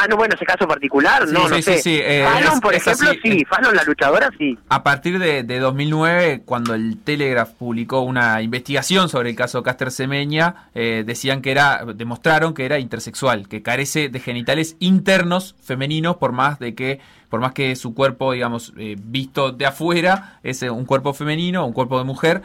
Ah, 0.00 0.06
no, 0.08 0.16
bueno, 0.16 0.36
ese 0.36 0.44
caso 0.44 0.68
particular, 0.68 1.26
no, 1.26 1.48
no 1.48 1.60
sé. 1.60 1.78
Sí, 1.78 1.98
eh, 2.00 2.24
por 2.62 2.72
ejemplo, 2.72 3.10
sí, 3.20 3.44
Fallon, 3.44 3.74
la 3.74 3.82
luchadora, 3.82 4.30
sí. 4.38 4.56
A 4.68 4.84
partir 4.84 5.18
de, 5.18 5.42
2009, 5.42 6.42
cuando 6.44 6.74
el 6.74 6.98
Telegraph 6.98 7.50
publicó 7.54 8.02
una 8.02 8.40
investigación 8.40 9.08
sobre 9.08 9.30
el 9.30 9.34
caso 9.34 9.64
Caster 9.64 9.90
Semeña, 9.90 10.68
eh, 10.76 11.02
decían 11.04 11.42
que 11.42 11.50
era, 11.50 11.84
demostraron 11.96 12.54
que 12.54 12.64
era 12.64 12.78
intersexual, 12.78 13.48
que 13.48 13.60
carece 13.60 14.08
de 14.08 14.20
genitales 14.20 14.76
internos 14.78 15.56
femeninos, 15.60 16.16
por 16.18 16.30
más 16.30 16.60
de 16.60 16.76
que, 16.76 17.00
por 17.28 17.40
más 17.40 17.52
que 17.52 17.74
su 17.74 17.92
cuerpo, 17.92 18.30
digamos, 18.32 18.74
eh, 18.78 18.94
visto 19.02 19.50
de 19.50 19.66
afuera, 19.66 20.38
es 20.44 20.62
un 20.62 20.84
cuerpo 20.84 21.12
femenino, 21.12 21.66
un 21.66 21.72
cuerpo 21.72 21.98
de 21.98 22.04
mujer, 22.04 22.42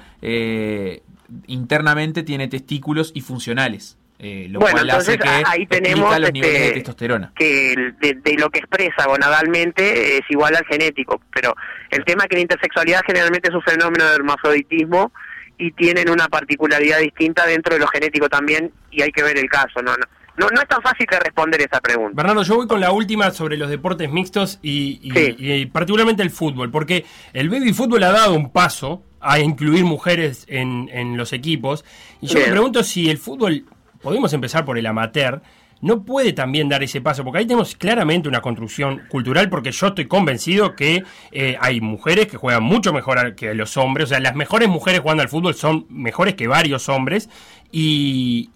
internamente 1.46 2.24
tiene 2.24 2.48
testículos 2.48 3.12
y 3.14 3.22
funcionales. 3.22 3.98
Eh, 4.26 4.50
bueno, 4.54 4.80
entonces 4.80 5.20
ahí 5.46 5.66
tenemos 5.66 6.18
los 6.18 6.32
niveles 6.32 6.54
de 6.54 6.66
este, 6.68 6.80
testosterona. 6.80 7.34
que 7.36 7.76
de, 8.00 8.36
lo 8.38 8.50
que 8.50 8.60
expresa 8.60 9.06
gonadalmente 9.06 10.18
es 10.18 10.22
igual 10.30 10.56
al 10.56 10.66
genético, 10.66 11.22
pero 11.34 11.54
el 11.90 12.06
tema 12.06 12.24
es 12.24 12.30
que 12.30 12.36
la 12.38 12.42
intersexualidad 12.42 13.02
generalmente 13.06 13.50
es 13.50 13.56
un 13.56 13.62
fenómeno 13.64 14.06
de 14.06 14.16
hermafroditismo 14.16 15.12
y 15.58 15.72
tienen 15.72 16.10
una 16.10 16.30
particularidad 16.30 17.00
distinta 17.00 17.46
dentro 17.46 17.74
de 17.74 17.82
lo 17.82 17.88
genético 17.88 18.30
también 18.30 18.72
y 18.92 19.02
hay 19.02 19.12
que 19.12 19.24
ver 19.24 19.38
el 19.38 19.50
caso, 19.50 19.82
no, 19.82 19.92
no. 19.92 20.06
No, 20.36 20.48
no 20.48 20.62
es 20.62 20.68
tan 20.68 20.82
fácil 20.82 21.06
que 21.06 21.20
responder 21.20 21.62
esa 21.62 21.80
pregunta. 21.80 22.14
Bernardo, 22.16 22.42
yo 22.42 22.56
voy 22.56 22.66
con 22.66 22.82
la 22.82 22.92
última 22.92 23.30
sobre 23.30 23.56
los 23.56 23.70
deportes 23.70 24.10
mixtos 24.10 24.58
y, 24.64 25.00
y 25.04 25.68
particularmente 25.68 26.24
el 26.24 26.32
fútbol, 26.32 26.72
porque 26.72 27.06
el 27.34 27.50
baby 27.50 27.72
fútbol 27.72 28.02
ha 28.02 28.12
dado 28.12 28.34
un 28.34 28.52
paso 28.52 29.04
a 29.20 29.38
incluir 29.40 29.84
mujeres 29.84 30.46
en, 30.50 30.90
en 30.92 31.18
los 31.18 31.34
equipos. 31.34 31.86
Y 32.20 32.28
yo 32.28 32.40
me 32.40 32.48
pregunto 32.48 32.84
si 32.84 33.12
el 33.12 33.20
fútbol 33.20 33.66
podemos 34.04 34.34
empezar 34.34 34.66
por 34.66 34.78
el 34.78 34.86
amateur, 34.86 35.42
no 35.82 36.06
puede 36.06 36.32
también 36.32 36.70
dar 36.70 36.82
ese 36.82 37.02
paso, 37.02 37.26
porque 37.26 37.40
ahí 37.40 37.46
tenemos 37.46 37.76
claramente 37.76 38.30
una 38.30 38.40
construcción 38.40 39.02
cultural, 39.10 39.50
porque 39.50 39.72
yo 39.72 39.88
estoy 39.88 40.08
convencido 40.08 40.76
que 40.76 41.04
eh, 41.32 41.58
hay 41.60 41.82
mujeres 41.82 42.28
que 42.28 42.38
juegan 42.38 42.64
mucho 42.64 42.94
mejor 42.94 43.36
que 43.36 43.54
los 43.54 43.76
hombres, 43.76 44.06
o 44.06 44.08
sea, 44.08 44.22
las 44.22 44.34
mejores 44.34 44.70
mujeres 44.70 45.02
jugando 45.02 45.24
al 45.24 45.30
fútbol 45.30 45.56
son 45.56 45.86
mejores 45.90 46.36
que 46.36 46.48
varios 46.48 46.88
hombres, 46.88 47.30
y, 47.70 48.50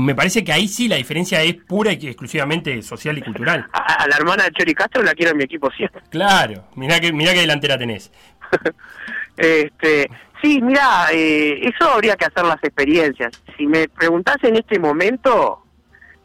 me 0.00 0.14
parece 0.14 0.44
que 0.44 0.52
ahí 0.52 0.68
sí 0.68 0.86
la 0.86 0.96
diferencia 0.96 1.42
es 1.42 1.54
pura 1.54 1.92
y 1.92 2.06
exclusivamente 2.06 2.82
social 2.82 3.16
y 3.18 3.22
cultural. 3.22 3.66
A, 3.72 4.06
la 4.06 4.16
hermana 4.16 4.44
de 4.44 4.52
Chori 4.52 4.74
Castro 4.74 5.02
la 5.02 5.14
quiero 5.14 5.32
en 5.32 5.38
mi 5.38 5.44
equipo 5.44 5.70
siempre. 5.72 6.02
Claro, 6.10 6.66
mirá 6.76 7.00
que, 7.00 7.12
mirá 7.12 7.32
qué 7.32 7.40
delantera 7.40 7.78
tenés. 7.78 8.12
este, 9.36 10.10
Sí, 10.42 10.60
mira, 10.62 11.08
eh, 11.12 11.60
eso 11.62 11.90
habría 11.90 12.16
que 12.16 12.24
hacer 12.24 12.44
las 12.44 12.62
experiencias. 12.62 13.32
Si 13.56 13.66
me 13.66 13.88
preguntás 13.88 14.36
en 14.42 14.56
este 14.56 14.78
momento, 14.78 15.62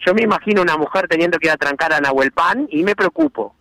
yo 0.06 0.14
me 0.14 0.22
imagino 0.22 0.62
una 0.62 0.78
mujer 0.78 1.08
teniendo 1.08 1.38
que 1.38 1.48
ir 1.48 1.52
a 1.52 1.58
trancar 1.58 1.92
a 1.94 2.00
Nahuel 2.00 2.32
Pan 2.32 2.68
y 2.70 2.84
me 2.84 2.96
preocupo. 2.96 3.56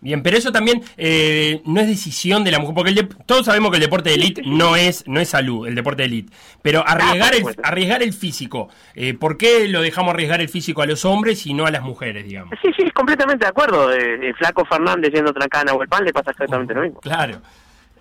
Bien, 0.00 0.22
pero 0.22 0.36
eso 0.36 0.52
también 0.52 0.82
eh, 0.96 1.62
no 1.64 1.80
es 1.80 1.88
decisión 1.88 2.44
de 2.44 2.50
la 2.50 2.58
mujer, 2.58 2.74
porque 2.74 3.08
todos 3.26 3.46
sabemos 3.46 3.70
que 3.70 3.78
el 3.78 3.82
deporte 3.82 4.10
de 4.10 4.14
élite 4.14 4.42
no 4.44 4.76
es 4.76 5.06
no 5.08 5.20
es 5.20 5.30
salud, 5.30 5.66
el 5.66 5.74
deporte 5.74 6.02
de 6.02 6.06
élite. 6.06 6.32
Pero 6.62 6.84
ah, 6.86 6.92
arriesgar, 6.92 7.34
el, 7.34 7.44
arriesgar 7.62 8.02
el 8.02 8.12
físico, 8.12 8.68
eh, 8.94 9.14
¿por 9.14 9.36
qué 9.36 9.66
lo 9.66 9.80
dejamos 9.80 10.14
arriesgar 10.14 10.40
el 10.40 10.48
físico 10.48 10.82
a 10.82 10.86
los 10.86 11.04
hombres 11.04 11.46
y 11.46 11.54
no 11.54 11.66
a 11.66 11.70
las 11.70 11.82
mujeres, 11.82 12.24
digamos? 12.24 12.54
Sí, 12.62 12.70
sí, 12.76 12.90
completamente 12.92 13.46
de 13.46 13.48
acuerdo. 13.48 13.92
Eh, 13.92 14.32
Flaco 14.34 14.64
Fernández 14.66 15.12
yendo 15.12 15.30
a 15.30 15.34
trancar 15.34 15.62
a 15.62 15.64
Nahuel 15.64 15.88
Pan 15.88 16.04
le 16.04 16.12
pasa 16.12 16.30
exactamente 16.30 16.74
lo 16.74 16.82
mismo. 16.82 17.00
Claro. 17.00 17.40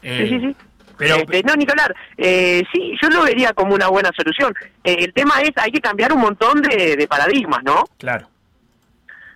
sí, 0.04 0.28
sí, 0.30 0.40
sí. 0.42 0.56
Pero, 0.98 1.16
este, 1.16 1.44
no, 1.44 1.56
Nicolás, 1.56 1.90
eh, 2.18 2.64
sí, 2.72 2.96
yo 3.02 3.10
lo 3.10 3.24
vería 3.24 3.54
como 3.54 3.74
una 3.74 3.88
buena 3.88 4.12
solución. 4.16 4.54
Eh, 4.84 4.98
el 5.00 5.14
tema 5.14 5.42
es, 5.42 5.52
hay 5.58 5.72
que 5.72 5.82
cambiar 5.82 6.14
un 6.14 6.22
montón 6.22 6.62
de, 6.62 7.06
paradigmas, 7.10 7.64
¿no? 7.64 7.84
Claro. 7.98 8.28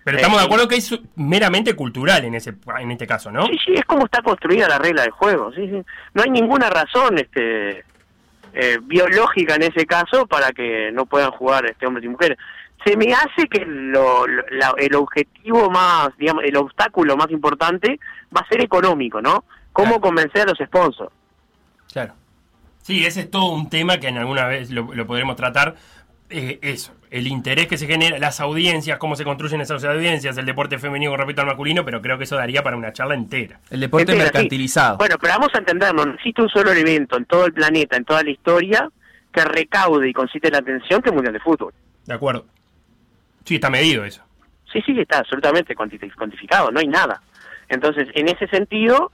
Pero 0.03 0.17
estamos 0.17 0.39
de 0.39 0.43
eh, 0.43 0.45
acuerdo 0.45 0.67
que 0.67 0.77
es 0.77 0.97
meramente 1.15 1.75
cultural 1.75 2.23
en 2.25 2.33
ese 2.33 2.55
en 2.79 2.91
este 2.91 3.05
caso, 3.05 3.31
¿no? 3.31 3.45
Sí, 3.47 3.59
sí, 3.65 3.73
es 3.75 3.85
como 3.85 4.05
está 4.05 4.21
construida 4.21 4.67
la 4.67 4.79
regla 4.79 5.03
del 5.03 5.11
juego. 5.11 5.51
Sí, 5.53 5.67
sí. 5.69 5.83
No 6.13 6.23
hay 6.23 6.29
ninguna 6.31 6.69
razón 6.69 7.17
este 7.17 7.83
biológica 8.81 9.55
en 9.55 9.63
ese 9.63 9.85
caso 9.85 10.25
para 10.25 10.51
que 10.51 10.91
no 10.91 11.05
puedan 11.05 11.29
jugar 11.31 11.65
este 11.67 11.85
hombres 11.85 12.05
y 12.05 12.09
mujeres. 12.09 12.37
Se 12.83 12.97
me 12.97 13.13
hace 13.13 13.47
que 13.47 13.63
lo, 13.65 14.25
el 14.25 14.95
objetivo 14.95 15.69
más, 15.69 16.09
digamos, 16.17 16.43
el 16.45 16.57
obstáculo 16.57 17.15
más 17.15 17.29
importante 17.29 17.99
va 18.35 18.41
a 18.41 18.47
ser 18.47 18.61
económico, 18.61 19.21
¿no? 19.21 19.43
¿Cómo 19.71 20.01
convencer 20.01 20.41
a 20.41 20.45
los 20.45 20.57
sponsors? 20.57 21.11
Claro. 21.91 22.13
Sí, 22.81 23.05
ese 23.05 23.21
es 23.21 23.31
todo 23.31 23.51
un 23.51 23.69
tema 23.69 23.99
que 23.99 24.07
en 24.07 24.17
alguna 24.17 24.47
vez 24.47 24.71
lo, 24.71 24.87
podremos 25.05 25.35
tratar. 25.35 25.75
Eh, 26.29 26.59
eso, 26.61 26.93
el 27.11 27.27
interés 27.27 27.67
que 27.67 27.77
se 27.77 27.87
genera, 27.87 28.19
las 28.19 28.39
audiencias, 28.39 28.97
cómo 28.97 29.15
se 29.15 29.23
construyen 29.23 29.61
esas 29.61 29.83
audiencias, 29.83 30.37
el 30.37 30.45
deporte 30.45 30.77
femenino 30.77 31.11
con 31.11 31.19
respecto 31.19 31.41
al 31.41 31.47
masculino, 31.47 31.83
pero 31.83 32.01
creo 32.01 32.17
que 32.17 32.23
eso 32.25 32.35
daría 32.35 32.63
para 32.63 32.77
una 32.77 32.93
charla 32.93 33.15
entera. 33.15 33.59
El 33.69 33.79
deporte 33.79 34.15
mercantilizado. 34.15 34.97
Bueno, 34.97 35.17
pero 35.19 35.33
vamos 35.33 35.49
a 35.53 35.59
entenderlo, 35.59 36.05
no 36.05 36.13
existe 36.13 36.41
un 36.41 36.49
solo 36.49 36.71
evento 36.71 37.17
en 37.17 37.25
todo 37.25 37.45
el 37.45 37.53
planeta, 37.53 37.97
en 37.97 38.05
toda 38.05 38.23
la 38.23 38.29
historia, 38.29 38.89
que 39.31 39.43
recaude 39.43 40.09
y 40.09 40.13
concite 40.13 40.51
la 40.51 40.59
atención 40.59 41.01
que 41.01 41.09
el 41.09 41.15
Mundial 41.15 41.33
de 41.33 41.39
Fútbol. 41.39 41.73
De 42.05 42.13
acuerdo. 42.13 42.45
Sí, 43.45 43.55
está 43.55 43.69
medido 43.69 44.05
eso. 44.05 44.23
Sí, 44.71 44.81
sí, 44.85 44.99
está 44.99 45.19
absolutamente 45.19 45.75
cuantificado, 45.75 46.71
no 46.71 46.79
hay 46.79 46.87
nada. 46.87 47.21
Entonces, 47.67 48.07
en 48.13 48.29
ese 48.29 48.47
sentido, 48.47 49.11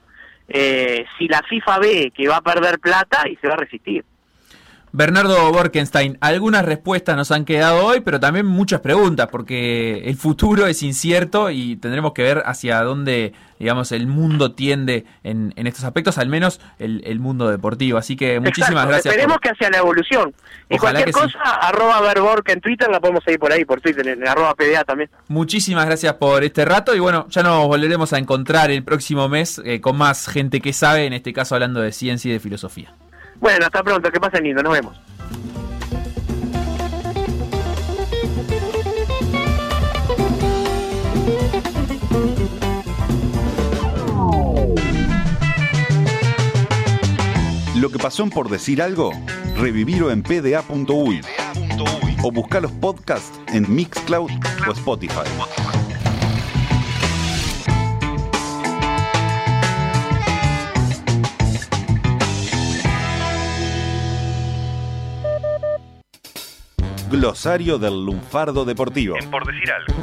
eh, 0.47 1.05
si 1.17 1.27
la 1.27 1.41
FIFA 1.41 1.79
ve 1.79 2.11
que 2.15 2.27
va 2.27 2.37
a 2.37 2.41
perder 2.41 2.79
plata 2.79 3.27
y 3.27 3.35
se 3.37 3.47
va 3.47 3.53
a 3.53 3.57
resistir. 3.57 4.03
Bernardo 4.95 5.51
Borkenstein, 5.51 6.17
algunas 6.21 6.63
respuestas 6.63 7.17
nos 7.17 7.29
han 7.31 7.43
quedado 7.43 7.85
hoy, 7.85 7.99
pero 7.99 8.17
también 8.19 8.45
muchas 8.45 8.79
preguntas, 8.79 9.27
porque 9.29 10.03
el 10.05 10.15
futuro 10.15 10.65
es 10.67 10.81
incierto 10.83 11.49
y 11.51 11.75
tendremos 11.75 12.13
que 12.13 12.23
ver 12.23 12.43
hacia 12.45 12.81
dónde, 12.81 13.33
digamos, 13.59 13.91
el 13.91 14.07
mundo 14.07 14.53
tiende 14.53 15.03
en, 15.23 15.53
en 15.57 15.67
estos 15.67 15.83
aspectos, 15.83 16.17
al 16.17 16.29
menos 16.29 16.61
el, 16.79 17.01
el 17.05 17.19
mundo 17.19 17.49
deportivo. 17.49 17.97
Así 17.97 18.15
que 18.15 18.39
muchísimas 18.39 18.69
Exacto, 18.69 18.89
gracias. 18.89 19.13
Esperemos 19.13 19.35
por- 19.35 19.41
que 19.41 19.49
hacia 19.49 19.69
la 19.69 19.77
evolución. 19.79 20.33
Y 20.69 20.75
Ojalá 20.75 20.79
cualquier 21.03 21.05
que 21.05 21.13
sí. 21.13 21.19
cosa, 21.37 21.55
arroba 21.55 21.99
Verborg 22.01 22.49
en 22.49 22.61
Twitter, 22.61 22.89
la 22.89 23.01
podemos 23.01 23.21
seguir 23.25 23.39
por 23.39 23.51
ahí, 23.51 23.65
por 23.65 23.81
Twitter, 23.81 24.07
en 24.07 24.25
arroba 24.25 24.55
PDA 24.55 24.85
también. 24.85 25.09
Muchísimas 25.27 25.85
gracias 25.87 26.13
por 26.13 26.41
este 26.45 26.63
rato 26.63 26.95
y 26.95 26.99
bueno, 26.99 27.27
ya 27.29 27.43
nos 27.43 27.67
volveremos 27.67 28.13
a 28.13 28.17
encontrar 28.17 28.71
el 28.71 28.83
próximo 28.83 29.27
mes 29.27 29.61
eh, 29.65 29.81
con 29.81 29.97
más 29.97 30.27
gente 30.27 30.61
que 30.61 30.71
sabe, 30.71 31.05
en 31.05 31.11
este 31.11 31.33
caso 31.33 31.55
hablando 31.55 31.81
de 31.81 31.91
ciencia 31.91 32.29
y 32.29 32.33
de 32.33 32.39
filosofía. 32.39 32.93
Bueno, 33.39 33.65
hasta 33.65 33.83
pronto, 33.83 34.11
que 34.11 34.19
pasen 34.19 34.43
lindo, 34.43 34.63
nos 34.63 34.73
vemos. 34.73 34.99
Lo 47.75 47.91
que 47.91 47.99
pasó 47.99 48.25
por 48.29 48.49
decir 48.49 48.81
algo, 48.81 49.11
revivirlo 49.57 50.09
en 50.09 50.23
pda.uy 50.23 51.21
o 52.23 52.31
buscar 52.31 52.63
los 52.63 52.71
podcasts 52.71 53.39
en 53.53 53.73
Mixcloud 53.73 54.31
o 54.67 54.71
Spotify. 54.71 55.29
Glosario 67.09 67.77
del 67.77 68.03
lunfardo 68.05 68.65
deportivo. 68.65 69.15
Por 69.31 69.45
decir 69.45 69.69
algo. 69.71 69.93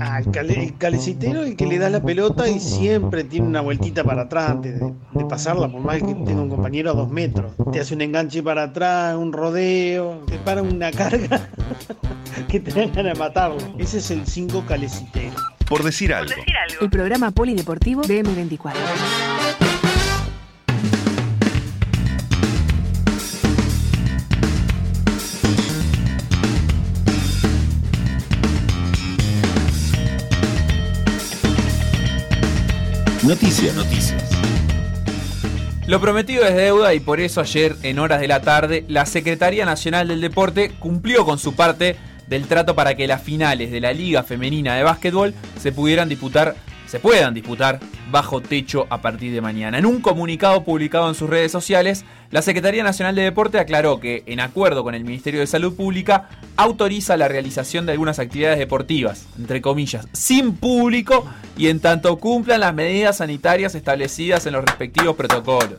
Ah, 0.00 0.18
el, 0.20 0.30
cale- 0.30 0.64
el 0.64 0.76
calecitero 0.78 1.42
es 1.42 1.50
el 1.50 1.56
que 1.56 1.66
le 1.66 1.78
da 1.78 1.88
la 1.90 2.02
pelota 2.02 2.48
y 2.48 2.60
siempre 2.60 3.24
tiene 3.24 3.46
una 3.46 3.60
vueltita 3.62 4.04
para 4.04 4.22
atrás 4.22 4.50
antes 4.50 4.78
de, 4.78 4.92
de 5.12 5.24
pasarla, 5.24 5.68
por 5.68 5.80
más 5.80 5.96
que 5.98 6.14
tenga 6.14 6.40
un 6.42 6.48
compañero 6.50 6.90
a 6.90 6.94
dos 6.94 7.10
metros. 7.10 7.52
Te 7.72 7.80
hace 7.80 7.94
un 7.94 8.02
enganche 8.02 8.42
para 8.42 8.64
atrás, 8.64 9.16
un 9.16 9.32
rodeo, 9.32 10.22
te 10.26 10.38
para 10.38 10.62
una 10.62 10.90
carga 10.92 11.48
que 12.48 12.60
te 12.60 12.70
dan 12.70 12.92
ganas 12.92 13.14
de 13.14 13.18
matarlo. 13.18 13.56
Ese 13.78 13.98
es 13.98 14.10
el 14.10 14.26
5 14.26 14.64
calecitero. 14.68 15.34
Por 15.68 15.82
decir 15.82 16.14
algo. 16.14 16.32
El 16.80 16.90
programa 16.90 17.30
polideportivo 17.30 18.02
de 18.02 18.22
M24. 18.24 18.72
Noticias, 33.28 33.74
noticias. 33.74 34.24
Lo 35.86 36.00
prometido 36.00 36.46
es 36.46 36.56
deuda 36.56 36.94
y 36.94 37.00
por 37.00 37.20
eso 37.20 37.42
ayer 37.42 37.76
en 37.82 37.98
horas 37.98 38.22
de 38.22 38.26
la 38.26 38.40
tarde 38.40 38.86
la 38.88 39.04
Secretaría 39.04 39.66
Nacional 39.66 40.08
del 40.08 40.22
Deporte 40.22 40.70
cumplió 40.78 41.26
con 41.26 41.38
su 41.38 41.54
parte 41.54 41.96
del 42.26 42.46
trato 42.46 42.74
para 42.74 42.94
que 42.94 43.06
las 43.06 43.20
finales 43.20 43.70
de 43.70 43.80
la 43.82 43.92
Liga 43.92 44.22
Femenina 44.22 44.76
de 44.76 44.82
Básquetbol 44.82 45.34
se 45.60 45.72
pudieran 45.72 46.08
disputar, 46.08 46.56
se 46.88 46.98
puedan 46.98 47.34
disputar 47.34 47.78
bajo 48.10 48.40
techo 48.40 48.86
a 48.90 49.00
partir 49.00 49.32
de 49.32 49.40
mañana. 49.40 49.78
En 49.78 49.86
un 49.86 50.00
comunicado 50.00 50.64
publicado 50.64 51.08
en 51.08 51.14
sus 51.14 51.28
redes 51.28 51.52
sociales, 51.52 52.04
la 52.30 52.42
Secretaría 52.42 52.82
Nacional 52.82 53.14
de 53.14 53.22
Deporte 53.22 53.58
aclaró 53.58 54.00
que, 54.00 54.22
en 54.26 54.40
acuerdo 54.40 54.82
con 54.82 54.94
el 54.94 55.04
Ministerio 55.04 55.40
de 55.40 55.46
Salud 55.46 55.76
Pública, 55.76 56.28
autoriza 56.56 57.16
la 57.16 57.28
realización 57.28 57.86
de 57.86 57.92
algunas 57.92 58.18
actividades 58.18 58.58
deportivas, 58.58 59.26
entre 59.38 59.60
comillas, 59.60 60.08
sin 60.12 60.56
público 60.56 61.26
y 61.56 61.68
en 61.68 61.80
tanto 61.80 62.16
cumplan 62.16 62.60
las 62.60 62.74
medidas 62.74 63.18
sanitarias 63.18 63.74
establecidas 63.74 64.46
en 64.46 64.54
los 64.54 64.64
respectivos 64.64 65.14
protocolos. 65.14 65.78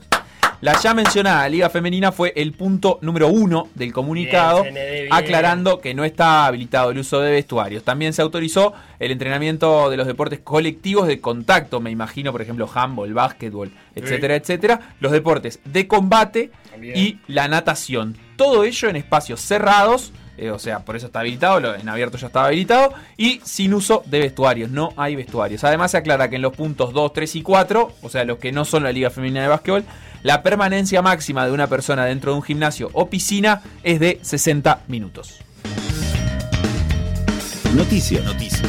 La 0.61 0.77
ya 0.77 0.93
mencionada 0.93 1.47
Liga 1.47 1.69
Femenina 1.69 2.11
fue 2.11 2.33
el 2.35 2.51
punto 2.51 2.99
número 3.01 3.29
uno 3.29 3.69
del 3.75 3.93
comunicado, 3.93 4.63
Bien, 4.63 4.75
CND, 4.75 4.91
bien. 5.03 5.13
aclarando 5.13 5.79
que 5.79 5.93
no 5.93 6.03
está 6.03 6.45
habilitado 6.47 6.91
el 6.91 6.97
uso 6.97 7.21
de 7.21 7.31
vestuarios. 7.31 7.83
También 7.83 8.11
se 8.11 8.21
autorizó 8.21 8.73
el 8.99 9.11
entrenamiento 9.11 9.89
de 9.89 9.95
los 9.95 10.05
deportes 10.05 10.39
colectivos 10.39 11.07
de 11.07 11.21
contacto, 11.21 11.79
me 11.79 11.91
imagino, 11.91 12.33
por 12.33 12.41
ejemplo, 12.41 12.69
handball, 12.73 13.13
básquetbol, 13.13 13.71
etcétera, 13.95 14.35
etcétera, 14.35 14.95
los 14.99 15.13
deportes 15.13 15.59
de 15.63 15.87
combate 15.87 16.51
También. 16.71 16.97
y 16.97 17.19
la 17.27 17.47
natación. 17.47 18.17
Todo 18.35 18.65
ello 18.65 18.89
en 18.89 18.97
espacios 18.97 19.39
cerrados. 19.39 20.11
Eh, 20.39 20.51
o 20.51 20.59
sea, 20.59 20.79
por 20.79 20.95
eso 20.95 21.07
está 21.07 21.19
habilitado, 21.21 21.59
lo- 21.59 21.75
en 21.75 21.87
abierto 21.89 22.17
ya 22.17 22.27
estaba 22.27 22.47
habilitado, 22.47 22.93
y 23.17 23.41
sin 23.43 23.73
uso 23.73 24.03
de 24.05 24.19
vestuarios, 24.19 24.69
no 24.71 24.93
hay 24.97 25.15
vestuarios. 25.15 25.63
Además 25.63 25.91
se 25.91 25.97
aclara 25.97 26.29
que 26.29 26.37
en 26.37 26.41
los 26.41 26.55
puntos 26.55 26.93
2, 26.93 27.13
3 27.13 27.35
y 27.35 27.41
4, 27.41 27.91
o 28.01 28.09
sea, 28.09 28.23
los 28.25 28.37
que 28.39 28.51
no 28.51 28.65
son 28.65 28.83
la 28.83 28.91
Liga 28.91 29.09
Femenina 29.09 29.41
de 29.41 29.47
Básquetbol, 29.47 29.83
la 30.23 30.43
permanencia 30.43 31.01
máxima 31.01 31.45
de 31.45 31.51
una 31.53 31.67
persona 31.67 32.05
dentro 32.05 32.31
de 32.31 32.37
un 32.37 32.43
gimnasio 32.43 32.89
o 32.93 33.09
piscina 33.09 33.61
es 33.83 33.99
de 33.99 34.19
60 34.21 34.81
minutos. 34.87 35.39
Noticias, 37.75 38.23
noticias. 38.25 38.67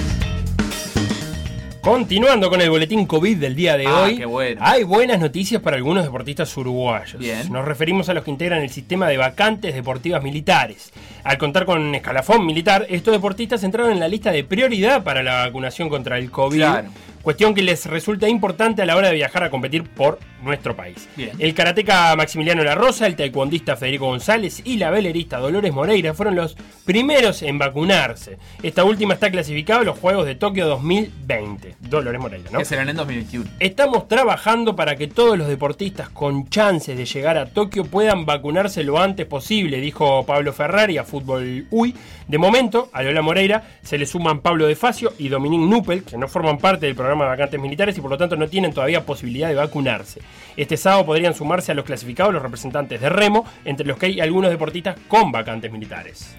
Continuando 1.81 2.51
con 2.51 2.61
el 2.61 2.69
boletín 2.69 3.07
COVID 3.07 3.39
del 3.39 3.55
día 3.57 3.79
de 3.79 3.87
Ah, 3.87 4.03
hoy, 4.03 4.19
qué 4.19 4.27
bueno. 4.27 4.61
hay 4.63 4.83
buenas 4.83 5.19
noticias 5.19 5.63
para 5.63 5.77
algunos 5.79 6.05
deportistas 6.05 6.55
uruguayos. 6.59 7.19
Bien. 7.19 7.51
Nos 7.51 7.65
referimos 7.65 8.07
a 8.11 8.15
los 8.15 8.23
que 8.23 8.31
integran 8.31 8.61
el 8.63 8.69
sistema 8.69 9.09
de 9.09 9.17
vacantes 9.17 9.75
deportivas 9.75 10.23
militares. 10.23 10.93
Al 11.25 11.39
contar 11.39 11.65
con 11.65 11.81
un 11.81 11.95
escalafón 11.95 12.45
militar, 12.45 12.87
estos 12.91 13.13
deportistas 13.13 13.65
entraron 13.65 13.93
en 13.93 14.01
la 14.01 14.09
lista 14.09 14.31
de 14.31 14.45
prioridad 14.45 15.03
para 15.03 15.23
la 15.23 15.47
vacunación 15.47 15.89
contra 15.89 16.19
el 16.19 16.31
COVID, 16.31 16.59
Claro. 16.59 16.89
Cuestión 17.23 17.55
que 17.55 17.63
les 17.63 17.87
resulta 17.87 18.29
importante 18.29 18.83
a 18.83 18.87
la 18.87 18.97
hora 18.97 19.09
de 19.09 19.15
viajar 19.15 19.45
a 19.45 19.51
competir 19.51 19.85
por 19.85 20.19
nuestro 20.43 20.75
país. 20.75 21.09
Bien. 21.17 21.33
El 21.39 21.55
karateca 21.55 22.15
Maximiliano 22.17 22.65
La 22.65 22.75
Rosa, 22.75 23.07
el 23.07 23.17
taekwondista 23.17 23.77
Federico 23.77 24.07
González 24.07 24.63
y 24.65 24.77
la 24.77 24.91
velerista 24.91 25.39
Dolores 25.39 25.73
Moreira 25.73 26.15
fueron 26.15 26.35
los 26.35 26.57
primeros 26.85 27.43
en 27.43 27.59
vacunarse. 27.59 28.39
Esta 28.63 28.85
última 28.85 29.15
está 29.15 29.31
clasificada 29.31 29.81
a 29.81 29.85
los 29.85 29.99
Juegos 29.99 30.27
de 30.27 30.35
Tokio 30.35 30.67
2020. 30.67 31.77
Dolores 31.81 32.21
Moreira, 32.21 32.51
¿no? 32.51 32.59
Que 32.59 32.65
serán 32.65 32.89
en 32.89 32.97
2021. 32.97 33.51
Estamos 33.61 34.09
trabajando 34.09 34.75
para 34.77 34.97
que 34.97 35.09
todos 35.09 35.37
los 35.37 35.49
deportistas 35.49 36.09
con 36.09 36.49
chances 36.49 36.97
de 36.97 37.05
llegar 37.05 37.37
a 37.37 37.47
Tokio 37.47 37.85
puedan 37.85 38.25
vacunarse 38.25 38.83
lo 38.85 38.99
antes 38.99 39.27
posible, 39.27 39.81
dijo 39.81 40.25
Pablo 40.25 40.53
Ferrari 40.53 40.99
a 40.99 41.05
Fútbol 41.05 41.67
UI. 41.71 41.95
De 42.29 42.39
momento, 42.39 42.89
a 42.93 43.03
Lola 43.03 43.23
Moreira 43.23 43.65
se 43.83 43.99
le 43.99 44.07
suman 44.07 44.41
Pablo 44.41 44.67
De 44.67 44.77
Facio 44.77 45.13
y 45.19 45.29
Dominique 45.29 45.67
Nupel, 45.67 46.05
que 46.05 46.17
no 46.17 46.29
forman 46.29 46.59
parte 46.59 46.87
del 46.87 46.95
programa 46.95 47.10
de 47.19 47.31
vacantes 47.31 47.61
militares 47.61 47.97
y 47.99 48.01
por 48.01 48.11
lo 48.11 48.19
tanto 48.19 48.37
no 48.37 48.49
tienen 48.49 48.73
todavía 48.73 49.05
posibilidad 49.05 49.49
de 49.49 49.55
vacunarse. 49.55 50.21
Este 50.57 50.77
sábado 50.77 51.07
podrían 51.07 51.35
sumarse 51.35 51.73
a 51.73 51.75
los 51.75 51.85
clasificados 51.85 52.33
los 52.33 52.43
representantes 52.43 53.01
de 53.01 53.09
remo, 53.09 53.45
entre 53.65 53.87
los 53.87 53.99
que 53.99 54.07
hay 54.07 54.21
algunos 54.21 54.51
deportistas 54.51 54.97
con 55.09 55.33
vacantes 55.33 55.71
militares. 55.71 56.37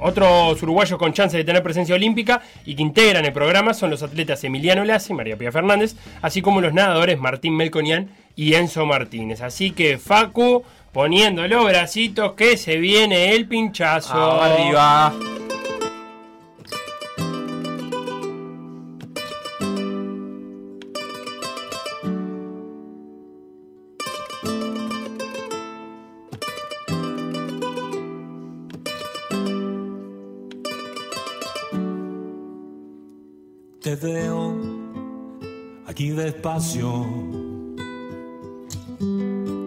Otros 0.00 0.62
uruguayos 0.62 0.98
con 0.98 1.12
chance 1.12 1.36
de 1.36 1.44
tener 1.44 1.62
presencia 1.62 1.94
olímpica 1.94 2.40
y 2.64 2.74
que 2.74 2.82
integran 2.82 3.24
el 3.24 3.32
programa 3.32 3.74
son 3.74 3.90
los 3.90 4.02
atletas 4.02 4.42
Emiliano 4.44 4.84
Lassi 4.84 5.12
y 5.12 5.16
María 5.16 5.36
Pía 5.36 5.52
Fernández, 5.52 5.94
así 6.22 6.40
como 6.40 6.62
los 6.62 6.72
nadadores 6.72 7.18
Martín 7.18 7.54
Melconian 7.54 8.08
y 8.34 8.54
Enzo 8.54 8.86
Martínez. 8.86 9.42
Así 9.42 9.72
que 9.72 9.98
Facu, 9.98 10.64
poniendo 10.92 11.46
los 11.46 11.64
bracitos 11.66 12.32
que 12.32 12.56
se 12.56 12.78
viene 12.78 13.34
el 13.34 13.46
pinchazo. 13.46 14.40
Arriba. 14.40 15.12
Despacio, 36.12 37.06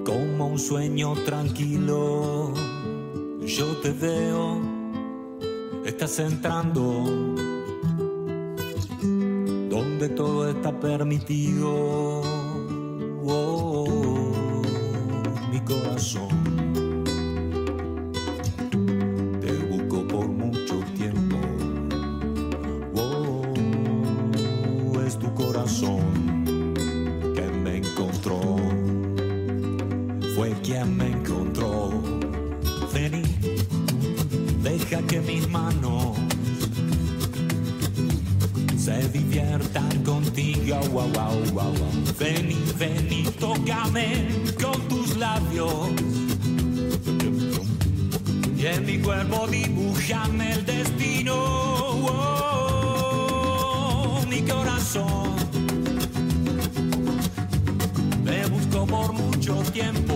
como 0.06 0.48
un 0.48 0.60
sueño 0.60 1.14
tranquilo. 1.26 2.53
Yo 3.45 3.65
te 3.82 3.91
veo, 3.91 4.61
estás 5.86 6.20
entrando, 6.20 6.82
donde 9.70 10.10
todo 10.10 10.49
está 10.49 10.72
permitido. 10.80 12.22
Oh, 13.26 13.86
mi 15.52 15.60
corazón. 15.61 16.53
fue 30.36 30.52
quien 30.64 30.98
me 30.98 31.12
encontró. 31.12 31.92
Vení, 32.94 33.24
deja 34.62 35.02
que 35.04 35.20
mis 35.22 35.48
manos 35.50 36.18
se 38.78 39.08
diviertan 39.10 40.04
contigo. 40.04 40.78
Wow, 40.92 41.10
wow, 41.14 41.52
wow, 41.54 41.74
Vení, 42.20 42.58
vení, 42.78 43.24
tócame 43.40 44.28
con 44.62 44.82
tus 44.88 45.16
labios. 45.18 45.92
Y 48.58 48.66
en 48.66 48.86
mi 48.86 48.98
cuerpo 49.00 49.48
dibujame 49.48 50.54
el 50.54 50.66
destino. 50.66 51.36
Mi 54.30 54.42
corazón. 54.42 55.36
Me 58.24 58.46
busco 58.48 58.86
por 58.86 59.14
mucho 59.14 59.56
tiempo. 59.72 60.12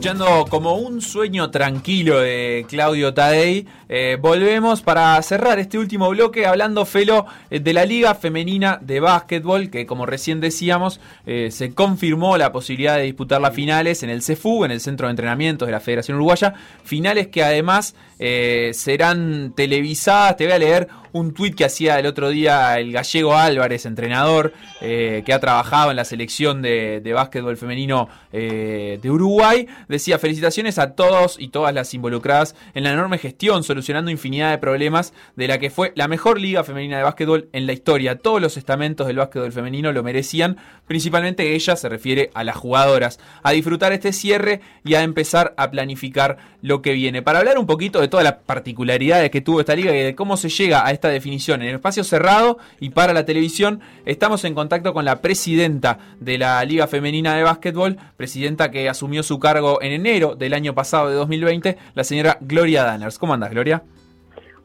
Escuchando 0.00 0.46
como 0.48 0.76
un 0.76 1.02
sueño 1.02 1.50
tranquilo 1.50 2.20
de 2.20 2.64
Claudio 2.70 3.12
Tadei, 3.12 3.66
eh, 3.86 4.16
volvemos 4.18 4.80
para 4.80 5.20
cerrar 5.20 5.58
este 5.58 5.76
último 5.76 6.08
bloque 6.08 6.46
hablando, 6.46 6.86
Felo, 6.86 7.26
eh, 7.50 7.60
de 7.60 7.74
la 7.74 7.84
Liga 7.84 8.14
Femenina 8.14 8.78
de 8.80 8.98
Básquetbol, 8.98 9.68
que 9.68 9.84
como 9.84 10.06
recién 10.06 10.40
decíamos, 10.40 11.02
eh, 11.26 11.50
se 11.50 11.74
confirmó 11.74 12.38
la 12.38 12.50
posibilidad 12.50 12.96
de 12.96 13.02
disputar 13.02 13.42
las 13.42 13.54
finales 13.54 14.02
en 14.02 14.08
el 14.08 14.22
CEFU, 14.22 14.64
en 14.64 14.70
el 14.70 14.80
Centro 14.80 15.06
de 15.06 15.10
Entrenamientos 15.10 15.68
de 15.68 15.72
la 15.72 15.80
Federación 15.80 16.16
Uruguaya, 16.16 16.54
finales 16.82 17.26
que 17.26 17.44
además 17.44 17.94
eh, 18.22 18.72
serán 18.74 19.54
televisadas, 19.56 20.36
te 20.36 20.44
voy 20.44 20.52
a 20.52 20.58
leer 20.58 20.88
un 21.12 21.32
tuit 21.32 21.54
que 21.54 21.64
hacía 21.64 21.98
el 21.98 22.06
otro 22.06 22.28
día 22.28 22.78
el 22.78 22.92
gallego 22.92 23.34
Álvarez, 23.34 23.86
entrenador, 23.86 24.52
eh, 24.80 25.22
que 25.24 25.32
ha 25.32 25.40
trabajado 25.40 25.90
en 25.90 25.96
la 25.96 26.04
selección 26.04 26.62
de, 26.62 27.10
básquetbol 27.14 27.56
femenino 27.56 28.08
eh, 28.32 28.98
de 29.02 29.10
Uruguay. 29.10 29.66
Decía, 29.88 30.18
felicitaciones 30.18 30.78
a 30.78 30.94
todos 30.94 31.36
y 31.40 31.48
todas 31.48 31.74
las 31.74 31.92
involucradas 31.94 32.54
en 32.74 32.84
la 32.84 32.92
enorme 32.92 33.18
gestión, 33.18 33.64
solucionando 33.64 34.10
infinidad 34.10 34.50
de 34.50 34.58
problemas 34.58 35.12
de 35.34 35.48
la 35.48 35.58
que 35.58 35.70
fue 35.70 35.92
la 35.96 36.06
mejor 36.06 36.40
liga 36.40 36.62
femenina 36.62 36.98
de 36.98 37.02
básquetbol 37.02 37.48
en 37.52 37.66
la 37.66 37.72
historia. 37.72 38.18
Todos 38.18 38.40
los 38.40 38.56
estamentos 38.56 39.06
del 39.06 39.16
básquetbol 39.16 39.50
femenino 39.50 39.92
lo 39.92 40.02
merecían, 40.02 40.58
principalmente 40.86 41.54
ella 41.54 41.74
se 41.74 41.88
refiere 41.88 42.30
a 42.34 42.44
las 42.44 42.56
jugadoras. 42.56 43.18
A 43.42 43.50
disfrutar 43.52 43.92
este 43.92 44.12
cierre 44.12 44.60
y 44.84 44.94
a 44.94 45.02
empezar 45.02 45.54
a 45.56 45.70
planificar 45.70 46.36
lo 46.62 46.82
que 46.82 46.92
viene. 46.92 47.22
Para 47.22 47.40
hablar 47.40 47.58
un 47.58 47.66
poquito 47.66 48.00
de 48.00 48.08
todas 48.10 48.24
las 48.24 48.34
particularidades 48.34 49.30
que 49.30 49.40
tuvo 49.40 49.60
esta 49.60 49.74
liga 49.74 49.94
y 49.94 50.02
de 50.02 50.14
cómo 50.14 50.36
se 50.36 50.48
llega 50.48 50.86
a 50.86 50.90
esta 50.90 51.08
definición 51.08 51.62
en 51.62 51.68
el 51.68 51.74
espacio 51.76 52.04
cerrado 52.04 52.58
y 52.80 52.90
para 52.90 53.14
la 53.14 53.24
televisión, 53.24 53.80
estamos 54.04 54.44
en 54.44 54.54
contacto 54.54 54.92
con 54.92 55.04
la 55.04 55.22
presidenta 55.22 55.98
de 56.18 56.36
la 56.36 56.62
Liga 56.64 56.86
Femenina 56.86 57.34
de 57.34 57.44
Básquetbol, 57.44 57.96
presidenta 58.16 58.70
que 58.70 58.88
asumió 58.88 59.22
su 59.22 59.38
cargo 59.38 59.80
en 59.80 59.92
enero 59.92 60.34
del 60.34 60.54
año 60.54 60.74
pasado 60.74 61.08
de 61.08 61.14
2020, 61.14 61.78
la 61.94 62.04
señora 62.04 62.38
Gloria 62.40 62.84
Danners. 62.84 63.18
¿Cómo 63.18 63.34
andas, 63.34 63.50
Gloria? 63.50 63.82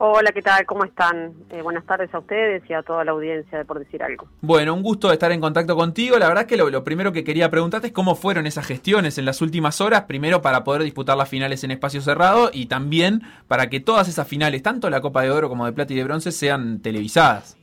Hola, 0.08 0.32
¿qué 0.34 0.44
tal? 0.44 0.68
¿Cómo 0.68 0.84
están? 0.86 1.34
Eh, 1.50 1.64
buenas 1.64 1.84
tardes 1.84 2.14
a 2.14 2.20
ustedes 2.20 2.62
y 2.70 2.74
a 2.74 2.84
toda 2.84 3.04
la 3.04 3.10
audiencia 3.10 3.58
de 3.58 3.66
Por 3.66 3.80
Decir 3.80 4.04
Algo. 4.04 4.28
Bueno, 4.40 4.76
un 4.76 4.84
gusto 4.84 5.12
estar 5.12 5.32
en 5.32 5.42
contacto 5.42 5.76
contigo. 5.76 6.20
La 6.20 6.28
verdad 6.28 6.44
es 6.44 6.48
que 6.48 6.58
lo, 6.58 6.70
lo, 6.70 6.84
primero 6.84 7.12
que 7.12 7.24
quería 7.24 7.50
preguntarte 7.50 7.88
es 7.88 7.94
cómo 7.94 8.14
fueron 8.14 8.46
esas 8.46 8.68
gestiones 8.68 9.18
en 9.18 9.26
las 9.26 9.42
últimas 9.42 9.82
horas, 9.82 10.04
primero 10.04 10.44
para 10.44 10.64
poder 10.64 10.84
disputar 10.84 11.18
las 11.18 11.28
finales 11.28 11.64
en 11.64 11.72
espacio 11.72 12.02
cerrado 12.02 12.52
y 12.54 12.68
también 12.68 13.24
para 13.48 13.68
que 13.72 13.80
todas 13.80 14.08
esas 14.08 14.28
finales, 14.28 14.62
tanto 14.62 14.92
la 14.92 15.02
Copa 15.02 15.24
de 15.24 15.32
Oro 15.32 15.50
como 15.50 15.66
de 15.66 15.74
Plata 15.74 15.92
y 15.92 15.96
de 15.96 16.04
Bronce, 16.04 16.32
sean 16.32 16.84
televisadas. 16.84 17.58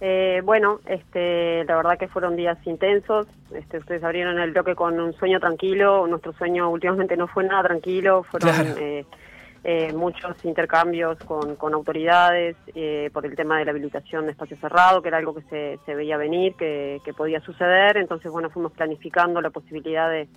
Eh, 0.00 0.40
bueno, 0.44 0.80
este, 0.86 1.62
la 1.66 1.76
verdad 1.76 1.98
que 1.98 2.08
fueron 2.08 2.34
días 2.34 2.58
intensos. 2.66 3.28
Este, 3.54 3.78
ustedes 3.78 4.02
abrieron 4.02 4.40
el 4.40 4.50
bloque 4.50 4.74
con 4.74 4.98
un 4.98 5.12
sueño 5.12 5.38
tranquilo. 5.38 6.04
Nuestro 6.08 6.32
sueño 6.32 6.68
últimamente 6.68 7.16
no 7.16 7.28
fue 7.28 7.44
nada 7.44 7.62
tranquilo. 7.62 8.24
Fueron 8.24 8.50
Claro. 8.50 8.74
eh, 8.76 9.06
eh, 9.64 9.92
muchos 9.92 10.44
intercambios 10.44 11.18
con, 11.20 11.54
con 11.54 11.72
autoridades 11.74 12.56
eh, 12.74 13.10
por 13.12 13.24
el 13.24 13.36
tema 13.36 13.58
de 13.58 13.64
la 13.64 13.70
habilitación 13.70 14.24
de 14.26 14.32
espacio 14.32 14.56
cerrado, 14.56 15.02
que 15.02 15.08
era 15.08 15.18
algo 15.18 15.34
que 15.34 15.78
se, 15.86 15.94
veía 15.94 16.16
venir, 16.16 16.54
que, 16.56 17.00
podía 17.16 17.40
suceder. 17.40 17.96
Entonces, 17.96 18.32
bueno, 18.32 18.50
fuimos 18.50 18.72
planificando 18.72 19.40
la 19.40 19.50
posibilidad 19.50 20.10
de, 20.10 20.28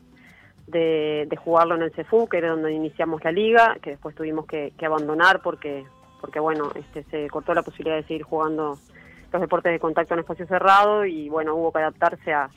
de, 0.67 1.25
de 1.27 1.35
jugarlo 1.37 1.75
en 1.75 1.81
el 1.81 1.91
CEFU, 1.93 2.27
que 2.27 2.37
era 2.37 2.49
donde 2.49 2.71
iniciamos 2.71 3.23
la 3.23 3.31
liga, 3.31 3.77
que 3.81 3.91
después 3.91 4.15
tuvimos 4.15 4.45
que, 4.45 4.73
que 4.77 4.85
abandonar 4.85 5.41
porque, 5.41 5.85
porque 6.21 6.39
bueno, 6.39 6.69
este, 6.75 7.03
se 7.05 7.27
cortó 7.29 7.55
la 7.55 7.63
posibilidad 7.63 7.95
de 7.95 8.03
seguir 8.03 8.23
jugando 8.23 8.77
los 9.31 9.41
deportes 9.41 9.71
de 9.71 9.79
contacto 9.79 10.13
en 10.13 10.19
espacio 10.19 10.45
cerrado 10.45 11.03
y 11.03 11.29
bueno, 11.29 11.55
hubo 11.55 11.71
que 11.71 11.79
adaptarse 11.79 12.31
a, 12.31 12.49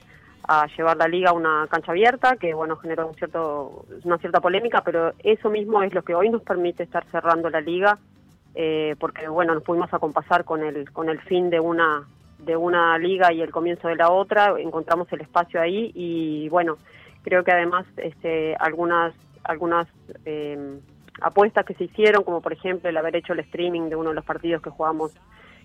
a 0.45 0.67
llevar 0.77 0.97
la 0.97 1.09
liga 1.09 1.31
a 1.31 1.35
una 1.35 1.67
cancha 1.69 1.93
abierta, 1.93 2.37
que 2.37 2.55
bueno, 2.55 2.77
generó 2.77 3.07
un 3.07 3.15
cierto, 3.15 3.85
una 4.05 4.19
cierta 4.19 4.41
polémica, 4.41 4.83
pero 4.85 5.13
eso 5.19 5.51
mismo 5.51 5.83
es 5.83 5.93
lo 5.93 6.03
que 6.03 6.15
hoy 6.15 6.31
nos 6.31 6.43
permite 6.43 6.83
estar 6.83 7.05
cerrando 7.11 7.51
la 7.51 7.61
liga, 7.61 7.99
eh, 8.55 8.97
porque 8.99 9.29
bueno, 9.29 9.55
nos 9.55 9.63
pudimos 9.63 9.93
acompasar 9.93 10.45
con 10.45 10.63
el, 10.63 10.91
con 10.93 11.09
el 11.09 11.21
fin 11.21 11.51
de 11.51 11.61
una 11.61 12.07
de 12.39 12.57
una 12.57 12.97
liga 12.99 13.33
y 13.33 13.43
el 13.43 13.51
comienzo 13.51 13.89
de 13.89 13.97
la 13.97 14.11
otra, 14.11 14.55
encontramos 14.59 15.13
el 15.13 15.21
espacio 15.21 15.61
ahí 15.61 15.91
y 15.95 16.49
bueno, 16.51 16.79
creo 17.23 17.43
que 17.43 17.51
además 17.51 17.85
este, 17.97 18.55
algunas 18.57 19.13
algunas 19.43 19.89
eh, 20.25 20.79
apuestas 21.21 21.65
que 21.65 21.75
se 21.75 21.85
hicieron, 21.85 22.23
como 22.23 22.41
por 22.41 22.53
ejemplo 22.53 22.89
el 22.89 22.97
haber 22.97 23.17
hecho 23.17 23.33
el 23.33 23.41
streaming 23.41 23.89
de 23.89 23.97
uno 23.97 24.11
de 24.11 24.15
los 24.15 24.25
partidos 24.25 24.63
que 24.63 24.71
jugamos 24.71 25.13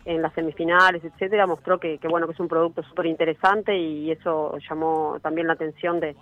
en 0.06 0.22
las 0.22 0.34
semifinales, 0.34 1.04
etcétera, 1.04 1.48
mostró 1.48 1.80
que, 1.80 1.98
que 1.98 2.08
bueno 2.08 2.28
que 2.28 2.34
es 2.34 2.40
un 2.40 2.48
producto 2.48 2.84
súper 2.84 3.06
interesante 3.06 3.78
y 3.78 4.12
eso 4.12 4.58
llamó 4.70 5.18
también 5.22 5.48
la 5.48 5.54
atención 5.54 6.00
de, 6.00 6.16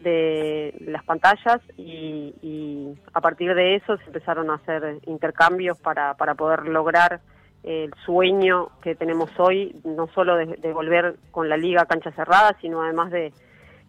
de 0.00 0.74
las 0.80 1.04
pantallas 1.04 1.60
y, 1.76 2.34
y 2.42 2.94
a 3.14 3.20
partir 3.20 3.54
de 3.54 3.76
eso 3.76 3.96
se 3.98 4.04
empezaron 4.04 4.50
a 4.50 4.54
hacer 4.54 4.98
intercambios 5.06 5.78
para, 5.78 6.14
para 6.14 6.34
poder 6.34 6.66
lograr 6.68 7.20
el 7.62 7.92
sueño 8.04 8.68
que 8.82 8.94
tenemos 8.94 9.30
hoy, 9.38 9.74
no 9.84 10.06
solo 10.08 10.36
de, 10.36 10.46
de 10.46 10.72
volver 10.72 11.16
con 11.30 11.48
la 11.48 11.56
liga 11.56 11.86
cancha 11.86 12.12
cerrada, 12.12 12.56
sino 12.60 12.82
además 12.82 13.10
de 13.10 13.32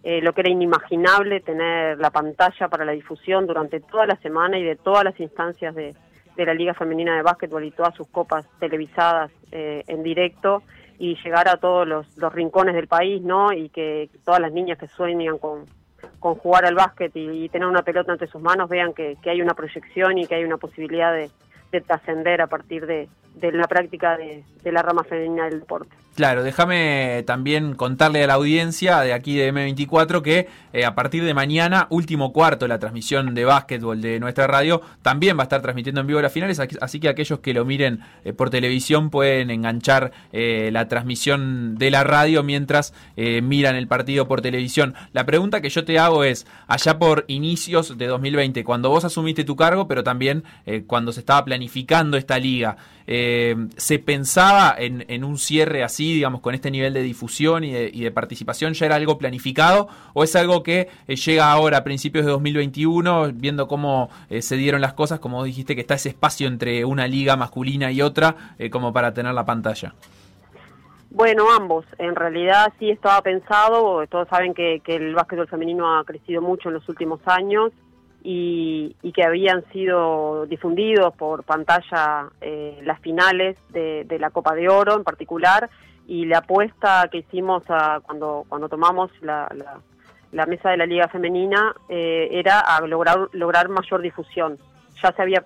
eh, 0.04 0.22
lo 0.22 0.34
que 0.34 0.42
era 0.42 0.50
inimaginable 0.50 1.42
tener 1.42 2.00
la 2.00 2.10
pantalla 2.10 2.70
para 2.70 2.86
la 2.86 2.94
difusión 2.94 3.46
durante 3.46 3.80
toda 3.82 4.06
la 4.08 4.16
semana 4.18 4.58
y 4.58 4.64
de 4.64 4.78
todas 4.78 5.04
las 5.04 5.20
instancias 5.20 5.76
de, 5.76 5.96
de 6.38 6.46
la 6.46 6.54
Liga 6.54 6.74
Femenina 6.74 7.16
de 7.16 7.24
Básquetbol 7.24 7.66
y 7.66 7.72
todas 7.72 7.96
sus 7.96 8.08
copas 8.08 8.46
televisadas 8.60 9.32
eh, 9.52 9.84
en 9.88 10.04
directo 10.04 10.64
y 11.00 11.16
llegar 11.24 11.48
a 11.48 11.58
todos 11.58 11.88
los, 11.88 12.34
rincones 12.34 12.76
del 12.76 12.88
país, 12.88 13.22
¿no? 13.22 13.52
Y 13.52 13.70
que 13.70 14.10
todas 14.24 14.40
las 14.40 14.52
niñas 14.52 14.78
que 14.78 14.88
sueñan 14.88 15.38
con, 15.40 15.66
con 16.20 16.36
jugar 16.36 16.66
al 16.66 16.76
básquet 16.76 17.16
y, 17.16 17.46
y 17.46 17.50
tener 17.50 17.68
una 17.68 17.82
pelota 17.82 18.12
entre 18.12 18.28
sus 18.28 18.42
manos 18.42 18.70
vean 18.70 18.94
que, 18.94 19.18
que 19.22 19.32
hay 19.32 19.42
una 19.42 19.54
proyección 19.54 20.18
y 20.18 20.28
que 20.28 20.36
hay 20.36 20.44
una 20.44 20.58
posibilidad 20.58 21.12
de, 21.12 21.30
de 21.72 21.82
trascender 21.82 22.42
a 22.42 22.48
partir 22.48 22.86
de, 22.86 23.10
de 23.36 23.52
la 23.52 23.68
práctica 23.68 24.18
de, 24.18 24.44
de 24.64 24.72
la 24.72 24.82
rama 24.82 25.04
femenina 25.04 25.46
del 25.46 25.62
deporte. 25.62 25.96
Claro, 26.18 26.42
déjame 26.42 27.22
también 27.28 27.76
contarle 27.76 28.24
a 28.24 28.28
la 28.28 28.34
audiencia 28.34 29.02
de 29.02 29.14
aquí 29.14 29.36
de 29.38 29.54
M24 29.54 30.24
que 30.24 30.48
eh, 30.74 30.84
a 30.84 30.96
partir 30.96 31.24
de 31.24 31.36
mañana, 31.36 31.86
último 31.92 32.34
cuarto 32.34 32.66
de 32.66 32.70
la 32.70 32.80
transmisión 32.80 33.36
de 33.36 33.46
básquetbol 33.46 34.02
de 34.02 34.20
nuestra 34.20 34.48
radio, 34.48 34.82
también 35.04 35.38
va 35.38 35.42
a 35.42 35.44
estar 35.44 35.62
transmitiendo 35.62 36.02
en 36.02 36.08
vivo 36.08 36.20
las 36.20 36.34
finales, 36.34 36.60
así- 36.60 37.00
que 37.00 37.10
aquellos 37.10 37.38
que 37.42 37.54
lo 37.54 37.66
miren 37.66 38.00
eh, 38.26 38.34
por 38.34 38.50
televisión 38.50 39.12
pueden 39.12 39.52
enganchar 39.52 40.12
eh, 40.32 40.72
la 40.74 40.88
transmisión 40.88 41.76
de 41.78 41.92
la 41.92 42.04
radio 42.04 42.42
mientras 42.42 42.96
miran 43.16 43.76
el 43.76 43.88
partido 43.88 44.28
por 44.28 44.42
televisión. 44.42 44.96
La 45.14 45.24
pregunta 45.24 45.62
que 45.62 45.70
yo 45.70 45.86
te 45.86 46.00
hago 46.00 46.24
es, 46.24 46.48
allá 46.66 46.98
por 46.98 47.26
inicios 47.28 47.96
de 47.96 48.08
2020, 48.08 48.64
cuando 48.64 48.90
vos 48.90 49.06
asumiste 49.06 49.44
tu 49.44 49.56
cargo, 49.56 49.88
pero 49.88 50.04
también 50.04 50.44
cuando 50.88 51.12
se 51.12 51.20
estaba 51.20 51.46
planificando 51.46 52.18
esta 52.18 52.40
liga, 52.40 52.78
eh, 53.08 53.56
¿se 53.78 54.00
pensaba 54.00 54.76
en, 54.78 55.24
un 55.24 55.38
cierre 55.38 55.84
así, 55.84 56.14
digamos, 56.14 56.42
con 56.42 56.54
este 56.54 56.70
nivel 56.70 56.94
de 56.94 57.02
difusión 57.02 57.64
y 57.64 57.72
de, 57.72 57.90
y 57.92 58.02
de 58.02 58.12
participación? 58.12 58.74
¿Ya 58.74 58.86
era 58.86 58.96
algo 58.96 59.18
planificado 59.18 59.88
o 60.14 60.24
es 60.24 60.36
algo 60.36 60.62
que 60.62 60.90
eh, 61.08 61.16
llega 61.16 61.52
ahora 61.52 61.78
a 61.78 61.84
principios 61.84 62.26
de 62.26 62.32
2021, 62.32 63.32
viendo 63.34 63.68
cómo 63.68 64.10
eh, 64.30 64.42
se 64.42 64.58
dieron 64.58 64.82
las 64.82 64.94
cosas, 64.94 65.20
como 65.20 65.44
dijiste, 65.44 65.74
que 65.74 65.82
está 65.82 65.96
ese 65.96 66.10
espacio 66.10 66.48
entre 66.48 66.84
una 66.84 67.08
liga 67.08 67.38
masculina 67.38 67.92
y 67.92 68.02
otra, 68.02 68.36
eh, 68.60 68.70
como 68.70 68.92
para 68.92 69.14
tener 69.14 69.34
la 69.34 69.46
pantalla? 69.46 69.94
Bueno, 71.10 71.46
ambos. 71.52 71.86
En 71.98 72.16
realidad 72.16 72.74
sí 72.78 72.90
estaba 72.90 73.22
pensado, 73.22 74.06
todos 74.08 74.28
saben 74.28 74.54
que, 74.54 74.82
que 74.84 74.98
el 74.98 75.16
básquetbol 75.16 75.48
femenino 75.48 75.98
ha 75.98 76.04
crecido 76.04 76.42
mucho 76.42 76.68
en 76.68 76.76
los 76.76 76.90
últimos 76.90 77.22
años 77.26 77.72
y, 78.30 78.94
y 79.02 79.14
que 79.14 79.24
habían 79.24 79.64
sido 79.72 80.46
difundidos 80.48 81.14
por 81.16 81.44
pantalla 81.46 82.28
eh, 82.42 82.78
las 82.84 83.00
finales 83.00 83.56
de, 83.70 84.04
de 84.04 84.20
la 84.20 84.32
Copa 84.32 84.54
de 84.54 84.68
Oro 84.68 84.96
en 84.98 85.06
particular 85.06 85.70
y 86.08 86.26
la 86.26 86.40
apuesta 86.40 87.08
que 87.10 87.20
hicimos 87.20 87.64
a- 87.70 88.02
cuando, 88.06 88.44
cuando 88.50 88.68
tomamos 88.68 89.12
la, 89.22 89.48
la- 89.56 89.80
la 90.34 90.46
mesa 90.46 90.72
de 90.72 90.78
la 90.78 90.86
Liga 90.86 91.08
Femenina 91.08 91.74
eh, 91.88 92.28
era 92.32 92.60
a 92.60 92.82
lograr, 92.86 93.30
lograr 93.32 93.70
mayor 93.70 94.02
difusión. 94.02 94.58
Ya 95.02 95.14
se 95.14 95.22
había 95.22 95.46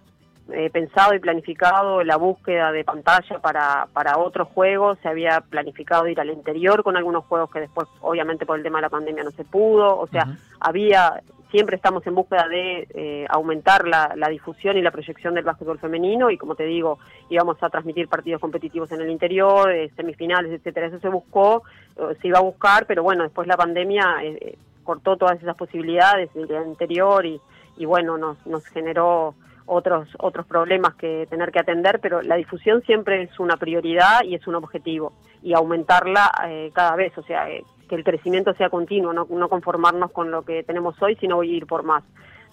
eh, 0.52 0.72
pensado 0.72 1.14
y 1.14 1.20
planificado 1.20 2.04
la 2.04 2.16
búsqueda 2.18 2.72
de 2.72 2.84
pantalla 2.84 3.38
para, 3.40 3.88
para 3.94 4.18
otros 4.18 4.48
juegos, 4.48 4.98
se 5.04 5.08
había 5.08 5.42
planificado 5.42 6.08
ir 6.08 6.20
al 6.20 6.32
interior 6.32 6.82
con 6.82 6.98
algunos 6.98 7.26
juegos 7.26 7.52
que 7.52 7.60
después, 7.60 7.88
obviamente 8.02 8.48
por 8.48 8.58
el 8.58 8.64
tema 8.64 8.80
de 8.80 8.84
la 8.84 8.90
pandemia 8.90 9.24
no 9.24 9.30
se 9.32 9.44
pudo, 9.46 10.00
o 10.00 10.08
sea, 10.08 10.26
había, 10.60 11.22
siempre 11.52 11.76
estamos 11.76 12.06
en 12.08 12.16
búsqueda 12.16 12.48
de 12.48 12.88
eh, 12.94 13.26
aumentar 13.30 13.88
la, 13.88 14.30
difusión 14.30 14.78
y 14.78 14.82
la 14.82 14.92
proyección 14.92 15.36
del 15.36 15.44
básquetbol 15.44 15.78
femenino 15.78 16.32
y 16.32 16.38
como 16.38 16.56
te 16.56 16.64
digo, 16.64 16.98
íbamos 17.30 17.62
a 17.62 17.70
transmitir 17.70 18.08
partidos 18.08 18.42
competitivos 18.42 18.92
en 18.92 19.02
el 19.02 19.10
interior, 19.10 19.70
eh, 19.70 19.92
semifinales, 19.96 20.52
etcétera, 20.52 20.88
eso 20.88 21.00
se 21.00 21.10
buscó, 21.10 21.64
eh, 21.98 22.16
se 22.22 22.30
iba 22.30 22.40
a 22.40 22.42
buscar, 22.42 22.86
pero 22.88 23.04
bueno, 23.04 23.24
después 23.24 23.48
la 23.48 23.58
pandemia 23.58 24.18
eh, 24.24 24.38
eh, 24.42 24.58
cortó 24.84 25.18
todas 25.18 25.42
esas 25.42 25.56
posibilidades 25.56 26.34
del 26.34 26.68
interior 26.68 27.26
y, 27.26 27.40
bueno, 27.86 28.18
nos, 28.18 28.46
nos 28.48 28.66
generó 28.68 29.36
otros 29.66 30.10
otros 30.20 30.46
problemas 30.48 30.96
que 30.96 31.28
tener 31.30 31.52
que 31.52 31.60
atender, 31.60 32.00
pero 32.00 32.22
la 32.22 32.36
difusión 32.36 32.82
siempre 32.82 33.24
es 33.24 33.40
una 33.40 33.58
prioridad 33.58 34.24
y 34.24 34.36
es 34.36 34.46
un 34.48 34.56
objetivo 34.56 35.14
y 35.44 35.54
aumentarla 35.54 36.32
cada 36.74 36.96
vez, 36.96 37.18
o 37.18 37.24
sea, 37.24 37.48
que 37.92 37.96
el 37.98 38.06
crecimiento 38.06 38.54
sea 38.54 38.70
continuo, 38.70 39.12
no, 39.12 39.28
no 39.30 39.50
conformarnos 39.50 40.14
con 40.14 40.32
lo 40.32 40.44
que 40.44 40.64
tenemos 40.64 40.96
hoy, 41.02 41.18
sino 41.18 41.44
ir 41.44 41.68
por 41.68 41.84
más. 41.84 42.06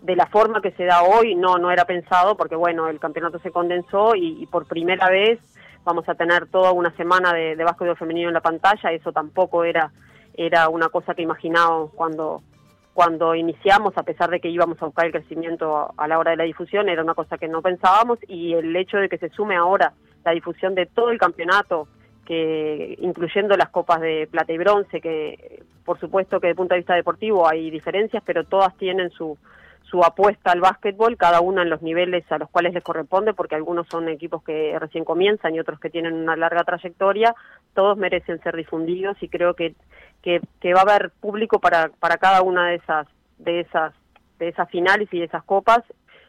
De 0.02 0.16
la 0.16 0.26
forma 0.26 0.60
que 0.60 0.72
se 0.72 0.84
da 0.84 1.04
hoy, 1.04 1.36
no, 1.36 1.58
no 1.58 1.70
era 1.70 1.84
pensado, 1.84 2.36
porque 2.36 2.56
bueno, 2.56 2.88
el 2.88 2.98
campeonato 2.98 3.38
se 3.38 3.52
condensó 3.52 4.16
y, 4.16 4.44
por 4.46 4.66
primera 4.66 5.08
vez 5.08 5.38
vamos 5.84 6.08
a 6.08 6.16
tener 6.16 6.48
toda 6.48 6.72
una 6.72 6.90
semana 6.96 7.32
de, 7.32 7.54
de 7.54 7.64
básquetbol 7.64 7.96
femenino 7.96 8.26
en 8.26 8.34
la 8.34 8.40
pantalla, 8.40 8.90
eso 8.90 9.12
tampoco 9.12 9.62
era, 9.62 9.92
era 10.34 10.68
una 10.68 10.88
cosa 10.88 11.14
que 11.14 11.22
imaginábamos 11.22 11.92
cuando, 11.94 12.42
cuando 12.92 13.36
iniciamos, 13.36 13.96
a 13.96 14.02
pesar 14.02 14.30
de 14.30 14.40
que 14.40 14.50
íbamos 14.50 14.82
a 14.82 14.86
buscar 14.86 15.06
el 15.06 15.12
crecimiento 15.12 15.94
a 15.96 16.08
la 16.08 16.18
hora 16.18 16.32
de 16.32 16.38
la 16.38 16.44
difusión, 16.44 16.88
era 16.88 17.04
una 17.04 17.14
cosa 17.14 17.38
que 17.38 17.46
no 17.46 17.62
pensábamos 17.62 18.18
y 18.26 18.54
el 18.54 18.74
hecho 18.74 18.96
de 18.96 19.08
que 19.08 19.18
se 19.18 19.28
sume 19.28 19.54
ahora 19.54 19.92
la 20.24 20.32
difusión 20.32 20.74
de 20.74 20.86
todo 20.86 21.10
el 21.10 21.18
campeonato, 21.18 21.86
que 22.28 22.94
incluyendo 23.00 23.56
las 23.56 23.70
copas 23.70 24.02
de 24.02 24.28
plata 24.30 24.52
y 24.52 24.58
bronce, 24.58 25.00
que 25.00 25.62
por 25.86 25.98
supuesto 25.98 26.40
que 26.40 26.50
el 26.50 26.54
punto 26.54 26.74
de 26.74 26.80
vista 26.80 26.94
deportivo 26.94 27.48
hay 27.48 27.70
diferencias, 27.70 28.22
pero 28.26 28.44
todas 28.44 28.76
tienen 28.76 29.08
su, 29.08 29.38
su 29.84 30.04
apuesta 30.04 30.52
al 30.52 30.60
básquetbol, 30.60 31.16
cada 31.16 31.40
una 31.40 31.62
en 31.62 31.70
los 31.70 31.80
niveles 31.80 32.30
a 32.30 32.36
los 32.36 32.50
cuales 32.50 32.74
les 32.74 32.84
corresponde, 32.84 33.32
porque 33.32 33.54
algunos 33.54 33.86
son 33.88 34.10
equipos 34.10 34.42
que 34.42 34.78
recién 34.78 35.06
comienzan 35.06 35.54
y 35.54 35.60
otros 35.60 35.80
que 35.80 35.88
tienen 35.88 36.12
una 36.12 36.36
larga 36.36 36.64
trayectoria, 36.64 37.34
todos 37.72 37.96
merecen 37.96 38.42
ser 38.42 38.54
difundidos 38.56 39.16
y 39.22 39.30
creo 39.30 39.54
que, 39.54 39.74
que, 40.20 40.42
que 40.60 40.74
va 40.74 40.80
a 40.80 40.82
haber 40.82 41.10
público 41.22 41.60
para, 41.60 41.88
para 41.98 42.18
cada 42.18 42.42
una 42.42 42.68
de 42.68 42.74
esas, 42.74 43.06
de 43.38 43.60
esas, 43.60 43.94
de 44.38 44.48
esas 44.48 44.68
finales 44.68 45.08
y 45.12 45.20
de 45.20 45.24
esas 45.24 45.44
copas, 45.44 45.80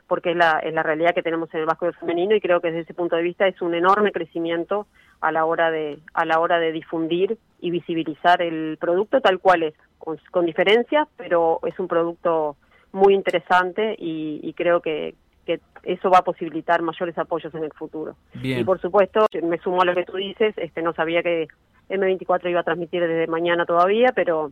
porque 0.10 0.32
es 0.32 0.36
la, 0.36 0.60
es 0.60 0.74
la 0.74 0.84
realidad 0.84 1.14
que 1.14 1.24
tenemos 1.24 1.54
en 1.54 1.62
el 1.62 1.66
básquetbol 1.68 1.94
femenino 1.94 2.36
y 2.36 2.42
creo 2.42 2.60
que 2.60 2.68
desde 2.68 2.82
ese 2.82 2.94
punto 2.94 3.16
de 3.16 3.22
vista 3.22 3.48
es 3.48 3.62
un 3.62 3.76
enorme 3.76 4.12
crecimiento 4.12 4.88
a 5.22 5.32
la 5.32 5.46
hora 5.46 5.72
de, 5.72 6.00
a 6.14 6.26
la 6.26 6.40
hora 6.40 6.60
de 6.60 6.72
difundir 6.72 7.38
y 7.62 7.72
visibilizar 7.72 8.42
el 8.42 8.78
producto 8.82 9.22
tal 9.22 9.40
cual 9.40 9.64
es, 9.64 9.76
con, 10.00 10.20
con 10.32 10.46
diferencias, 10.46 11.08
pero 11.16 11.60
es 11.66 11.80
un 11.80 11.88
producto 11.88 12.58
muy 12.92 13.14
interesante 13.14 13.96
y, 13.98 14.40
y 14.42 14.54
creo 14.54 14.82
que, 14.82 15.14
que 15.46 15.60
eso 15.84 16.10
va 16.10 16.20
a 16.20 16.24
posibilitar 16.24 16.82
mayores 16.82 17.18
apoyos 17.18 17.54
en 17.54 17.64
el 17.64 17.72
futuro. 17.74 18.16
Bien. 18.34 18.60
Y 18.60 18.64
por 18.64 18.82
supuesto, 18.82 19.28
me 19.44 19.60
sumo 19.60 19.82
a 19.82 19.86
lo 19.86 19.94
que 19.94 20.06
tú 20.06 20.18
dices, 20.18 20.54
este 20.58 20.82
no 20.82 20.94
sabía 20.94 21.22
que 21.22 21.48
M24 21.90 22.50
iba 22.50 22.62
a 22.62 22.64
transmitir 22.64 23.02
desde 23.02 23.28
mañana 23.28 23.66
todavía, 23.66 24.12
pero 24.16 24.52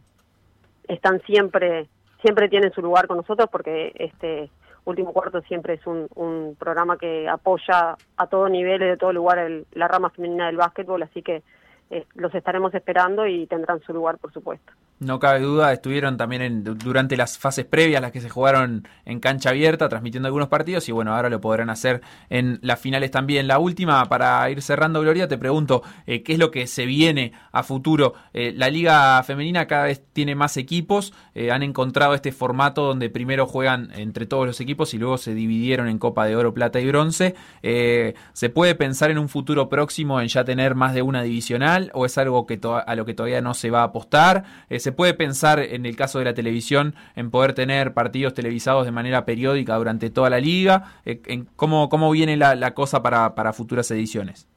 están 0.88 1.22
siempre, 1.24 1.88
siempre 2.22 2.48
tienen 2.48 2.72
su 2.72 2.82
lugar 2.82 3.08
con 3.08 3.18
nosotros 3.18 3.50
porque 3.52 3.92
este 3.96 4.50
último 4.90 5.14
cuarto 5.14 5.42
siempre 5.42 5.76
es 5.76 5.86
un, 5.86 6.08
un 6.16 6.56
programa 6.58 6.98
que 6.98 7.28
apoya 7.28 7.96
a 8.18 8.28
todo 8.28 8.48
nivel 8.50 8.82
y 8.82 8.86
de 8.88 8.98
todo 8.98 9.14
lugar 9.14 9.38
el- 9.40 9.66
la 9.74 9.88
rama 9.88 10.10
femenina 10.10 10.48
del 10.48 10.58
básquetbol, 10.58 11.04
así 11.04 11.22
que 11.22 11.44
eh, 11.90 12.06
los 12.16 12.34
estaremos 12.36 12.74
esperando 12.74 13.26
y 13.28 13.48
tendrán 13.48 13.80
su 13.82 13.94
lugar, 13.94 14.18
por 14.18 14.32
supuesto. 14.34 14.72
No 15.00 15.20
cabe 15.20 15.42
duda, 15.42 15.72
estuvieron 15.74 16.18
también 16.18 16.42
en- 16.42 16.64
durante 16.64 17.16
las 17.18 17.38
fases 17.38 17.66
previas, 17.66 18.02
las 18.02 18.12
que 18.12 18.20
se 18.20 18.30
jugaron 18.30 18.88
en 19.06 19.20
cancha 19.20 19.52
abierta, 19.52 19.88
transmitiendo 19.90 20.26
algunos 20.28 20.48
partidos 20.50 20.90
y 20.90 20.92
bueno, 20.92 21.16
ahora 21.16 21.30
lo 21.30 21.40
podrán 21.40 21.70
hacer 21.70 22.02
en 22.32 22.58
las 22.64 22.80
finales 22.80 23.12
también. 23.12 23.48
La 23.48 23.60
última, 23.60 24.04
para 24.06 24.50
ir 24.50 24.62
cerrando, 24.64 25.02
Gloria, 25.02 25.28
te 25.28 25.38
pregunto, 25.38 25.84
eh, 26.08 26.24
¿qué 26.24 26.34
es 26.34 26.40
lo 26.40 26.50
que 26.50 26.66
se 26.66 26.88
viene 26.88 27.32
a 27.52 27.62
futuro? 27.62 28.16
Eh, 28.34 28.54
la 28.56 28.70
liga 28.72 29.22
femenina 29.22 29.68
cada 29.68 29.84
vez 29.84 30.02
tiene 30.14 30.34
más 30.34 30.58
equipos, 30.58 31.14
han 31.52 31.62
encontrado 31.62 32.16
este 32.16 32.32
formato 32.32 32.84
donde 32.84 33.12
primero 33.12 33.46
juegan 33.46 33.92
entre 33.96 34.26
todos 34.26 34.48
los 34.48 34.60
equipos 34.60 34.96
y 34.96 34.98
luego 34.98 35.20
se 35.20 35.36
dividieron 35.36 35.88
en 35.88 36.00
Copa 36.00 36.26
de 36.26 36.36
Oro, 36.36 36.56
Plata 36.56 36.80
y 36.80 36.88
Bronce. 36.88 37.36
¿Se 37.62 38.50
puede 38.50 38.74
pensar 38.74 39.12
en 39.12 39.20
un 39.20 39.30
futuro 39.30 39.70
próximo 39.70 40.20
en 40.20 40.28
ya 40.28 40.44
tener 40.44 40.74
más 40.74 40.96
de 40.96 41.04
una 41.04 41.22
divisional 41.22 41.77
o 41.94 42.06
es 42.06 42.18
algo 42.18 42.46
que 42.46 42.60
a 42.64 42.96
lo 42.96 43.06
que 43.06 43.14
todavía 43.14 43.42
no 43.42 43.54
se 43.54 43.70
va 43.70 43.82
a 43.82 43.86
apostar? 43.86 44.44
Eh, 44.70 44.80
¿Se 44.80 44.92
puede 44.92 45.14
pensar 45.14 45.60
en 45.60 45.86
el 45.86 45.96
caso 45.96 46.20
de 46.20 46.26
la 46.26 46.34
televisión 46.34 46.96
en 47.16 47.32
poder 47.32 47.54
tener 47.54 47.94
partidos 47.94 48.34
televisados 48.34 48.86
de 48.86 48.92
manera 48.92 49.26
periódica 49.26 49.76
durante 49.76 50.10
toda 50.10 50.30
la 50.30 50.40
liga? 50.40 51.00
Eh, 51.06 51.46
¿cómo, 51.56 51.90
¿Cómo 51.90 52.12
viene 52.12 52.38
la, 52.38 52.74
cosa 52.74 53.02
para, 53.02 53.36
para 53.36 53.54
futuras 53.54 53.90
ediciones? 53.92 54.48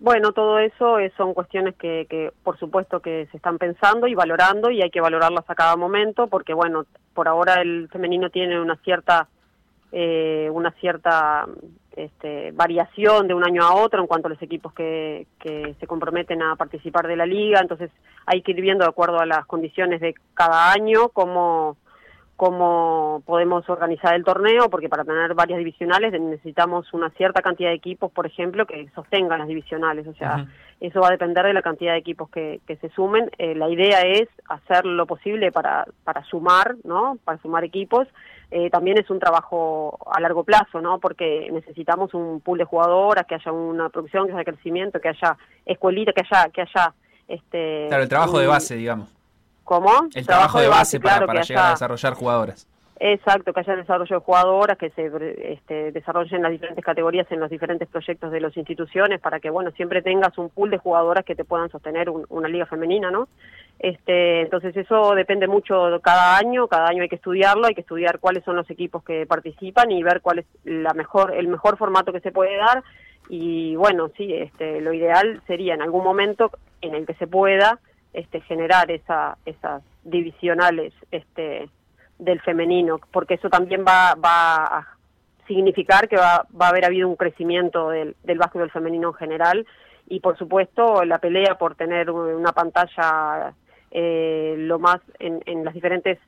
Bueno, 0.00 0.32
todo 0.32 0.58
eso 0.58 0.98
eh, 0.98 1.12
son 1.18 1.34
cuestiones 1.34 1.74
que, 1.76 2.06
que, 2.08 2.32
por 2.42 2.58
supuesto, 2.58 3.00
que 3.00 3.28
se 3.30 3.36
están 3.36 3.58
pensando 3.58 4.06
y 4.06 4.14
valorando 4.14 4.70
y 4.70 4.80
hay 4.80 4.90
que 4.90 5.02
valorarlas 5.02 5.44
a 5.46 5.54
cada 5.54 5.76
momento 5.76 6.26
porque, 6.26 6.54
bueno, 6.54 6.86
por 7.12 7.28
ahora 7.28 7.60
el 7.60 7.86
femenino 7.92 8.30
tiene 8.30 8.58
una 8.58 8.76
cierta, 8.76 9.28
eh, 9.92 10.48
una 10.50 10.70
cierta 10.72 11.46
este, 11.96 12.52
variación 12.52 13.28
de 13.28 13.34
un 13.34 13.44
año 13.44 13.62
a 13.62 13.74
otro 13.74 14.00
en 14.00 14.06
cuanto 14.06 14.26
a 14.26 14.30
los 14.30 14.42
equipos 14.42 14.72
que, 14.72 15.26
que 15.38 15.74
se 15.78 15.86
comprometen 15.86 16.42
a 16.42 16.56
participar 16.56 17.06
de 17.06 17.16
la 17.16 17.26
liga, 17.26 17.60
entonces 17.60 17.90
hay 18.26 18.42
que 18.42 18.52
ir 18.52 18.60
viendo 18.60 18.84
de 18.84 18.90
acuerdo 18.90 19.18
a 19.18 19.26
las 19.26 19.46
condiciones 19.46 20.00
de 20.00 20.14
cada 20.34 20.72
año 20.72 21.08
cómo 21.10 21.76
cómo 22.40 23.22
podemos 23.26 23.68
organizar 23.68 24.14
el 24.14 24.24
torneo, 24.24 24.70
porque 24.70 24.88
para 24.88 25.04
tener 25.04 25.34
varias 25.34 25.58
divisionales 25.58 26.18
necesitamos 26.18 26.90
una 26.94 27.10
cierta 27.10 27.42
cantidad 27.42 27.68
de 27.68 27.74
equipos, 27.74 28.10
por 28.10 28.24
ejemplo, 28.24 28.64
que 28.64 28.88
sostengan 28.94 29.40
las 29.40 29.46
divisionales. 29.46 30.06
O 30.06 30.14
sea, 30.14 30.46
eso 30.80 31.02
va 31.02 31.08
a 31.08 31.10
depender 31.10 31.44
de 31.44 31.52
la 31.52 31.60
cantidad 31.60 31.92
de 31.92 31.98
equipos 31.98 32.30
que, 32.30 32.62
que 32.66 32.76
se 32.76 32.88
sumen. 32.92 33.30
Eh, 33.36 33.54
la 33.54 33.68
idea 33.68 34.00
es 34.00 34.26
hacer 34.48 34.86
lo 34.86 35.04
posible 35.04 35.52
para, 35.52 35.84
para 36.02 36.24
sumar, 36.24 36.76
¿no? 36.82 37.18
Para 37.24 37.36
sumar 37.42 37.62
equipos. 37.62 38.08
Eh, 38.50 38.68
también 38.68 38.98
es 38.98 39.08
un 39.10 39.20
trabajo 39.20 39.98
a 40.12 40.20
largo 40.20 40.42
plazo, 40.42 40.80
¿no? 40.80 40.98
Porque 40.98 41.48
necesitamos 41.52 42.12
un 42.14 42.40
pool 42.40 42.58
de 42.58 42.64
jugadoras, 42.64 43.26
que 43.26 43.36
haya 43.36 43.52
una 43.52 43.88
producción, 43.90 44.26
que 44.26 44.32
haya 44.32 44.44
crecimiento, 44.44 45.00
que 45.00 45.08
haya 45.10 45.36
escuelita, 45.64 46.12
que 46.12 46.22
haya, 46.22 46.48
que 46.50 46.62
haya 46.62 46.94
este. 47.28 47.86
Claro, 47.88 48.02
el 48.02 48.08
trabajo 48.08 48.38
de 48.40 48.46
base, 48.48 48.74
digamos. 48.74 49.14
¿Cómo? 49.62 50.08
El 50.12 50.26
trabajo 50.26 50.58
de 50.58 50.66
base 50.66 50.98
para, 50.98 51.18
claro, 51.18 51.26
para 51.28 51.42
llegar 51.42 51.66
a 51.66 51.70
desarrollar 51.70 52.14
jugadoras. 52.14 52.66
Exacto, 53.02 53.54
que 53.54 53.60
haya 53.60 53.76
desarrollo 53.76 54.16
de 54.16 54.22
jugadoras, 54.24 54.76
que 54.76 54.90
se 54.90 55.10
este, 55.54 55.90
desarrollen 55.90 56.42
las 56.42 56.52
diferentes 56.52 56.84
categorías 56.84 57.26
en 57.32 57.40
los 57.40 57.48
diferentes 57.48 57.88
proyectos 57.88 58.30
de 58.30 58.40
las 58.40 58.54
instituciones 58.58 59.22
para 59.22 59.40
que, 59.40 59.48
bueno, 59.48 59.70
siempre 59.70 60.02
tengas 60.02 60.36
un 60.36 60.50
pool 60.50 60.68
de 60.68 60.76
jugadoras 60.76 61.24
que 61.24 61.34
te 61.34 61.46
puedan 61.46 61.70
sostener 61.70 62.10
un- 62.10 62.26
una 62.28 62.46
liga 62.46 62.66
femenina, 62.66 63.10
¿no? 63.10 63.28
Este, 63.78 64.42
entonces 64.42 64.76
eso 64.76 65.14
depende 65.14 65.48
mucho 65.48 65.98
cada 66.02 66.36
año, 66.36 66.68
cada 66.68 66.88
año 66.88 67.02
hay 67.02 67.08
que 67.08 67.16
estudiarlo, 67.16 67.66
hay 67.66 67.74
que 67.74 67.80
estudiar 67.80 68.18
cuáles 68.18 68.44
son 68.44 68.56
los 68.56 68.68
equipos 68.68 69.02
que 69.02 69.24
participan 69.24 69.90
y 69.90 70.02
ver 70.02 70.20
cuál 70.20 70.40
es 70.40 70.46
la 70.64 70.92
mejor, 70.92 71.34
el 71.34 71.48
mejor 71.48 71.78
formato 71.78 72.12
que 72.12 72.20
se 72.20 72.32
puede 72.32 72.58
dar 72.58 72.82
y 73.30 73.76
bueno, 73.76 74.10
sí, 74.14 74.34
este, 74.34 74.82
lo 74.82 74.92
ideal 74.92 75.40
sería 75.46 75.72
en 75.72 75.80
algún 75.80 76.04
momento 76.04 76.50
en 76.82 76.94
el 76.94 77.06
que 77.06 77.14
se 77.14 77.26
pueda 77.26 77.78
este, 78.12 78.42
generar 78.42 78.90
esa, 78.90 79.38
esas 79.46 79.82
divisionales 80.04 80.92
este, 81.10 81.70
del 82.20 82.40
femenino, 82.40 83.00
porque 83.10 83.34
eso 83.34 83.48
también 83.48 83.84
va, 83.86 84.14
va 84.14 84.64
a 84.78 84.96
significar 85.46 86.08
que 86.08 86.16
va, 86.16 86.46
va 86.58 86.66
a 86.66 86.68
haber 86.68 86.84
habido 86.84 87.08
un 87.08 87.16
crecimiento 87.16 87.90
del, 87.90 88.16
del 88.22 88.38
básquetbol 88.38 88.70
femenino 88.70 89.08
en 89.08 89.14
general 89.14 89.66
y 90.08 90.20
por 90.20 90.36
supuesto 90.38 91.04
la 91.04 91.18
pelea 91.18 91.56
por 91.56 91.74
tener 91.74 92.10
una 92.10 92.52
pantalla 92.52 93.54
eh, 93.90 94.54
lo 94.58 94.78
más 94.78 95.00
en, 95.18 95.42
en 95.46 95.64
las 95.64 95.74
diferentes 95.74 96.18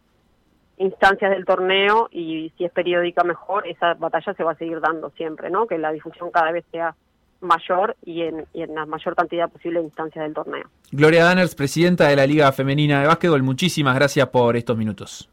instancias 0.79 1.31
del 1.31 1.45
torneo 1.45 2.09
y 2.11 2.53
si 2.57 2.65
es 2.65 2.73
periódica 2.73 3.23
mejor, 3.23 3.67
esa 3.69 3.95
batalla 3.95 4.35
se 4.35 4.43
va 4.43 4.53
a 4.53 4.57
seguir 4.57 4.81
dando 4.81 5.11
siempre, 5.11 5.51
¿no? 5.51 5.67
Que 5.67 5.79
la 5.79 5.93
difusión 5.93 6.31
cada 6.31 6.51
vez 6.51 6.65
sea 6.73 6.95
mayor 7.41 7.97
y 8.05 8.23
en, 8.23 8.47
y 8.53 8.63
en 8.63 8.75
la 8.75 8.87
mayor 8.87 9.15
cantidad 9.15 9.51
posible 9.51 9.81
de 9.81 9.87
instancias 9.87 10.25
del 10.25 10.35
torneo. 10.35 10.65
Gloria 10.93 11.25
Danners, 11.25 11.55
presidenta 11.55 12.09
de 12.09 12.17
la 12.17 12.27
Liga 12.27 12.51
Femenina 12.53 13.01
de 13.01 13.09
Básquetbol, 13.09 13.43
muchísimas 13.43 13.95
gracias 13.95 14.29
por 14.29 14.57
estos 14.57 14.77
minutos. 14.77 15.29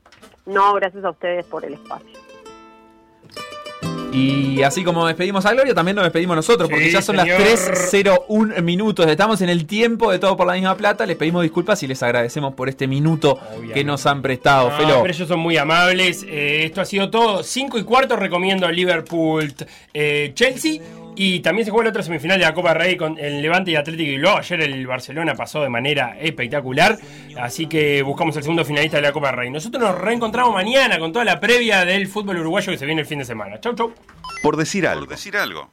No, 0.49 0.73
gracias 0.73 1.03
a 1.05 1.11
ustedes 1.11 1.45
por 1.45 1.63
el 1.63 1.73
espacio. 1.75 2.17
Y 4.11 4.63
así 4.63 4.83
como 4.83 5.05
despedimos 5.05 5.45
a 5.45 5.53
Gloria, 5.53 5.75
también 5.75 5.95
nos 5.95 6.03
despedimos 6.03 6.35
nosotros, 6.35 6.67
porque 6.67 6.85
Sí, 6.85 6.91
ya 6.93 7.01
son 7.03 7.15
señor. 7.17 7.39
las 7.39 7.93
3.01 7.93 8.61
minutos. 8.63 9.05
Estamos 9.05 9.39
en 9.41 9.49
el 9.49 9.67
tiempo 9.67 10.11
de 10.11 10.17
todo 10.17 10.35
por 10.35 10.47
la 10.47 10.53
misma 10.53 10.75
plata. 10.75 11.05
Les 11.05 11.15
pedimos 11.15 11.43
disculpas 11.43 11.83
y 11.83 11.87
les 11.87 12.01
agradecemos 12.01 12.55
por 12.55 12.69
este 12.69 12.87
minuto 12.87 13.37
que 13.71 13.83
nos 13.83 14.07
han 14.07 14.23
prestado, 14.23 14.71
No, 14.71 14.77
Felo. 14.77 15.01
pero 15.03 15.13
ellos 15.13 15.27
son 15.27 15.39
muy 15.39 15.57
amables. 15.57 16.23
Eh, 16.27 16.65
esto 16.65 16.81
ha 16.81 16.85
sido 16.85 17.11
todo. 17.11 17.43
5 17.43 17.77
y 17.77 17.83
cuarto 17.83 18.15
recomiendo 18.15 18.65
a 18.65 18.71
Liverpool 18.71 19.53
eh, 19.93 20.31
Chelsea. 20.33 20.81
Y 21.21 21.41
también 21.41 21.65
se 21.65 21.71
juega 21.71 21.83
la 21.83 21.89
otra 21.89 22.01
semifinal 22.01 22.39
de 22.39 22.45
la 22.45 22.53
Copa 22.53 22.73
Rey 22.73 22.95
con 22.95 23.17
el 23.19 23.41
Levante 23.41 23.71
y 23.71 23.75
Atlético 23.75 24.09
y 24.09 24.15
luego 24.15 24.37
ayer 24.37 24.61
el 24.61 24.87
Barcelona 24.87 25.35
pasó 25.35 25.61
de 25.61 25.67
manera 25.67 26.17
espectacular. 26.17 26.97
Así 27.37 27.67
que 27.67 28.01
buscamos 28.03 28.37
el 28.37 28.43
segundo 28.43 28.63
finalista 28.63 28.95
de 28.95 29.03
la 29.03 29.11
Copa 29.11 29.33
Rey. 29.33 29.49
Nosotros 29.49 29.83
nos 29.83 29.99
reencontramos 29.99 30.53
mañana 30.53 30.97
con 30.97 31.11
toda 31.11 31.25
la 31.25 31.41
previa 31.41 31.83
del 31.83 32.07
fútbol 32.07 32.37
uruguayo 32.37 32.71
que 32.71 32.77
se 32.77 32.85
viene 32.85 33.01
el 33.01 33.07
fin 33.07 33.19
de 33.19 33.25
semana. 33.25 33.59
Chau, 33.59 33.75
chau. 33.75 33.93
Por 34.41 34.55
decir 34.55 34.87
algo. 34.87 35.07
Por 35.07 35.09
decir 35.09 35.35
algo. 35.35 35.69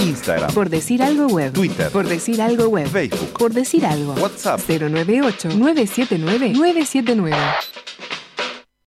Instagram. 0.00 0.54
Por 0.54 0.70
decir 0.70 1.02
algo 1.02 1.26
web. 1.26 1.52
Twitter. 1.52 1.90
Por 1.90 2.06
decir 2.06 2.40
algo 2.40 2.68
web. 2.68 2.86
Facebook. 2.86 3.32
Por 3.36 3.52
decir 3.52 3.84
algo. 3.84 4.12
WhatsApp. 4.14 4.60
098 4.60 5.48
979 5.56 6.50
979. 6.50 7.36